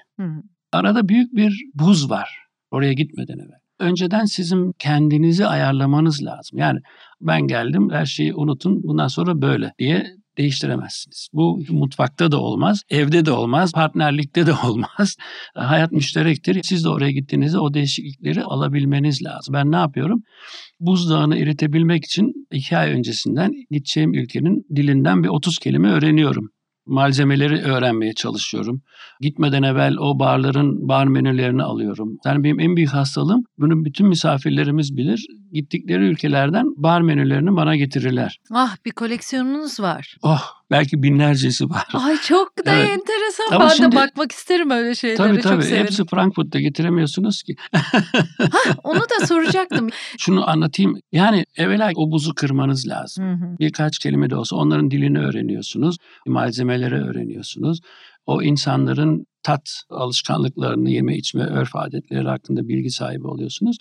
Arada 0.72 1.08
büyük 1.08 1.36
bir 1.36 1.64
buz 1.74 2.11
var 2.11 2.40
oraya 2.70 2.92
gitmeden 2.92 3.38
evvel. 3.38 3.61
Önceden 3.78 4.24
sizin 4.24 4.72
kendinizi 4.78 5.46
ayarlamanız 5.46 6.24
lazım. 6.24 6.58
Yani 6.58 6.80
ben 7.20 7.46
geldim 7.46 7.90
her 7.90 8.06
şeyi 8.06 8.34
unutun 8.34 8.82
bundan 8.82 9.08
sonra 9.08 9.42
böyle 9.42 9.72
diye 9.78 10.06
değiştiremezsiniz. 10.39 11.28
Bu 11.33 11.62
mutfakta 11.70 12.33
da 12.33 12.41
olmaz, 12.41 12.83
evde 12.91 13.26
de 13.26 13.33
olmaz, 13.33 13.72
partnerlikte 13.72 14.47
de 14.47 14.53
olmaz. 14.64 15.16
Hayat 15.55 15.93
müşterektir. 15.93 16.61
Siz 16.62 16.85
de 16.85 16.89
oraya 16.89 17.11
gittiğinizde 17.11 17.59
o 17.59 17.74
değişiklikleri 17.74 18.43
alabilmeniz 18.43 19.22
lazım. 19.22 19.55
Ben 19.55 19.72
ne 19.72 19.76
yapıyorum? 19.76 20.22
Buzdağını 20.81 21.39
eritebilmek 21.39 22.05
için 22.05 22.33
iki 22.53 22.76
ay 22.76 22.93
öncesinden 22.93 23.53
gideceğim 23.70 24.14
ülkenin 24.14 24.66
dilinden 24.76 25.22
bir 25.22 25.28
30 25.28 25.59
kelime 25.59 25.91
öğreniyorum. 25.91 26.51
Malzemeleri 26.87 27.62
öğrenmeye 27.62 28.12
çalışıyorum. 28.12 28.83
Gitmeden 29.20 29.62
evvel 29.62 29.97
o 29.99 30.18
barların 30.18 30.89
bar 30.89 31.07
menülerini 31.07 31.62
alıyorum. 31.62 32.18
Yani 32.24 32.45
benim 32.45 32.61
en 32.61 32.76
büyük 32.76 32.91
hastalığım, 32.91 33.45
bunu 33.59 33.85
bütün 33.85 34.09
misafirlerimiz 34.09 34.97
bilir. 34.97 35.26
Gittikleri 35.53 36.03
ülkelerden 36.05 36.66
bar 36.76 37.01
menülerini 37.01 37.57
bana 37.57 37.76
getirirler. 37.76 38.40
Ah 38.53 38.76
bir 38.84 38.90
koleksiyonunuz 38.90 39.80
var. 39.80 40.16
Oh 40.22 40.42
belki 40.70 41.03
binlercesi 41.03 41.70
var. 41.70 41.86
Ay 41.94 42.16
çok 42.16 42.66
da 42.66 42.72
Evet. 42.74 42.90
enteresan. 42.90 43.57
Ama 43.57 43.64
ben 43.64 43.68
şimdi- 43.74 43.92
de 43.92 43.96
bakmak 44.01 44.32
isterim 44.32 44.70
öyle 44.70 44.94
şeylere. 44.94 45.16
tabii 45.16 45.34
Çok 45.34 45.42
tabii 45.53 45.62
severim. 45.62 45.84
hepsi 45.84 46.05
Frankfurt'ta 46.07 46.61
getiremiyorsunuz 46.61 47.42
ki. 47.42 47.55
Onu 48.84 49.01
da 49.01 49.26
soracaktım. 49.26 49.88
Şunu 50.18 50.51
anlatayım. 50.51 50.94
Yani 51.12 51.44
evvela 51.57 51.90
o 51.96 52.11
buzu 52.11 52.34
kırmanız 52.34 52.88
lazım. 52.88 53.24
Hı 53.24 53.32
hı. 53.32 53.57
Birkaç 53.61 53.98
kelime 53.98 54.30
de 54.30 54.36
olsa 54.36 54.57
onların 54.57 54.90
dilini 54.90 55.18
öğreniyorsunuz. 55.18 55.96
Malzemeleri 56.26 56.94
öğreniyorsunuz. 56.94 57.80
O 58.26 58.42
insanların 58.42 59.26
tat 59.42 59.82
alışkanlıklarını, 59.90 60.90
yeme 60.90 61.16
içme 61.16 61.42
örf 61.44 61.76
adetleri 61.76 62.28
hakkında 62.28 62.68
bilgi 62.68 62.90
sahibi 62.90 63.26
oluyorsunuz. 63.26 63.76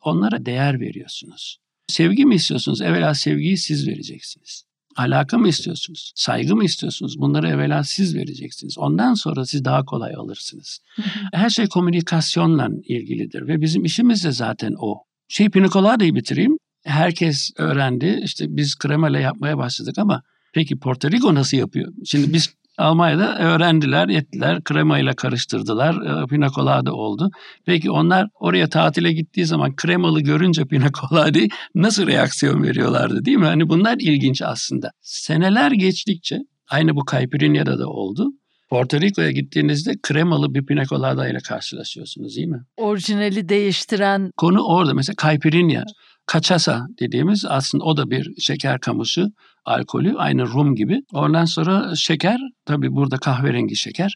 Onlara 0.00 0.46
değer 0.46 0.80
veriyorsunuz. 0.80 1.58
Sevgi 1.86 2.26
mi 2.26 2.34
istiyorsunuz? 2.34 2.82
Evvela 2.82 3.14
sevgiyi 3.14 3.56
siz 3.56 3.88
vereceksiniz. 3.88 4.64
Alaka 4.96 5.38
mı 5.38 5.48
istiyorsunuz? 5.48 6.12
Saygı 6.14 6.56
mı 6.56 6.64
istiyorsunuz? 6.64 7.18
Bunları 7.18 7.48
evvela 7.48 7.84
siz 7.84 8.14
vereceksiniz. 8.14 8.78
Ondan 8.78 9.14
sonra 9.14 9.46
siz 9.46 9.64
daha 9.64 9.84
kolay 9.84 10.14
alırsınız. 10.14 10.78
Her 11.32 11.50
şey 11.50 11.66
komünikasyonla 11.66 12.68
ilgilidir 12.84 13.48
ve 13.48 13.60
bizim 13.60 13.84
işimiz 13.84 14.24
de 14.24 14.32
zaten 14.32 14.74
o. 14.78 15.04
Şey 15.28 15.50
Pinacolada'yı 15.50 16.14
bitireyim. 16.14 16.56
Herkes 16.84 17.50
öğrendi. 17.56 18.20
İşte 18.24 18.46
biz 18.48 18.78
kremayla 18.78 19.20
yapmaya 19.20 19.58
başladık 19.58 19.98
ama 19.98 20.22
peki 20.54 20.78
Porto 20.78 21.10
Rico 21.10 21.34
nasıl 21.34 21.56
yapıyor? 21.56 21.92
Şimdi 22.04 22.32
biz 22.32 22.54
Almanya'da 22.80 23.38
öğrendiler, 23.38 24.08
ettiler, 24.08 24.64
kremayla 24.64 25.12
karıştırdılar, 25.12 26.22
e, 26.22 26.26
pina 26.26 26.48
colada 26.48 26.92
oldu. 26.92 27.30
Peki 27.66 27.90
onlar 27.90 28.28
oraya 28.34 28.68
tatile 28.68 29.12
gittiği 29.12 29.46
zaman 29.46 29.76
kremalı 29.76 30.20
görünce 30.20 30.64
pina 30.64 30.90
colada'yı 30.92 31.48
nasıl 31.74 32.06
reaksiyon 32.06 32.62
veriyorlardı 32.62 33.24
değil 33.24 33.36
mi? 33.36 33.46
Hani 33.46 33.68
bunlar 33.68 33.96
ilginç 34.00 34.42
aslında. 34.42 34.90
Seneler 35.00 35.70
geçtikçe, 35.70 36.38
aynı 36.70 36.96
bu 36.96 37.02
Caipirinha'da 37.10 37.78
da 37.78 37.86
oldu. 37.86 38.26
Porto 38.70 39.00
Rico'ya 39.00 39.30
gittiğinizde 39.30 39.94
kremalı 40.02 40.54
bir 40.54 40.66
pina 40.66 40.84
colada 40.84 41.28
ile 41.28 41.38
karşılaşıyorsunuz 41.38 42.36
değil 42.36 42.48
mi? 42.48 42.64
Orijinali 42.76 43.48
değiştiren 43.48 44.30
Konu 44.36 44.62
orada 44.62 44.94
mesela 44.94 45.14
Caipirinha, 45.22 45.84
cachaça 46.32 46.80
dediğimiz 47.00 47.44
aslında 47.48 47.84
o 47.84 47.96
da 47.96 48.10
bir 48.10 48.34
şeker 48.40 48.80
kamışı 48.80 49.26
alkolü 49.64 50.14
aynı 50.16 50.46
rum 50.46 50.74
gibi. 50.74 51.00
Ondan 51.12 51.44
sonra 51.44 51.94
şeker 51.94 52.38
tabii 52.66 52.92
burada 52.92 53.16
kahverengi 53.16 53.76
şeker. 53.76 54.14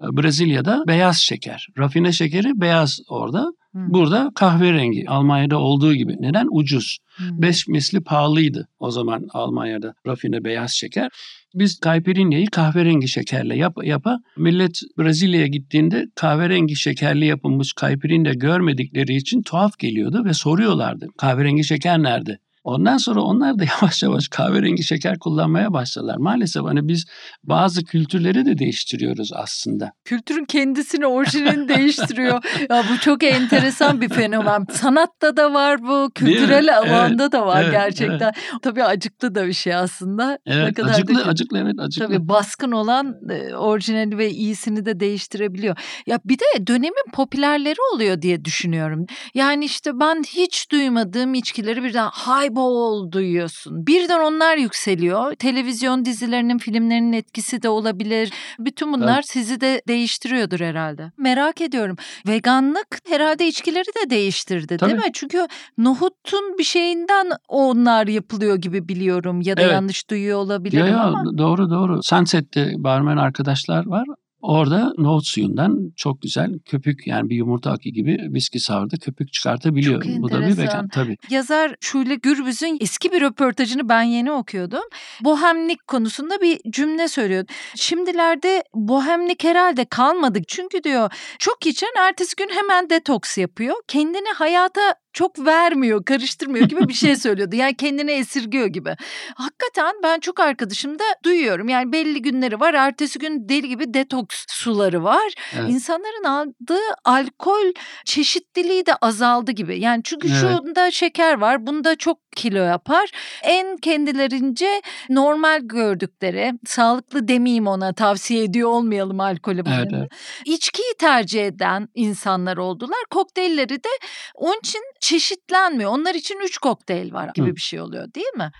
Brezilya'da 0.00 0.84
beyaz 0.88 1.16
şeker. 1.16 1.66
Rafine 1.78 2.12
şekeri 2.12 2.60
beyaz 2.60 3.00
orada. 3.08 3.46
Burada 3.74 4.30
kahverengi 4.34 5.04
Almanya'da 5.08 5.58
olduğu 5.58 5.94
gibi. 5.94 6.16
Neden? 6.20 6.46
Ucuz. 6.50 6.98
Hmm. 7.16 7.42
Beş 7.42 7.68
misli 7.68 8.00
pahalıydı 8.00 8.68
o 8.78 8.90
zaman 8.90 9.26
Almanya'da 9.32 9.94
rafine 10.06 10.44
beyaz 10.44 10.70
şeker. 10.70 11.10
Biz 11.54 11.80
kayperinyayı 11.80 12.46
kahverengi 12.46 13.08
şekerle 13.08 13.56
yap, 13.56 13.76
yapa 13.82 14.18
millet 14.36 14.80
Brezilya'ya 14.98 15.46
gittiğinde 15.46 16.06
kahverengi 16.14 16.76
şekerli 16.76 17.26
yapılmış 17.26 17.72
kayperinya 17.72 18.32
görmedikleri 18.32 19.16
için 19.16 19.42
tuhaf 19.42 19.78
geliyordu 19.78 20.24
ve 20.24 20.34
soruyorlardı. 20.34 21.06
Kahverengi 21.18 21.64
şeker 21.64 22.02
nerede? 22.02 22.38
Ondan 22.66 22.96
sonra 22.96 23.20
onlar 23.20 23.58
da 23.58 23.64
yavaş 23.80 24.02
yavaş 24.02 24.28
kahverengi 24.28 24.84
şeker 24.84 25.18
kullanmaya 25.18 25.72
başladılar. 25.72 26.16
Maalesef 26.16 26.62
hani 26.64 26.88
biz 26.88 27.04
bazı 27.44 27.84
kültürleri 27.84 28.46
de 28.46 28.58
değiştiriyoruz 28.58 29.30
aslında. 29.34 29.92
Kültürün 30.04 30.44
kendisini, 30.44 31.06
orijinalini 31.06 31.68
değiştiriyor. 31.76 32.44
Ya 32.70 32.84
bu 32.92 32.98
çok 33.00 33.22
enteresan 33.22 34.00
bir 34.00 34.08
fenomen. 34.08 34.66
Sanatta 34.72 35.36
da 35.36 35.54
var 35.54 35.82
bu, 35.82 36.10
kültürel 36.14 36.78
alanda 36.78 37.22
evet, 37.22 37.32
da 37.32 37.46
var 37.46 37.62
evet, 37.62 37.72
gerçekten. 37.72 38.32
Evet. 38.36 38.62
Tabii 38.62 38.84
acıklı 38.84 39.34
da 39.34 39.46
bir 39.46 39.52
şey 39.52 39.74
aslında. 39.74 40.38
Evet, 40.46 40.66
ne 40.66 40.72
kadar 40.72 40.90
acıklı, 40.90 41.14
da, 41.14 41.26
acıklı 41.26 41.58
evet 41.58 41.74
acıklı. 41.78 42.06
Tabii 42.06 42.28
baskın 42.28 42.72
olan 42.72 43.14
e, 43.30 43.54
orijinali 43.54 44.18
ve 44.18 44.30
iyisini 44.30 44.86
de 44.86 45.00
değiştirebiliyor. 45.00 45.76
Ya 46.06 46.20
bir 46.24 46.38
de 46.38 46.66
dönemin 46.66 47.10
popülerleri 47.12 47.78
oluyor 47.94 48.22
diye 48.22 48.44
düşünüyorum. 48.44 49.06
Yani 49.34 49.64
işte 49.64 50.00
ben 50.00 50.22
hiç 50.22 50.70
duymadığım 50.72 51.34
içkileri 51.34 51.82
birden 51.82 52.08
hay 52.12 52.55
bol 52.56 53.12
duyuyorsun. 53.12 53.86
Birden 53.86 54.20
onlar 54.20 54.56
yükseliyor. 54.56 55.34
Televizyon 55.34 56.04
dizilerinin, 56.04 56.58
filmlerinin 56.58 57.12
etkisi 57.12 57.62
de 57.62 57.68
olabilir. 57.68 58.32
Bütün 58.58 58.92
bunlar 58.92 59.14
evet. 59.14 59.28
sizi 59.28 59.60
de 59.60 59.82
değiştiriyordur 59.88 60.60
herhalde. 60.60 61.12
Merak 61.18 61.60
ediyorum. 61.60 61.96
Veganlık 62.26 62.98
herhalde 63.08 63.48
içkileri 63.48 64.04
de 64.04 64.10
değiştirdi 64.10 64.76
Tabii. 64.76 64.90
değil 64.90 65.04
mi? 65.04 65.10
Çünkü 65.12 65.46
nohutun 65.78 66.58
bir 66.58 66.64
şeyinden 66.64 67.30
onlar 67.48 68.06
yapılıyor 68.06 68.56
gibi 68.56 68.88
biliyorum 68.88 69.40
ya 69.40 69.56
da 69.56 69.62
evet. 69.62 69.72
yanlış 69.72 70.10
duyuyor 70.10 70.38
olabilirim 70.38 70.86
ya, 70.86 71.00
ama. 71.00 71.38
Doğru 71.38 71.70
doğru. 71.70 72.02
Sunset'te 72.02 72.72
barmen 72.78 73.16
arkadaşlar 73.16 73.86
var. 73.86 74.06
Orada 74.46 74.92
nohut 74.98 75.26
suyundan 75.26 75.92
çok 75.96 76.22
güzel 76.22 76.58
köpük 76.64 77.06
yani 77.06 77.30
bir 77.30 77.36
yumurta 77.36 77.70
akı 77.70 77.88
gibi 77.88 78.18
viski 78.34 78.60
sağırda 78.60 78.96
köpük 78.96 79.32
çıkartabiliyor. 79.32 80.02
Çok 80.02 80.22
Bu 80.22 80.30
da 80.30 80.40
bir 80.40 80.58
bekan 80.58 80.88
tabii. 80.88 81.16
Yazar 81.30 81.76
Şule 81.80 82.14
Gürbüz'ün 82.14 82.78
eski 82.80 83.12
bir 83.12 83.20
röportajını 83.20 83.88
ben 83.88 84.02
yeni 84.02 84.32
okuyordum. 84.32 84.82
Bohemlik 85.24 85.86
konusunda 85.86 86.40
bir 86.40 86.60
cümle 86.70 87.08
söylüyordu. 87.08 87.52
Şimdilerde 87.76 88.64
bohemlik 88.74 89.44
herhalde 89.44 89.84
kalmadı. 89.84 90.40
Çünkü 90.48 90.82
diyor 90.82 91.10
çok 91.38 91.66
içen 91.66 91.92
ertesi 91.98 92.36
gün 92.36 92.48
hemen 92.48 92.90
detoks 92.90 93.38
yapıyor. 93.38 93.74
Kendini 93.88 94.28
hayata 94.34 94.94
çok 95.16 95.46
vermiyor, 95.46 96.04
karıştırmıyor 96.04 96.68
gibi 96.68 96.88
bir 96.88 96.94
şey 96.94 97.16
söylüyordu. 97.26 97.56
Yani 97.56 97.76
kendine 97.76 98.12
esirgiyor 98.12 98.66
gibi. 98.66 98.96
Hakikaten 99.34 99.94
ben 100.02 100.20
çok 100.20 100.40
arkadaşım 100.40 100.98
da 100.98 101.04
duyuyorum. 101.24 101.68
Yani 101.68 101.92
belli 101.92 102.22
günleri 102.22 102.60
var. 102.60 102.74
Ertesi 102.74 103.18
gün 103.18 103.48
deli 103.48 103.68
gibi 103.68 103.94
detoks 103.94 104.44
suları 104.48 105.04
var. 105.04 105.32
Evet. 105.58 105.70
İnsanların 105.70 106.24
aldığı 106.24 106.94
alkol 107.04 107.72
çeşitliliği 108.04 108.86
de 108.86 108.94
azaldı 108.94 109.52
gibi. 109.52 109.80
Yani 109.80 110.02
çünkü 110.04 110.28
evet. 110.28 110.38
şunda 110.40 110.90
şeker 110.90 111.38
var. 111.38 111.66
Bunda 111.66 111.96
çok 111.96 112.18
kilo 112.36 112.62
yapar. 112.62 113.10
En 113.42 113.76
kendilerince 113.76 114.82
normal 115.08 115.60
gördükleri, 115.62 116.52
sağlıklı 116.66 117.28
demeyeyim 117.28 117.66
ona 117.66 117.92
tavsiye 117.92 118.44
ediyor 118.44 118.68
olmayalım 118.68 119.20
alkolü. 119.20 119.62
Evet, 119.66 119.88
evet. 119.92 120.10
İçkiyi 120.44 120.94
tercih 120.98 121.46
eden 121.46 121.88
insanlar 121.94 122.56
oldular. 122.56 122.98
Kokteylleri 123.10 123.84
de 123.84 123.88
onun 124.34 124.58
için 124.58 124.82
çeşitlenmiyor. 125.00 125.90
Onlar 125.90 126.14
için 126.14 126.40
üç 126.44 126.58
kokteyl 126.58 127.12
var 127.12 127.30
gibi 127.34 127.50
Hı. 127.50 127.56
bir 127.56 127.60
şey 127.60 127.80
oluyor 127.80 128.14
değil 128.14 128.34
mi? 128.36 128.50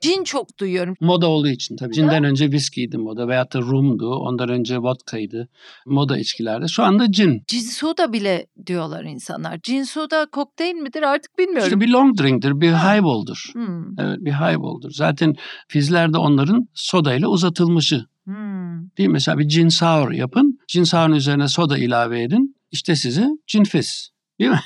Cin 0.00 0.24
çok 0.24 0.58
duyuyorum. 0.58 0.96
Moda 1.00 1.26
olduğu 1.26 1.48
için 1.48 1.76
tabii. 1.76 1.94
Cinden 1.94 2.24
önce 2.24 2.52
viskiydi 2.52 2.98
moda 2.98 3.28
veyahut 3.28 3.54
da 3.54 3.60
rumdu. 3.60 4.14
Ondan 4.14 4.48
önce 4.48 4.78
vodkaydı. 4.78 5.48
Moda 5.86 6.18
içkilerde. 6.18 6.68
Şu 6.68 6.82
anda 6.82 7.12
cin. 7.12 7.42
Cin 7.46 7.60
soda 7.60 8.12
bile 8.12 8.46
diyorlar 8.66 9.04
insanlar. 9.04 9.60
Cin 9.62 9.82
soda 9.82 10.26
kokteyl 10.32 10.74
midir 10.74 11.02
artık 11.02 11.38
bilmiyorum. 11.38 11.66
İşte 11.66 11.80
bir 11.80 11.88
long 11.88 12.18
drink'tir, 12.18 12.60
bir 12.60 12.72
highball'dur. 12.72 13.50
Hmm. 13.52 13.98
Evet 13.98 14.18
bir 14.20 14.32
highball'dur. 14.32 14.90
Zaten 14.90 15.34
fizlerde 15.68 16.18
onların 16.18 16.68
sodayla 16.74 17.28
uzatılmışı. 17.28 18.04
Hmm. 18.24 18.90
Değil 18.98 19.08
mi? 19.08 19.12
Mesela 19.12 19.38
bir 19.38 19.48
cin 19.48 19.68
sour 19.68 20.12
yapın. 20.12 20.58
Cin 20.68 20.84
sour'un 20.84 21.12
üzerine 21.12 21.48
soda 21.48 21.78
ilave 21.78 22.22
edin. 22.22 22.56
İşte 22.72 22.96
size 22.96 23.28
cin 23.46 23.64
fizz. 23.64 24.10
Değil 24.40 24.50
mi? 24.50 24.60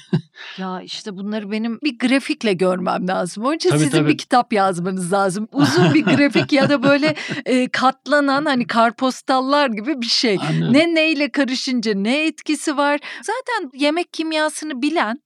ya 0.58 0.80
işte 0.82 1.16
bunları 1.16 1.50
benim 1.50 1.78
bir 1.84 1.98
grafikle 1.98 2.52
görmem 2.52 3.08
lazım. 3.08 3.44
Onun 3.44 3.56
için 3.56 3.70
tabii, 3.70 3.78
sizin 3.78 3.90
tabii. 3.90 4.08
bir 4.08 4.18
kitap 4.18 4.52
yazmanız 4.52 5.12
lazım. 5.12 5.48
Uzun 5.52 5.94
bir 5.94 6.04
grafik 6.04 6.52
ya 6.52 6.68
da 6.68 6.82
böyle 6.82 7.14
e, 7.46 7.68
katlanan 7.68 8.44
hani 8.44 8.66
karpostallar 8.66 9.70
gibi 9.70 10.00
bir 10.00 10.06
şey. 10.06 10.38
Anladım. 10.48 10.72
Ne 10.72 10.94
neyle 10.94 11.32
karışınca 11.32 11.94
ne 11.94 12.26
etkisi 12.26 12.76
var. 12.76 13.00
Zaten 13.22 13.70
yemek 13.74 14.12
kimyasını 14.12 14.82
bilen 14.82 15.20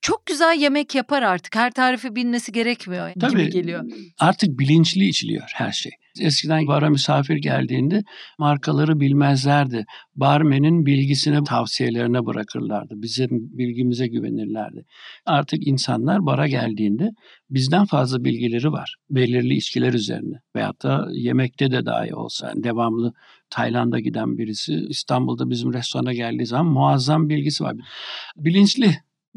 çok 0.00 0.26
güzel 0.26 0.58
yemek 0.60 0.94
yapar 0.94 1.22
artık. 1.22 1.56
Her 1.56 1.70
tarifi 1.70 2.16
bilmesi 2.16 2.52
gerekmiyor 2.52 3.12
Tabii, 3.20 3.30
gibi 3.30 3.50
geliyor. 3.50 3.84
Artık 4.18 4.58
bilinçli 4.58 5.08
içiliyor 5.08 5.50
her 5.54 5.72
şey. 5.72 5.92
Eskiden 6.20 6.66
bara 6.66 6.90
misafir 6.90 7.36
geldiğinde 7.36 8.02
markaları 8.38 9.00
bilmezlerdi. 9.00 9.86
Barmenin 10.16 10.86
bilgisine, 10.86 11.44
tavsiyelerine 11.44 12.26
bırakırlardı. 12.26 12.94
Bizim 12.96 13.28
bilgimize 13.30 14.06
güvenirlerdi. 14.06 14.84
Artık 15.26 15.66
insanlar 15.66 16.26
bara 16.26 16.48
geldiğinde 16.48 17.10
bizden 17.50 17.84
fazla 17.84 18.24
bilgileri 18.24 18.72
var. 18.72 18.96
Belirli 19.10 19.54
içkiler 19.54 19.92
üzerine 19.92 20.36
veyahut 20.56 20.82
da 20.82 21.08
yemekte 21.12 21.70
de 21.70 21.86
dahi 21.86 22.14
olsa. 22.14 22.48
Yani 22.48 22.64
devamlı 22.64 23.12
Tayland'a 23.50 24.00
giden 24.00 24.38
birisi 24.38 24.74
İstanbul'da 24.88 25.50
bizim 25.50 25.72
restorana 25.72 26.12
geldiği 26.12 26.46
zaman 26.46 26.66
muazzam 26.66 27.28
bilgisi 27.28 27.64
var. 27.64 27.76
Bilinçli 28.36 28.94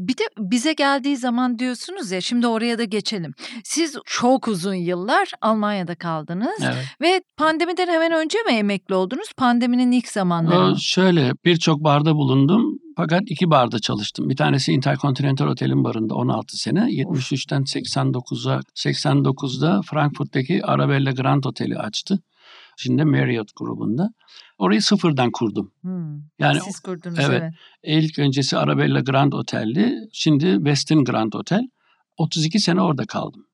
bir 0.08 0.18
de 0.18 0.24
bize 0.38 0.74
geldiği 0.74 1.18
zaman 1.18 1.60
diyorsunuz 1.60 2.12
ya 2.12 2.22
şimdi 2.22 2.48
oraya 2.48 2.78
da 2.78 2.84
geçelim. 2.84 3.34
Siz 3.64 3.96
çok 4.06 4.48
uzun 4.48 4.74
yıllar 4.74 5.32
Almanya'da 5.42 5.96
kaldınız 5.96 6.60
evet. 6.64 6.86
ve 7.02 7.22
pandemiden 7.38 7.88
hemen 7.88 8.12
önce 8.12 8.38
mi 8.48 8.52
emekli 8.52 8.96
oldunuz? 8.96 9.34
Pandeminin 9.38 9.92
ilk 9.92 10.08
zamanları. 10.08 10.76
Şöyle 10.80 11.32
birçok 11.46 11.84
barda 11.84 12.16
bulundum 12.16 12.80
fakat 12.98 13.22
iki 13.26 13.50
barda 13.50 13.80
çalıştım. 13.80 14.30
Bir 14.30 14.36
tanesi 14.36 14.72
Intercontinental 14.72 15.48
Otel'in 15.48 15.84
barında 15.84 16.16
16 16.16 16.58
sene. 16.58 16.80
73'ten 16.80 17.62
89'a 17.62 18.60
89'da 18.76 19.82
Frankfurt'taki 19.82 20.66
Arabella 20.66 21.12
Grand 21.12 21.44
Oteli 21.44 21.78
açtı. 21.78 22.20
Şimdi 22.78 23.06
Marriott 23.06 23.50
grubunda. 23.56 24.10
Orayı 24.62 24.82
sıfırdan 24.82 25.32
kurdum. 25.32 25.72
Hmm. 25.82 26.22
Yani 26.40 26.60
siz 26.66 26.80
kurdunuz 26.80 27.20
evet. 27.20 27.42
evet. 27.42 27.54
İlk 27.84 28.20
öncesi 28.20 28.58
Arabella 28.58 29.00
Grand 29.00 29.34
Otel'di. 29.34 29.96
Şimdi 30.12 30.54
Westin 30.56 31.04
Grand 31.04 31.34
Otel. 31.34 31.62
32 32.18 32.60
sene 32.60 32.82
orada 32.82 33.06
kaldım. 33.06 33.46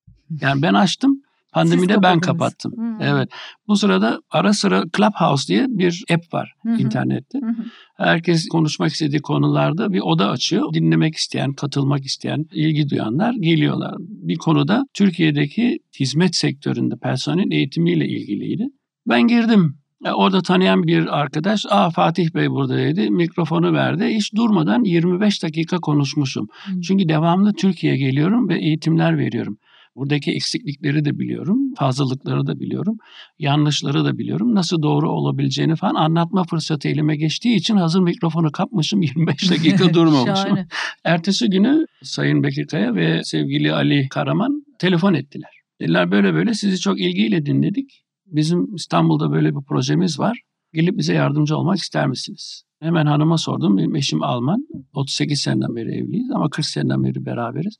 Yani 0.41 0.61
ben 0.61 0.73
açtım. 0.73 1.21
Pandemide 1.53 2.03
ben 2.03 2.19
kapattım. 2.19 2.71
Hmm. 2.75 3.01
Evet. 3.01 3.29
Bu 3.67 3.75
sırada 3.75 4.21
ara 4.31 4.53
sıra 4.53 4.83
Clubhouse 4.97 5.47
diye 5.47 5.65
bir 5.69 6.03
app 6.13 6.33
var 6.33 6.53
hmm. 6.61 6.79
internette. 6.79 7.39
Hmm. 7.39 7.55
Herkes 7.97 8.47
konuşmak 8.47 8.91
istediği 8.91 9.21
konularda 9.21 9.93
bir 9.93 9.99
oda 9.99 10.29
açıyor. 10.29 10.73
Dinlemek 10.73 11.15
isteyen, 11.15 11.53
katılmak 11.53 12.05
isteyen, 12.05 12.45
ilgi 12.51 12.89
duyanlar 12.89 13.33
geliyorlar. 13.33 13.95
Bir 13.99 14.37
konuda 14.37 14.83
Türkiye'deki 14.93 15.79
hizmet 15.99 16.35
sektöründe 16.35 16.95
personel 16.95 17.51
eğitimiyle 17.51 18.07
ilgiliydi. 18.07 18.67
Ben 19.07 19.27
girdim. 19.27 19.77
E, 20.05 20.11
orada 20.11 20.41
tanıyan 20.41 20.83
bir 20.83 21.19
arkadaş, 21.19 21.65
''Aa 21.69 21.89
Fatih 21.89 22.33
Bey 22.35 22.49
burada'' 22.49 22.77
dedi. 22.77 23.09
Mikrofonu 23.09 23.73
verdi. 23.73 24.05
Hiç 24.05 24.35
durmadan 24.35 24.83
25 24.83 25.43
dakika 25.43 25.77
konuşmuşum. 25.77 26.47
Hmm. 26.65 26.81
Çünkü 26.81 27.09
devamlı 27.09 27.53
Türkiye'ye 27.53 27.99
geliyorum 27.99 28.49
ve 28.49 28.59
eğitimler 28.59 29.17
veriyorum. 29.17 29.57
Buradaki 29.95 30.31
eksiklikleri 30.31 31.05
de 31.05 31.19
biliyorum, 31.19 31.73
fazlalıkları 31.73 32.47
da 32.47 32.59
biliyorum, 32.59 32.97
yanlışları 33.39 34.05
da 34.05 34.17
biliyorum. 34.17 34.55
Nasıl 34.55 34.81
doğru 34.81 35.11
olabileceğini 35.11 35.75
falan 35.75 35.95
anlatma 35.95 36.43
fırsatı 36.43 36.87
elime 36.87 37.15
geçtiği 37.15 37.55
için 37.55 37.77
hazır 37.77 37.99
mikrofonu 37.99 38.51
kapmışım 38.51 39.01
25 39.01 39.51
dakika 39.51 39.93
durmamışım. 39.93 40.57
Ertesi 41.03 41.49
günü 41.49 41.85
Sayın 42.03 42.43
Bekirkaya 42.43 42.95
ve 42.95 43.23
sevgili 43.23 43.73
Ali 43.73 44.09
Karaman 44.09 44.65
telefon 44.79 45.13
ettiler. 45.13 45.51
Dediler 45.81 46.11
böyle 46.11 46.33
böyle 46.33 46.53
sizi 46.53 46.79
çok 46.79 46.99
ilgiyle 46.99 47.45
dinledik. 47.45 48.06
Bizim 48.27 48.75
İstanbul'da 48.75 49.31
böyle 49.31 49.55
bir 49.55 49.61
projemiz 49.67 50.19
var. 50.19 50.41
Gelip 50.73 50.97
bize 50.97 51.13
yardımcı 51.13 51.57
olmak 51.57 51.77
ister 51.77 52.07
misiniz? 52.07 52.63
Hemen 52.79 53.05
hanıma 53.05 53.37
sordum. 53.37 53.77
Benim 53.77 53.95
eşim 53.95 54.23
Alman. 54.23 54.67
38 54.93 55.41
seneden 55.41 55.75
beri 55.75 55.91
evliyiz 55.95 56.31
ama 56.31 56.49
40 56.49 56.65
seneden 56.65 57.03
beri 57.03 57.25
beraberiz. 57.25 57.75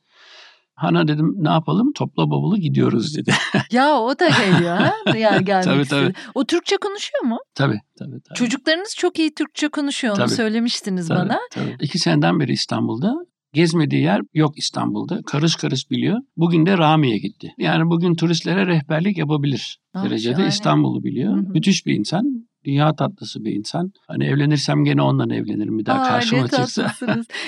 Hana 0.74 1.08
dedim 1.08 1.34
ne 1.38 1.50
yapalım 1.50 1.94
topla 1.94 2.30
bavulu 2.30 2.58
gidiyoruz 2.58 3.18
dedi. 3.18 3.34
Ya 3.72 3.96
o 4.00 4.20
da 4.20 4.30
geliyor 4.30 4.78
ha? 4.78 4.94
Yani 5.18 5.46
gelmek 5.46 5.64
Tabii, 5.66 5.82
istedi. 5.82 6.02
tabii. 6.02 6.14
O 6.36 6.46
Türkçe 6.46 6.78
konuşuyor 6.78 7.24
mu? 7.24 7.38
tabii 7.56 7.80
tabii. 8.00 8.22
tabii. 8.28 8.38
Çocuklarınız 8.38 8.96
çok 8.98 9.20
iyi 9.20 9.34
Türkçe 9.34 9.68
konuşuyor 9.70 10.14
onu 10.14 10.24
Tabii. 10.26 10.36
söylemiştiniz 10.36 11.08
Tabii, 11.08 11.20
bana. 11.20 11.40
tabii. 11.52 11.76
İki 11.82 12.00
seneden 12.00 12.40
beri 12.40 12.52
İstanbul'da. 12.52 13.14
Gezmediği 13.58 14.02
yer 14.02 14.22
yok 14.34 14.58
İstanbul'da. 14.58 15.22
Karış 15.26 15.56
karış 15.56 15.90
biliyor. 15.92 16.20
Bugün 16.38 16.66
de 16.66 16.78
Rami'ye 16.78 17.18
gitti. 17.18 17.54
Yani 17.58 17.90
bugün 17.90 18.16
turistlere 18.16 18.68
rehberlik 18.68 19.18
yapabilir 19.18 19.80
Ah, 19.94 20.04
derecede 20.06 20.34
şahane. 20.34 20.48
İstanbul'u 20.50 21.04
biliyor. 21.04 21.34
Hı 21.34 21.40
hı. 21.40 21.50
Müthiş 21.50 21.86
bir 21.86 21.94
insan. 21.94 22.48
Dünya 22.66 22.96
tatlısı 22.96 23.46
bir 23.46 23.52
insan. 23.52 23.92
Hani 24.08 24.26
evlenirsem 24.26 24.84
gene 24.84 25.02
ondan 25.02 25.30
evlenirim 25.30 25.80
bir 25.80 25.86
daha 25.86 26.02
Aa, 26.02 26.08
karşıma 26.08 26.48
çıksa. 26.48 26.92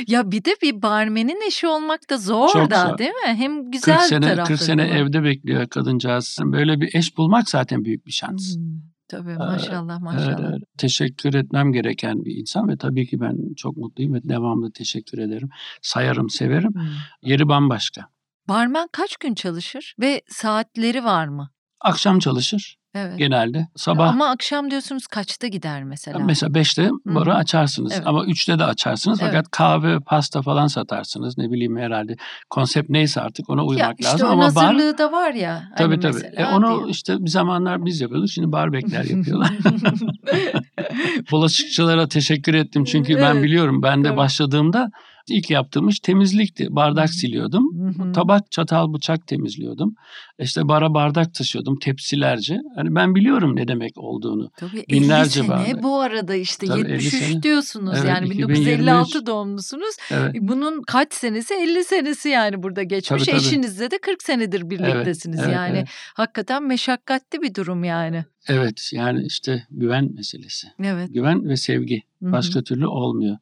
ya 0.07 0.31
bir 0.31 0.45
de 0.45 0.55
bir 0.61 0.81
barmenin 0.81 1.47
eşi 1.47 1.67
olmak 1.67 2.09
da 2.09 2.17
zor 2.17 2.49
Çok 2.49 2.71
da 2.71 2.87
zor. 2.89 2.97
değil 2.97 3.11
mi? 3.11 3.33
Hem 3.35 3.71
güzel 3.71 3.97
40 3.97 4.05
sene, 4.07 4.21
tarafları 4.21 4.47
40 4.47 4.61
sene 4.61 4.81
evde 4.83 5.23
bekliyor 5.23 5.67
kadıncağız. 5.67 6.37
Böyle 6.43 6.81
bir 6.81 6.95
eş 6.95 7.17
bulmak 7.17 7.49
zaten 7.49 7.85
büyük 7.85 8.05
bir 8.05 8.11
şans. 8.11 8.55
Hmm, 8.55 8.63
Tabii 9.09 9.37
maşallah 9.37 9.99
maşallah. 9.99 10.49
Evet. 10.49 10.61
Teşekkür 10.77 11.33
etmem 11.33 11.71
gereken 11.71 12.25
bir 12.25 12.35
insan 12.35 12.67
ve 12.67 12.77
tabii 12.77 13.07
ki 13.07 13.19
ben 13.19 13.53
çok 13.57 13.77
mutluyum 13.77 14.13
ve 14.13 14.19
devamlı 14.23 14.71
teşekkür 14.71 15.17
ederim. 15.17 15.49
Sayarım, 15.81 16.29
severim. 16.29 16.73
Hmm. 16.73 16.87
Yeri 17.21 17.47
bambaşka. 17.47 18.01
Barmen 18.47 18.87
kaç 18.91 19.17
gün 19.17 19.33
çalışır 19.33 19.95
ve 19.99 20.21
saatleri 20.27 21.03
var 21.03 21.27
mı? 21.27 21.49
Akşam 21.81 22.19
çalışır 22.19 22.78
Evet. 22.95 23.17
genelde. 23.17 23.67
Sabah 23.75 24.09
Ama 24.09 24.29
akşam 24.29 24.71
diyorsunuz 24.71 25.07
kaçta 25.07 25.47
gider 25.47 25.83
mesela? 25.83 26.19
mesela 26.19 26.51
5'te 26.59 26.89
barı 27.05 27.35
açarsınız 27.35 27.91
Evet. 27.95 28.07
ama 28.07 28.25
3'te 28.25 28.59
de 28.59 28.63
açarsınız. 28.63 29.19
Evet. 29.21 29.31
Fakat 29.31 29.51
kahve, 29.51 29.99
pasta 29.99 30.41
falan 30.41 30.67
satarsınız. 30.67 31.37
Ne 31.37 31.51
bileyim 31.51 31.77
herhalde 31.77 32.15
konsept 32.49 32.89
neyse 32.89 33.21
artık 33.21 33.49
ona 33.49 33.65
uymak 33.65 33.85
ya 33.87 33.93
işte 33.99 34.11
lazım 34.11 34.27
ama 34.29 34.55
bar 34.55 34.65
hazırlığı 34.65 34.97
da 34.97 35.11
var 35.11 35.31
ya. 35.33 35.63
tabii 35.77 35.89
hani 35.93 35.99
tabii. 36.01 36.13
mesela 36.23 36.49
E, 36.51 36.55
onu 36.55 36.79
diye. 36.79 36.89
işte 36.91 37.17
bir 37.19 37.29
zamanlar 37.29 37.85
biz 37.85 38.01
yapıyorduk. 38.01 38.29
Şimdi 38.29 38.51
bar 38.51 38.73
bekler 38.73 39.03
yapıyorlar. 39.05 39.51
Bulaşıkçılara 41.31 42.07
teşekkür 42.07 42.53
ettim 42.53 42.83
çünkü 42.83 43.15
ben 43.17 43.33
Evet, 43.33 43.43
biliyorum 43.43 43.81
ben 43.83 44.03
de 44.03 44.07
tabii. 44.07 44.17
başladığımda 44.17 44.91
ilk 45.31 45.49
yaptığım 45.49 45.87
iş 45.89 45.99
temizlikti. 45.99 46.67
Bardak 46.75 47.09
siliyordum. 47.09 47.63
Hı 47.79 48.03
hı. 48.03 48.11
Tabak, 48.13 48.51
çatal, 48.51 48.93
bıçak 48.93 49.27
temizliyordum. 49.27 49.95
İşte 50.39 50.67
bara 50.67 50.93
bardak 50.93 51.33
taşıyordum 51.33 51.79
tepsilerce. 51.79 52.59
Hani 52.75 52.95
ben 52.95 53.15
biliyorum 53.15 53.55
ne 53.55 53.67
demek 53.67 53.97
olduğunu. 53.97 54.51
Tabii 54.57 54.79
50 54.89 55.01
Binlerce 55.01 55.29
sene 55.29 55.49
bardak. 55.49 55.83
bu 55.83 55.99
arada 55.99 56.35
işte 56.35 56.67
Tabii 56.67 56.81
50 56.81 56.91
73 56.91 57.13
sene. 57.13 57.43
diyorsunuz 57.43 57.93
Evet, 57.97 58.09
yani 58.09 58.25
2023. 58.25 58.57
1956 58.57 59.25
doğumlusunuz. 59.25 59.95
Evet. 60.11 60.35
E, 60.35 60.47
Bunun 60.47 60.81
kaç 60.81 61.13
senesi 61.13 61.53
50 61.53 61.83
senesi 61.83 62.29
yani 62.29 62.63
burada 62.63 62.83
geçmiş. 62.83 63.23
Tabii, 63.23 63.31
tabii. 63.37 63.47
Eşinizle 63.47 63.91
de 63.91 63.97
40 64.01 64.23
senedir 64.23 64.69
birliktesiniz 64.69 65.39
evet, 65.39 65.53
yani. 65.53 65.77
evet. 65.77 65.87
Hakikaten 66.13 66.63
meşakkatli 66.63 67.41
bir 67.41 67.55
durum 67.55 67.83
yani. 67.83 68.25
Evet 68.47 68.89
yani 68.93 69.25
işte 69.25 69.63
güven 69.71 70.13
meselesi. 70.15 70.67
Evet. 70.83 71.13
Güven 71.13 71.49
ve 71.49 71.57
sevgi. 71.57 72.01
Başka 72.21 72.61
türlü 72.63 72.87
olmuyor. 72.87 73.37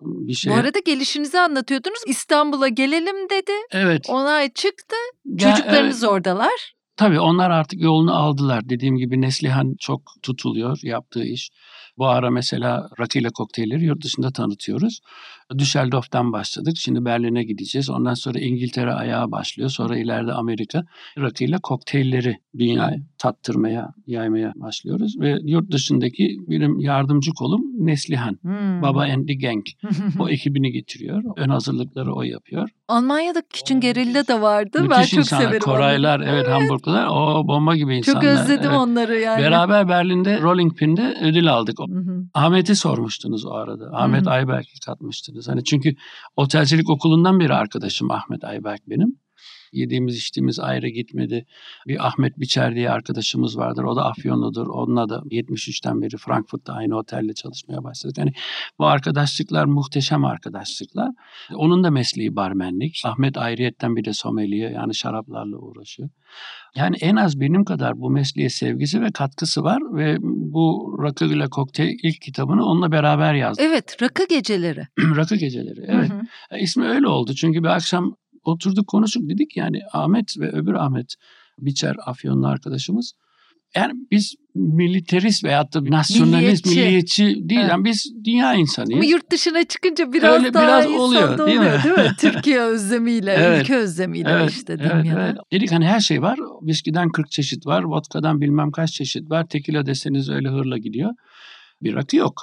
Bir 0.00 0.34
şey. 0.34 0.52
Bu 0.52 0.56
arada 0.56 0.78
gelişinizi 0.78 1.40
anlatıyordunuz. 1.40 1.98
İstanbul'a 2.06 2.68
gelelim 2.68 3.30
dedi. 3.30 3.52
evet. 3.70 4.06
Onay 4.08 4.52
çıktı. 4.52 4.96
Ya, 5.24 5.38
Çocuklarınız 5.38 6.02
evet. 6.04 6.12
oradalar. 6.12 6.74
Tabii 6.96 7.20
onlar 7.20 7.50
artık 7.50 7.80
yolunu 7.80 8.14
aldılar. 8.14 8.68
Dediğim 8.68 8.96
gibi 8.96 9.20
Neslihan 9.20 9.74
çok 9.80 10.02
tutuluyor 10.22 10.78
yaptığı 10.82 11.24
iş. 11.24 11.50
Bu 11.98 12.06
ara 12.06 12.30
mesela 12.30 12.88
rakıyla 13.00 13.30
kokteylleri 13.30 13.84
yurt 13.84 14.04
dışında 14.04 14.32
tanıtıyoruz. 14.32 15.00
Düsseldorf'tan 15.58 16.32
başladık. 16.32 16.74
Şimdi 16.76 17.04
Berlin'e 17.04 17.42
gideceğiz. 17.42 17.90
Ondan 17.90 18.14
sonra 18.14 18.38
İngiltere 18.38 18.92
ayağa 18.92 19.30
başlıyor. 19.30 19.70
Sonra 19.70 19.98
ileride 19.98 20.32
Amerika. 20.32 20.84
Rakıyla 21.18 21.58
kokteylleri 21.58 22.36
dünyaya 22.58 22.96
tattırmaya, 23.18 23.88
yaymaya 24.06 24.52
başlıyoruz. 24.56 25.20
Ve 25.20 25.38
yurt 25.42 25.70
dışındaki 25.72 26.36
benim 26.48 26.80
yardımcı 26.80 27.30
kolum 27.32 27.62
Neslihan. 27.86 28.38
Hmm. 28.42 28.82
Baba 28.82 29.02
and 29.02 29.28
the 29.28 29.34
Gang. 29.34 29.64
O 30.18 30.28
ekibini 30.28 30.72
getiriyor. 30.72 31.22
Ön 31.36 31.48
hazırlıkları 31.48 32.14
o 32.14 32.22
yapıyor. 32.22 32.68
Almanya'da 32.88 33.42
Guerrilla 33.80 34.28
da 34.28 34.42
vardı. 34.42 34.86
ben 34.90 34.98
Müthiş 34.98 35.10
çok 35.10 35.18
insanlar. 35.18 35.44
severim 35.44 35.60
Koraylar, 35.60 36.20
onları. 36.20 36.30
evet, 36.30 36.48
Hamburglular. 36.48 37.06
O 37.06 37.48
bomba 37.48 37.76
gibi 37.76 37.96
insanlar. 37.96 38.20
Çok 38.22 38.30
özledim 38.30 38.70
evet. 38.70 38.78
onları 38.78 39.18
yani. 39.18 39.42
Beraber 39.42 39.88
Berlin'de 39.88 40.40
Rolling 40.40 40.78
Pin'de 40.78 41.16
ödül 41.22 41.52
aldık. 41.52 41.78
Hı 41.78 41.98
hı. 41.98 42.24
Ahmet'i 42.34 42.76
sormuştunuz 42.76 43.46
o 43.46 43.50
arada. 43.50 43.90
Ahmet. 43.92 44.28
Ayberk'i 44.28 44.80
katmıştınız. 44.86 45.39
Hani 45.48 45.64
çünkü 45.64 45.94
otelcilik 46.36 46.90
okulundan 46.90 47.40
beri 47.40 47.54
arkadaşım 47.54 48.10
Ahmet 48.10 48.44
Ayberk 48.44 48.80
benim. 48.88 49.18
Yediğimiz 49.72 50.16
içtiğimiz 50.16 50.60
ayrı 50.60 50.88
gitmedi. 50.88 51.46
Bir 51.86 52.06
Ahmet 52.06 52.40
Biçer 52.40 52.74
diye 52.74 52.90
arkadaşımız 52.90 53.58
vardır. 53.58 53.84
O 53.84 53.96
da 53.96 54.04
Afyonludur. 54.04 54.66
Onunla 54.66 55.08
da 55.08 55.22
73'ten 55.30 56.02
beri 56.02 56.16
Frankfurt'ta 56.16 56.72
aynı 56.72 56.96
otelde 56.96 57.32
çalışmaya 57.32 57.84
başladık. 57.84 58.18
Hani 58.18 58.32
bu 58.78 58.86
arkadaşlıklar 58.86 59.64
muhteşem 59.64 60.24
arkadaşlıklar. 60.24 61.08
Onun 61.54 61.84
da 61.84 61.90
mesleği 61.90 62.36
barmenlik. 62.36 63.02
Ahmet 63.04 63.38
ayrıyetten 63.38 63.96
bir 63.96 64.04
de 64.04 64.12
sommelier 64.12 64.70
yani 64.70 64.94
şaraplarla 64.94 65.56
uğraşıyor. 65.56 66.08
Yani 66.74 66.96
en 67.00 67.16
az 67.16 67.40
benim 67.40 67.64
kadar 67.64 68.00
bu 68.00 68.10
mesleğe 68.10 68.50
sevgisi 68.50 69.02
ve 69.02 69.10
katkısı 69.12 69.64
var 69.64 69.82
ve 69.96 70.16
bu 70.22 70.96
Rakı 71.02 71.24
ile 71.24 71.48
Kokteyl 71.48 71.98
ilk 72.02 72.20
kitabını 72.20 72.64
onunla 72.64 72.92
beraber 72.92 73.34
yazdım. 73.34 73.64
Evet 73.68 74.02
rakı 74.02 74.28
geceleri. 74.28 74.86
Rakı 75.16 75.36
Geceleri. 75.36 75.84
Evet. 75.86 76.10
Hı 76.10 76.14
hı. 76.14 76.20
E, 76.50 76.60
İsmi 76.60 76.88
öyle 76.88 77.06
oldu. 77.06 77.34
Çünkü 77.34 77.62
bir 77.62 77.68
akşam 77.68 78.16
oturduk 78.44 78.86
konuştuk 78.86 79.28
dedik 79.28 79.56
yani 79.56 79.80
Ahmet 79.92 80.38
ve 80.38 80.50
öbür 80.52 80.74
Ahmet 80.74 81.14
Biçer 81.58 81.96
Afyonlu 82.06 82.46
arkadaşımız. 82.46 83.12
Yani 83.76 83.92
biz 84.10 84.34
militerist 84.54 85.44
veyahut 85.44 85.74
da 85.74 85.84
nasyonalist, 85.84 86.66
Milliyetçi. 86.66 87.22
milliyetçi 87.24 87.48
değil. 87.48 87.60
Evet. 87.60 87.70
Yani 87.70 87.84
biz 87.84 88.12
dünya 88.24 88.54
insanıyız. 88.54 88.94
Ama 88.94 89.04
yurt 89.04 89.30
dışına 89.32 89.64
çıkınca 89.64 90.12
biraz 90.12 90.38
Öyle 90.38 90.54
daha 90.54 90.62
biraz 90.66 90.86
oluyor, 90.86 91.46
değil 91.46 91.58
mi? 91.58 91.64
oluyor, 91.66 91.84
değil 91.84 91.94
mi? 92.08 92.12
Türkiye 92.20 92.60
özlemiyle, 92.60 93.30
Evet. 93.32 93.62
ülke 93.62 93.76
özlemiyle 93.76 94.28
Evet, 94.30 94.50
işte 94.50 94.78
diyeyim 94.78 94.96
evet, 94.96 95.16
da. 95.16 95.20
evet. 95.20 95.36
Dedik 95.52 95.72
hani 95.72 95.86
her 95.86 96.00
şey 96.00 96.22
var. 96.22 96.38
Viskiden 96.62 97.08
40 97.08 97.30
çeşit 97.30 97.66
var. 97.66 97.82
Vodka'dan 97.82 98.40
bilmem 98.40 98.70
kaç 98.70 98.92
çeşit 98.92 99.30
var. 99.30 99.46
Tekila 99.48 99.86
deseniz 99.86 100.30
öyle 100.30 100.48
hırla 100.48 100.78
gidiyor. 100.78 101.10
Bir 101.82 101.94
rakı 101.94 102.16
yok. 102.16 102.34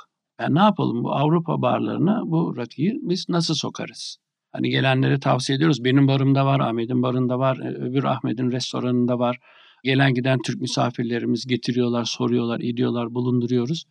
Yani 0.41 0.55
ne 0.55 0.59
yapalım 0.61 1.03
bu 1.03 1.11
Avrupa 1.13 1.61
barlarına 1.61 2.21
bu 2.25 2.57
rakıyı 2.57 2.93
biz 3.01 3.25
nasıl 3.29 3.53
sokarız? 3.55 4.17
Hani 4.51 4.69
gelenlere 4.69 5.19
tavsiye 5.19 5.55
ediyoruz. 5.55 5.83
Benim 5.83 6.07
barımda 6.07 6.45
var, 6.45 6.59
Ahmet'in 6.59 7.03
barında 7.03 7.39
var, 7.39 7.57
e, 7.57 7.67
öbür 7.67 8.03
Ahmet'in 8.03 8.51
restoranında 8.51 9.19
var. 9.19 9.37
Gelen 9.83 10.13
giden 10.13 10.39
Türk 10.45 10.61
misafirlerimiz 10.61 11.45
getiriyorlar, 11.45 12.05
soruyorlar, 12.05 12.59
ediyorlar, 12.59 13.13
bulunduruyoruz. 13.13 13.83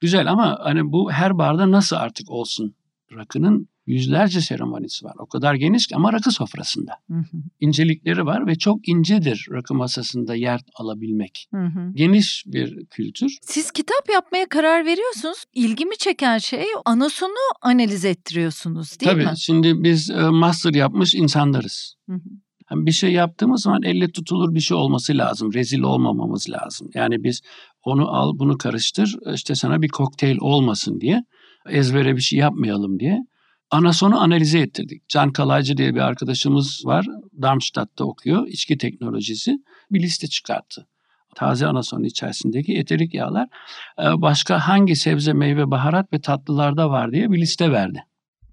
Güzel 0.00 0.30
ama 0.30 0.58
hani 0.60 0.92
bu 0.92 1.12
her 1.12 1.38
barda 1.38 1.70
nasıl 1.70 1.96
artık 1.96 2.30
olsun? 2.30 2.74
Rakının 3.16 3.68
yüzlerce 3.86 4.40
seremonisi 4.40 5.04
var. 5.04 5.14
O 5.18 5.26
kadar 5.26 5.54
geniş 5.54 5.86
ki 5.86 5.96
ama 5.96 6.12
rakı 6.12 6.30
sofrasında 6.30 6.92
Hı 7.10 7.14
hı, 7.16 7.36
incelikleri 7.60 8.26
var 8.26 8.46
ve 8.46 8.54
çok 8.54 8.88
incedir 8.88 9.46
rakı 9.50 9.74
masasında 9.74 10.34
yer 10.34 10.60
alabilmek. 10.74 11.46
hı 11.54 11.64
hı. 11.66 11.92
Geniş 11.94 12.44
bir 12.46 12.86
kültür. 12.86 13.38
Siz 13.42 13.70
kitap 13.70 14.10
yapmaya 14.14 14.48
karar 14.48 14.86
veriyorsunuz. 14.86 15.44
İlgimi 15.54 15.96
çeken 15.98 16.38
şey 16.38 16.64
anasonu 16.84 17.32
analiz 17.62 18.04
ettiriyorsunuz 18.04 19.00
değil 19.00 19.12
Tabii 19.12 19.24
mi? 19.24 19.32
şimdi 19.38 19.82
biz 19.82 20.10
e, 20.10 20.22
master 20.22 20.74
yapmış 20.74 21.14
insanlarız. 21.14 21.94
Hı 22.08 22.14
hı. 22.14 22.20
Bir 22.72 22.92
şey 22.92 23.12
yaptığımız 23.12 23.62
zaman 23.62 23.82
elle 23.82 24.12
tutulur 24.12 24.54
bir 24.54 24.60
şey 24.60 24.76
olması 24.76 25.18
lazım. 25.18 25.52
Rezil 25.54 25.80
olmamamız 25.80 26.50
lazım. 26.50 26.90
Yani 26.94 27.24
biz 27.24 27.40
onu 27.82 28.08
al 28.08 28.32
bunu 28.38 28.58
karıştır 28.58 29.16
işte 29.34 29.54
sana 29.54 29.82
bir 29.82 29.88
kokteyl 29.88 30.36
olmasın 30.40 31.00
diye 31.00 31.22
ezbere 31.68 32.16
bir 32.16 32.20
şey 32.20 32.38
yapmayalım 32.38 33.00
diye. 33.00 33.18
Anasonu 33.70 34.20
analize 34.20 34.58
ettirdik. 34.58 35.08
Can 35.08 35.32
Kalaycı 35.32 35.76
diye 35.76 35.94
bir 35.94 36.00
arkadaşımız 36.00 36.82
var. 36.84 37.06
Darmstadt'ta 37.42 38.04
okuyor. 38.04 38.46
İçki 38.46 38.78
teknolojisi. 38.78 39.58
Bir 39.90 40.02
liste 40.02 40.26
çıkarttı. 40.26 40.86
Taze 41.34 41.66
anasonun 41.66 42.04
içerisindeki 42.04 42.78
eterik 42.78 43.14
yağlar 43.14 43.48
e, 43.98 44.02
başka 44.02 44.68
hangi 44.68 44.96
sebze, 44.96 45.32
meyve, 45.32 45.70
baharat 45.70 46.12
ve 46.12 46.20
tatlılarda 46.20 46.90
var 46.90 47.12
diye 47.12 47.30
bir 47.30 47.40
liste 47.40 47.72
verdi. 47.72 48.04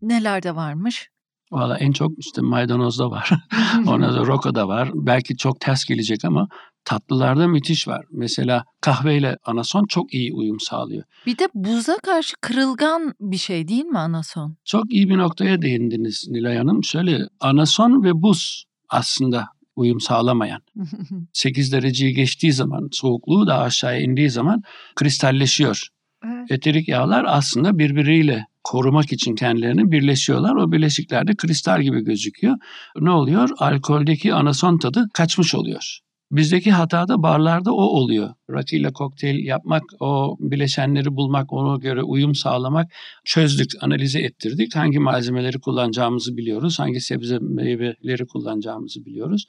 Nelerde 0.01 0.55
varmış? 0.55 1.09
Valla 1.51 1.77
en 1.77 1.91
çok 1.91 2.11
işte 2.17 2.41
maydanozda 2.41 3.11
var. 3.11 3.29
Ondan 3.87 4.11
sonra 4.11 4.25
rokoda 4.25 4.67
var. 4.67 4.89
Belki 4.93 5.37
çok 5.37 5.59
ters 5.59 5.85
gelecek 5.85 6.25
ama 6.25 6.47
tatlılarda 6.87 7.47
müthiş 7.47 7.87
var. 7.87 8.05
Mesela 8.11 8.65
kahveyle 8.81 9.37
anason 9.45 9.85
çok 9.85 10.13
iyi 10.13 10.33
uyum 10.33 10.59
sağlıyor. 10.59 11.03
Bir 11.25 11.37
de 11.37 11.49
buza 11.53 11.97
karşı 11.97 12.35
kırılgan 12.41 13.13
bir 13.21 13.37
şey 13.37 13.67
değil 13.67 13.85
mi 13.85 13.99
anason? 13.99 14.57
Çok 14.65 14.93
iyi 14.93 15.09
bir 15.09 15.17
noktaya 15.17 15.61
değindiniz 15.61 16.27
Nilay 16.29 16.57
Hanım. 16.57 16.83
Şöyle 16.83 17.27
anason 17.39 18.03
ve 18.03 18.21
buz 18.21 18.65
aslında 18.89 19.45
uyum 19.75 20.01
sağlamayan. 20.01 20.61
8 21.33 21.71
dereceyi 21.71 22.13
geçtiği 22.13 22.53
zaman 22.53 22.89
soğukluğu 22.91 23.47
da 23.47 23.59
aşağıya 23.59 23.99
indiği 23.99 24.29
zaman 24.29 24.63
kristalleşiyor. 24.95 25.87
Evet. 26.25 26.51
Eterik 26.51 26.87
yağlar 26.87 27.25
aslında 27.27 27.79
birbiriyle 27.79 28.45
korumak 28.63 29.13
için 29.13 29.35
kendilerini 29.35 29.91
birleşiyorlar. 29.91 30.55
O 30.55 30.71
bileşiklerde 30.71 31.35
kristal 31.35 31.81
gibi 31.81 32.03
gözüküyor. 32.03 32.55
Ne 32.99 33.09
oluyor? 33.09 33.49
Alkoldeki 33.57 34.33
anason 34.33 34.77
tadı 34.77 35.07
kaçmış 35.13 35.55
oluyor. 35.55 35.99
Bizdeki 36.31 36.71
hata 36.71 37.07
da 37.07 37.23
barlarda 37.23 37.73
o 37.73 37.81
oluyor. 37.81 38.29
Rakıyla 38.49 38.93
kokteyl 38.93 39.45
yapmak, 39.45 39.83
o 39.99 40.37
bileşenleri 40.39 41.15
bulmak, 41.15 41.53
ona 41.53 41.77
göre 41.77 42.03
uyum 42.03 42.35
sağlamak 42.35 42.91
çözdük, 43.25 43.71
analize 43.81 44.19
ettirdik. 44.19 44.75
Hangi 44.75 44.99
malzemeleri 44.99 45.59
kullanacağımızı 45.59 46.37
biliyoruz, 46.37 46.79
hangi 46.79 47.01
sebze 47.01 47.37
meyveleri 47.41 48.27
kullanacağımızı 48.27 49.05
biliyoruz. 49.05 49.45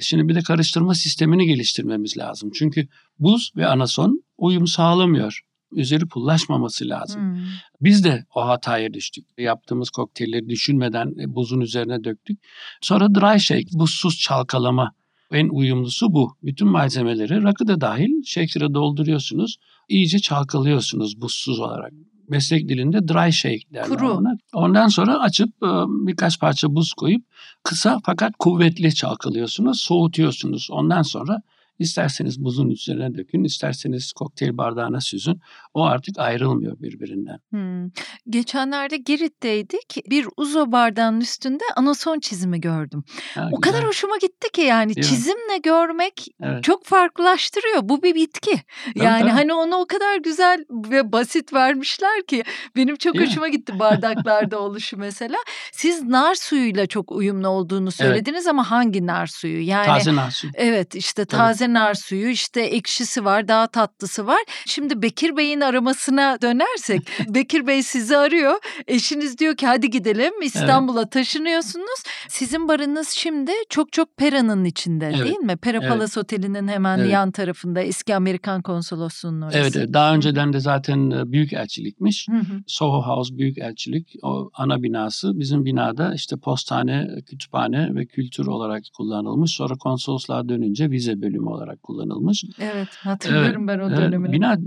Şimdi 0.00 0.28
bir 0.28 0.34
de 0.34 0.40
karıştırma 0.40 0.94
sistemini 0.94 1.46
geliştirmemiz 1.46 2.18
lazım. 2.18 2.50
Çünkü 2.54 2.88
buz 3.18 3.52
ve 3.56 3.66
anason 3.66 4.24
uyum 4.38 4.66
sağlamıyor 4.66 5.40
üzeri 5.72 6.08
pullaşmaması 6.08 6.88
lazım. 6.88 7.22
Hmm. 7.22 7.42
Biz 7.80 8.04
de 8.04 8.24
o 8.34 8.46
hataya 8.46 8.94
düştük. 8.94 9.26
Yaptığımız 9.38 9.90
kokteylleri 9.90 10.48
düşünmeden 10.48 11.14
buzun 11.16 11.60
üzerine 11.60 12.04
döktük. 12.04 12.38
Sonra 12.80 13.14
dry 13.14 13.40
shake, 13.40 13.68
buzsuz 13.72 14.18
çalkalama 14.18 14.92
en 15.32 15.48
uyumlusu 15.48 16.12
bu. 16.12 16.36
Bütün 16.42 16.68
malzemeleri 16.68 17.42
rakı 17.42 17.66
da 17.66 17.80
dahil 17.80 18.22
şekere 18.24 18.74
dolduruyorsunuz. 18.74 19.56
İyice 19.88 20.18
çalkalıyorsunuz 20.18 21.20
buzsuz 21.20 21.60
olarak. 21.60 21.92
Meslek 22.28 22.68
dilinde 22.68 23.08
dry 23.08 23.32
shake 23.32 23.74
derler 23.74 23.88
Kuru. 23.88 24.12
ona. 24.12 24.36
Ondan 24.54 24.88
sonra 24.88 25.18
açıp 25.18 25.48
e, 25.48 25.68
birkaç 26.06 26.40
parça 26.40 26.74
buz 26.74 26.92
koyup 26.92 27.24
kısa 27.62 27.98
fakat 28.04 28.32
kuvvetli 28.38 28.94
çalkalıyorsunuz, 28.94 29.80
soğutuyorsunuz. 29.80 30.68
Ondan 30.70 31.02
sonra 31.02 31.42
İsterseniz 31.80 32.44
buzun 32.44 32.70
üzerine 32.70 33.14
dökün, 33.14 33.44
isterseniz 33.44 34.12
kokteyl 34.12 34.56
bardağına 34.56 35.00
süzün. 35.00 35.40
O 35.74 35.84
artık 35.84 36.18
ayrılmıyor 36.18 36.80
birbirinden. 36.80 37.38
Hmm. 37.50 37.90
Geçenlerde 38.28 38.96
Girit'teydik. 38.96 40.10
Bir 40.10 40.26
uzo 40.36 40.72
bardağının 40.72 41.20
üstünde 41.20 41.64
anason 41.76 42.20
çizimi 42.20 42.60
gördüm. 42.60 43.04
Ha, 43.34 43.48
o 43.52 43.60
güzel. 43.60 43.72
kadar 43.72 43.88
hoşuma 43.88 44.16
gitti 44.16 44.52
ki 44.52 44.60
yani 44.60 44.94
Değil 44.94 45.06
çizimle 45.06 45.56
mi? 45.56 45.62
görmek 45.62 46.26
evet. 46.42 46.64
çok 46.64 46.84
farklılaştırıyor. 46.84 47.80
Bu 47.82 48.02
bir 48.02 48.14
bitki. 48.14 48.60
Yani 48.94 49.20
tabii. 49.20 49.30
hani 49.30 49.54
onu 49.54 49.76
o 49.76 49.86
kadar 49.86 50.16
güzel 50.16 50.64
ve 50.70 51.12
basit 51.12 51.52
vermişler 51.52 52.26
ki 52.26 52.44
benim 52.76 52.96
çok 52.96 53.14
Değil 53.14 53.26
hoşuma 53.26 53.46
mi? 53.46 53.52
gitti 53.52 53.78
bardaklarda 53.78 54.58
oluşu 54.58 54.96
mesela. 54.96 55.38
Siz 55.72 56.02
nar 56.02 56.34
suyuyla 56.34 56.86
çok 56.86 57.12
uyumlu 57.12 57.48
olduğunu 57.48 57.90
söylediniz 57.90 58.42
evet. 58.42 58.50
ama 58.50 58.70
hangi 58.70 59.06
nar 59.06 59.26
suyu? 59.26 59.66
Yani 59.66 59.86
taze 59.86 60.16
nar 60.16 60.30
suyu. 60.30 60.52
Evet 60.56 60.94
işte 60.94 61.24
taze 61.24 61.72
nar 61.72 61.94
suyu 61.94 62.28
işte 62.28 62.60
ekşisi 62.60 63.24
var 63.24 63.48
daha 63.48 63.66
tatlısı 63.66 64.26
var. 64.26 64.40
Şimdi 64.66 65.02
Bekir 65.02 65.36
Bey'in 65.36 65.59
aramasına 65.60 66.38
dönersek 66.42 67.02
Bekir 67.28 67.66
Bey 67.66 67.82
sizi 67.82 68.16
arıyor. 68.16 68.54
Eşiniz 68.86 69.38
diyor 69.38 69.56
ki 69.56 69.66
hadi 69.66 69.90
gidelim 69.90 70.42
İstanbul'a 70.42 71.00
evet. 71.00 71.12
taşınıyorsunuz. 71.12 72.02
Sizin 72.28 72.68
barınız 72.68 73.08
şimdi 73.08 73.52
çok 73.68 73.92
çok 73.92 74.16
Pera'nın 74.16 74.64
içinde 74.64 75.06
evet. 75.06 75.24
değil 75.24 75.38
mi? 75.38 75.56
Pera 75.56 75.78
evet. 75.78 75.88
Palace 75.88 76.20
Oteli'nin 76.20 76.68
hemen 76.68 76.98
evet. 76.98 77.12
yan 77.12 77.30
tarafında 77.30 77.80
eski 77.80 78.14
Amerikan 78.14 78.62
konsolosluğunun 78.62 79.42
orası. 79.42 79.58
Evet, 79.58 79.76
evet 79.76 79.92
daha 79.92 80.14
önceden 80.14 80.52
de 80.52 80.60
zaten 80.60 81.10
e, 81.10 81.32
büyük 81.32 81.52
elçilikmiş. 81.52 82.26
Hı 82.30 82.36
hı. 82.36 82.60
Soho 82.66 83.02
House 83.02 83.38
büyük 83.38 83.58
elçilik 83.58 84.14
o 84.22 84.50
ana 84.54 84.82
binası 84.82 85.38
bizim 85.38 85.64
binada 85.64 86.14
işte 86.14 86.36
postane, 86.36 87.08
kütüphane 87.26 87.94
ve 87.94 88.06
kültür 88.06 88.46
olarak 88.46 88.82
kullanılmış. 88.96 89.50
Sonra 89.50 89.74
konsolosluğa 89.74 90.48
dönünce 90.48 90.90
vize 90.90 91.22
bölümü 91.22 91.48
olarak 91.48 91.82
kullanılmış. 91.82 92.44
Evet 92.60 92.88
hatırlıyorum 92.88 93.68
evet, 93.68 93.80
ben 93.80 93.84
o 93.84 93.96
dönemini. 93.96 94.32
Bina 94.32 94.66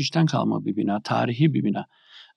1873'ten 0.00 0.26
kalma 0.26 0.64
bir 0.64 0.76
bina, 0.76 1.00
tarihi 1.02 1.54
bir 1.54 1.64
bina. 1.64 1.86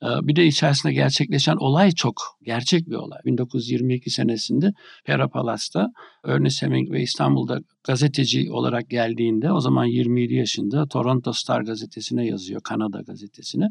Bir 0.01 0.35
de 0.35 0.45
içerisinde 0.45 0.93
gerçekleşen 0.93 1.55
olay 1.55 1.91
çok 1.91 2.15
gerçek 2.43 2.89
bir 2.89 2.95
olay. 2.95 3.19
1922 3.25 4.09
senesinde 4.09 4.73
Pera 5.05 5.27
Palas'ta 5.27 5.91
Ernest 6.25 6.61
Hemingway 6.61 7.03
İstanbul'da 7.03 7.59
gazeteci 7.83 8.51
olarak 8.51 8.89
geldiğinde 8.89 9.51
o 9.51 9.59
zaman 9.59 9.85
27 9.85 10.33
yaşında 10.33 10.87
Toronto 10.87 11.33
Star 11.33 11.61
gazetesine 11.61 12.25
yazıyor, 12.25 12.61
Kanada 12.61 13.01
gazetesine. 13.01 13.69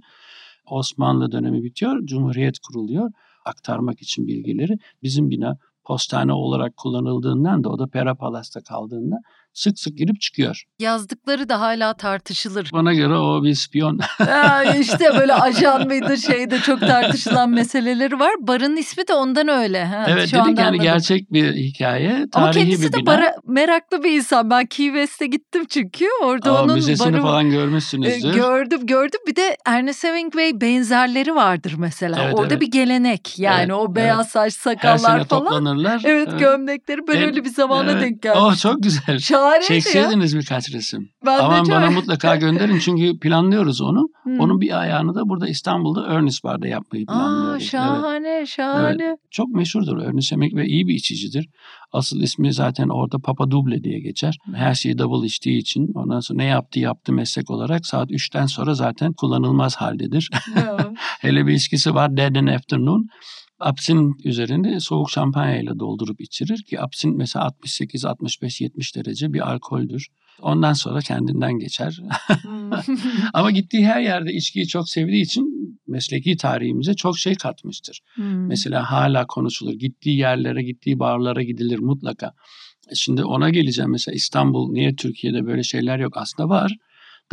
Osmanlı 0.67 1.33
dönemi 1.33 1.65
bitiyor, 1.65 2.07
Cumhuriyet 2.07 2.59
kuruluyor 2.59 3.11
aktarmak 3.45 4.03
için 4.03 4.27
bilgileri. 4.27 4.79
Bizim 5.03 5.31
bina 5.31 5.57
postane 5.85 6.33
olarak 6.33 6.77
kullanıldığından 6.77 7.65
da 7.65 7.69
o 7.69 7.79
da 7.79 7.87
Pera 7.87 8.15
Palas'ta 8.15 8.61
kaldığında 8.61 9.17
sık 9.55 9.79
sık 9.79 9.99
girip 9.99 10.21
çıkıyor. 10.21 10.63
Yazdıkları 10.79 11.49
da 11.49 11.61
hala 11.61 11.95
tartışılır. 11.95 12.71
Bana 12.73 12.95
göre 12.95 13.15
o 13.15 13.45
bir 13.45 13.55
spiyon. 13.55 14.01
İşte 14.81 15.19
böyle 15.19 15.35
ajan 15.35 15.87
mıydı 15.87 16.19
şeyde 16.19 16.59
çok 16.59 16.81
tartışılan 16.81 17.51
meseleleri 17.51 18.21
var. 18.21 18.33
Barın 18.41 18.77
ismi 18.77 19.09
de 19.09 19.15
ondan 19.15 19.49
öyle. 19.49 19.85
Ha, 19.85 20.07
evet 20.09 20.29
şu 20.29 20.37
dedik 20.37 20.59
yani 20.59 20.61
anladım. 20.61 20.83
gerçek 20.83 21.33
bir 21.33 21.55
hikaye. 21.55 22.09
Tarihi 22.09 22.29
Ama 22.33 22.51
kendisi 22.51 22.83
bir 22.83 22.93
de 22.93 23.07
bara, 23.07 23.35
meraklı 23.47 24.03
bir 24.03 24.11
insan. 24.11 24.51
Ben 24.51 24.67
Key 24.67 24.87
West'e 24.87 25.27
gittim 25.27 25.65
çünkü. 25.69 26.07
Orada 26.25 26.53
Aa, 26.53 26.65
onun 26.65 26.75
müzesini 26.75 27.13
barı, 27.13 27.23
falan 27.23 27.51
görmüşsünüzdür. 27.51 28.31
E, 28.31 28.33
gördüm 28.35 28.87
gördüm. 28.87 29.21
Bir 29.27 29.37
de 29.37 29.57
Ernest 29.67 30.05
Hemingway 30.05 30.61
benzerleri 30.61 31.35
vardır 31.35 31.75
mesela. 31.79 32.23
Evet, 32.25 32.35
Orada 32.35 32.55
evet. 32.55 32.61
bir 32.61 32.71
gelenek. 32.71 33.39
Yani 33.39 33.61
evet, 33.61 33.73
o 33.73 33.95
beyaz 33.95 34.19
evet. 34.19 34.33
saç 34.33 34.55
sakallar 34.55 34.93
Her 34.93 34.99
sene 34.99 35.25
falan. 35.25 35.45
toplanırlar. 35.45 36.03
Evet, 36.05 36.29
evet. 36.31 36.41
gömlekleri. 36.41 37.01
Evet. 37.09 37.27
öyle 37.27 37.45
bir 37.45 37.51
zamana 37.51 37.91
evet. 37.91 38.03
denk 38.03 38.23
geldim. 38.23 38.41
Oh 38.43 38.57
çok 38.57 38.83
güzel. 38.83 39.19
Şahaneydi 39.43 39.67
Çekseydiniz 39.67 40.33
ya. 40.33 40.41
birkaç 40.41 40.73
resim. 40.73 41.09
Ben 41.27 41.39
Aman 41.39 41.69
bana 41.69 41.91
mutlaka 41.91 42.37
gönderin 42.45 42.79
çünkü 42.79 43.19
planlıyoruz 43.19 43.81
onu. 43.81 44.09
Hmm. 44.23 44.41
Onun 44.41 44.61
bir 44.61 44.81
ayağını 44.81 45.15
da 45.15 45.29
burada 45.29 45.49
İstanbul'da 45.49 46.07
Ernest 46.15 46.45
Bar'da 46.45 46.69
yapmayı 46.69 47.07
planlıyoruz. 47.07 47.63
Aa, 47.63 47.67
şahane 47.67 48.29
evet. 48.29 48.49
şahane. 48.49 49.05
Evet. 49.05 49.19
Çok 49.31 49.49
meşhurdur 49.49 49.99
Ernest 49.99 50.33
Emek 50.33 50.55
ve 50.55 50.67
iyi 50.67 50.87
bir 50.87 50.95
içicidir. 50.95 51.49
Asıl 51.93 52.21
ismi 52.21 52.53
zaten 52.53 52.89
orada 52.89 53.19
Papa 53.19 53.51
Duble 53.51 53.85
diye 53.85 54.01
geçer. 54.01 54.37
Her 54.55 54.75
şeyi 54.75 54.99
double 54.99 55.27
içtiği 55.27 55.59
için 55.59 55.89
ondan 55.95 56.21
sonra 56.21 56.37
ne 56.37 56.45
yaptı 56.45 56.81
yaptı 56.81 57.13
meslek 57.13 57.51
olarak 57.51 57.87
saat 57.87 58.11
3'ten 58.11 58.47
sonra 58.47 58.75
zaten 58.75 59.13
kullanılmaz 59.13 59.77
haldedir. 59.77 60.31
Hele 61.21 61.47
bir 61.47 61.53
içkisi 61.53 61.95
var 61.95 62.17
Dead 62.17 62.35
in 62.35 62.47
Afternoon. 62.47 63.07
Apsin 63.63 64.17
üzerinde 64.25 64.81
soğuk 64.81 65.11
şampanya 65.11 65.61
ile 65.63 65.79
doldurup 65.79 66.21
içirir 66.21 66.63
ki 66.63 66.81
apsin 66.81 67.17
mesela 67.17 67.45
68, 67.45 68.05
65, 68.05 68.61
70 68.61 68.97
derece 68.97 69.33
bir 69.33 69.51
alkoldür. 69.53 70.09
Ondan 70.41 70.73
sonra 70.73 71.01
kendinden 71.01 71.59
geçer. 71.59 71.99
Hmm. 72.43 72.71
Ama 73.35 73.51
gittiği 73.51 73.87
her 73.87 74.01
yerde 74.01 74.33
içkiyi 74.33 74.67
çok 74.67 74.89
sevdiği 74.89 75.23
için 75.23 75.79
mesleki 75.87 76.37
tarihimize 76.37 76.95
çok 76.95 77.19
şey 77.19 77.35
katmıştır. 77.35 78.01
Hmm. 78.15 78.47
Mesela 78.47 78.91
hala 78.91 79.27
konuşulur. 79.27 79.75
Gittiği 79.75 80.19
yerlere, 80.19 80.63
gittiği 80.63 80.99
barlara 80.99 81.43
gidilir 81.43 81.79
mutlaka. 81.79 82.33
Şimdi 82.95 83.25
ona 83.25 83.51
geleceğim 83.51 83.91
mesela 83.91 84.15
İstanbul 84.15 84.73
niye 84.73 84.95
Türkiye'de 84.97 85.47
böyle 85.47 85.63
şeyler 85.63 85.99
yok? 85.99 86.17
Aslında 86.17 86.49
var. 86.49 86.77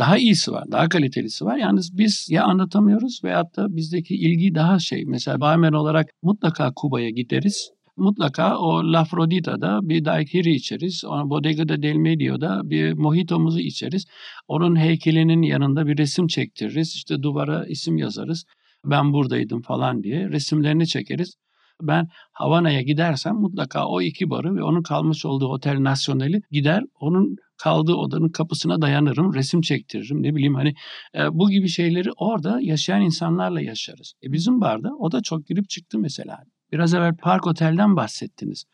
Daha 0.00 0.18
iyisi 0.18 0.52
var, 0.52 0.64
daha 0.72 0.88
kalitelisi 0.88 1.44
var. 1.44 1.56
Yalnız 1.56 1.98
biz 1.98 2.26
ya 2.30 2.44
anlatamıyoruz 2.44 3.20
veyahut 3.24 3.56
da 3.56 3.76
bizdeki 3.76 4.14
ilgi 4.14 4.54
daha 4.54 4.78
şey. 4.78 5.04
Mesela 5.06 5.40
barmen 5.40 5.72
olarak 5.72 6.06
mutlaka 6.22 6.72
Kuba'ya 6.76 7.10
gideriz. 7.10 7.70
Mutlaka 7.96 8.58
o 8.58 8.92
Lafrodita'da 8.92 9.80
bir 9.82 10.04
daiquiri 10.04 10.54
içeriz. 10.54 11.04
O 11.04 11.30
Bodega 11.30 11.68
del 11.68 11.96
Medio'da 11.96 12.60
bir 12.64 12.92
mojitomuzu 12.92 13.58
içeriz. 13.58 14.06
Onun 14.48 14.76
heykelinin 14.76 15.42
yanında 15.42 15.86
bir 15.86 15.98
resim 15.98 16.26
çektiririz. 16.26 16.94
İşte 16.94 17.22
duvara 17.22 17.66
isim 17.66 17.96
yazarız. 17.96 18.44
Ben 18.84 19.12
buradaydım 19.12 19.62
falan 19.62 20.02
diye 20.02 20.28
resimlerini 20.28 20.86
çekeriz. 20.86 21.34
Ben 21.82 22.08
Havana'ya 22.32 22.82
gidersem 22.82 23.34
mutlaka 23.34 23.86
o 23.86 24.00
iki 24.00 24.30
barı 24.30 24.54
ve 24.54 24.62
onun 24.62 24.82
kalmış 24.82 25.26
olduğu 25.26 25.48
Otel 25.48 25.82
Nasyonel'i 25.82 26.40
gider 26.50 26.82
onun 27.00 27.36
kaldığı 27.62 27.94
odanın 27.94 28.28
kapısına 28.28 28.82
dayanırım, 28.82 29.34
resim 29.34 29.60
çektiririm. 29.60 30.22
Ne 30.22 30.34
bileyim 30.34 30.54
hani 30.54 30.74
e, 31.14 31.20
bu 31.32 31.50
gibi 31.50 31.68
şeyleri 31.68 32.10
orada 32.16 32.58
yaşayan 32.60 33.02
insanlarla 33.02 33.60
yaşarız. 33.60 34.12
E, 34.22 34.32
bizim 34.32 34.60
barda 34.60 34.90
o 34.98 35.12
da 35.12 35.22
çok 35.22 35.46
girip 35.46 35.68
çıktı 35.68 35.98
mesela. 35.98 36.38
Biraz 36.72 36.94
evvel 36.94 37.16
Park 37.16 37.46
Otel'den 37.46 37.96
bahsettiniz. 37.96 38.64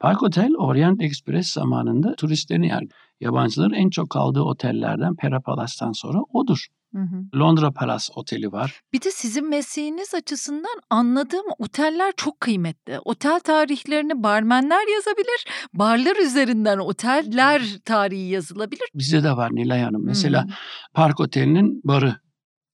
Park 0.00 0.22
Otel 0.22 0.54
Orient 0.58 1.02
Express 1.02 1.50
zamanında 1.52 2.14
turistlerin 2.14 2.62
yani 2.62 2.88
yabancıların 3.20 3.74
en 3.74 3.90
çok 3.90 4.10
kaldığı 4.10 4.42
otellerden 4.42 5.16
Pera 5.16 5.40
Palas'tan 5.40 5.92
sonra 5.92 6.18
odur. 6.32 6.66
Londra 7.34 7.70
Palace 7.70 8.12
Oteli 8.14 8.52
var. 8.52 8.80
Bir 8.92 9.02
de 9.02 9.10
sizin 9.10 9.48
mesleğiniz 9.48 10.14
açısından 10.14 10.80
anladığım 10.90 11.46
oteller 11.58 12.12
çok 12.16 12.40
kıymetli. 12.40 12.98
Otel 13.04 13.40
tarihlerini 13.40 14.22
barmenler 14.22 14.94
yazabilir. 14.94 15.46
Barlar 15.74 16.16
üzerinden 16.16 16.78
oteller 16.78 17.62
tarihi 17.84 18.28
yazılabilir. 18.28 18.88
Bizde 18.94 19.24
de 19.24 19.36
var 19.36 19.50
Nilay 19.54 19.80
Hanım. 19.80 20.04
Mesela 20.04 20.44
hı. 20.44 20.48
Park 20.94 21.20
Oteli'nin 21.20 21.80
barı 21.84 22.16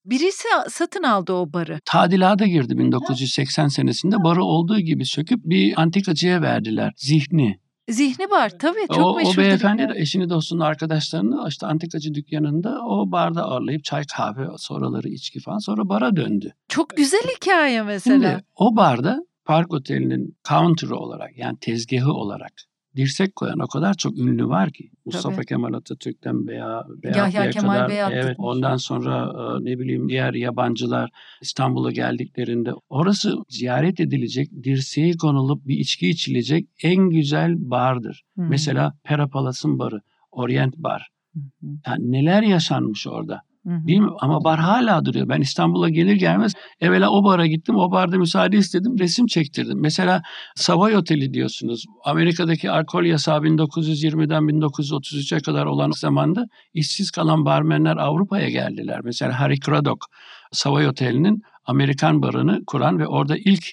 Birisi 0.04 0.48
satın 0.68 1.02
aldı 1.02 1.32
o 1.32 1.52
barı. 1.52 1.80
Tadilata 1.84 2.46
girdi 2.46 2.78
1980 2.78 3.68
senesinde. 3.68 4.16
Barı 4.24 4.44
olduğu 4.44 4.78
gibi 4.78 5.06
söküp 5.06 5.40
bir 5.44 5.80
antikacıya 5.80 6.42
verdiler. 6.42 6.92
Zihni 6.96 7.61
Zihni 7.88 8.30
var 8.30 8.52
tabii 8.58 8.86
çok 8.94 9.06
o, 9.06 9.16
meşhur. 9.16 9.42
O 9.42 9.44
beyefendi 9.44 9.88
de 9.88 9.92
eşini 9.96 10.30
dostunu 10.30 10.64
arkadaşlarını 10.64 11.48
işte 11.48 11.66
antikacı 11.66 12.14
dükkanında 12.14 12.78
o 12.86 13.12
barda 13.12 13.42
ağırlayıp 13.42 13.84
çay 13.84 14.04
kahve 14.16 14.46
sonraları 14.56 15.08
içki 15.08 15.40
falan 15.40 15.58
sonra 15.58 15.88
bara 15.88 16.16
döndü. 16.16 16.54
Çok 16.68 16.96
güzel 16.96 17.22
hikaye 17.36 17.82
mesela. 17.82 18.30
Şimdi 18.30 18.44
o 18.56 18.76
barda 18.76 19.18
Park 19.44 19.72
Oteli'nin 19.74 20.36
counter'ı 20.48 20.96
olarak 20.96 21.38
yani 21.38 21.58
tezgahı 21.60 22.12
olarak 22.12 22.52
dirsek 22.96 23.36
koyan 23.36 23.58
o 23.58 23.66
kadar 23.66 23.94
çok 23.94 24.18
ünlü 24.18 24.48
var 24.48 24.70
ki. 24.72 24.90
Mustafa 25.04 25.36
Tabii. 25.36 25.46
Kemal 25.46 25.72
Atatürk'ten 25.72 26.46
Beya, 26.46 26.84
Yahya 27.04 27.50
Kemal 27.50 27.74
kadar. 27.74 27.88
Beyat 27.88 28.12
Evet, 28.14 28.36
ondan 28.38 28.76
sonra 28.76 29.32
e, 29.38 29.64
ne 29.64 29.78
bileyim 29.78 30.08
diğer 30.08 30.34
yabancılar 30.34 31.10
İstanbul'a 31.40 31.90
geldiklerinde 31.90 32.72
orası 32.88 33.34
ziyaret 33.48 34.00
edilecek, 34.00 34.50
dirseği 34.64 35.16
konulup 35.16 35.66
bir 35.66 35.78
içki 35.78 36.08
içilecek 36.08 36.66
en 36.82 37.10
güzel 37.10 37.54
bardır. 37.58 38.22
Hı. 38.38 38.42
Mesela 38.42 38.94
Pera 39.04 39.28
Palas'ın 39.28 39.78
barı, 39.78 40.00
Orient 40.30 40.76
Bar. 40.76 41.08
Hı 41.34 41.40
hı, 41.40 41.66
Yani 41.86 42.12
neler 42.12 42.42
yaşanmış 42.42 43.06
orada. 43.06 43.42
Hı 43.66 43.72
hı. 43.72 43.86
Değil 43.86 44.00
mi? 44.00 44.10
Ama 44.20 44.44
bar 44.44 44.60
hala 44.60 45.04
duruyor. 45.04 45.28
Ben 45.28 45.40
İstanbul'a 45.40 45.88
gelir 45.88 46.14
gelmez 46.14 46.52
evvela 46.80 47.10
o 47.10 47.24
bara 47.24 47.46
gittim. 47.46 47.76
O 47.76 47.92
barda 47.92 48.18
müsaade 48.18 48.56
istedim. 48.56 48.98
Resim 48.98 49.26
çektirdim. 49.26 49.80
Mesela 49.80 50.22
Savoy 50.56 50.96
Oteli 50.96 51.34
diyorsunuz. 51.34 51.84
Amerika'daki 52.04 52.70
alkol 52.70 53.04
yasağı 53.04 53.38
1920'den 53.38 54.42
1933'e 54.42 55.40
kadar 55.40 55.66
olan 55.66 55.90
zamanda 55.90 56.46
işsiz 56.74 57.10
kalan 57.10 57.44
barmenler 57.44 57.96
Avrupa'ya 57.96 58.48
geldiler. 58.48 59.00
Mesela 59.04 59.40
Harry 59.40 59.60
Craddock 59.60 60.06
Savoy 60.52 60.86
Oteli'nin 60.86 61.42
Amerikan 61.64 62.22
barını 62.22 62.60
kuran 62.66 62.98
ve 62.98 63.06
orada 63.06 63.36
ilk 63.36 63.64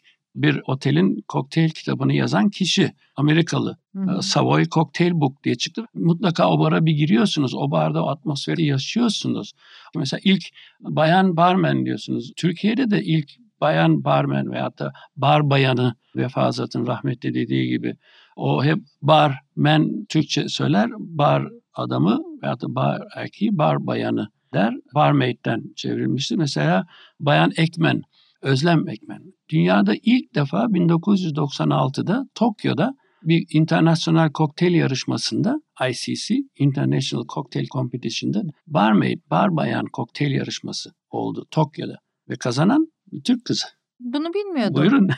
bir 0.42 0.62
otelin 0.68 1.24
kokteyl 1.28 1.70
kitabını 1.70 2.14
yazan 2.14 2.50
kişi 2.50 2.94
Amerikalı. 3.16 3.78
Hı 3.96 4.02
hı. 4.02 4.22
Savoy 4.22 4.66
Cocktail 4.66 5.12
Book 5.14 5.44
diye 5.44 5.56
çıktı. 5.56 5.86
Mutlaka 5.94 6.50
o 6.50 6.60
bara 6.60 6.86
bir 6.86 6.92
giriyorsunuz. 6.92 7.56
O 7.56 7.72
barda 7.72 8.04
o 8.04 8.10
atmosferi 8.10 8.66
yaşıyorsunuz. 8.66 9.52
Mesela 9.96 10.22
ilk 10.24 10.44
bayan 10.82 11.38
barmen 11.38 11.86
diyorsunuz. 11.86 12.32
Türkiye'de 12.36 12.92
de 12.92 13.04
ilk 13.04 13.30
bayan 13.62 14.04
barmen 14.04 14.52
veyahut 14.52 14.80
da 14.80 14.94
bar 15.18 15.50
bayanı 15.50 15.96
vefazatın 16.16 16.88
rahmetli 16.88 17.34
dediği 17.34 17.70
gibi 17.70 17.96
o 18.36 18.64
hep 18.64 18.80
barmen 19.02 20.06
Türkçe 20.10 20.48
söyler. 20.48 20.90
Bar 20.98 21.48
adamı 21.74 22.20
veyahut 22.44 22.62
da 22.62 22.76
bar 22.76 23.02
erkeği 23.16 23.58
bar 23.58 23.88
bayanı 23.88 24.30
der. 24.54 24.74
Barmaid'den 24.96 25.64
çevrilmişti. 25.76 26.38
Mesela 26.38 26.88
bayan 27.20 27.52
Ekmen, 27.58 28.02
Özlem 28.42 28.90
Ekmen. 28.90 29.22
Dünyada 29.50 29.94
ilk 30.04 30.36
defa 30.36 30.64
1996'da 30.64 32.26
Tokyo'da 32.36 32.94
bir 33.24 33.46
internasyonel 33.54 34.32
kokteyl 34.32 34.74
yarışmasında 34.74 35.62
ICC 35.90 36.36
International 36.60 37.26
Cocktail 37.34 37.68
Competition'da 37.68 38.44
barmaid, 38.68 39.20
bar 39.32 39.56
bayan 39.56 39.86
kokteyl 39.86 40.32
yarışması 40.32 40.92
oldu 41.10 41.46
Tokyo'da 41.52 41.98
ve 42.30 42.36
kazanan 42.36 42.88
bir 43.12 43.24
Türk 43.24 43.46
kızı. 43.46 43.66
Bunu 44.00 44.34
bilmiyordum. 44.34 44.76
Buyurun. 44.76 45.10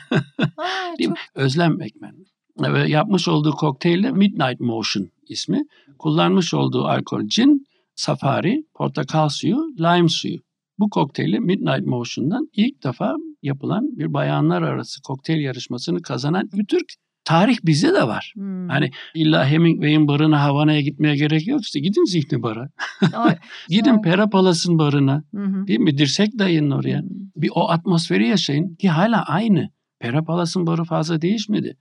Aa, 0.56 0.96
çok-? 1.04 1.16
Özlem 1.34 1.82
Ekmen. 1.82 2.14
Ve 2.60 2.88
yapmış 2.88 3.28
olduğu 3.28 3.52
kokteyl 3.52 4.02
de 4.02 4.10
Midnight 4.10 4.60
Motion 4.60 5.08
ismi. 5.28 5.62
Kullanmış 5.98 6.54
olduğu 6.54 6.84
alkol 6.84 7.26
cin, 7.26 7.66
safari, 7.94 8.64
portakal 8.74 9.28
suyu, 9.28 9.56
lime 9.78 10.08
suyu. 10.08 10.38
Bu 10.78 10.90
kokteyli 10.90 11.40
Midnight 11.40 11.86
Motion'dan 11.86 12.48
ilk 12.52 12.84
defa 12.84 13.14
yapılan 13.42 13.98
bir 13.98 14.12
bayanlar 14.12 14.62
arası 14.62 15.02
kokteyl 15.02 15.40
yarışmasını 15.40 16.02
kazanan 16.02 16.50
bir 16.52 16.66
Türk. 16.66 16.92
Tarih 17.24 17.56
bizde 17.64 17.94
de 17.94 18.06
var. 18.06 18.32
Hmm. 18.34 18.68
Hani 18.68 18.90
illa 19.14 19.46
Hemingway'in 19.46 20.08
barına 20.08 20.42
Havana'ya 20.42 20.80
gitmeye 20.80 21.16
gerek 21.16 21.46
yok 21.46 21.62
işte. 21.62 21.80
Gidin 21.80 22.04
Zihni 22.04 22.42
bara. 22.42 22.68
Gidin. 23.68 24.02
Pera 24.02 24.30
Palas'ın 24.30 24.78
barına. 24.78 25.24
hı. 25.34 25.66
Değil 25.66 25.80
mi? 25.80 25.98
Dirsek 25.98 26.38
dayının 26.38 26.70
oraya. 26.70 27.00
Hmm. 27.00 27.08
Bir 27.36 27.50
o 27.54 27.68
atmosferi 27.68 28.28
yaşayın 28.28 28.74
ki 28.74 28.88
hala 28.88 29.24
aynı. 29.24 29.68
Pera 30.00 30.24
Palas'ın 30.24 30.66
barı 30.66 30.84
fazla 30.84 31.22
değişmedi. 31.22 31.76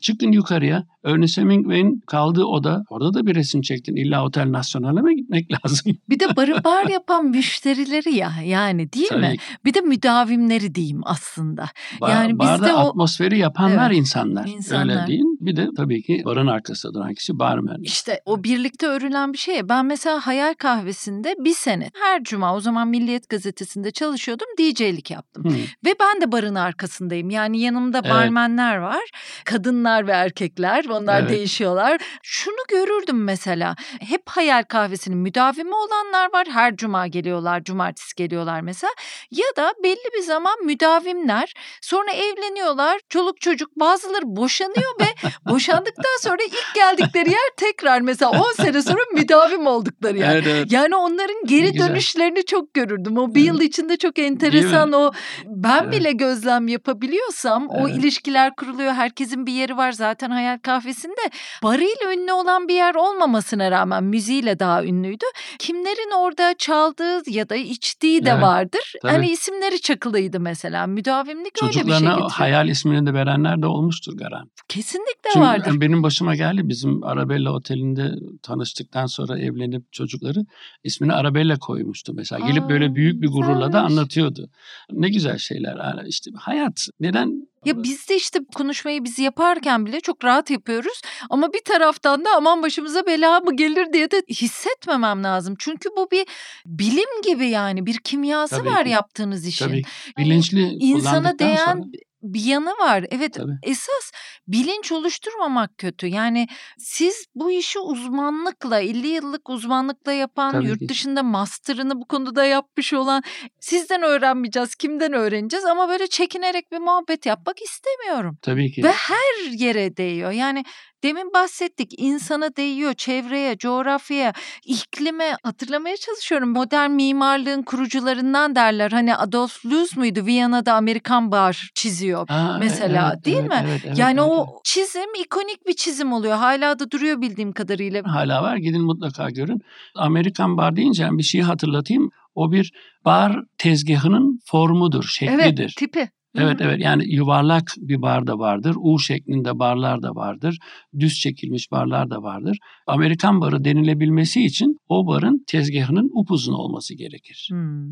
Çıktın 0.00 0.32
yukarıya. 0.32 0.84
Ernest 1.04 1.38
Hemingway'in 1.38 2.00
kaldığı 2.06 2.44
oda. 2.44 2.82
Orada 2.90 3.14
da 3.14 3.26
bir 3.26 3.34
resim 3.34 3.60
çektin. 3.60 3.96
İlla 3.96 4.24
Otel 4.24 4.52
Nasyonal'e 4.52 5.00
mi 5.00 5.16
gitmek 5.16 5.46
lazım? 5.64 5.92
Bir 6.08 6.20
de 6.20 6.36
barı 6.36 6.64
bar 6.64 6.86
yapan 6.88 7.24
müşterileri 7.26 8.14
ya 8.14 8.32
yani 8.44 8.92
değil 8.92 9.12
mi? 9.12 9.18
Tabii. 9.20 9.36
Bir 9.64 9.74
de 9.74 9.80
müdavimleri 9.80 10.74
diyeyim 10.74 11.00
aslında. 11.04 11.68
Bar, 12.00 12.10
Yani 12.10 12.38
barda 12.38 12.62
bizde 12.62 12.74
o- 12.74 12.78
atmosferi 12.88 13.38
yapanlar 13.38 13.86
Evet, 13.90 13.98
insanlar. 13.98 14.46
insanlar. 14.48 14.94
Öyle 14.96 15.06
değil. 15.06 15.24
Bir 15.46 15.56
de 15.56 15.68
tabii 15.76 16.02
ki 16.02 16.22
barın 16.24 16.46
arkasında 16.46 16.94
duran 16.94 17.14
kişi 17.14 17.38
barmen. 17.38 17.78
İşte 17.82 18.20
o 18.24 18.44
birlikte 18.44 18.86
örülen 18.86 19.32
bir 19.32 19.38
şey. 19.38 19.68
Ben 19.68 19.86
mesela 19.86 20.26
Hayal 20.26 20.54
Kahvesi'nde 20.54 21.34
bir 21.38 21.54
sene 21.54 21.90
her 21.94 22.22
cuma 22.24 22.54
o 22.54 22.60
zaman 22.60 22.88
Milliyet 22.88 23.28
Gazetesi'nde 23.28 23.90
çalışıyordum. 23.90 24.46
DJ'lik 24.58 25.10
yaptım. 25.10 25.44
Hı. 25.44 25.54
Ve 25.84 25.94
ben 26.00 26.20
de 26.20 26.32
barın 26.32 26.54
arkasındayım. 26.54 27.30
Yani 27.30 27.60
yanımda 27.60 28.00
Evet. 28.04 28.10
barmenler 28.14 28.76
var. 28.76 29.02
Kadınlar 29.44 30.06
ve 30.06 30.12
erkekler. 30.12 30.84
Onlar 30.84 31.20
Evet. 31.20 31.30
değişiyorlar. 31.30 32.00
Şunu 32.22 32.56
görürdüm 32.70 33.24
mesela. 33.24 33.76
Hep 34.00 34.22
Hayal 34.26 34.62
Kahvesi'nin 34.62 35.18
müdavimi 35.18 35.74
olanlar 35.74 36.32
var. 36.32 36.46
Her 36.50 36.76
cuma 36.76 37.06
geliyorlar. 37.06 37.64
Cumartesi 37.64 38.14
geliyorlar 38.16 38.60
mesela. 38.60 38.92
Ya 39.30 39.46
da 39.56 39.72
belli 39.84 40.10
bir 40.18 40.22
zaman 40.22 40.64
müdavimler. 40.64 41.54
Sonra 41.80 42.10
evleniyorlar. 42.12 43.00
Çoluk 43.08 43.40
çocuk 43.40 43.80
bazıları 43.80 44.36
boşanıyor 44.36 45.00
ve 45.00 45.04
boşandıktan 45.50 46.18
sonra 46.20 46.42
ilk 46.46 46.74
geldikleri 46.74 47.30
yer 47.30 47.50
tekrar 47.56 48.00
mesela 48.00 48.30
10 48.30 48.62
sene 48.62 48.82
sonra 48.82 49.00
müdavim 49.14 49.66
oldukları 49.66 50.18
yer. 50.18 50.32
Evet, 50.34 50.46
evet. 50.48 50.72
Yani 50.72 50.96
onların 50.96 51.46
geri 51.46 51.78
dönüşlerini 51.78 52.44
çok 52.44 52.74
görürdüm. 52.74 53.18
O 53.18 53.34
bir 53.34 53.40
yıl 53.40 53.60
içinde 53.60 53.96
çok 53.96 54.18
enteresan 54.18 54.92
o 54.92 55.12
ben 55.46 55.82
Evet. 55.82 55.92
bile 55.92 56.12
gözlem 56.12 56.68
yapabiliyorsam 56.68 57.68
o 57.68 57.88
Evet. 57.88 57.98
ilişkiler 57.98 58.56
kuruluyor. 58.56 58.92
Herkesin 58.92 59.46
bir 59.46 59.52
yeri 59.52 59.76
var 59.76 59.92
zaten 59.92 60.30
hayal 60.30 60.58
kahvesinde. 60.58 61.30
Barıyla 61.62 62.12
ünlü 62.14 62.32
olan 62.32 62.68
bir 62.68 62.74
yer 62.74 62.94
olmamasına 62.94 63.70
rağmen 63.70 64.04
müziğiyle 64.04 64.58
daha 64.58 64.84
ünlüydü. 64.84 65.24
Kimlerin 65.58 66.10
orada 66.10 66.54
çaldığı 66.58 67.30
ya 67.30 67.48
da 67.48 67.56
içtiği 67.56 68.24
de 68.24 68.30
Evet, 68.30 68.42
vardır. 68.42 68.92
tabii. 69.02 69.12
Hani 69.12 69.30
isimleri 69.30 69.80
çakılıydı 69.80 70.40
mesela. 70.40 70.86
Müdavimlik 70.86 71.62
öyle 71.62 71.68
bir 71.68 71.74
şey 71.74 71.82
Çocuklarına 71.82 72.28
hayal 72.30 72.68
ismini 72.68 73.06
de 73.06 73.14
verenler 73.14 73.62
de 73.62 73.66
olmuştur 73.66 74.12
Garan. 74.18 74.50
Kesinlikle 74.68 75.23
Çünkü 75.32 75.46
vardır. 75.46 75.80
benim 75.80 76.02
başıma 76.02 76.34
geldi 76.34 76.68
bizim 76.68 77.04
Arabella 77.04 77.52
Oteli'nde 77.52 78.14
tanıştıktan 78.42 79.06
sonra 79.06 79.38
evlenip 79.38 79.92
çocukları 79.92 80.46
ismini 80.84 81.12
Arabella 81.12 81.58
koymuştu 81.58 82.14
mesela. 82.14 82.46
Gelip 82.46 82.62
Aa, 82.64 82.68
böyle 82.68 82.94
büyük 82.94 83.22
bir 83.22 83.28
gururla 83.28 83.60
da 83.62 83.66
güzelmiş. 83.66 83.92
anlatıyordu. 83.92 84.48
Ne 84.92 85.08
güzel 85.08 85.38
şeyler. 85.38 85.76
Yani 85.76 86.08
işte 86.08 86.30
hayat 86.36 86.88
neden 87.00 87.48
Ya 87.64 87.82
biz 87.82 88.08
de 88.08 88.16
işte 88.16 88.38
konuşmayı 88.54 89.04
biz 89.04 89.18
yaparken 89.18 89.86
bile 89.86 90.00
çok 90.00 90.24
rahat 90.24 90.50
yapıyoruz. 90.50 91.00
Ama 91.30 91.52
bir 91.52 91.60
taraftan 91.64 92.24
da 92.24 92.28
aman 92.36 92.62
başımıza 92.62 93.06
bela 93.06 93.40
mı 93.40 93.56
gelir 93.56 93.92
diye 93.92 94.10
de 94.10 94.22
hissetmemem 94.30 95.24
lazım. 95.24 95.54
Çünkü 95.58 95.88
bu 95.96 96.10
bir 96.10 96.26
bilim 96.66 97.22
gibi 97.24 97.46
yani 97.48 97.86
bir 97.86 97.98
kimyası 97.98 98.56
Tabii 98.56 98.68
var 98.68 98.84
ki. 98.84 98.90
yaptığınız 98.90 99.46
işin. 99.46 99.66
tabii 99.68 99.82
bilinçli 100.18 100.60
İnsana 100.62 101.10
kullandıktan 101.20 101.38
değen 101.48 101.72
sonra 101.76 101.84
bir 102.24 102.44
yanı 102.44 102.70
var. 102.70 103.04
Evet 103.10 103.34
Tabii. 103.34 103.52
esas 103.62 104.12
bilinç 104.48 104.92
oluşturmamak 104.92 105.78
kötü. 105.78 106.06
Yani 106.06 106.46
siz 106.78 107.26
bu 107.34 107.50
işi 107.50 107.78
uzmanlıkla 107.78 108.80
50 108.80 109.06
yıllık 109.06 109.50
uzmanlıkla 109.50 110.12
yapan 110.12 110.52
Tabii 110.52 110.68
yurt 110.68 110.78
ki. 110.80 110.88
dışında 110.88 111.22
master'ını 111.22 112.00
bu 112.00 112.06
konuda 112.06 112.44
yapmış 112.44 112.92
olan 112.92 113.22
sizden 113.60 114.02
öğrenmeyeceğiz 114.02 114.74
kimden 114.74 115.12
öğreneceğiz 115.12 115.64
ama 115.64 115.88
böyle 115.88 116.06
çekinerek 116.06 116.72
bir 116.72 116.78
muhabbet 116.78 117.26
yapmak 117.26 117.56
istemiyorum. 117.62 118.38
tabii 118.42 118.72
ki. 118.72 118.84
Ve 118.84 118.92
her 118.92 119.50
yere 119.52 119.96
değiyor. 119.96 120.30
Yani 120.30 120.64
demin 121.04 121.32
bahsettik 121.34 121.94
insana 121.98 122.56
değiyor, 122.56 122.94
çevreye, 122.94 123.58
coğrafyaya, 123.58 124.32
iklime 124.66 125.36
hatırlamaya 125.42 125.96
çalışıyorum. 125.96 126.48
Modern 126.48 126.90
mimarlığın 126.90 127.62
kurucularından 127.62 128.54
derler. 128.54 128.90
Hani 128.90 129.16
Adolf 129.16 129.66
Loos 129.66 129.96
muydu? 129.96 130.26
Viyana'da 130.26 130.74
Amerikan 130.74 131.32
bar 131.32 131.70
çiziyor. 131.74 132.26
Aa, 132.28 132.58
mesela, 132.58 133.10
evet, 133.14 133.24
değil 133.24 133.36
evet, 133.36 133.48
mi? 133.48 133.64
evet, 133.68 133.80
evet, 133.86 133.98
yani 133.98 134.20
evet, 134.20 134.30
o 134.30 134.36
evet. 134.36 134.64
çizim 134.64 135.14
ikonik 135.24 135.66
bir 135.66 135.74
çizim 135.74 136.12
oluyor. 136.12 136.36
Hala 136.36 136.78
da 136.78 136.90
duruyor 136.90 137.20
bildiğim 137.20 137.52
kadarıyla. 137.52 138.02
hala 138.06 138.42
var. 138.42 138.56
Gidin 138.56 138.82
mutlaka 138.82 139.30
görün. 139.30 139.60
Amerikan 139.94 140.56
bar 140.56 140.76
deyince 140.76 141.08
bir 141.12 141.22
şeyi 141.22 141.44
hatırlatayım. 141.44 142.10
O 142.34 142.52
bir 142.52 142.72
bar 143.04 143.36
tezgahının 143.58 144.40
formudur, 144.44 145.04
şeklidir. 145.04 145.62
Evet, 145.62 145.76
tipi. 145.76 146.08
Evet 146.34 146.60
evet 146.60 146.80
yani 146.80 147.14
yuvarlak 147.14 147.74
bir 147.76 148.02
bar 148.02 148.26
da 148.26 148.38
vardır. 148.38 148.76
U 148.80 148.98
şeklinde 148.98 149.58
barlar 149.58 150.02
da 150.02 150.14
vardır. 150.14 150.58
Düz 150.98 151.14
çekilmiş 151.14 151.70
barlar 151.70 152.10
da 152.10 152.22
vardır. 152.22 152.58
Amerikan 152.86 153.40
barı 153.40 153.64
denilebilmesi 153.64 154.44
için 154.44 154.76
o 154.88 155.06
barın 155.06 155.44
tezgahının 155.46 156.10
upuzun 156.14 156.52
olması 156.52 156.94
gerekir. 156.94 157.48
Hmm. 157.50 157.88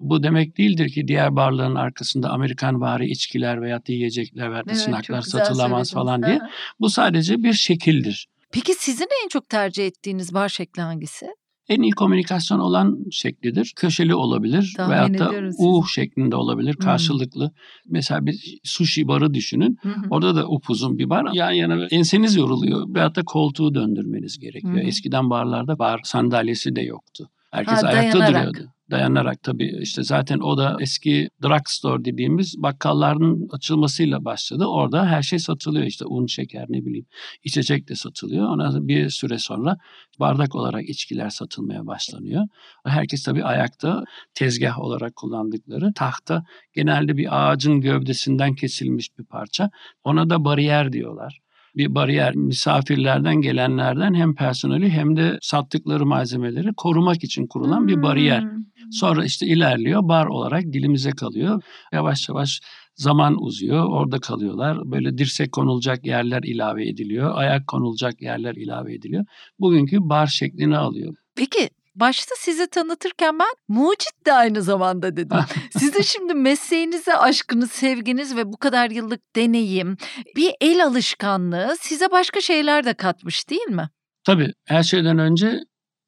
Bu 0.00 0.22
demek 0.22 0.58
değildir 0.58 0.88
ki 0.88 1.08
diğer 1.08 1.36
barların 1.36 1.74
arkasında 1.74 2.30
Amerikan 2.30 2.80
vari 2.80 3.10
içkiler 3.10 3.62
veya 3.62 3.80
yiyecekler 3.88 4.50
veya 4.50 4.62
Evet, 4.66 5.06
güzel 5.08 5.20
satılamaz 5.20 5.92
falan 5.92 6.22
diye. 6.22 6.40
Bu 6.80 6.90
sadece 6.90 7.42
bir 7.42 7.52
şekildir. 7.52 8.28
Peki 8.52 8.74
sizin 8.74 9.08
en 9.24 9.28
çok 9.28 9.48
tercih 9.48 9.86
ettiğiniz 9.86 10.34
bar 10.34 10.48
şekli 10.48 10.82
hangisi? 10.82 11.26
En 11.68 11.82
iyi 11.82 11.90
komünikasyon 11.92 12.58
olan 12.58 12.98
şeklidir. 13.10 13.72
Köşeli 13.76 14.14
olabilir 14.14 14.74
Tahmin 14.76 14.92
veyahut 14.94 15.18
da 15.18 15.32
U 15.58 15.86
şeklinde 15.86 16.36
olabilir 16.36 16.74
Hmm. 16.74 16.84
karşılıklı. 16.84 17.50
Mesela 17.88 18.26
bir 18.26 18.58
sushi 18.64 19.08
barı 19.08 19.34
düşünün. 19.34 19.78
Hı. 19.82 19.94
Orada 20.10 20.36
da 20.36 20.48
upuzun 20.48 20.98
bir 20.98 21.10
bar. 21.10 21.26
Yan 21.32 21.50
yana 21.50 21.86
enseniz 21.90 22.36
yoruluyor. 22.36 22.94
Veyahut 22.94 23.16
da 23.16 23.22
koltuğu 23.24 23.74
döndürmeniz 23.74 24.38
gerekiyor. 24.38 24.74
Hı. 24.74 24.80
Eskiden 24.80 25.30
barlarda 25.30 25.78
bar 25.78 26.00
sandalyesi 26.04 26.76
de 26.76 26.80
yoktu. 26.82 27.28
Herkes 27.50 27.82
Ha, 27.82 27.88
ayakta 27.88 28.18
dayanarak. 28.18 28.46
duruyordu. 28.54 28.72
Dayanarak 28.90 29.42
tabii 29.42 29.78
işte 29.82 30.02
zaten 30.02 30.38
o 30.38 30.58
da 30.58 30.76
eski 30.80 31.28
drugstore 31.42 32.04
dediğimiz 32.04 32.54
bakkalların 32.58 33.48
açılmasıyla 33.52 34.24
başladı. 34.24 34.64
Orada 34.66 35.06
her 35.06 35.22
şey 35.22 35.38
satılıyor 35.38 35.86
işte 35.86 36.04
un, 36.04 36.26
şeker 36.26 36.66
ne 36.68 36.84
bileyim 36.84 37.06
içecek 37.44 37.88
de 37.88 37.94
satılıyor. 37.94 38.48
Ona 38.48 38.88
bir 38.88 39.10
süre 39.10 39.38
sonra 39.38 39.76
bardak 40.20 40.54
olarak 40.54 40.88
içkiler 40.88 41.30
satılmaya 41.30 41.86
başlanıyor. 41.86 42.44
Herkes 42.84 43.22
tabii 43.22 43.44
ayakta 43.44 44.04
tezgah 44.34 44.78
olarak 44.78 45.16
kullandıkları 45.16 45.92
tahta 45.92 46.44
genelde 46.72 47.16
bir 47.16 47.50
ağacın 47.50 47.80
gövdesinden 47.80 48.54
kesilmiş 48.54 49.18
bir 49.18 49.24
parça. 49.24 49.70
Ona 50.04 50.30
da 50.30 50.44
bariyer 50.44 50.92
diyorlar. 50.92 51.45
Bir 51.76 51.94
bariyer 51.94 52.36
misafirlerden 52.36 53.40
gelenlerden 53.40 54.14
hem 54.14 54.34
personeli 54.34 54.90
hem 54.90 55.16
de 55.16 55.38
sattıkları 55.42 56.06
malzemeleri 56.06 56.70
korumak 56.76 57.24
için 57.24 57.46
kurulan 57.46 57.88
bir 57.88 58.02
bariyer. 58.02 58.42
Hmm. 58.42 58.66
Sonra 58.90 59.24
işte 59.24 59.46
ilerliyor 59.46 60.08
bar 60.08 60.26
olarak 60.26 60.62
dilimize 60.62 61.10
kalıyor. 61.10 61.62
Yavaş 61.92 62.28
yavaş 62.28 62.60
zaman 62.94 63.36
uzuyor. 63.42 63.84
Orada 63.84 64.18
kalıyorlar. 64.18 64.78
Böyle 64.84 65.18
dirsek 65.18 65.52
konulacak 65.52 66.06
yerler 66.06 66.42
ilave 66.42 66.88
ediliyor. 66.88 67.32
Ayak 67.34 67.66
konulacak 67.66 68.22
yerler 68.22 68.54
ilave 68.54 68.94
ediliyor. 68.94 69.24
Bugünkü 69.60 69.98
bar 70.00 70.26
şeklini 70.26 70.76
alıyor. 70.76 71.14
Peki 71.36 71.68
başta 71.96 72.34
sizi 72.38 72.66
tanıtırken 72.66 73.38
ben 73.38 73.54
mucit 73.68 74.26
de 74.26 74.32
aynı 74.32 74.62
zamanda 74.62 75.16
dedim. 75.16 75.38
Sizin 75.78 76.02
şimdi 76.02 76.34
mesleğinize 76.34 77.16
aşkınız, 77.16 77.70
sevginiz 77.70 78.36
ve 78.36 78.52
bu 78.52 78.56
kadar 78.56 78.90
yıllık 78.90 79.36
deneyim, 79.36 79.96
bir 80.36 80.52
el 80.60 80.84
alışkanlığı 80.84 81.76
size 81.80 82.10
başka 82.10 82.40
şeyler 82.40 82.84
de 82.84 82.94
katmış 82.94 83.50
değil 83.50 83.68
mi? 83.68 83.88
Tabii 84.24 84.52
her 84.64 84.82
şeyden 84.82 85.18
önce 85.18 85.60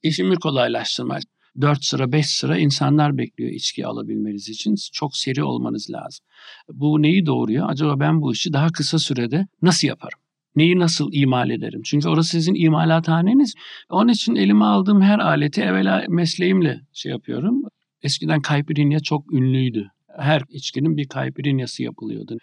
işimi 0.03 0.37
kolaylaştırmak. 0.37 1.23
4 1.61 1.85
sıra 1.85 2.13
5 2.13 2.27
sıra 2.27 2.59
insanlar 2.59 3.19
bekliyor 3.19 3.51
içki 3.51 3.87
alabilmeniz 3.87 4.49
için. 4.49 4.75
Çok 4.93 5.17
seri 5.17 5.43
olmanız 5.43 5.91
lazım. 5.91 6.27
Bu 6.69 7.03
neyi 7.03 7.27
doğuruyor? 7.27 7.71
Acaba 7.71 8.01
ben 8.01 8.21
bu 8.21 8.33
işi 8.33 8.53
daha 8.53 8.69
kısa 8.69 8.99
sürede 8.99 9.47
nasıl 9.63 9.89
yaparım? 9.89 10.19
Neyi 10.59 10.79
nasıl 10.79 11.09
imal 11.13 11.51
ederim? 11.51 11.83
Çünkü 11.85 12.09
orası 12.09 12.31
sizin 12.31 12.55
imalathaneniz. 12.55 13.55
Onun 13.91 14.13
için 14.13 14.35
elime 14.35 14.65
aldığım 14.65 15.01
her 15.01 15.19
aleti 15.19 15.61
evvela 15.63 16.05
mesleğimle 16.09 16.81
şey 16.93 17.13
yapıyorum. 17.13 17.63
Eskiden 18.03 18.41
caipirinha 18.49 19.01
çok 19.01 19.33
ünlüydü. 19.33 19.91
Her 20.19 20.43
içkinin 20.49 20.97
bir 20.97 21.09
caipirinhası 21.09 21.83
yapılıyordu. 21.83 22.39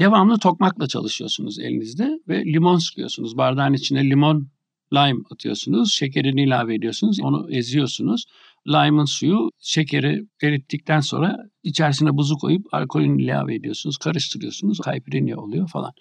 Devamlı 0.00 0.38
tokmakla 0.38 0.86
çalışıyorsunuz 0.86 1.58
elinizde 1.58 2.18
ve 2.28 2.44
limon 2.44 2.76
sıkıyorsunuz. 2.76 3.36
Bardağın 3.36 3.72
içine 3.72 4.10
limon, 4.10 4.48
lime 4.94 5.20
atıyorsunuz. 5.32 5.92
Şekerini 5.92 6.42
ilave 6.42 6.74
ediyorsunuz. 6.74 7.20
Onu 7.22 7.46
eziyorsunuz. 7.50 8.24
Lime'ın 8.68 9.04
suyu 9.04 9.50
şekeri 9.60 10.22
erittikten 10.42 11.00
sonra 11.00 11.36
içerisine 11.62 12.16
buzu 12.16 12.38
koyup 12.38 12.74
alkolünü 12.74 13.22
ilave 13.22 13.54
ediyorsunuz. 13.54 13.96
Karıştırıyorsunuz. 13.98 14.78
Caipirinha 14.84 15.36
oluyor 15.36 15.68
falan. 15.68 15.92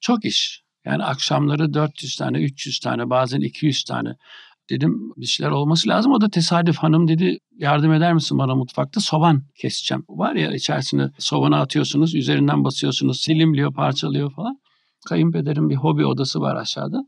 Çok 0.00 0.24
iş. 0.24 0.62
Yani 0.84 1.04
akşamları 1.04 1.74
400 1.74 2.16
tane, 2.16 2.38
300 2.38 2.78
tane, 2.78 3.10
bazen 3.10 3.40
200 3.40 3.84
tane. 3.84 4.16
Dedim 4.70 5.12
bir 5.16 5.26
şeyler 5.26 5.50
olması 5.50 5.88
lazım. 5.88 6.12
O 6.12 6.20
da 6.20 6.28
tesadüf 6.28 6.76
hanım 6.76 7.08
dedi 7.08 7.38
yardım 7.56 7.92
eder 7.92 8.14
misin 8.14 8.38
bana 8.38 8.54
mutfakta? 8.54 9.00
Soğan 9.00 9.42
keseceğim. 9.54 10.04
Var 10.08 10.34
ya 10.34 10.52
içerisine 10.52 11.10
soğanı 11.18 11.56
atıyorsunuz, 11.56 12.14
üzerinden 12.14 12.64
basıyorsunuz, 12.64 13.20
silimliyor, 13.20 13.74
parçalıyor 13.74 14.32
falan. 14.32 14.56
Kayınpederin 15.08 15.70
bir 15.70 15.76
hobi 15.76 16.06
odası 16.06 16.40
var 16.40 16.56
aşağıda. 16.56 17.04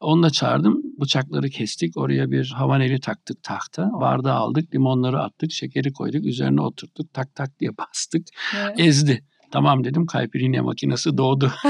Onu 0.00 0.22
da 0.22 0.30
çağırdım. 0.30 0.82
Bıçakları 1.00 1.48
kestik. 1.48 1.96
Oraya 1.96 2.30
bir 2.30 2.50
havaneli 2.56 3.00
taktık 3.00 3.42
tahta. 3.42 3.90
Bardağı 4.00 4.34
aldık. 4.34 4.74
Limonları 4.74 5.22
attık. 5.22 5.52
Şekeri 5.52 5.92
koyduk. 5.92 6.26
Üzerine 6.26 6.60
oturttuk. 6.60 7.14
Tak 7.14 7.34
tak 7.34 7.60
diye 7.60 7.70
bastık. 7.78 8.26
Ezdi. 8.78 9.24
Tamam 9.56 9.84
dedim. 9.84 10.06
Caipirinha 10.12 10.62
makinesi 10.62 11.16
doğdu. 11.18 11.52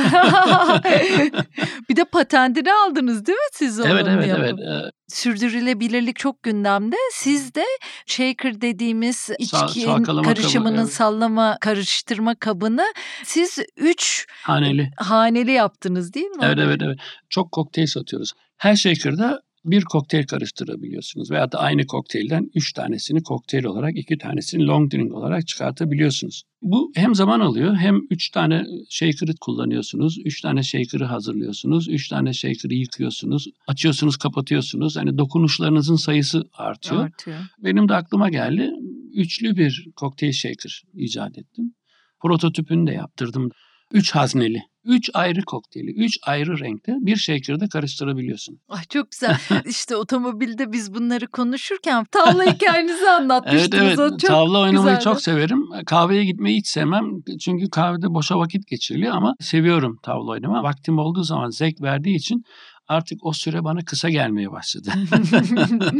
bir 1.88 1.96
de 1.96 2.04
patentini 2.04 2.72
aldınız 2.72 3.26
değil 3.26 3.38
mi 3.38 3.48
siz 3.52 3.80
onun 3.80 3.90
evet 3.90 4.06
evet 4.08 4.26
yapıp? 4.26 4.44
evet. 4.44 4.58
Ee, 4.58 4.90
Sürdürülebilirlik 5.08 6.16
çok 6.16 6.42
gündemde. 6.42 6.96
Siz 7.12 7.54
de 7.54 7.64
shaker 8.06 8.60
dediğimiz 8.60 9.30
içki 9.38 9.80
çalkalama 9.80 10.22
kabı, 10.22 10.34
karışımının 10.34 10.78
evet. 10.78 10.92
sallama 10.92 11.56
karıştırma 11.60 12.34
kabını 12.34 12.84
siz 13.24 13.58
üç 13.76 14.26
Haneli. 14.42 14.90
haneli 14.96 15.52
yaptınız 15.52 16.14
değil 16.14 16.26
mi? 16.26 16.42
Evet 16.42 16.58
evet 16.60 16.80
evet. 16.84 16.98
Çok 17.30 17.52
kokteyl 17.52 17.86
satıyoruz. 17.86 18.32
Her 18.56 18.76
shaker'da 18.76 19.40
bir 19.66 19.84
kokteyl 19.84 20.26
karıştırabiliyorsunuz. 20.26 21.30
Veyahut 21.30 21.52
da 21.52 21.58
aynı 21.58 21.86
kokteylden 21.86 22.50
üç 22.54 22.72
tanesini 22.72 23.22
kokteyl 23.22 23.64
olarak, 23.64 23.96
iki 23.96 24.18
tanesini 24.18 24.66
long 24.66 24.92
drink 24.92 25.14
olarak 25.14 25.46
çıkartabiliyorsunuz. 25.46 26.42
Bu 26.62 26.92
hem 26.94 27.14
zaman 27.14 27.40
alıyor 27.40 27.76
hem 27.76 28.00
üç 28.10 28.30
tane 28.30 28.64
shaker'ı 28.90 29.34
kullanıyorsunuz. 29.40 30.18
Üç 30.24 30.40
tane 30.40 30.62
shaker'ı 30.62 31.04
hazırlıyorsunuz. 31.04 31.88
Üç 31.88 32.08
tane 32.08 32.32
shaker'ı 32.32 32.74
yıkıyorsunuz. 32.74 33.46
Açıyorsunuz, 33.66 34.16
kapatıyorsunuz. 34.16 34.96
Hani 34.96 35.18
dokunuşlarınızın 35.18 35.96
sayısı 35.96 36.44
artıyor. 36.52 37.04
Artıyor. 37.04 37.38
Benim 37.58 37.88
de 37.88 37.94
aklıma 37.94 38.28
geldi. 38.28 38.70
Üçlü 39.14 39.56
bir 39.56 39.88
kokteyl 39.96 40.32
shaker 40.32 40.82
icat 40.94 41.38
ettim. 41.38 41.74
Prototipini 42.22 42.86
de 42.86 42.92
yaptırdım. 42.92 43.50
Üç 43.92 44.14
hazneli. 44.14 44.62
Üç 44.86 45.10
ayrı 45.14 45.42
kokteyli, 45.42 45.90
üç 45.90 46.18
ayrı 46.22 46.58
renkte 46.60 46.92
bir 47.00 47.16
shaker'da 47.16 47.68
karıştırabiliyorsun. 47.68 48.58
Ay 48.68 48.82
çok 48.88 49.10
güzel. 49.10 49.38
işte 49.66 49.96
otomobilde 49.96 50.72
biz 50.72 50.94
bunları 50.94 51.26
konuşurken 51.26 52.04
tavla 52.12 52.44
hikayenizi 52.52 52.96
Evet 52.98 53.08
anlatmıştınız. 53.08 53.84
evet 53.84 53.98
O 53.98 54.10
çok 54.10 54.20
tavla 54.20 54.58
oynamayı 54.60 54.96
güzeldi. 54.96 55.04
çok 55.04 55.20
severim. 55.22 55.62
Kahveye 55.86 56.24
gitmeyi 56.24 56.56
hiç 56.56 56.66
sevmem. 56.68 57.04
Çünkü 57.40 57.70
kahvede 57.70 58.14
boşa 58.14 58.38
vakit 58.38 58.66
geçiriliyor 58.66 59.14
ama 59.14 59.34
seviyorum 59.40 59.98
tavla 60.02 60.30
oynamayı. 60.30 60.62
Vaktim 60.62 60.98
olduğu 60.98 61.22
zaman 61.22 61.50
zevk 61.50 61.82
verdiği 61.82 62.16
için 62.16 62.42
artık 62.88 63.18
o 63.26 63.32
süre 63.32 63.64
bana 63.64 63.80
kısa 63.84 64.08
gelmeye 64.10 64.52
başladı. 64.52 64.90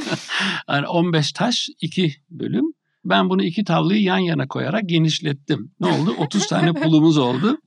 yani 0.68 0.87
15 0.87 1.32
taş 1.32 1.68
2 1.80 2.12
bölüm. 2.30 2.64
Ben 3.11 3.31
bunu 3.31 3.43
iki 3.43 3.65
tavlayı 3.65 4.03
yan 4.03 4.19
yana 4.19 4.47
koyarak 4.49 4.89
genişlettim. 4.89 5.73
Ne 5.81 5.87
oldu? 5.87 6.15
30 6.19 6.47
tane 6.47 6.73
pulumuz 6.73 7.19
oldu. 7.19 7.59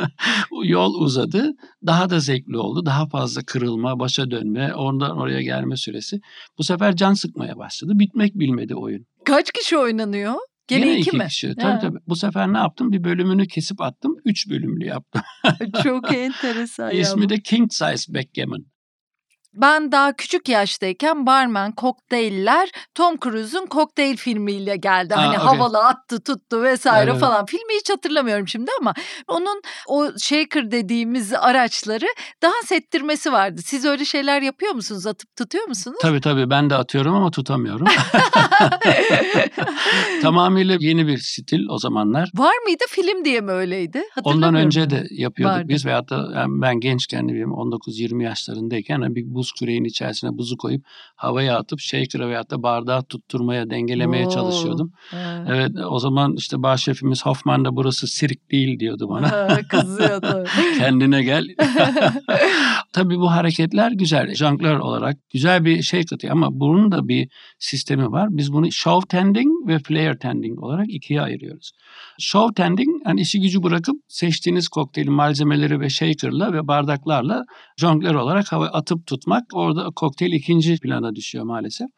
Yol 0.64 0.94
uzadı. 0.94 1.50
Daha 1.86 2.10
da 2.10 2.20
zevkli 2.20 2.56
oldu. 2.56 2.86
Daha 2.86 3.06
fazla 3.06 3.42
kırılma, 3.46 3.98
başa 3.98 4.30
dönme, 4.30 4.74
oradan 4.74 5.18
oraya 5.18 5.42
gelme 5.42 5.76
süresi. 5.76 6.20
Bu 6.58 6.64
sefer 6.64 6.96
can 6.96 7.14
sıkmaya 7.14 7.58
başladı. 7.58 7.92
Bitmek 7.94 8.34
bilmedi 8.34 8.74
oyun. 8.74 9.06
Kaç 9.24 9.52
kişi 9.52 9.78
oynanıyor? 9.78 10.34
Gene, 10.68 10.80
Gene 10.80 10.92
iki, 10.98 11.08
iki 11.08 11.16
mi? 11.16 11.26
kişi. 11.28 11.48
Ha. 11.48 11.54
Tabii 11.60 11.80
tabii. 11.80 11.98
Bu 12.08 12.16
sefer 12.16 12.52
ne 12.52 12.58
yaptım? 12.58 12.92
Bir 12.92 13.04
bölümünü 13.04 13.46
kesip 13.46 13.80
attım. 13.80 14.16
Üç 14.24 14.50
bölümlü 14.50 14.86
yaptım. 14.86 15.22
Çok 15.82 16.14
enteresan. 16.14 16.90
İsmi 16.90 17.28
de 17.28 17.40
King 17.40 17.72
Size 17.72 18.14
Backgammon. 18.14 18.64
Ben 19.54 19.92
daha 19.92 20.12
küçük 20.12 20.48
yaştayken 20.48 21.26
barman 21.26 21.72
kokteyller 21.72 22.68
Tom 22.94 23.16
Cruise'un 23.18 23.66
kokteyl 23.66 24.16
filmiyle 24.16 24.76
geldi. 24.76 25.14
Aa, 25.14 25.18
hani 25.18 25.36
okey. 25.38 25.46
havalı 25.46 25.78
attı 25.78 26.20
tuttu 26.20 26.62
vesaire 26.62 27.10
Evet. 27.10 27.20
falan. 27.20 27.46
Filmi 27.46 27.74
hiç 27.80 27.90
hatırlamıyorum 27.90 28.48
şimdi 28.48 28.70
ama 28.80 28.94
onun 29.28 29.62
o 29.88 30.10
shaker 30.18 30.70
dediğimiz 30.70 31.32
araçları 31.32 32.06
dans 32.42 32.72
ettirmesi 32.72 33.32
vardı. 33.32 33.60
Siz 33.64 33.84
öyle 33.84 34.04
şeyler 34.04 34.42
yapıyor 34.42 34.72
musunuz? 34.72 35.06
Atıp 35.06 35.36
tutuyor 35.36 35.68
musunuz? 35.68 35.98
Tabii 36.02 36.20
tabii 36.20 36.50
ben 36.50 36.70
de 36.70 36.74
atıyorum 36.74 37.14
ama 37.14 37.30
tutamıyorum. 37.30 37.86
Tamamıyla 40.22 40.76
yeni 40.80 41.06
bir 41.06 41.18
stil 41.18 41.68
o 41.68 41.78
zamanlar. 41.78 42.30
Var 42.34 42.54
mıydı 42.64 42.84
film 42.88 43.24
diye 43.24 43.40
mi 43.40 43.50
öyleydi? 43.50 44.02
Ondan 44.24 44.54
önce 44.54 44.90
de 44.90 45.06
yapıyorduk 45.10 45.56
Vardı. 45.56 45.68
biz 45.68 45.86
veyahut 45.86 46.10
da 46.10 46.30
yani 46.34 46.62
ben 46.62 46.80
gençken 46.80 47.28
ne 47.28 47.32
bileyim 47.32 47.50
19-20 47.50 48.22
yaşlarındayken 48.22 49.00
hani 49.00 49.14
bir 49.14 49.24
bu 49.26 49.43
buz 49.44 49.52
küreğin 49.52 49.84
içerisine 49.84 50.38
buzu 50.38 50.56
koyup 50.56 50.84
havaya 51.16 51.58
atıp 51.58 51.80
shaker'a 51.80 52.28
veyahut 52.28 52.50
da 52.50 52.62
bardağı 52.62 53.04
tutturmaya, 53.04 53.70
dengelemeye 53.70 54.26
Oo, 54.26 54.30
çalışıyordum. 54.30 54.92
evet. 55.12 55.48
Evet 55.48 55.70
o 55.90 55.98
zaman 55.98 56.34
işte 56.36 56.62
baş 56.62 56.82
şefimiz 56.84 57.26
Hoffman 57.26 57.64
da 57.64 57.76
burası 57.76 58.06
sirk 58.06 58.50
değil 58.50 58.78
diyordu 58.80 59.08
bana. 59.08 59.30
Ha, 59.34 59.58
Kızıyordu. 59.68 60.44
Kendine 60.78 61.22
gel. 61.22 61.44
Tabii 62.92 63.18
bu 63.18 63.30
hareketler 63.30 63.92
güzel. 63.92 64.34
Jonglör 64.34 64.78
olarak 64.78 65.16
güzel 65.30 65.64
bir 65.64 65.82
şey 65.82 66.04
katıyor 66.04 66.32
ama 66.32 66.48
bunun 66.52 66.92
da 66.92 67.08
bir 67.08 67.28
sistemi 67.58 68.12
var. 68.12 68.28
Biz 68.30 68.52
bunu 68.52 68.72
show 68.72 69.18
tending 69.18 69.48
ve 69.68 69.78
flare 69.78 70.18
tending 70.18 70.62
olarak 70.62 70.86
ikiye 70.88 71.20
ayırıyoruz. 71.22 71.72
Show 72.20 72.62
tending 72.62 72.88
yani 73.06 73.20
işi 73.20 73.40
gücü 73.40 73.62
bırakıp 73.62 73.96
seçtiğiniz 74.08 74.68
kokteylin 74.68 75.12
malzemeleri 75.12 75.80
ve 75.80 75.88
shaker'la 75.88 76.52
ve 76.52 76.68
bardaklarla 76.68 77.42
jonglör 77.76 78.14
olarak 78.14 78.52
hava 78.52 78.66
atıp 78.66 79.06
tutmak. 79.34 79.54
Orada 79.54 79.90
kokteyl 79.96 80.32
ikinci 80.32 80.78
plana 80.78 81.14
düşüyor 81.14 81.44
maalesef. 81.44 81.88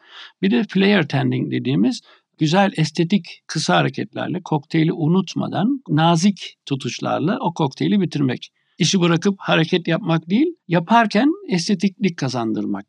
Bir 0.43 0.51
de 0.51 0.65
flare 0.69 1.07
tending 1.07 1.53
dediğimiz 1.53 2.01
güzel 2.39 2.73
estetik 2.77 3.43
kısa 3.47 3.77
hareketlerle 3.77 4.41
kokteyli 4.45 4.93
unutmadan 4.93 5.81
nazik 5.89 6.57
tutuşlarla 6.67 7.39
o 7.41 7.53
kokteyli 7.55 8.01
bitirmek. 8.01 8.51
İşi 8.79 9.01
bırakıp 9.01 9.35
hareket 9.39 9.89
yapmak 9.89 10.31
değil, 10.31 10.47
yaparken 10.69 11.29
estetiklik 11.49 12.19
kazandırmak. 12.19 12.85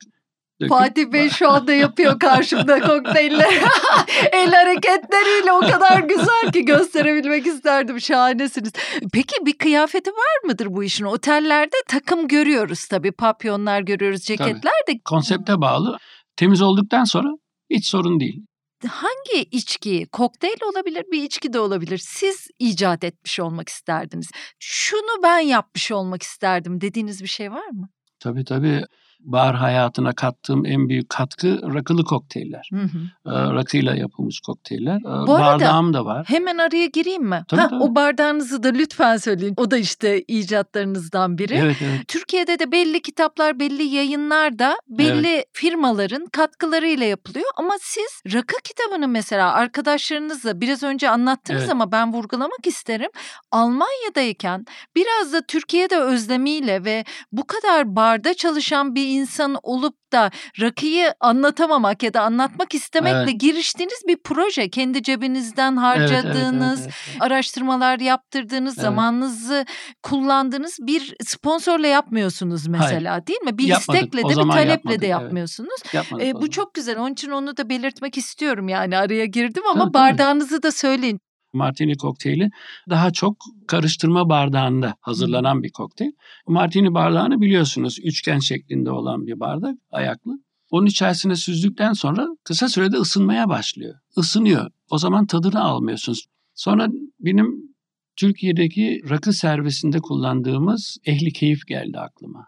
Fatih 0.69 1.11
Bey 1.11 1.29
şu 1.29 1.49
anda 1.49 1.73
yapıyor 1.73 2.19
karşımda 2.19 2.79
kokteylleri. 2.79 3.61
El 4.31 4.51
hareketleriyle 4.51 5.51
o 5.51 5.59
kadar 5.59 5.99
güzel 5.99 6.51
ki 6.53 6.65
gösterebilmek 6.65 7.47
isterdim. 7.47 8.01
Şahanesiniz. 8.01 8.71
Peki 9.13 9.45
bir 9.45 9.57
kıyafeti 9.57 10.11
var 10.11 10.45
mıdır 10.45 10.67
bu 10.69 10.84
işin? 10.84 11.05
Otellerde 11.05 11.75
takım 11.88 12.27
görüyoruz 12.27 12.88
tabii. 12.88 13.11
Papyonlar 13.11 13.81
görüyoruz, 13.81 14.21
ceketler 14.21 14.73
de. 14.88 14.99
Konsepte 15.05 15.61
bağlı. 15.61 15.97
Temiz 16.35 16.61
olduktan 16.61 17.03
sonra 17.03 17.27
hiç 17.69 17.88
sorun 17.88 18.19
değil. 18.19 18.45
Hangi 18.88 19.43
içki, 19.51 20.05
kokteyl 20.11 20.63
olabilir, 20.73 21.03
bir 21.11 21.23
içki 21.23 21.53
de 21.53 21.59
olabilir. 21.59 21.97
Siz 22.03 22.47
icat 22.59 23.03
etmiş 23.03 23.39
olmak 23.39 23.69
isterdiniz. 23.69 24.31
Şunu 24.59 25.23
ben 25.23 25.39
yapmış 25.39 25.91
olmak 25.91 26.23
isterdim 26.23 26.81
dediğiniz 26.81 27.23
bir 27.23 27.27
şey 27.27 27.51
var 27.51 27.67
mı? 27.67 27.89
Tabii 28.19 28.43
tabii 28.45 28.84
bar 29.19 29.56
hayatına 29.56 30.14
kattığım 30.14 30.65
en 30.65 30.89
büyük 30.89 31.10
katkı 31.10 31.60
rakılı 31.73 32.03
kokteyller. 32.03 32.69
Hı 32.73 32.80
hı. 32.81 32.98
Ee, 33.26 33.53
rakıyla 33.53 33.95
yapılmış 33.95 34.39
kokteyller. 34.39 34.98
Ee, 34.98 35.27
Bu 35.27 35.27
Bardağım 35.27 35.94
da 35.94 36.06
var. 36.06 36.26
Hemen 36.30 36.57
araya 36.57 36.85
gireyim 36.85 37.23
mi? 37.23 37.44
Tabii, 37.48 37.61
Hah, 37.61 37.69
tabii. 37.69 37.84
O 37.84 37.95
bardağınızı 37.95 38.64
da 38.64 38.68
lütfen 38.68 39.18
söyleyin. 39.18 39.53
O 39.57 39.72
da 39.72 39.77
işte 39.77 40.23
icatlarınızdan 40.27 41.38
biri. 41.38 41.53
Evet 41.53 41.77
evet. 41.81 42.07
Türkiye'de 42.07 42.60
de 42.60 42.72
belli 42.72 43.02
kitaplar, 43.02 43.60
belli 43.60 43.84
yayınlar 43.84 44.60
da 44.60 44.77
belli 44.88 45.45
firmaların 45.53 46.26
katkılarıyla 46.26 47.06
yapılıyor. 47.06 47.45
Ama 47.57 47.73
siz 47.81 48.34
rakı 48.34 48.56
kitabını 48.64 49.07
mesela 49.07 49.52
arkadaşlarınızla 49.53 50.61
biraz 50.61 50.84
önce 50.84 51.10
anlattınız 51.10 51.61
Evet. 51.61 51.72
ama 51.72 51.91
ben 51.91 52.14
vurgulamak 52.14 52.68
isterim. 52.68 53.10
Almanya'dayken 53.52 54.65
biraz 54.95 55.34
da 55.34 55.41
Türkiye'de 55.41 55.98
özlemiyle 55.98 56.85
ve 56.85 57.06
bu 57.31 57.48
kadar 57.48 57.95
barda 57.95 58.34
çalışan 58.34 58.95
bir 58.95 59.06
insan 59.07 59.55
olup 59.63 59.95
da 60.13 60.31
rakıyı 60.61 61.13
anlatamamak 61.19 62.03
ya 62.03 62.13
da 62.13 62.21
anlatmak 62.21 62.73
istemekle 62.73 63.17
Evet. 63.17 63.39
giriştiğiniz 63.39 64.03
bir 64.07 64.17
proje. 64.23 64.69
Kendi 64.69 65.03
cebinizden 65.03 65.77
Evet, 65.77 65.97
evet, 65.97 66.11
evet, 66.11 66.25
harcadığınız, 66.25 66.81
evet, 66.81 66.93
evet. 67.11 67.21
araştırmalar 67.21 67.99
yaptırdığınız, 67.99 68.73
Evet. 68.77 68.84
zamanınızı 68.84 69.65
kullandığınız 70.03 70.77
bir 70.81 71.15
sponsorla 71.25 71.88
yapmıyorsunuz 71.88 72.67
mesela 72.67 73.27
değil 73.27 73.41
mi? 73.41 73.57
Bir 73.57 73.67
Yapmadık. 73.67 74.03
istekle 74.03 74.23
de 74.23 74.29
bir 74.29 74.35
taleple 74.35 74.69
yapmadık, 74.71 75.01
de 75.01 75.05
evet. 75.05 75.09
yapmıyorsunuz. 75.09 75.79
Yapmadık 75.93 76.25
Ee, 76.25 76.34
o 76.34 76.41
bu 76.41 76.49
çok 76.49 76.73
güzel. 76.73 76.97
Onun 76.99 77.13
için 77.13 77.31
onu 77.31 77.57
da 77.57 77.69
belirtmek 77.69 78.17
istiyorum 78.17 78.69
yani 78.69 78.97
araya 78.97 79.25
girdim 79.25 79.63
ama 79.71 79.84
tabii. 79.84 79.93
bardağınızı 79.93 80.63
da 80.63 80.71
söyleyin. 80.71 81.19
Martini 81.53 81.97
kokteyli 81.97 82.49
daha 82.89 83.11
çok 83.11 83.37
karıştırma 83.67 84.29
bardağında 84.29 84.95
hazırlanan 85.01 85.63
bir 85.63 85.71
kokteyl. 85.71 86.11
Martini 86.47 86.93
bardağını 86.93 87.41
biliyorsunuz 87.41 87.97
üçgen 88.03 88.39
şeklinde 88.39 88.91
olan 88.91 89.27
bir 89.27 89.39
bardak 89.39 89.75
ayaklı. 89.91 90.31
Onun 90.69 90.85
içerisine 90.85 91.35
süzdükten 91.35 91.93
sonra 91.93 92.27
kısa 92.43 92.69
sürede 92.69 92.97
ısınmaya 92.97 93.49
başlıyor. 93.49 93.95
Isınıyor. 94.17 94.71
O 94.89 94.97
zaman 94.97 95.25
tadını 95.25 95.63
almıyorsunuz. 95.63 96.25
Sonra 96.53 96.87
benim 97.19 97.75
Türkiye'deki 98.15 99.01
rakı 99.09 99.33
servisinde 99.33 99.99
kullandığımız 99.99 100.97
ehli 101.05 101.33
keyif 101.33 101.67
geldi 101.67 101.99
aklıma. 101.99 102.47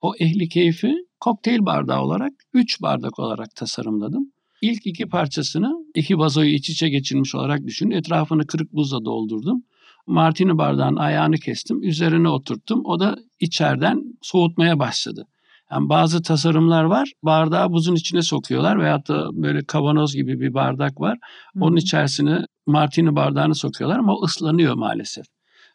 O 0.00 0.14
ehli 0.20 0.48
keyfi 0.48 0.94
kokteyl 1.20 1.66
bardağı 1.66 2.02
olarak 2.02 2.32
3 2.52 2.82
bardak 2.82 3.18
olarak 3.18 3.54
tasarımladım. 3.56 4.32
İlk 4.64 4.86
iki 4.86 5.06
parçasını 5.08 5.72
iki 5.94 6.18
vazoyu 6.18 6.50
iç 6.50 6.70
içe 6.70 6.88
geçirmiş 6.88 7.34
olarak 7.34 7.66
düşünün. 7.66 7.90
Etrafını 7.90 8.46
kırık 8.46 8.72
buzla 8.72 9.04
doldurdum. 9.04 9.62
Martini 10.06 10.58
bardağın 10.58 10.96
ayağını 10.96 11.36
kestim. 11.36 11.82
Üzerine 11.82 12.28
oturttum. 12.28 12.80
O 12.84 13.00
da 13.00 13.16
içeriden 13.40 14.02
soğutmaya 14.22 14.78
başladı. 14.78 15.26
Yani 15.72 15.88
bazı 15.88 16.22
tasarımlar 16.22 16.84
var. 16.84 17.12
Bardağı 17.22 17.72
buzun 17.72 17.94
içine 17.94 18.22
sokuyorlar 18.22 18.80
veyahut 18.80 19.08
da 19.08 19.28
böyle 19.32 19.64
kavanoz 19.64 20.14
gibi 20.14 20.40
bir 20.40 20.54
bardak 20.54 21.00
var. 21.00 21.18
Onun 21.60 21.76
içerisine 21.76 22.46
martini 22.66 23.16
bardağını 23.16 23.54
sokuyorlar 23.54 23.98
ama 23.98 24.14
ıslanıyor 24.24 24.74
maalesef. 24.74 25.24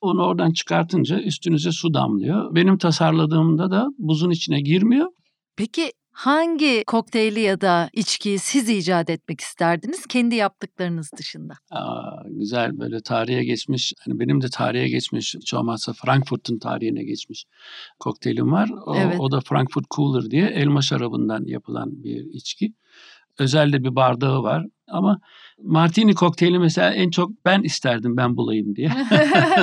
Onu 0.01 0.23
oradan 0.23 0.51
çıkartınca 0.51 1.19
üstünüze 1.19 1.71
su 1.71 1.93
damlıyor. 1.93 2.55
Benim 2.55 2.77
tasarladığımda 2.77 3.71
da 3.71 3.87
buzun 3.97 4.29
içine 4.29 4.61
girmiyor. 4.61 5.07
Peki 5.57 5.91
hangi 6.19 6.83
kokteyli 6.87 7.39
ya 7.39 7.61
da 7.61 7.89
içkiyi 7.93 8.39
siz 8.39 8.69
icat 8.69 9.09
etmek 9.09 9.41
isterdiniz 9.41 10.05
kendi 10.05 10.35
yaptıklarınız 10.35 11.11
dışında? 11.17 11.53
Aa, 11.71 12.23
güzel 12.29 12.79
böyle 12.79 13.01
tarihe 13.01 13.43
geçmiş. 13.43 13.93
Hani 13.99 14.19
benim 14.19 14.41
de 14.41 14.47
tarihe 14.49 14.89
geçmiş. 14.89 15.35
Hiç 15.35 15.53
olmazsa 15.53 15.93
Frankfurt'un 15.93 16.59
tarihine 16.59 17.03
geçmiş 17.03 17.45
kokteylim 17.99 18.51
var. 18.51 18.69
O, 18.85 18.95
Evet. 18.95 19.15
o 19.19 19.31
da 19.31 19.41
Frankfurt 19.41 19.85
Cooler 19.95 20.31
diye 20.31 20.45
elma 20.45 20.81
şarabından 20.81 21.43
yapılan 21.45 22.03
bir 22.03 22.25
içki. 22.33 22.73
Özel 23.39 23.73
de 23.73 23.83
bir 23.83 23.95
bardağı 23.95 24.43
var. 24.43 24.65
Ama 24.87 25.19
Martini 25.63 26.15
kokteyli 26.15 26.59
mesela 26.59 26.93
en 26.93 27.09
çok 27.09 27.31
ben 27.45 27.61
isterdim 27.61 28.17
ben 28.17 28.37
bulayım 28.37 28.75
diye. 28.75 28.91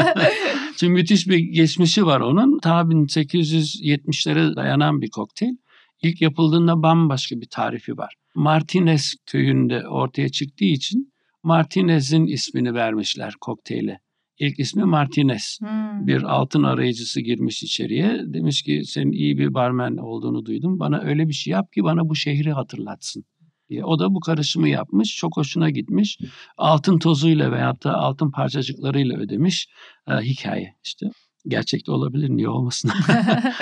Çünkü 0.76 0.92
müthiş 0.92 1.28
bir 1.28 1.38
geçmişi 1.38 2.06
var 2.06 2.20
onun. 2.20 2.58
Ta 2.58 2.80
1870'lere 2.80 4.56
dayanan 4.56 5.00
bir 5.00 5.10
kokteyl. 5.10 5.54
İlk 6.02 6.22
yapıldığında 6.22 6.82
bambaşka 6.82 7.40
bir 7.40 7.48
tarifi 7.50 7.98
var. 7.98 8.14
Martinez 8.34 9.14
köyünde 9.26 9.88
ortaya 9.88 10.28
çıktığı 10.28 10.64
için 10.64 11.12
Martinez'in 11.42 12.26
ismini 12.26 12.74
vermişler 12.74 13.34
kokteyle. 13.40 14.00
İlk 14.38 14.58
ismi 14.58 14.84
Martinez. 14.84 15.58
Hmm. 15.60 16.06
Bir 16.06 16.22
altın 16.22 16.62
arayıcısı 16.62 17.20
girmiş 17.20 17.62
içeriye. 17.62 18.20
Demiş 18.24 18.62
ki 18.62 18.82
senin 18.84 19.12
iyi 19.12 19.38
bir 19.38 19.54
barmen 19.54 19.96
olduğunu 19.96 20.46
duydum. 20.46 20.78
Bana 20.78 21.00
öyle 21.00 21.28
bir 21.28 21.32
şey 21.32 21.50
yap 21.50 21.72
ki 21.72 21.84
bana 21.84 22.08
bu 22.08 22.14
şehri 22.14 22.52
hatırlatsın. 22.52 23.24
diye. 23.68 23.84
O 23.84 23.98
da 23.98 24.14
bu 24.14 24.20
karışımı 24.20 24.68
yapmış. 24.68 25.16
Çok 25.16 25.36
hoşuna 25.36 25.70
gitmiş. 25.70 26.18
Altın 26.56 26.98
tozuyla 26.98 27.52
veyahut 27.52 27.84
da 27.84 27.94
altın 27.94 28.30
parçacıklarıyla 28.30 29.18
ödemiş. 29.18 29.68
Ee, 30.08 30.12
hikaye 30.12 30.74
işte. 30.84 31.06
Gerçekte 31.48 31.92
olabilir 31.92 32.30
niye 32.30 32.48
olmasın. 32.48 32.90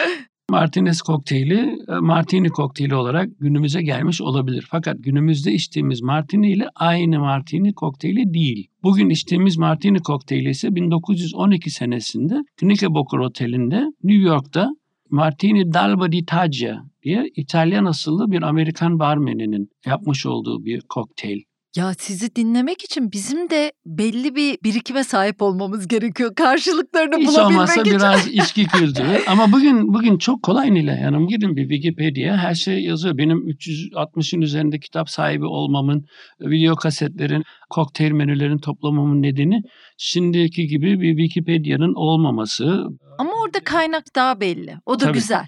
Martinez 0.51 1.03
kokteyli 1.03 1.79
e, 1.89 1.93
Martini 2.01 2.49
kokteyli 2.49 2.95
olarak 2.95 3.29
günümüze 3.41 3.83
gelmiş 3.83 4.21
olabilir. 4.21 4.67
Fakat 4.71 4.97
günümüzde 4.99 5.53
içtiğimiz 5.53 6.03
Martini 6.03 6.53
ile 6.53 6.69
aynı 6.75 7.21
Martini 7.21 7.73
kokteyli 7.75 8.35
değil. 8.35 8.69
Bugün 8.83 9.11
içtiğimiz 9.11 9.57
Martini 9.57 9.99
kokteyli 9.99 10.51
ise 10.51 10.75
1912 10.75 11.71
senesinde 11.71 12.35
Knickerbocker 12.57 13.19
Oteli'nde 13.19 13.85
New 14.05 14.23
York'ta 14.29 14.71
Martini 15.11 15.73
d'Alba 15.73 16.13
di 16.13 16.25
Taggia 16.25 16.83
diye 17.03 17.31
İtalyan 17.37 17.85
asıllı 17.85 18.31
bir 18.31 18.43
Amerikan 18.43 18.99
barmeninin 18.99 19.69
yapmış 19.87 20.27
olduğu 20.27 20.65
bir 20.65 20.81
kokteyl. 20.81 21.43
Ya 21.77 21.95
sizi 21.99 22.37
dinlemek 22.37 22.85
için 22.85 23.13
bizim 23.13 23.51
de 23.51 23.73
belli 23.87 24.35
bir 24.37 24.59
birikime 24.65 25.05
sahip 25.05 25.43
olmamız 25.43 25.89
gerekiyor. 25.89 26.35
Karşılıklarını 26.35 27.17
Hiç 27.17 27.29
bulabilmek 27.29 27.51
olmazsa 27.51 27.81
için. 27.81 27.95
biraz 27.95 28.27
içki 28.27 28.67
kültürü. 28.67 29.21
Ama 29.27 29.53
bugün 29.53 29.95
bugün 29.95 30.19
çok 30.19 30.43
kolay 30.43 30.75
Nile 30.75 31.03
Hanım. 31.03 31.29
Girin 31.29 31.57
bir 31.57 31.69
Wikipedia 31.69 32.37
her 32.37 32.55
şey 32.55 32.81
yazıyor. 32.85 33.19
Benim 33.19 33.49
360'ın 33.49 34.41
üzerinde 34.41 34.79
kitap 34.79 35.11
sahibi 35.11 35.45
olmamın, 35.45 36.07
video 36.41 36.77
kasetlerin, 36.77 37.45
kokteyl 37.71 38.13
menülerin 38.13 38.59
toplamamın 38.59 39.23
nedeni 39.23 39.63
şimdiki 39.97 40.67
gibi 40.67 41.01
bir 41.01 41.17
Wikipedia'nın 41.17 41.95
olmaması. 41.95 42.85
Ama 43.19 43.31
orada 43.45 43.65
kaynak 43.65 44.05
daha 44.17 44.41
belli. 44.41 44.77
O 44.87 45.01
da 45.01 45.05
Tabii. 45.05 45.13
güzel. 45.13 45.47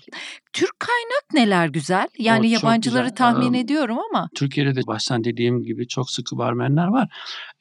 Türk 0.53 0.81
kaynak 0.81 1.25
neler 1.35 1.69
güzel? 1.69 2.09
Yani 2.19 2.47
O 2.47 2.51
yabancıları 2.51 3.03
güzel. 3.03 3.17
tahmin 3.17 3.53
Ee, 3.53 3.59
ediyorum 3.59 3.97
ama. 4.11 4.29
Türkiye'de 4.37 4.75
de 4.75 4.81
baştan 4.87 5.25
dediğim 5.25 5.63
gibi 5.63 5.89
çok 5.89 6.11
sıkı 6.11 6.39
barmenler 6.39 6.87
var. 6.87 7.09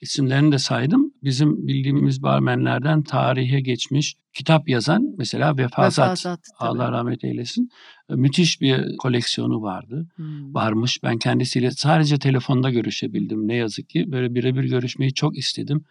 İsimlerini 0.02 0.52
de 0.52 0.58
saydım. 0.58 1.14
Bizim 1.24 1.68
bildiğimiz 1.68 2.24
barmenlerden 2.24 3.04
tarihe 3.04 3.62
geçmiş 3.62 4.16
kitap 4.34 4.70
yazan 4.70 5.04
mesela 5.18 5.58
Vefazat. 5.58 6.08
Vefazat, 6.08 6.40
tabii. 6.60 6.70
Allah 6.70 6.92
rahmet 6.92 7.24
eylesin. 7.24 7.70
Müthiş 8.10 8.62
bir 8.62 8.98
koleksiyonu 8.98 9.62
vardı. 9.62 10.08
Hmm. 10.16 10.54
Varmış. 10.54 11.00
Ben 11.04 11.18
kendisiyle 11.18 11.72
sadece 11.72 12.20
telefonda 12.20 12.70
görüşebildim 12.70 13.48
ne 13.48 13.56
yazık 13.56 13.90
ki. 13.90 14.06
Böyle 14.08 14.36
birebir 14.36 14.64
görüşmeyi 14.64 15.14
çok 15.14 15.38
istedim. 15.38 15.86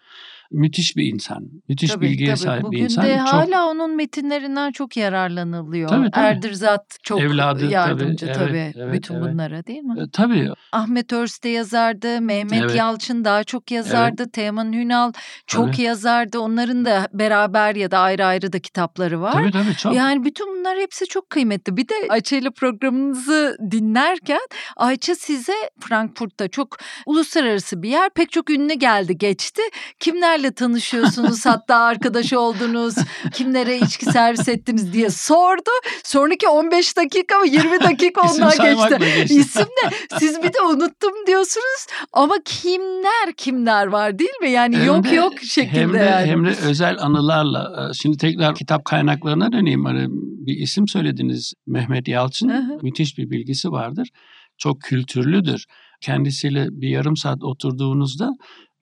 Müthiş 0.50 0.96
bir 0.96 1.12
insan. 1.12 1.44
Müthiş 1.68 1.90
Tabii, 1.90 2.04
bilgiye 2.06 2.28
tabii. 2.28 2.38
sahip 2.38 2.62
Bugün 2.62 2.78
bir 2.78 2.84
insan. 2.84 3.04
de 3.04 3.16
çok 3.18 3.28
hala 3.28 3.66
onun 3.68 3.96
metinlerinden 3.96 4.72
çok 4.72 4.96
yararlanılıyor. 4.96 5.88
Tabii, 5.88 6.10
tabii. 6.10 6.24
Erdirzat 6.26 6.96
çok 7.02 7.20
Evladı, 7.20 7.60
tabii, 7.60 7.72
yardımcı 7.72 8.26
evet, 8.26 8.36
tabii, 8.36 8.72
evet, 8.76 8.92
bütün 8.92 9.14
evet. 9.14 9.24
bunlara 9.24 9.66
değil 9.66 9.82
mi? 9.82 10.00
E, 10.00 10.10
tabii 10.12 10.48
Ahmet 10.72 11.12
Örs 11.12 11.42
de 11.42 11.48
yazardı, 11.48 12.20
Mehmet 12.20 12.60
Evet. 12.62 12.76
Yalçın 12.76 13.24
daha 13.24 13.44
çok 13.44 13.70
yazardı, 13.70 14.30
Teoman 14.30 14.72
Hünal 14.72 15.12
çok 15.46 15.72
Tabii. 15.72 15.82
yazardı. 15.82 16.38
Onların 16.38 16.84
da 16.84 17.08
beraber 17.12 17.74
ya 17.74 17.90
da 17.90 17.98
ayrı 17.98 18.24
ayrı 18.26 18.52
da 18.52 18.58
kitapları 18.58 19.20
var. 19.20 19.32
tabii 19.32 19.50
tabii 19.50 19.74
çok. 19.76 19.94
Yani 19.94 20.24
bütün 20.24 20.56
bunlar 20.56 20.78
hepsi 20.78 21.06
çok 21.06 21.30
kıymetli. 21.30 21.76
Bir 21.76 21.88
de 21.88 21.94
Ayça 22.08 22.36
ile 22.36 22.50
programınızı 22.50 23.56
dinlerken 23.70 24.40
Ayça 24.76 25.14
size 25.14 25.52
Frankfurt'ta 25.80 26.48
çok 26.48 26.76
uluslararası 27.06 27.82
bir 27.82 27.88
yer. 27.88 28.10
Pek 28.10 28.32
çok 28.32 28.50
ünlü 28.50 28.74
geldi 28.74 29.18
geçti. 29.18 29.62
Kimlerle 30.00 30.43
tanışıyorsunuz 30.52 31.46
hatta 31.46 31.76
arkadaş 31.76 32.32
oldunuz. 32.32 32.94
Kimlere 33.32 33.78
içki 33.78 34.04
servis 34.04 34.48
ettiniz 34.48 34.92
diye 34.92 35.10
sordu. 35.10 35.70
Sonraki 36.04 36.48
15 36.48 36.96
dakika 36.96 37.38
mı 37.38 37.46
20 37.46 37.80
dakika 37.80 38.20
ondan 38.20 38.50
geçti. 38.50 38.98
geçti. 39.18 39.34
İsim 39.34 39.66
ne? 39.84 39.90
Siz 40.18 40.38
bir 40.42 40.48
de 40.52 40.60
unuttum 40.70 41.12
diyorsunuz 41.26 41.86
ama 42.12 42.34
kimler 42.44 43.32
kimler 43.36 43.86
var 43.86 44.18
değil 44.18 44.40
mi? 44.40 44.50
Yani 44.50 44.76
Hem 44.76 44.86
yok 44.86 45.04
de- 45.04 45.14
yok 45.14 45.32
şekilde 45.42 45.80
hem 45.80 45.92
de, 45.92 45.98
yani. 45.98 46.26
Hem 46.26 46.44
de 46.46 46.54
özel 46.66 46.96
anılarla. 47.00 47.88
e, 47.90 47.94
Şimdi 47.94 48.16
tekrar 48.16 48.54
kitap 48.54 48.84
kaynaklarına 48.84 49.52
döneyim. 49.52 49.84
Hani 49.84 50.06
bir 50.46 50.56
isim 50.56 50.88
söylediniz 50.88 51.52
Mehmet 51.66 52.08
Yalçın. 52.08 52.48
Hı 52.48 52.56
hı. 52.58 52.78
Müthiş 52.82 53.18
bir 53.18 53.30
bilgisi 53.30 53.70
vardır. 53.70 54.08
Çok 54.58 54.80
kültürlüdür. 54.82 55.64
Kendisiyle 56.00 56.66
bir 56.70 56.88
yarım 56.88 57.16
saat 57.16 57.44
oturduğunuzda 57.44 58.30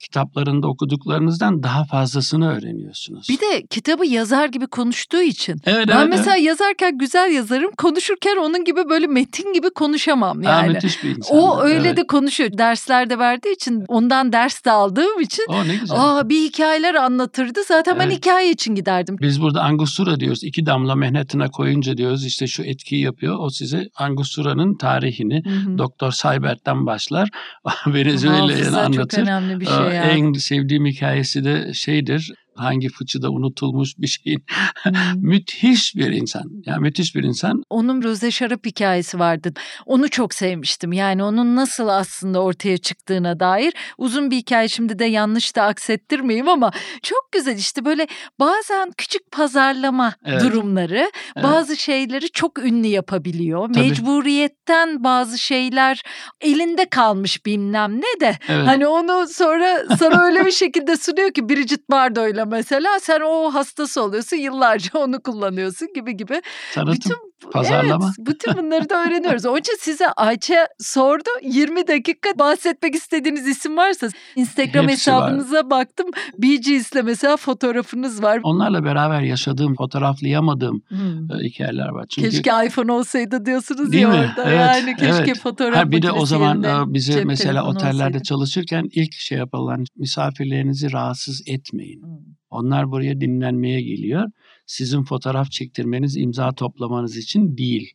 kitaplarında 0.03 0.69
okuduklarınızdan 0.69 1.63
daha 1.63 1.85
fazlasını 1.85 2.53
öğreniyorsunuz. 2.57 3.29
Bir 3.29 3.41
de 3.41 3.63
kitabı 3.71 4.07
yazar 4.07 4.47
gibi 4.49 4.67
konuştuğu 4.67 5.23
için. 5.23 5.61
evet, 5.67 5.89
Ben 5.89 5.97
evet, 5.99 6.09
mesela 6.11 6.37
yazarken 6.37 6.99
güzel 6.99 7.33
yazarım. 7.33 7.71
Konuşurken 7.79 8.37
onun 8.37 8.65
gibi 8.65 8.81
böyle 8.89 9.07
metin 9.07 9.53
gibi 9.53 9.71
konuşamam 9.71 10.37
evet. 10.39 10.49
Aa, 10.49 10.53
yani. 10.63 10.73
müthiş 10.73 11.05
bir 11.05 11.17
insan. 11.17 11.37
o 11.39 11.61
öyle 11.61 11.89
evet. 11.89 11.97
de 11.97 12.07
konuşuyor. 12.07 12.51
Derslerde 12.59 13.19
verdiği 13.19 13.53
için 13.55 13.85
ondan 13.89 14.33
ders 14.33 14.65
de 14.65 14.71
aldığım 14.71 15.21
için 15.21 15.45
O 15.49 15.69
ne 15.69 15.77
güzel. 15.77 15.97
aa 16.01 16.29
bir 16.29 16.43
hikayeler 16.43 16.95
anlatırdı. 16.95 17.61
Zaten 17.69 17.99
ben 17.99 18.07
Evet. 18.07 18.17
hikaye 18.17 18.51
için 18.51 18.75
giderdim. 18.75 19.17
Biz 19.21 19.43
burada 19.43 19.63
angustura 19.63 20.21
diyoruz. 20.21 20.45
İki 20.45 20.67
damla 20.67 20.95
mehnetine 20.95 21.49
koyunca 21.49 21.97
diyoruz 21.97 22.27
işte 22.27 22.47
şu 22.47 22.63
etkiyi 22.63 23.03
yapıyor. 23.03 23.37
O 23.39 23.51
size 23.51 23.89
angusturanın 23.97 24.75
tarihini. 24.77 25.43
Doktor 25.79 26.11
Saybert'ten 26.13 26.87
başlar. 26.87 27.29
Venezuela'yı 27.87 28.59
Hafıza 28.59 28.87
çok 28.87 28.97
anlatır. 28.97 29.23
önemli 29.23 29.61
bir 29.61 29.67
Ee, 29.67 29.69
şey 29.69 29.92
ya. 29.93 30.05
En 30.05 30.33
sevdiğim 30.33 30.87
hikayesi 30.87 31.45
de 31.45 31.75
şeydir. 31.75 32.33
Hangi 32.55 32.89
fıçıda 32.89 33.31
unutulmuş 33.31 33.99
bir 33.99 34.07
şeyin. 34.07 34.45
Müthiş 35.17 35.97
bir 35.97 36.13
insan. 36.13 36.45
Yani 36.67 36.81
müthiş 36.81 37.15
bir 37.15 37.23
insan. 37.23 37.63
Onun 37.71 38.03
Roze 38.03 38.31
Şarap 38.31 38.67
hikayesi 38.67 39.19
vardı. 39.19 39.53
Onu 39.87 40.09
çok 40.09 40.35
sevmiştim. 40.35 40.93
Yani 40.93 41.23
onun 41.25 41.57
nasıl 41.57 41.89
aslında 41.89 42.43
ortaya 42.43 42.79
çıktığına 42.79 43.41
dair 43.41 43.73
uzun 43.99 44.31
bir 44.31 44.37
hikaye. 44.37 44.69
Şimdi 44.69 44.99
de 44.99 45.05
yanlış 45.05 45.57
da 45.57 45.63
aksettirmeyeyim 45.63 46.49
ama 46.49 46.71
çok 47.03 47.29
güzel 47.33 47.57
işte 47.57 47.85
böyle 47.85 48.07
bazen 48.41 48.91
küçük 48.97 49.31
pazarlama 49.31 50.13
Evet. 50.25 50.43
durumları 50.43 51.11
Evet. 51.37 51.45
bazı 51.45 51.77
şeyleri 51.77 52.31
çok 52.31 52.59
ünlü 52.65 52.87
yapabiliyor. 52.87 53.73
Tabii. 53.73 53.89
Mecburiyetten 53.89 55.05
bazı 55.05 55.39
şeyler 55.39 56.03
elinde 56.41 56.89
kalmış 56.89 57.47
bilmem 57.47 57.97
ne 57.97 58.21
de 58.21 58.39
Evet. 58.49 58.67
Hani 58.67 58.87
onu 58.87 59.29
sonra 59.29 59.85
sana 59.99 60.25
öyle 60.25 60.47
bir 60.47 60.51
şekilde 60.53 60.97
sunuyor 60.97 61.33
ki 61.33 61.49
Bridget 61.49 61.91
Bardot'yla 61.91 62.42
mesela 62.45 63.01
sen 63.01 63.21
o 63.21 63.55
hastası 63.55 64.03
oluyorsun 64.03 64.37
yıllarca 64.37 64.91
onu 64.99 65.23
kullanıyorsun 65.23 65.89
gibi 65.95 66.17
gibi. 66.17 66.43
Tanıtım, 66.75 66.95
Bütün 66.95 67.32
pazarlama. 67.51 68.05
Evet, 68.19 68.27
bütün 68.29 68.57
bunları 68.57 68.89
da 68.91 69.05
öğreniyoruz. 69.05 69.47
Onun 69.47 69.59
için 69.59 69.77
size 69.81 70.09
Ayça 70.09 70.69
sordu. 70.79 71.31
20 71.43 71.87
dakika 71.89 72.29
bahsetmek 72.39 72.95
istediğiniz 72.95 73.47
isim 73.49 73.77
varsa 73.77 74.09
Instagram 74.37 74.89
Hepsi 74.89 75.13
var. 75.13 75.21
hesabınıza 75.23 75.71
baktım. 75.71 76.07
Bee 76.39 76.57
Gees'le 76.57 77.03
mesela 77.05 77.37
fotoğrafınız 77.37 78.23
var. 78.23 78.41
Onlarla 78.43 78.85
beraber 78.85 79.21
yaşadığım, 79.21 79.75
fotoğraflayamadığım 79.75 80.83
Hmm. 80.89 81.31
e, 81.33 81.45
hikayeler 81.45 81.89
var. 81.89 82.07
Çünkü 82.09 82.31
Keşke 82.31 82.51
iPhone 82.67 82.93
olsaydı 82.93 83.47
diyorsunuz 83.47 83.93
Değil 83.93 84.03
ya 84.03 84.09
mi? 84.09 84.15
orada. 84.15 84.45
Evet, 84.51 84.59
yani 84.61 84.97
keşke 84.97 85.25
evet. 85.25 85.39
fotoğraf 85.39 85.77
Ha, 85.77 85.91
bir 85.91 86.03
de 86.03 86.13
o 86.13 86.27
zaman 86.27 86.63
e, 86.63 86.95
bize 86.95 87.25
mesela 87.25 87.65
otellerde 87.67 88.07
olsaydı. 88.07 88.23
çalışırken 88.23 88.89
ilk 88.93 89.13
şey 89.15 89.39
yapılan 89.39 89.85
misafirlerinizi 89.97 90.93
rahatsız 90.93 91.43
etmeyin. 91.47 92.03
Hmm. 92.03 92.11
Onlar 92.51 92.91
buraya 92.91 93.21
dinlenmeye 93.21 93.81
geliyor. 93.83 94.25
Sizin 94.67 95.03
fotoğraf 95.03 95.51
çektirmeniz, 95.51 96.17
imza 96.17 96.53
toplamanız 96.53 97.17
için 97.17 97.57
değil. 97.57 97.93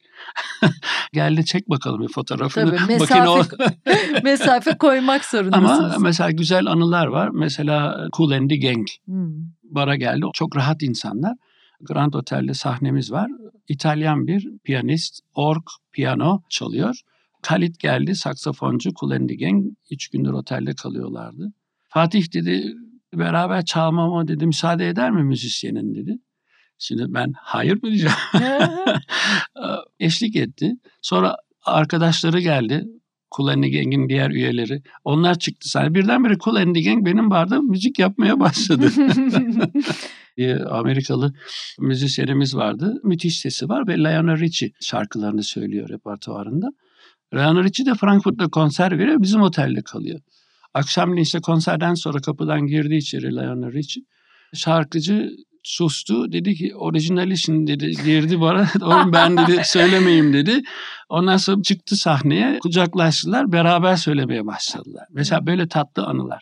Geldi 1.14 1.46
çek 1.46 1.70
bakalım 1.70 2.02
bir 2.02 2.14
fotoğrafını. 2.14 2.76
Tabii, 2.78 3.00
Bakın 3.00 3.16
o- 3.16 3.38
mesafe- 3.38 4.24
Mesafe 4.24 4.78
koymak 4.78 5.26
zorundasınız. 5.26 5.80
Ama 5.80 5.96
mesela 6.00 6.32
güzel 6.32 6.66
anılar 6.66 7.08
var. 7.08 7.30
Mesela 7.30 8.08
Cool 8.18 8.32
and 8.32 8.50
the 8.50 8.58
Gang 8.58 8.88
Hmm. 9.06 9.32
bara 9.64 9.96
geldi. 9.96 10.26
Çok 10.34 10.56
rahat 10.56 10.84
insanlar. 10.84 11.36
Grand 11.82 12.14
Otel'de 12.14 12.54
sahnemiz 12.54 13.12
var. 13.12 13.32
İtalyan 13.68 14.28
bir 14.28 14.48
piyanist, 14.64 15.20
org, 15.34 15.64
piyano 15.92 16.42
çalıyor. 16.50 17.00
Halit 17.48 17.80
geldi, 17.80 18.16
saksafoncu, 18.16 18.92
the 19.28 19.36
Gang. 19.36 19.66
Üç 19.92 20.08
gündür 20.08 20.32
otelde 20.32 20.74
kalıyorlardı. 20.74 21.54
Fatih 21.90 22.34
dedi, 22.34 22.74
beraber 23.14 23.66
çalmama 23.66 24.28
dedi, 24.28 24.46
müsaade 24.46 24.90
eder 24.90 25.12
mi 25.12 25.24
müzisyenin 25.24 25.96
dedi. 25.96 26.18
Şimdi 26.80 27.06
ben 27.08 27.34
hayır 27.38 27.74
mı 27.74 27.90
diyeceğim. 27.90 28.16
Eşlik 30.00 30.36
etti. 30.36 30.74
Sonra 31.02 31.36
arkadaşları 31.66 32.40
geldi. 32.40 32.86
Cool 33.36 33.48
Gang'in 33.48 34.10
diğer 34.10 34.32
üyeleri. 34.32 34.82
Onlar 35.04 35.40
çıktı 35.40 35.70
sahne. 35.70 35.94
Birdenbire 35.94 36.38
Cool 36.38 36.56
Gang 36.56 37.06
benim 37.06 37.30
barda 37.30 37.62
müzik 37.62 38.00
yapmaya 38.00 38.40
başladı. 38.40 38.90
bir 40.38 40.78
Amerikalı 40.80 41.34
müzisyenimiz 41.80 42.56
vardı. 42.56 43.00
Müthiş 43.04 43.40
sesi 43.40 43.70
var 43.70 43.88
ve 43.88 43.98
Lionel 43.98 44.40
Richie 44.40 44.72
şarkılarını 44.82 45.44
söylüyor 45.44 45.90
repertuarında. 45.90 46.68
Lionel 47.34 47.64
Richie 47.64 47.86
de 47.86 47.96
Frankfurt'ta 47.96 48.48
konser 48.48 49.00
veriyor. 49.00 49.22
Bizim 49.22 49.42
otelde 49.42 49.82
kalıyor. 49.82 50.20
Akşamleyin 50.74 51.24
işte 51.24 51.40
konserden 51.40 51.94
sonra 51.94 52.20
kapıdan 52.20 52.68
girdi 52.68 52.96
içeri 52.96 53.36
Lionel 53.36 53.74
Richie. 53.74 54.04
Şarkıcı 54.54 55.30
sustu. 55.68 56.32
Dedi 56.32 56.56
ki 56.56 56.76
orijinali 56.76 57.38
şimdi 57.38 57.80
dedi 57.80 58.04
girdi 58.06 58.42
bana. 58.42 58.68
Oğlum 58.82 59.14
ben 59.14 59.38
dedi 59.38 59.62
söylemeyeyim 59.64 60.34
dedi. 60.34 60.62
Ondan 61.10 61.38
sonra 61.38 61.62
çıktı 61.62 61.96
sahneye. 61.96 62.60
Kucaklaştılar. 62.60 63.52
Beraber 63.52 63.96
söylemeye 63.96 64.46
başladılar. 64.46 65.06
Mesela 65.12 65.46
böyle 65.46 65.68
tatlı 65.68 66.06
anılar. 66.06 66.42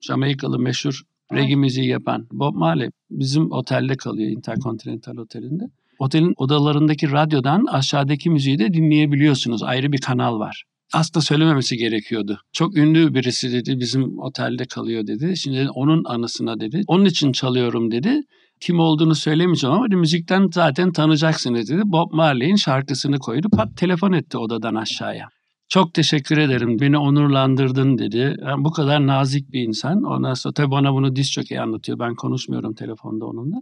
Jamaikalı 0.00 0.58
meşhur 0.58 1.02
reggae 1.32 1.56
müziği 1.56 1.88
yapan 1.88 2.26
Bob 2.32 2.54
Marley 2.54 2.90
bizim 3.10 3.52
otelde 3.52 3.96
kalıyor 3.96 4.30
Intercontinental 4.30 5.16
Oteli'nde. 5.16 5.64
Otelin 5.98 6.34
odalarındaki 6.36 7.12
radyodan 7.12 7.64
aşağıdaki 7.64 8.30
müziği 8.30 8.58
de 8.58 8.72
dinleyebiliyorsunuz. 8.72 9.62
Ayrı 9.62 9.92
bir 9.92 10.00
kanal 10.00 10.38
var. 10.38 10.64
Aslında 10.92 11.24
söylememesi 11.24 11.76
gerekiyordu. 11.76 12.40
Çok 12.52 12.76
ünlü 12.76 13.14
birisi 13.14 13.52
dedi 13.52 13.80
bizim 13.80 14.18
otelde 14.18 14.64
kalıyor 14.64 15.06
dedi. 15.06 15.36
Şimdi 15.36 15.68
onun 15.70 16.04
anısına 16.04 16.60
dedi. 16.60 16.82
Onun 16.86 17.04
için 17.04 17.32
çalıyorum 17.32 17.90
dedi. 17.90 18.22
Kim 18.60 18.80
olduğunu 18.80 19.14
söylemeyeceğim 19.14 19.76
ama 19.76 19.86
müzikten 19.96 20.48
zaten 20.52 20.92
tanıyacaksınız 20.92 21.70
dedi. 21.70 21.82
Bob 21.84 22.12
Marley'in 22.12 22.56
şarkısını 22.56 23.18
koydu. 23.18 23.48
Pat 23.56 23.76
telefon 23.76 24.12
etti 24.12 24.38
odadan 24.38 24.74
aşağıya. 24.74 25.28
Çok 25.68 25.94
teşekkür 25.94 26.38
ederim. 26.38 26.78
Beni 26.80 26.98
onurlandırdın 26.98 27.98
dedi. 27.98 28.36
Yani 28.42 28.64
bu 28.64 28.70
kadar 28.70 29.06
nazik 29.06 29.52
bir 29.52 29.62
insan. 29.62 30.02
Ondan 30.02 30.34
sonra 30.34 30.54
tabii 30.54 30.70
bana 30.70 30.92
bunu 30.92 31.16
diz 31.16 31.32
çökeği 31.32 31.60
anlatıyor. 31.60 31.98
Ben 31.98 32.14
konuşmuyorum 32.14 32.74
telefonda 32.74 33.26
onunla. 33.26 33.56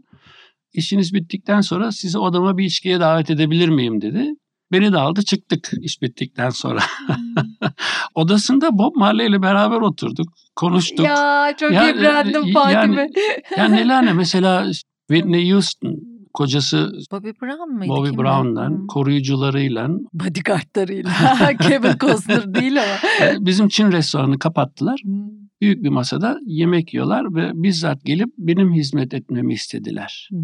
İşiniz 0.72 1.14
bittikten 1.14 1.60
sonra 1.60 1.92
sizi 1.92 2.18
odama 2.18 2.58
bir 2.58 2.64
içkiye 2.64 3.00
davet 3.00 3.30
edebilir 3.30 3.68
miyim 3.68 4.00
dedi. 4.00 4.30
Beni 4.74 4.92
de 4.92 4.98
aldı 4.98 5.22
çıktık 5.22 5.70
iş 5.82 6.02
bittikten 6.02 6.51
sonra. 6.51 6.80
Odasında 8.14 8.78
Bob 8.78 8.96
Marley 8.96 9.26
ile 9.26 9.42
beraber 9.42 9.76
oturduk. 9.76 10.28
Konuştuk. 10.56 11.06
Ya 11.06 11.52
çok 11.60 11.72
Ya, 11.72 11.90
imrendim 11.90 12.42
e, 12.48 12.52
Fatih'e. 12.52 12.72
yani- 12.74 13.09
Yani 13.56 13.76
neler 13.76 14.06
ne 14.06 14.12
mesela 14.12 14.66
Whitney 15.10 15.52
Houston 15.52 15.96
kocası 16.34 16.92
Bobby 17.12 17.28
Brown 17.28 17.70
mıydı? 17.74 17.88
Bobby 17.92 18.09
kimdi? 18.09 18.22
Brown'dan 18.22 18.68
Hmm. 18.70 18.86
koruyucularıyla 18.86 19.88
Bodyguardlarıyla. 20.12 21.10
Kevin 21.60 21.98
Costner 22.01 22.55
değil 22.55 22.76
ama. 22.82 23.26
e, 23.26 23.36
bizim 23.46 23.68
Çin 23.68 23.92
restoranını 23.92 24.38
kapattılar. 24.38 25.01
Hmm. 25.05 25.28
Büyük 25.60 25.84
bir 25.84 25.88
masada 25.88 26.38
yemek 26.46 26.94
yiyorlar 26.94 27.34
ve 27.34 27.51
bizzat 27.55 28.05
gelip 28.05 28.28
benim 28.38 28.72
hizmet 28.72 29.14
etmemi 29.14 29.52
istediler. 29.55 30.28
Hı 30.32 30.36
hı. 30.38 30.42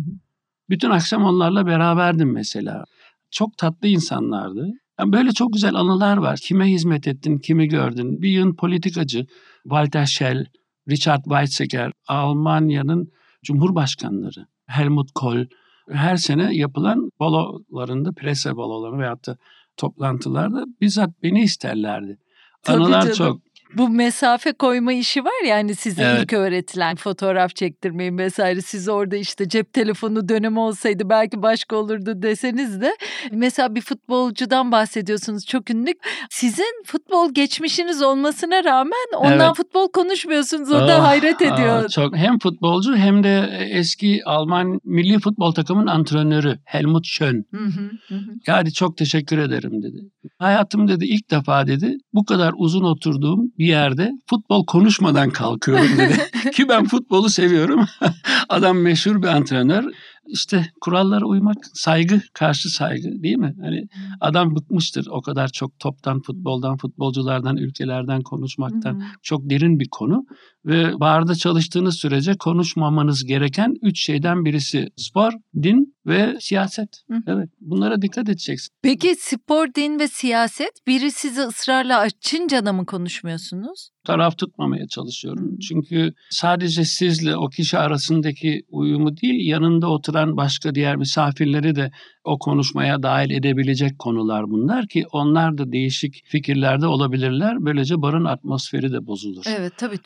Bütün 0.70 0.90
akşam 0.90 1.24
onlarla 1.24 1.66
beraberdim 1.66 2.32
mesela. 2.32 2.84
Çok 3.30 3.58
tatlı 3.58 3.88
insanlardı. 3.88 4.68
Yani 5.00 5.12
böyle 5.12 5.32
çok 5.32 5.52
güzel 5.52 5.74
anılar 5.74 6.16
var. 6.16 6.38
Kime 6.42 6.66
hizmet 6.66 7.08
ettin, 7.08 7.38
kimi 7.38 7.68
gördün? 7.68 8.22
Bir 8.22 8.28
yığın 8.28 8.54
politikacı, 8.54 9.26
Walter 9.62 10.06
Schell, 10.06 10.46
Richard 10.88 11.24
Weizsäcker, 11.24 11.92
Almanya'nın 12.08 13.12
cumhurbaşkanları, 13.44 14.46
Helmut 14.66 15.10
Kohl, 15.14 15.44
her 15.90 16.16
sene 16.16 16.54
yapılan 16.54 17.10
balolarında, 17.20 18.12
prese 18.12 18.56
baloları 18.56 18.98
veyahut 18.98 19.26
da 19.26 19.36
toplantılarda 19.76 20.64
bizzat 20.80 21.10
beni 21.22 21.42
isterlerdi. 21.42 22.18
Tabii 22.62 22.82
Anılar 22.82 23.02
canım. 23.02 23.14
çok. 23.14 23.40
Bu 23.74 23.88
mesafe 23.88 24.52
koyma 24.52 24.92
işi 24.92 25.24
var 25.24 25.44
ya 25.46 25.56
hani 25.56 25.74
size 25.74 26.02
Evet. 26.02 26.22
ilk 26.22 26.32
öğretilen 26.32 26.96
fotoğraf 26.96 27.56
çektirmeyin 27.56 28.18
vesaire 28.18 28.60
siz 28.60 28.88
orada 28.88 29.16
işte 29.16 29.48
cep 29.48 29.72
telefonu 29.72 30.28
dönemi 30.28 30.58
olsaydı 30.60 31.08
belki 31.10 31.42
başka 31.42 31.76
olurdu 31.76 32.22
deseniz 32.22 32.80
de 32.80 32.96
mesela 33.32 33.74
bir 33.74 33.80
futbolcudan 33.80 34.72
bahsediyorsunuz 34.72 35.46
çok 35.46 35.70
ünlü. 35.70 35.90
Sizin 36.30 36.82
futbol 36.86 37.34
geçmişiniz 37.34 38.02
olmasına 38.02 38.64
rağmen 38.64 39.06
ondan 39.16 39.38
Evet. 39.46 39.56
futbol 39.56 39.88
konuşmuyorsunuz 39.92 40.72
o 40.72 40.80
da 40.88 40.94
Ah, 40.96 41.04
hayret 41.06 41.42
ediyor. 41.42 41.84
ah, 41.84 41.88
çok 41.88 42.16
hem 42.16 42.38
futbolcu 42.38 42.96
hem 42.96 43.24
de 43.24 43.48
eski 43.70 44.20
Alman 44.26 44.80
milli 44.84 45.18
futbol 45.18 45.52
takımının 45.52 45.86
antrenörü 45.86 46.58
Helmut 46.64 47.06
Schön. 47.06 47.44
Hı 47.54 47.64
hı, 47.64 47.90
hı 48.08 48.14
hı. 48.14 48.30
Yani 48.46 48.72
çok 48.72 48.96
teşekkür 48.96 49.38
ederim 49.38 49.82
dedi. 49.82 49.98
Hayatım 50.38 50.88
dedi 50.88 51.04
ilk 51.04 51.30
defa 51.30 51.66
dedi 51.66 51.96
bu 52.14 52.24
kadar 52.24 52.52
uzun 52.56 52.84
oturduğum 52.84 53.52
bir 53.60 53.66
yerde 53.66 54.12
futbol 54.26 54.66
konuşmadan 54.66 55.30
kalkıyorum 55.30 55.98
dedi. 55.98 56.16
Ki 56.54 56.68
ben 56.68 56.84
futbolu 56.84 57.28
seviyorum. 57.28 57.86
Adam 58.48 58.78
meşhur 58.78 59.22
bir 59.22 59.26
antrenör. 59.26 59.84
İşte 60.26 60.66
kurallara 60.80 61.24
uymak, 61.24 61.56
saygı, 61.74 62.20
karşı 62.34 62.68
saygı 62.68 63.22
değil 63.22 63.36
mi? 63.36 63.54
Hani 63.60 63.88
adam 64.20 64.56
bıkmıştır 64.56 65.06
o 65.10 65.22
kadar 65.22 65.48
çok 65.48 65.78
toptan, 65.78 66.20
futboldan, 66.20 66.76
futbolculardan, 66.76 67.56
ülkelerden 67.56 68.22
konuşmaktan. 68.22 68.94
Hı. 68.94 69.04
Çok 69.22 69.50
derin 69.50 69.80
bir 69.80 69.88
konu 69.90 70.26
ve 70.64 71.00
barda 71.00 71.34
çalıştığınız 71.34 71.96
sürece 71.96 72.34
konuşmamanız 72.34 73.24
gereken 73.24 73.74
üç 73.82 74.04
şeyden 74.04 74.44
birisi 74.44 74.88
spor, 74.96 75.32
din 75.62 75.94
ve 76.06 76.36
siyaset. 76.40 76.88
Hı. 77.10 77.16
Evet, 77.26 77.48
bunlara 77.60 78.02
dikkat 78.02 78.28
edeceksin. 78.28 78.70
Peki 78.82 79.14
spor, 79.18 79.66
din 79.74 79.98
ve 79.98 80.08
siyaset 80.08 80.72
biri 80.86 81.10
sizi 81.10 81.40
ısrarla 81.40 81.98
açınca 81.98 82.66
da 82.66 82.72
mı 82.72 82.86
konuşmuyorsunuz? 82.86 83.90
Taraf 84.04 84.38
tutmamaya 84.38 84.86
çalışıyorum. 84.88 85.52
Hı. 85.52 85.58
Çünkü 85.58 86.12
sadece 86.30 86.84
sizle 86.84 87.36
o 87.36 87.48
kişi 87.48 87.78
arasındaki 87.78 88.62
uyumu 88.70 89.16
değil, 89.16 89.48
yanında 89.48 89.88
oturan 89.90 90.36
başka 90.36 90.74
diğer 90.74 90.96
misafirleri 90.96 91.76
de 91.76 91.90
o 92.24 92.38
konuşmaya 92.38 93.02
dahil 93.02 93.30
edebilecek 93.30 93.98
konular 93.98 94.50
bunlar 94.50 94.86
ki 94.86 95.04
onlar 95.12 95.58
da 95.58 95.72
değişik 95.72 96.22
fikirlerde 96.24 96.86
olabilirler. 96.86 97.56
Böylece 97.60 98.02
barın 98.02 98.24
atmosferi 98.24 98.92
de 98.92 99.06
bozulur. 99.06 99.44
Evet 99.46 99.72
tabii. 99.76 99.98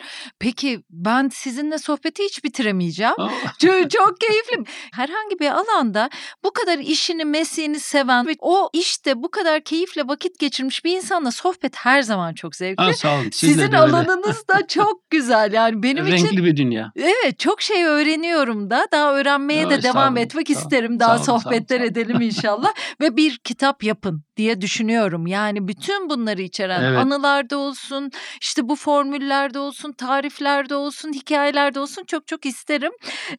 Peki 0.44 0.80
ben 0.90 1.28
sizinle 1.28 1.78
sohbeti 1.78 2.24
hiç 2.24 2.44
bitiremeyeceğim. 2.44 3.14
Çok, 3.58 3.90
çok 3.90 4.20
keyifli. 4.20 4.64
Herhangi 4.92 5.38
bir 5.40 5.50
alanda 5.50 6.10
bu 6.44 6.52
kadar 6.52 6.78
işini, 6.78 7.24
mesleğini 7.24 7.80
seven 7.80 8.26
ve 8.26 8.34
o 8.40 8.70
işte 8.72 9.22
bu 9.22 9.30
kadar 9.30 9.60
keyifle 9.60 10.08
vakit 10.08 10.38
geçirmiş 10.38 10.84
bir 10.84 10.96
insanla 10.96 11.30
sohbet 11.30 11.76
her 11.76 12.02
zaman 12.02 12.34
çok 12.34 12.56
zevkli. 12.56 12.84
aa, 12.84 12.92
sağ 12.92 13.14
olun. 13.14 13.30
Sizin 13.32 13.60
de 13.60 13.64
öyle. 13.64 13.78
alanınız 13.78 14.48
da 14.48 14.66
çok 14.68 15.10
güzel. 15.10 15.52
Yani 15.52 15.82
benim 15.82 16.06
için 16.06 16.26
Renkli 16.26 16.44
bir 16.44 16.56
dünya. 16.56 16.92
evet 16.96 17.38
çok 17.38 17.62
şey 17.62 17.84
öğreniyorum 17.84 18.70
da 18.70 18.86
daha 18.92 19.14
öğrenmeye 19.14 19.66
Ay, 19.66 19.70
de 19.70 19.82
devam 19.82 20.16
etmek 20.16 20.50
isterim. 20.50 21.00
Daha 21.00 21.18
sohbetler 21.18 21.80
edelim 21.80 22.20
inşallah 22.20 22.72
ve 23.00 23.16
bir 23.16 23.38
kitap 23.38 23.84
yapın 23.84 24.24
diye 24.36 24.60
düşünüyorum. 24.60 25.26
Yani 25.26 25.68
bütün 25.68 26.10
bunları 26.10 26.42
içeren 26.42 26.82
Evet. 26.82 26.98
anılarda 26.98 27.58
olsun, 27.58 28.10
işte 28.42 28.68
bu 28.68 28.76
formüllerde 28.76 29.58
olsun, 29.58 29.92
tariflerde 29.92 30.74
olsun, 30.74 31.12
hikayelerde 31.12 31.80
olsun 31.80 32.04
çok 32.06 32.26
çok 32.26 32.46
isterim. 32.46 32.92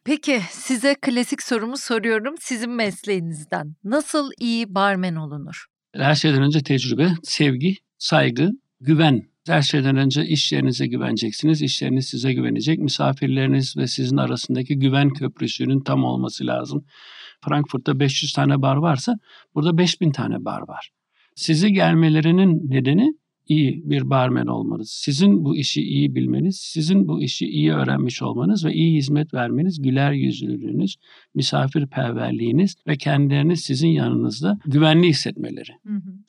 Peki 0.04 0.42
size 0.50 0.96
klasik 1.02 1.44
sorumu 1.44 1.78
soruyorum 1.78 2.36
sizin 2.40 2.72
mesleğinizden. 2.72 3.76
Nasıl 3.84 4.32
iyi 4.40 4.76
barmen 4.76 5.16
olunur? 5.16 5.66
Her 5.96 6.16
şeyden 6.16 6.42
önce 6.44 6.64
tecrübe, 6.64 7.08
sevgi, 7.24 7.76
saygı, 7.98 8.50
güven. 8.80 9.22
Her 9.48 9.62
şeyden 9.62 9.96
önce 9.98 10.26
iş 10.26 10.52
yerinize 10.52 10.88
güveneceksiniz. 10.88 11.62
İş 11.62 11.82
yeriniz 11.82 12.08
size 12.08 12.34
güvenecek. 12.34 12.80
Misafirleriniz 12.80 13.78
ve 13.78 13.88
sizin 13.88 14.18
arasındaki 14.18 14.80
güven 14.80 15.10
köprüsünün 15.10 15.80
tam 15.80 16.04
olması 16.04 16.48
lazım. 16.48 16.86
Frankfurt'ta 17.48 18.00
500 18.00 18.34
tane 18.34 18.62
bar 18.62 18.76
varsa 18.76 19.16
burada 19.56 19.78
5000 19.78 20.12
tane 20.12 20.46
bar 20.46 20.68
var. 20.68 20.90
Sizi 21.36 21.74
gelmelerinin 21.74 22.72
nedeni 22.72 23.14
iyi 23.48 23.82
bir 23.86 24.10
barmen 24.10 24.48
olmanız. 24.48 24.90
Sizin 24.92 25.46
bu 25.46 25.58
işi 25.58 25.82
iyi 25.82 26.16
bilmeniz, 26.16 26.58
sizin 26.58 27.08
bu 27.08 27.22
işi 27.22 27.46
iyi 27.46 27.74
öğrenmiş 27.74 28.22
olmanız 28.22 28.66
ve 28.66 28.74
iyi 28.74 28.98
hizmet 28.98 29.34
vermeniz, 29.34 29.82
güler 29.82 30.12
yüzlülüğünüz, 30.12 30.96
misafirperverliğiniz 31.36 32.76
ve 32.88 32.98
kendilerini 32.98 33.58
sizin 33.58 33.88
yanınızda 33.88 34.58
güvenli 34.66 35.08
hissetmeleri. 35.08 35.72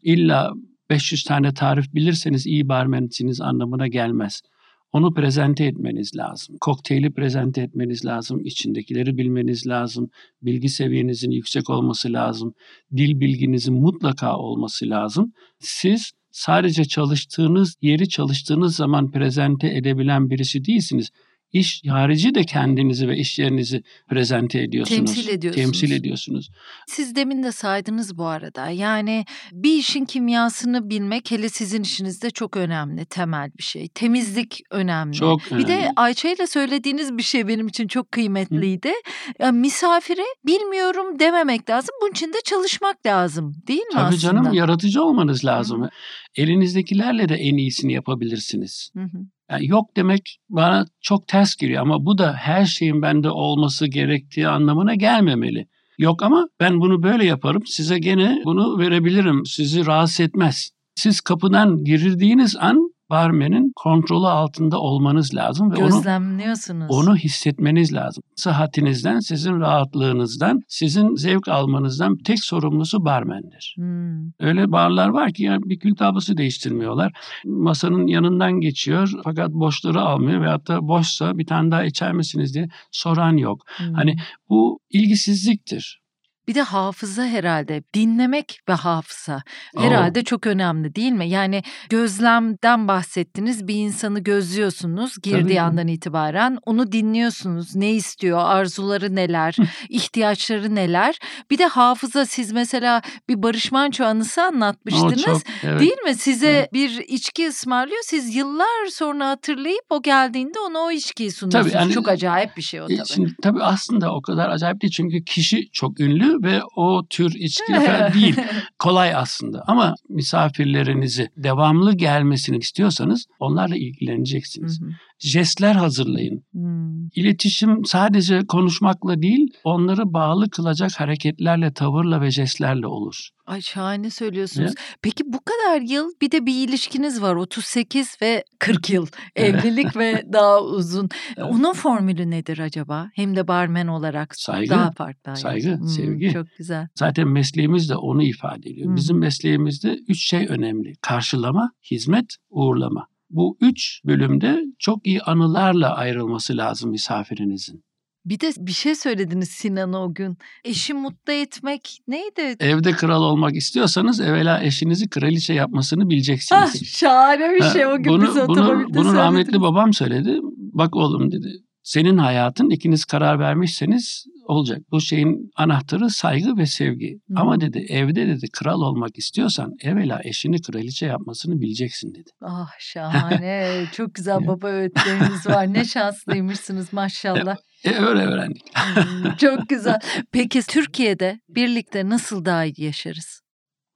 İlla 0.03 0.53
500 0.91 1.25
tane 1.25 1.55
tarif 1.55 1.95
bilirseniz 1.95 2.47
iyi 2.47 2.69
barmensiniz 2.69 3.41
anlamına 3.41 3.87
gelmez. 3.89 4.43
Onu 4.93 5.15
prezente 5.15 5.65
etmeniz 5.65 6.17
lazım. 6.17 6.57
Kokteyli 6.61 7.13
prezente 7.13 7.61
etmeniz 7.61 8.05
lazım. 8.05 8.41
İçindekileri 8.45 9.17
bilmeniz 9.19 9.67
lazım. 9.67 10.11
Bilgi 10.43 10.69
seviyenizin 10.69 11.31
yüksek 11.31 11.71
olması 11.71 12.13
lazım. 12.13 12.55
Dil 12.97 13.21
bilginizin 13.21 13.75
mutlaka 13.75 14.37
olması 14.37 14.91
lazım. 14.91 15.33
Siz 15.59 16.13
sadece 16.31 16.85
çalıştığınız 16.85 17.77
yeri 17.81 18.09
çalıştığınız 18.09 18.77
zaman 18.77 19.11
prezente 19.11 19.69
edebilen 19.69 20.31
birisi 20.31 20.65
değilsiniz. 20.65 21.11
İş 21.53 21.83
harici 21.89 22.35
de 22.35 22.45
kendinizi 22.45 23.09
ve 23.09 23.17
iş 23.17 23.39
yerinizi 23.39 23.83
prezente 24.09 24.63
ediyorsunuz. 24.63 25.15
Temsil 25.15 25.29
ediyorsunuz. 25.29 25.65
Temsil 25.65 25.91
ediyorsunuz. 25.91 26.51
Siz 26.89 27.15
demin 27.17 27.43
de 27.43 27.53
saydınız 27.53 28.19
bu 28.19 28.27
arada. 28.27 28.71
Yani 28.71 29.25
bir 29.53 29.75
işin 29.75 30.05
kimyasını 30.05 30.91
bilmek 30.91 31.31
hele 31.31 31.49
sizin 31.49 31.83
işinizde 31.83 32.31
çok 32.31 32.57
önemli, 32.57 33.05
temel 33.07 33.51
bir 33.59 33.63
şey. 33.63 33.89
Temizlik 33.89 34.61
önemli. 34.71 35.17
Çok 35.17 35.41
Bir 35.51 35.67
de 35.67 35.77
önemli. 35.77 35.93
Ayça 35.97 36.29
ile 36.29 36.47
söylediğiniz 36.47 37.19
bir 37.19 37.23
şey 37.23 37.49
benim 37.49 37.67
için 37.67 37.89
çok 37.89 38.13
kıymetliydi. 38.13 38.93
Ya, 39.39 39.53
misafire 39.53 40.25
bilmiyorum 40.47 41.19
dememek 41.19 41.71
lazım. 41.71 41.95
Bunun 42.03 42.11
için 42.11 42.33
de 42.33 42.39
çalışmak 42.45 43.07
lazım 43.07 43.55
değil 43.69 43.81
mi 43.81 43.93
Tabii 43.93 44.03
aslında? 44.03 44.21
canım 44.21 44.53
yaratıcı 44.53 45.03
olmanız 45.03 45.45
lazım. 45.45 45.89
Elinizdekilerle 46.35 47.29
de 47.29 47.35
en 47.35 47.57
iyisini 47.57 47.93
yapabilirsiniz. 47.93 48.91
Hı 48.95 49.03
hı. 49.03 49.19
Yani 49.51 49.67
yok 49.67 49.97
demek 49.97 50.39
bana 50.49 50.87
çok 51.01 51.29
ters 51.29 51.57
geliyor 51.57 51.83
ama 51.83 52.07
bu 52.07 52.19
da 52.19 52.33
her 52.33 52.65
şeyin 52.65 53.03
bende 53.03 53.31
olması 53.31 53.87
gerektiği 53.87 54.49
anlamına 54.49 54.95
gelmemeli. 54.95 55.67
Yok 55.99 56.23
ama 56.23 56.49
ben 56.61 56.81
bunu 56.81 57.03
böyle 57.03 57.25
yaparım. 57.25 57.63
Size 57.67 57.99
gene 57.99 58.43
bunu 58.45 58.79
verebilirim. 58.79 59.47
Sizi 59.47 59.87
rahatsız 59.87 60.21
etmez. 60.21 60.71
Siz 60.95 61.21
kapıdan 61.21 61.85
girildiğiniz 61.85 62.57
an 62.57 62.91
barmenin 63.11 63.73
kontrolü 63.77 64.27
altında 64.27 64.81
olmanız 64.81 65.35
lazım 65.35 65.73
ve 65.73 65.77
onu 65.77 65.87
Gözlemliyorsunuz. 65.87 66.87
onu 66.91 67.17
hissetmeniz 67.17 67.95
lazım. 67.95 68.23
Sıhhatinizden, 68.37 69.19
sizin 69.19 69.61
rahatlığınızdan, 69.61 70.61
sizin 70.69 71.15
zevk 71.15 71.49
almanızdan 71.49 72.17
tek 72.17 72.45
sorumlusu 72.45 73.05
barmendir. 73.05 73.75
Hmm. 73.77 74.31
Öyle 74.41 74.73
barlar 74.73 75.09
var 75.09 75.33
ki 75.33 75.43
yani 75.43 75.63
bir 75.65 75.79
kül 75.79 75.95
tablası 75.95 76.37
değiştirmiyorlar. 76.37 77.13
Masanın 77.45 78.07
yanından 78.07 78.53
geçiyor 78.61 79.13
fakat 79.25 79.51
boşları 79.51 80.01
almıyor 80.01 80.41
veyahut 80.41 80.69
da 80.69 80.89
boşsa 80.89 81.39
bir 81.39 81.47
tane 81.47 81.71
daha 81.71 81.85
içer 81.85 82.13
misiniz 82.13 82.55
diye 82.55 82.69
soran 82.91 83.37
yok. 83.37 83.63
Hmm. 83.77 83.95
Hani 83.95 84.17
bu 84.49 84.81
ilgisizliktir. 84.91 86.06
Bir 86.49 86.55
de 86.55 86.63
hafıza 86.63 87.25
herhalde. 87.25 87.83
Dinlemek 87.95 88.59
ve 88.69 88.73
hafıza 88.73 89.43
Oo. 89.77 89.81
herhalde 89.83 90.25
çok 90.25 90.47
önemli 90.47 90.95
değil 90.95 91.13
mi? 91.13 91.29
Yani 91.29 91.63
gözlemden 91.89 92.89
bahsettiniz. 92.89 93.69
Bir 93.69 93.75
insanı 93.75 94.21
gözlüyorsunuz 94.21 95.15
girdiği 95.23 95.43
Tabii 95.43 95.61
andan 95.61 95.89
itibaren. 95.89 96.59
Onu 96.67 96.93
dinliyorsunuz. 96.93 97.77
Ne 97.77 97.93
istiyor? 97.93 98.39
Arzuları 98.43 99.15
neler? 99.15 99.57
ihtiyaçları 99.89 100.75
neler? 100.75 101.19
Bir 101.51 101.59
de 101.59 101.67
hafıza 101.67 102.27
siz 102.27 102.53
mesela 102.53 103.03
bir 103.29 103.43
Barış 103.43 103.73
Manço 103.73 104.05
anısı 104.05 104.41
O 104.43 104.45
anlatmıştınız. 104.45 105.25
çok, 105.25 105.41
evet. 105.65 105.81
Değil 105.81 105.99
mi? 106.07 106.15
Size 106.15 106.47
Evet. 106.49 106.73
bir 106.73 106.91
içki 107.09 107.49
ısmarlıyor. 107.49 108.01
Siz 108.05 108.35
yıllar 108.37 108.87
sonra 108.91 109.29
hatırlayıp 109.29 109.85
o 109.91 110.03
geldiğinde 110.03 110.59
ona 110.61 110.79
o 110.79 110.91
içkiyi 110.91 111.31
sunuyorsunuz. 111.33 111.75
yani- 111.75 111.93
çok 111.93 112.09
acayip 112.09 112.57
bir 112.57 112.63
şey 112.63 112.81
o 112.81 112.85
E, 112.85 112.97
tabii. 112.97 113.09
Şimdi 113.09 113.35
tabii 113.43 113.63
aslında 113.63 114.15
o 114.15 114.23
kadar 114.23 114.49
acayip 114.51 114.81
değil 114.83 114.93
çünkü 114.97 115.25
kişi 115.25 115.71
çok 115.73 116.01
ünlü 116.01 116.36
ve 116.43 116.61
o 116.77 117.07
tür 117.11 117.35
içki 117.35 117.73
falan 117.73 118.13
değil. 118.15 118.37
Kolay 118.79 119.15
aslında 119.15 119.65
ama 119.67 119.95
misafirlerinizi 120.09 121.29
devamlı 121.37 121.95
gelmesini 121.97 122.57
istiyorsanız 122.57 123.27
onlarla 123.41 123.77
ilgileneceksiniz. 123.77 124.81
Hı 124.81 124.85
hı. 124.85 124.91
Jestler 125.19 125.75
hazırlayın. 125.75 126.43
Hmm. 126.53 127.09
İletişim 127.15 127.85
sadece 127.85 128.47
konuşmakla 128.49 129.23
değil, 129.23 129.49
onları 129.65 130.13
bağlı 130.13 130.51
kılacak 130.51 130.91
hareketlerle, 131.01 131.73
tavırla 131.73 132.21
ve 132.21 132.31
jestlerle 132.31 132.87
olur. 132.87 133.29
Ay 133.47 133.61
şahane 133.61 134.11
söylüyorsunuz. 134.11 134.73
Peki 135.03 135.25
bu 135.27 135.39
kadar 135.45 135.81
yıl 135.81 136.11
bir 136.23 136.31
de 136.31 136.47
bir 136.47 136.69
ilişkiniz 136.69 137.23
var 137.23 137.35
38 137.35 138.17
ve 138.23 138.45
40 138.59 138.91
yıl 138.91 139.07
evlilik 139.37 139.97
ve 139.97 140.25
daha 140.33 140.63
uzun. 140.63 141.09
Evet. 141.37 141.49
Onun 141.53 141.73
formülü 141.73 142.31
nedir 142.31 142.59
acaba? 142.59 143.11
Hem 143.15 143.37
de 143.37 143.49
barmen 143.49 143.87
olarak 143.87 144.37
Saygı, 144.37 144.71
daha 144.71 144.91
farklı. 144.93 145.37
saygı, 145.37 145.77
Hmm, 145.77 145.89
sevgi. 145.89 146.33
Çok 146.33 146.47
güzel. 146.59 146.89
Zaten 146.95 147.29
mesleğimiz 147.29 147.91
de 147.91 147.97
onu 147.97 148.23
ifade 148.23 148.71
ediyor. 148.71 148.91
Hı. 148.93 148.97
Bizim 148.97 149.19
mesleğimizde 149.19 149.99
üç 150.09 150.29
şey 150.29 150.47
önemli. 150.49 150.93
Karşılama, 151.03 151.71
hizmet, 151.91 152.37
uğurlama. 152.51 153.07
Bu 153.31 153.57
üç 153.61 154.01
bölümde 154.05 154.65
çok 154.79 155.07
iyi 155.07 155.23
anılarla 155.23 155.95
ayrılması 155.95 156.57
lazım 156.57 156.91
misafirinizin. 156.91 157.85
Bir 158.25 158.41
de 158.41 158.53
bir 158.59 158.73
şey 158.73 158.95
söylediniz 158.95 159.49
Sinan 159.49 159.93
o 159.93 160.15
gün. 160.15 160.39
Eşi 160.65 160.95
mutlu 160.95 161.33
etmek 161.33 161.99
neydi? 162.09 162.57
Evde 162.61 162.93
kral 162.93 163.23
olmak 163.23 163.57
istiyorsanız 163.57 164.21
evvela 164.21 164.63
eşinizi 164.63 165.09
kraliçe 165.09 165.55
yapmasını 165.55 166.11
bileceksiniz. 166.11 166.83
Ah, 166.83 166.85
şahane 166.85 167.55
bir 167.55 167.63
şey 167.63 167.87
o 167.87 167.97
gün 167.97 168.13
bunu, 168.13 168.29
bize 168.29 168.49
bunu, 168.49 168.85
bunu 168.95 169.15
rahmetli 169.15 169.61
babam 169.61 169.93
söyledi. 169.93 170.39
Bak 170.57 170.97
oğlum 170.97 171.33
dedi. 171.33 171.66
Senin 171.87 172.19
hayatın 172.19 172.71
ikiniz 172.71 173.05
karar 173.05 173.39
vermişseniz 173.39 174.25
olacak. 174.45 174.83
Bu 174.91 175.01
şeyin 175.01 175.51
anahtarı 175.57 176.11
saygı 176.11 176.57
ve 176.57 176.67
sevgi. 176.67 177.21
Hı. 177.29 177.35
Ama 177.37 177.61
dedi 177.61 177.87
evde 177.89 178.27
dedi 178.27 178.47
kral 178.53 178.81
olmak 178.81 179.19
istiyorsan 179.19 179.73
evvela 179.81 180.21
eşini 180.25 180.63
kraliçe 180.63 181.07
yapmasını 181.07 181.61
bileceksin 181.61 182.15
dedi. 182.15 182.31
Ah 182.43 182.69
şahane. 182.81 183.85
Çok 183.93 184.15
güzel 184.15 184.47
baba 184.47 184.69
öğütleriniz 184.69 185.47
var. 185.47 185.73
Ne 185.73 185.85
şanslıymışsınız 185.85 186.93
maşallah. 186.93 187.57
E 187.85 187.91
öyle 187.91 188.21
öğrendik. 188.21 188.63
Hmm, 188.75 189.37
Çok 189.37 189.69
güzel. 189.69 189.99
Peki 190.33 190.63
Türkiye'de 190.63 191.41
birlikte 191.49 192.09
nasıl 192.09 192.45
daha 192.45 192.65
iyi 192.65 192.83
yaşarız? 192.83 193.41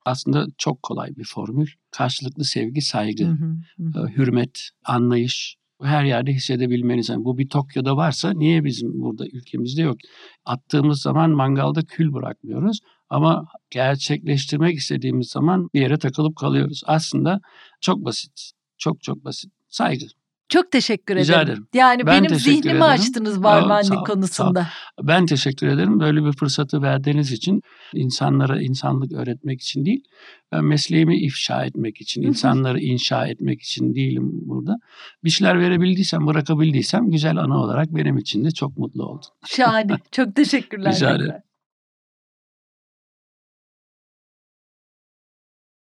Aslında 0.07 0.47
çok 0.59 0.83
kolay 0.83 1.17
bir 1.17 1.25
formül. 1.25 1.67
Karşılıklı 1.91 2.45
sevgi, 2.45 2.83
saygı, 2.83 3.25
Hı 3.25 3.31
hı, 3.31 3.57
hı. 4.01 4.09
e, 4.09 4.12
hürmet, 4.17 4.69
anlayış 4.85 5.57
her 5.82 6.05
yerde 6.05 6.32
hissedebilmeniz. 6.32 7.09
Yani 7.09 7.24
bu 7.24 7.39
bir 7.39 7.48
Tokyo'da 7.48 7.97
varsa 7.97 8.32
niye 8.32 8.65
bizim 8.65 9.02
burada 9.02 9.27
ülkemizde 9.32 9.82
yok? 9.82 9.97
Attığımız 10.44 11.02
zaman 11.02 11.31
mangalda 11.31 11.82
kül 11.82 12.12
bırakmıyoruz 12.12 12.78
ama 13.09 13.47
gerçekleştirmek 13.70 14.77
istediğimiz 14.77 15.28
zaman 15.28 15.69
bir 15.74 15.81
yere 15.81 15.98
takılıp 15.98 16.36
kalıyoruz. 16.36 16.82
Aslında 16.86 17.40
çok 17.81 18.05
basit. 18.05 18.51
Çok 18.78 19.02
çok 19.02 19.24
basit. 19.24 19.52
Saygı. 19.69 20.07
Çok 20.51 20.70
teşekkür 20.70 21.16
Rica 21.16 21.35
ederim. 21.35 21.48
ederim. 21.48 21.66
Yani 21.74 22.06
Ben 22.06 22.24
benim 22.24 22.39
zihnimi 22.39 22.60
ederim. 22.60 22.82
açtınız 22.82 23.39
ol, 23.39 23.43
barmenlik 23.43 23.85
sağ 23.94 24.01
ol, 24.01 24.05
konusunda. 24.05 24.66
Ben 25.02 25.27
teşekkür 25.27 25.66
ederim. 25.66 26.01
Böyle 26.01 26.24
bir 26.24 26.32
fırsatı 26.32 26.82
verdiğiniz 26.82 27.32
için 27.32 27.62
insanlara 27.94 28.62
insanlık 28.62 29.12
öğretmek 29.12 29.60
için 29.60 29.85
değil, 29.85 30.05
ben 30.52 30.64
mesleğimi 30.64 31.20
ifşa 31.20 31.64
etmek 31.64 32.01
için, 32.01 32.22
insanları 32.22 32.81
inşa 32.81 33.27
etmek 33.27 33.62
için 33.62 33.94
değilim 33.94 34.31
burada. 34.32 34.77
Bir 35.24 35.31
şeyler 35.31 35.60
verebildiysem, 35.60 36.27
bırakabildiysem 36.27 37.10
güzel 37.10 37.36
ana 37.36 37.59
olarak 37.59 37.94
benim 37.94 38.18
için 38.18 38.44
de 38.44 38.51
çok 38.51 38.77
mutlu 38.78 39.05
oldum. 39.05 39.31
Şahane. 39.47 39.93
Çok 40.12 40.36
teşekkürler. 40.36 40.93
Rica 40.94 41.14
ederim. 41.14 41.35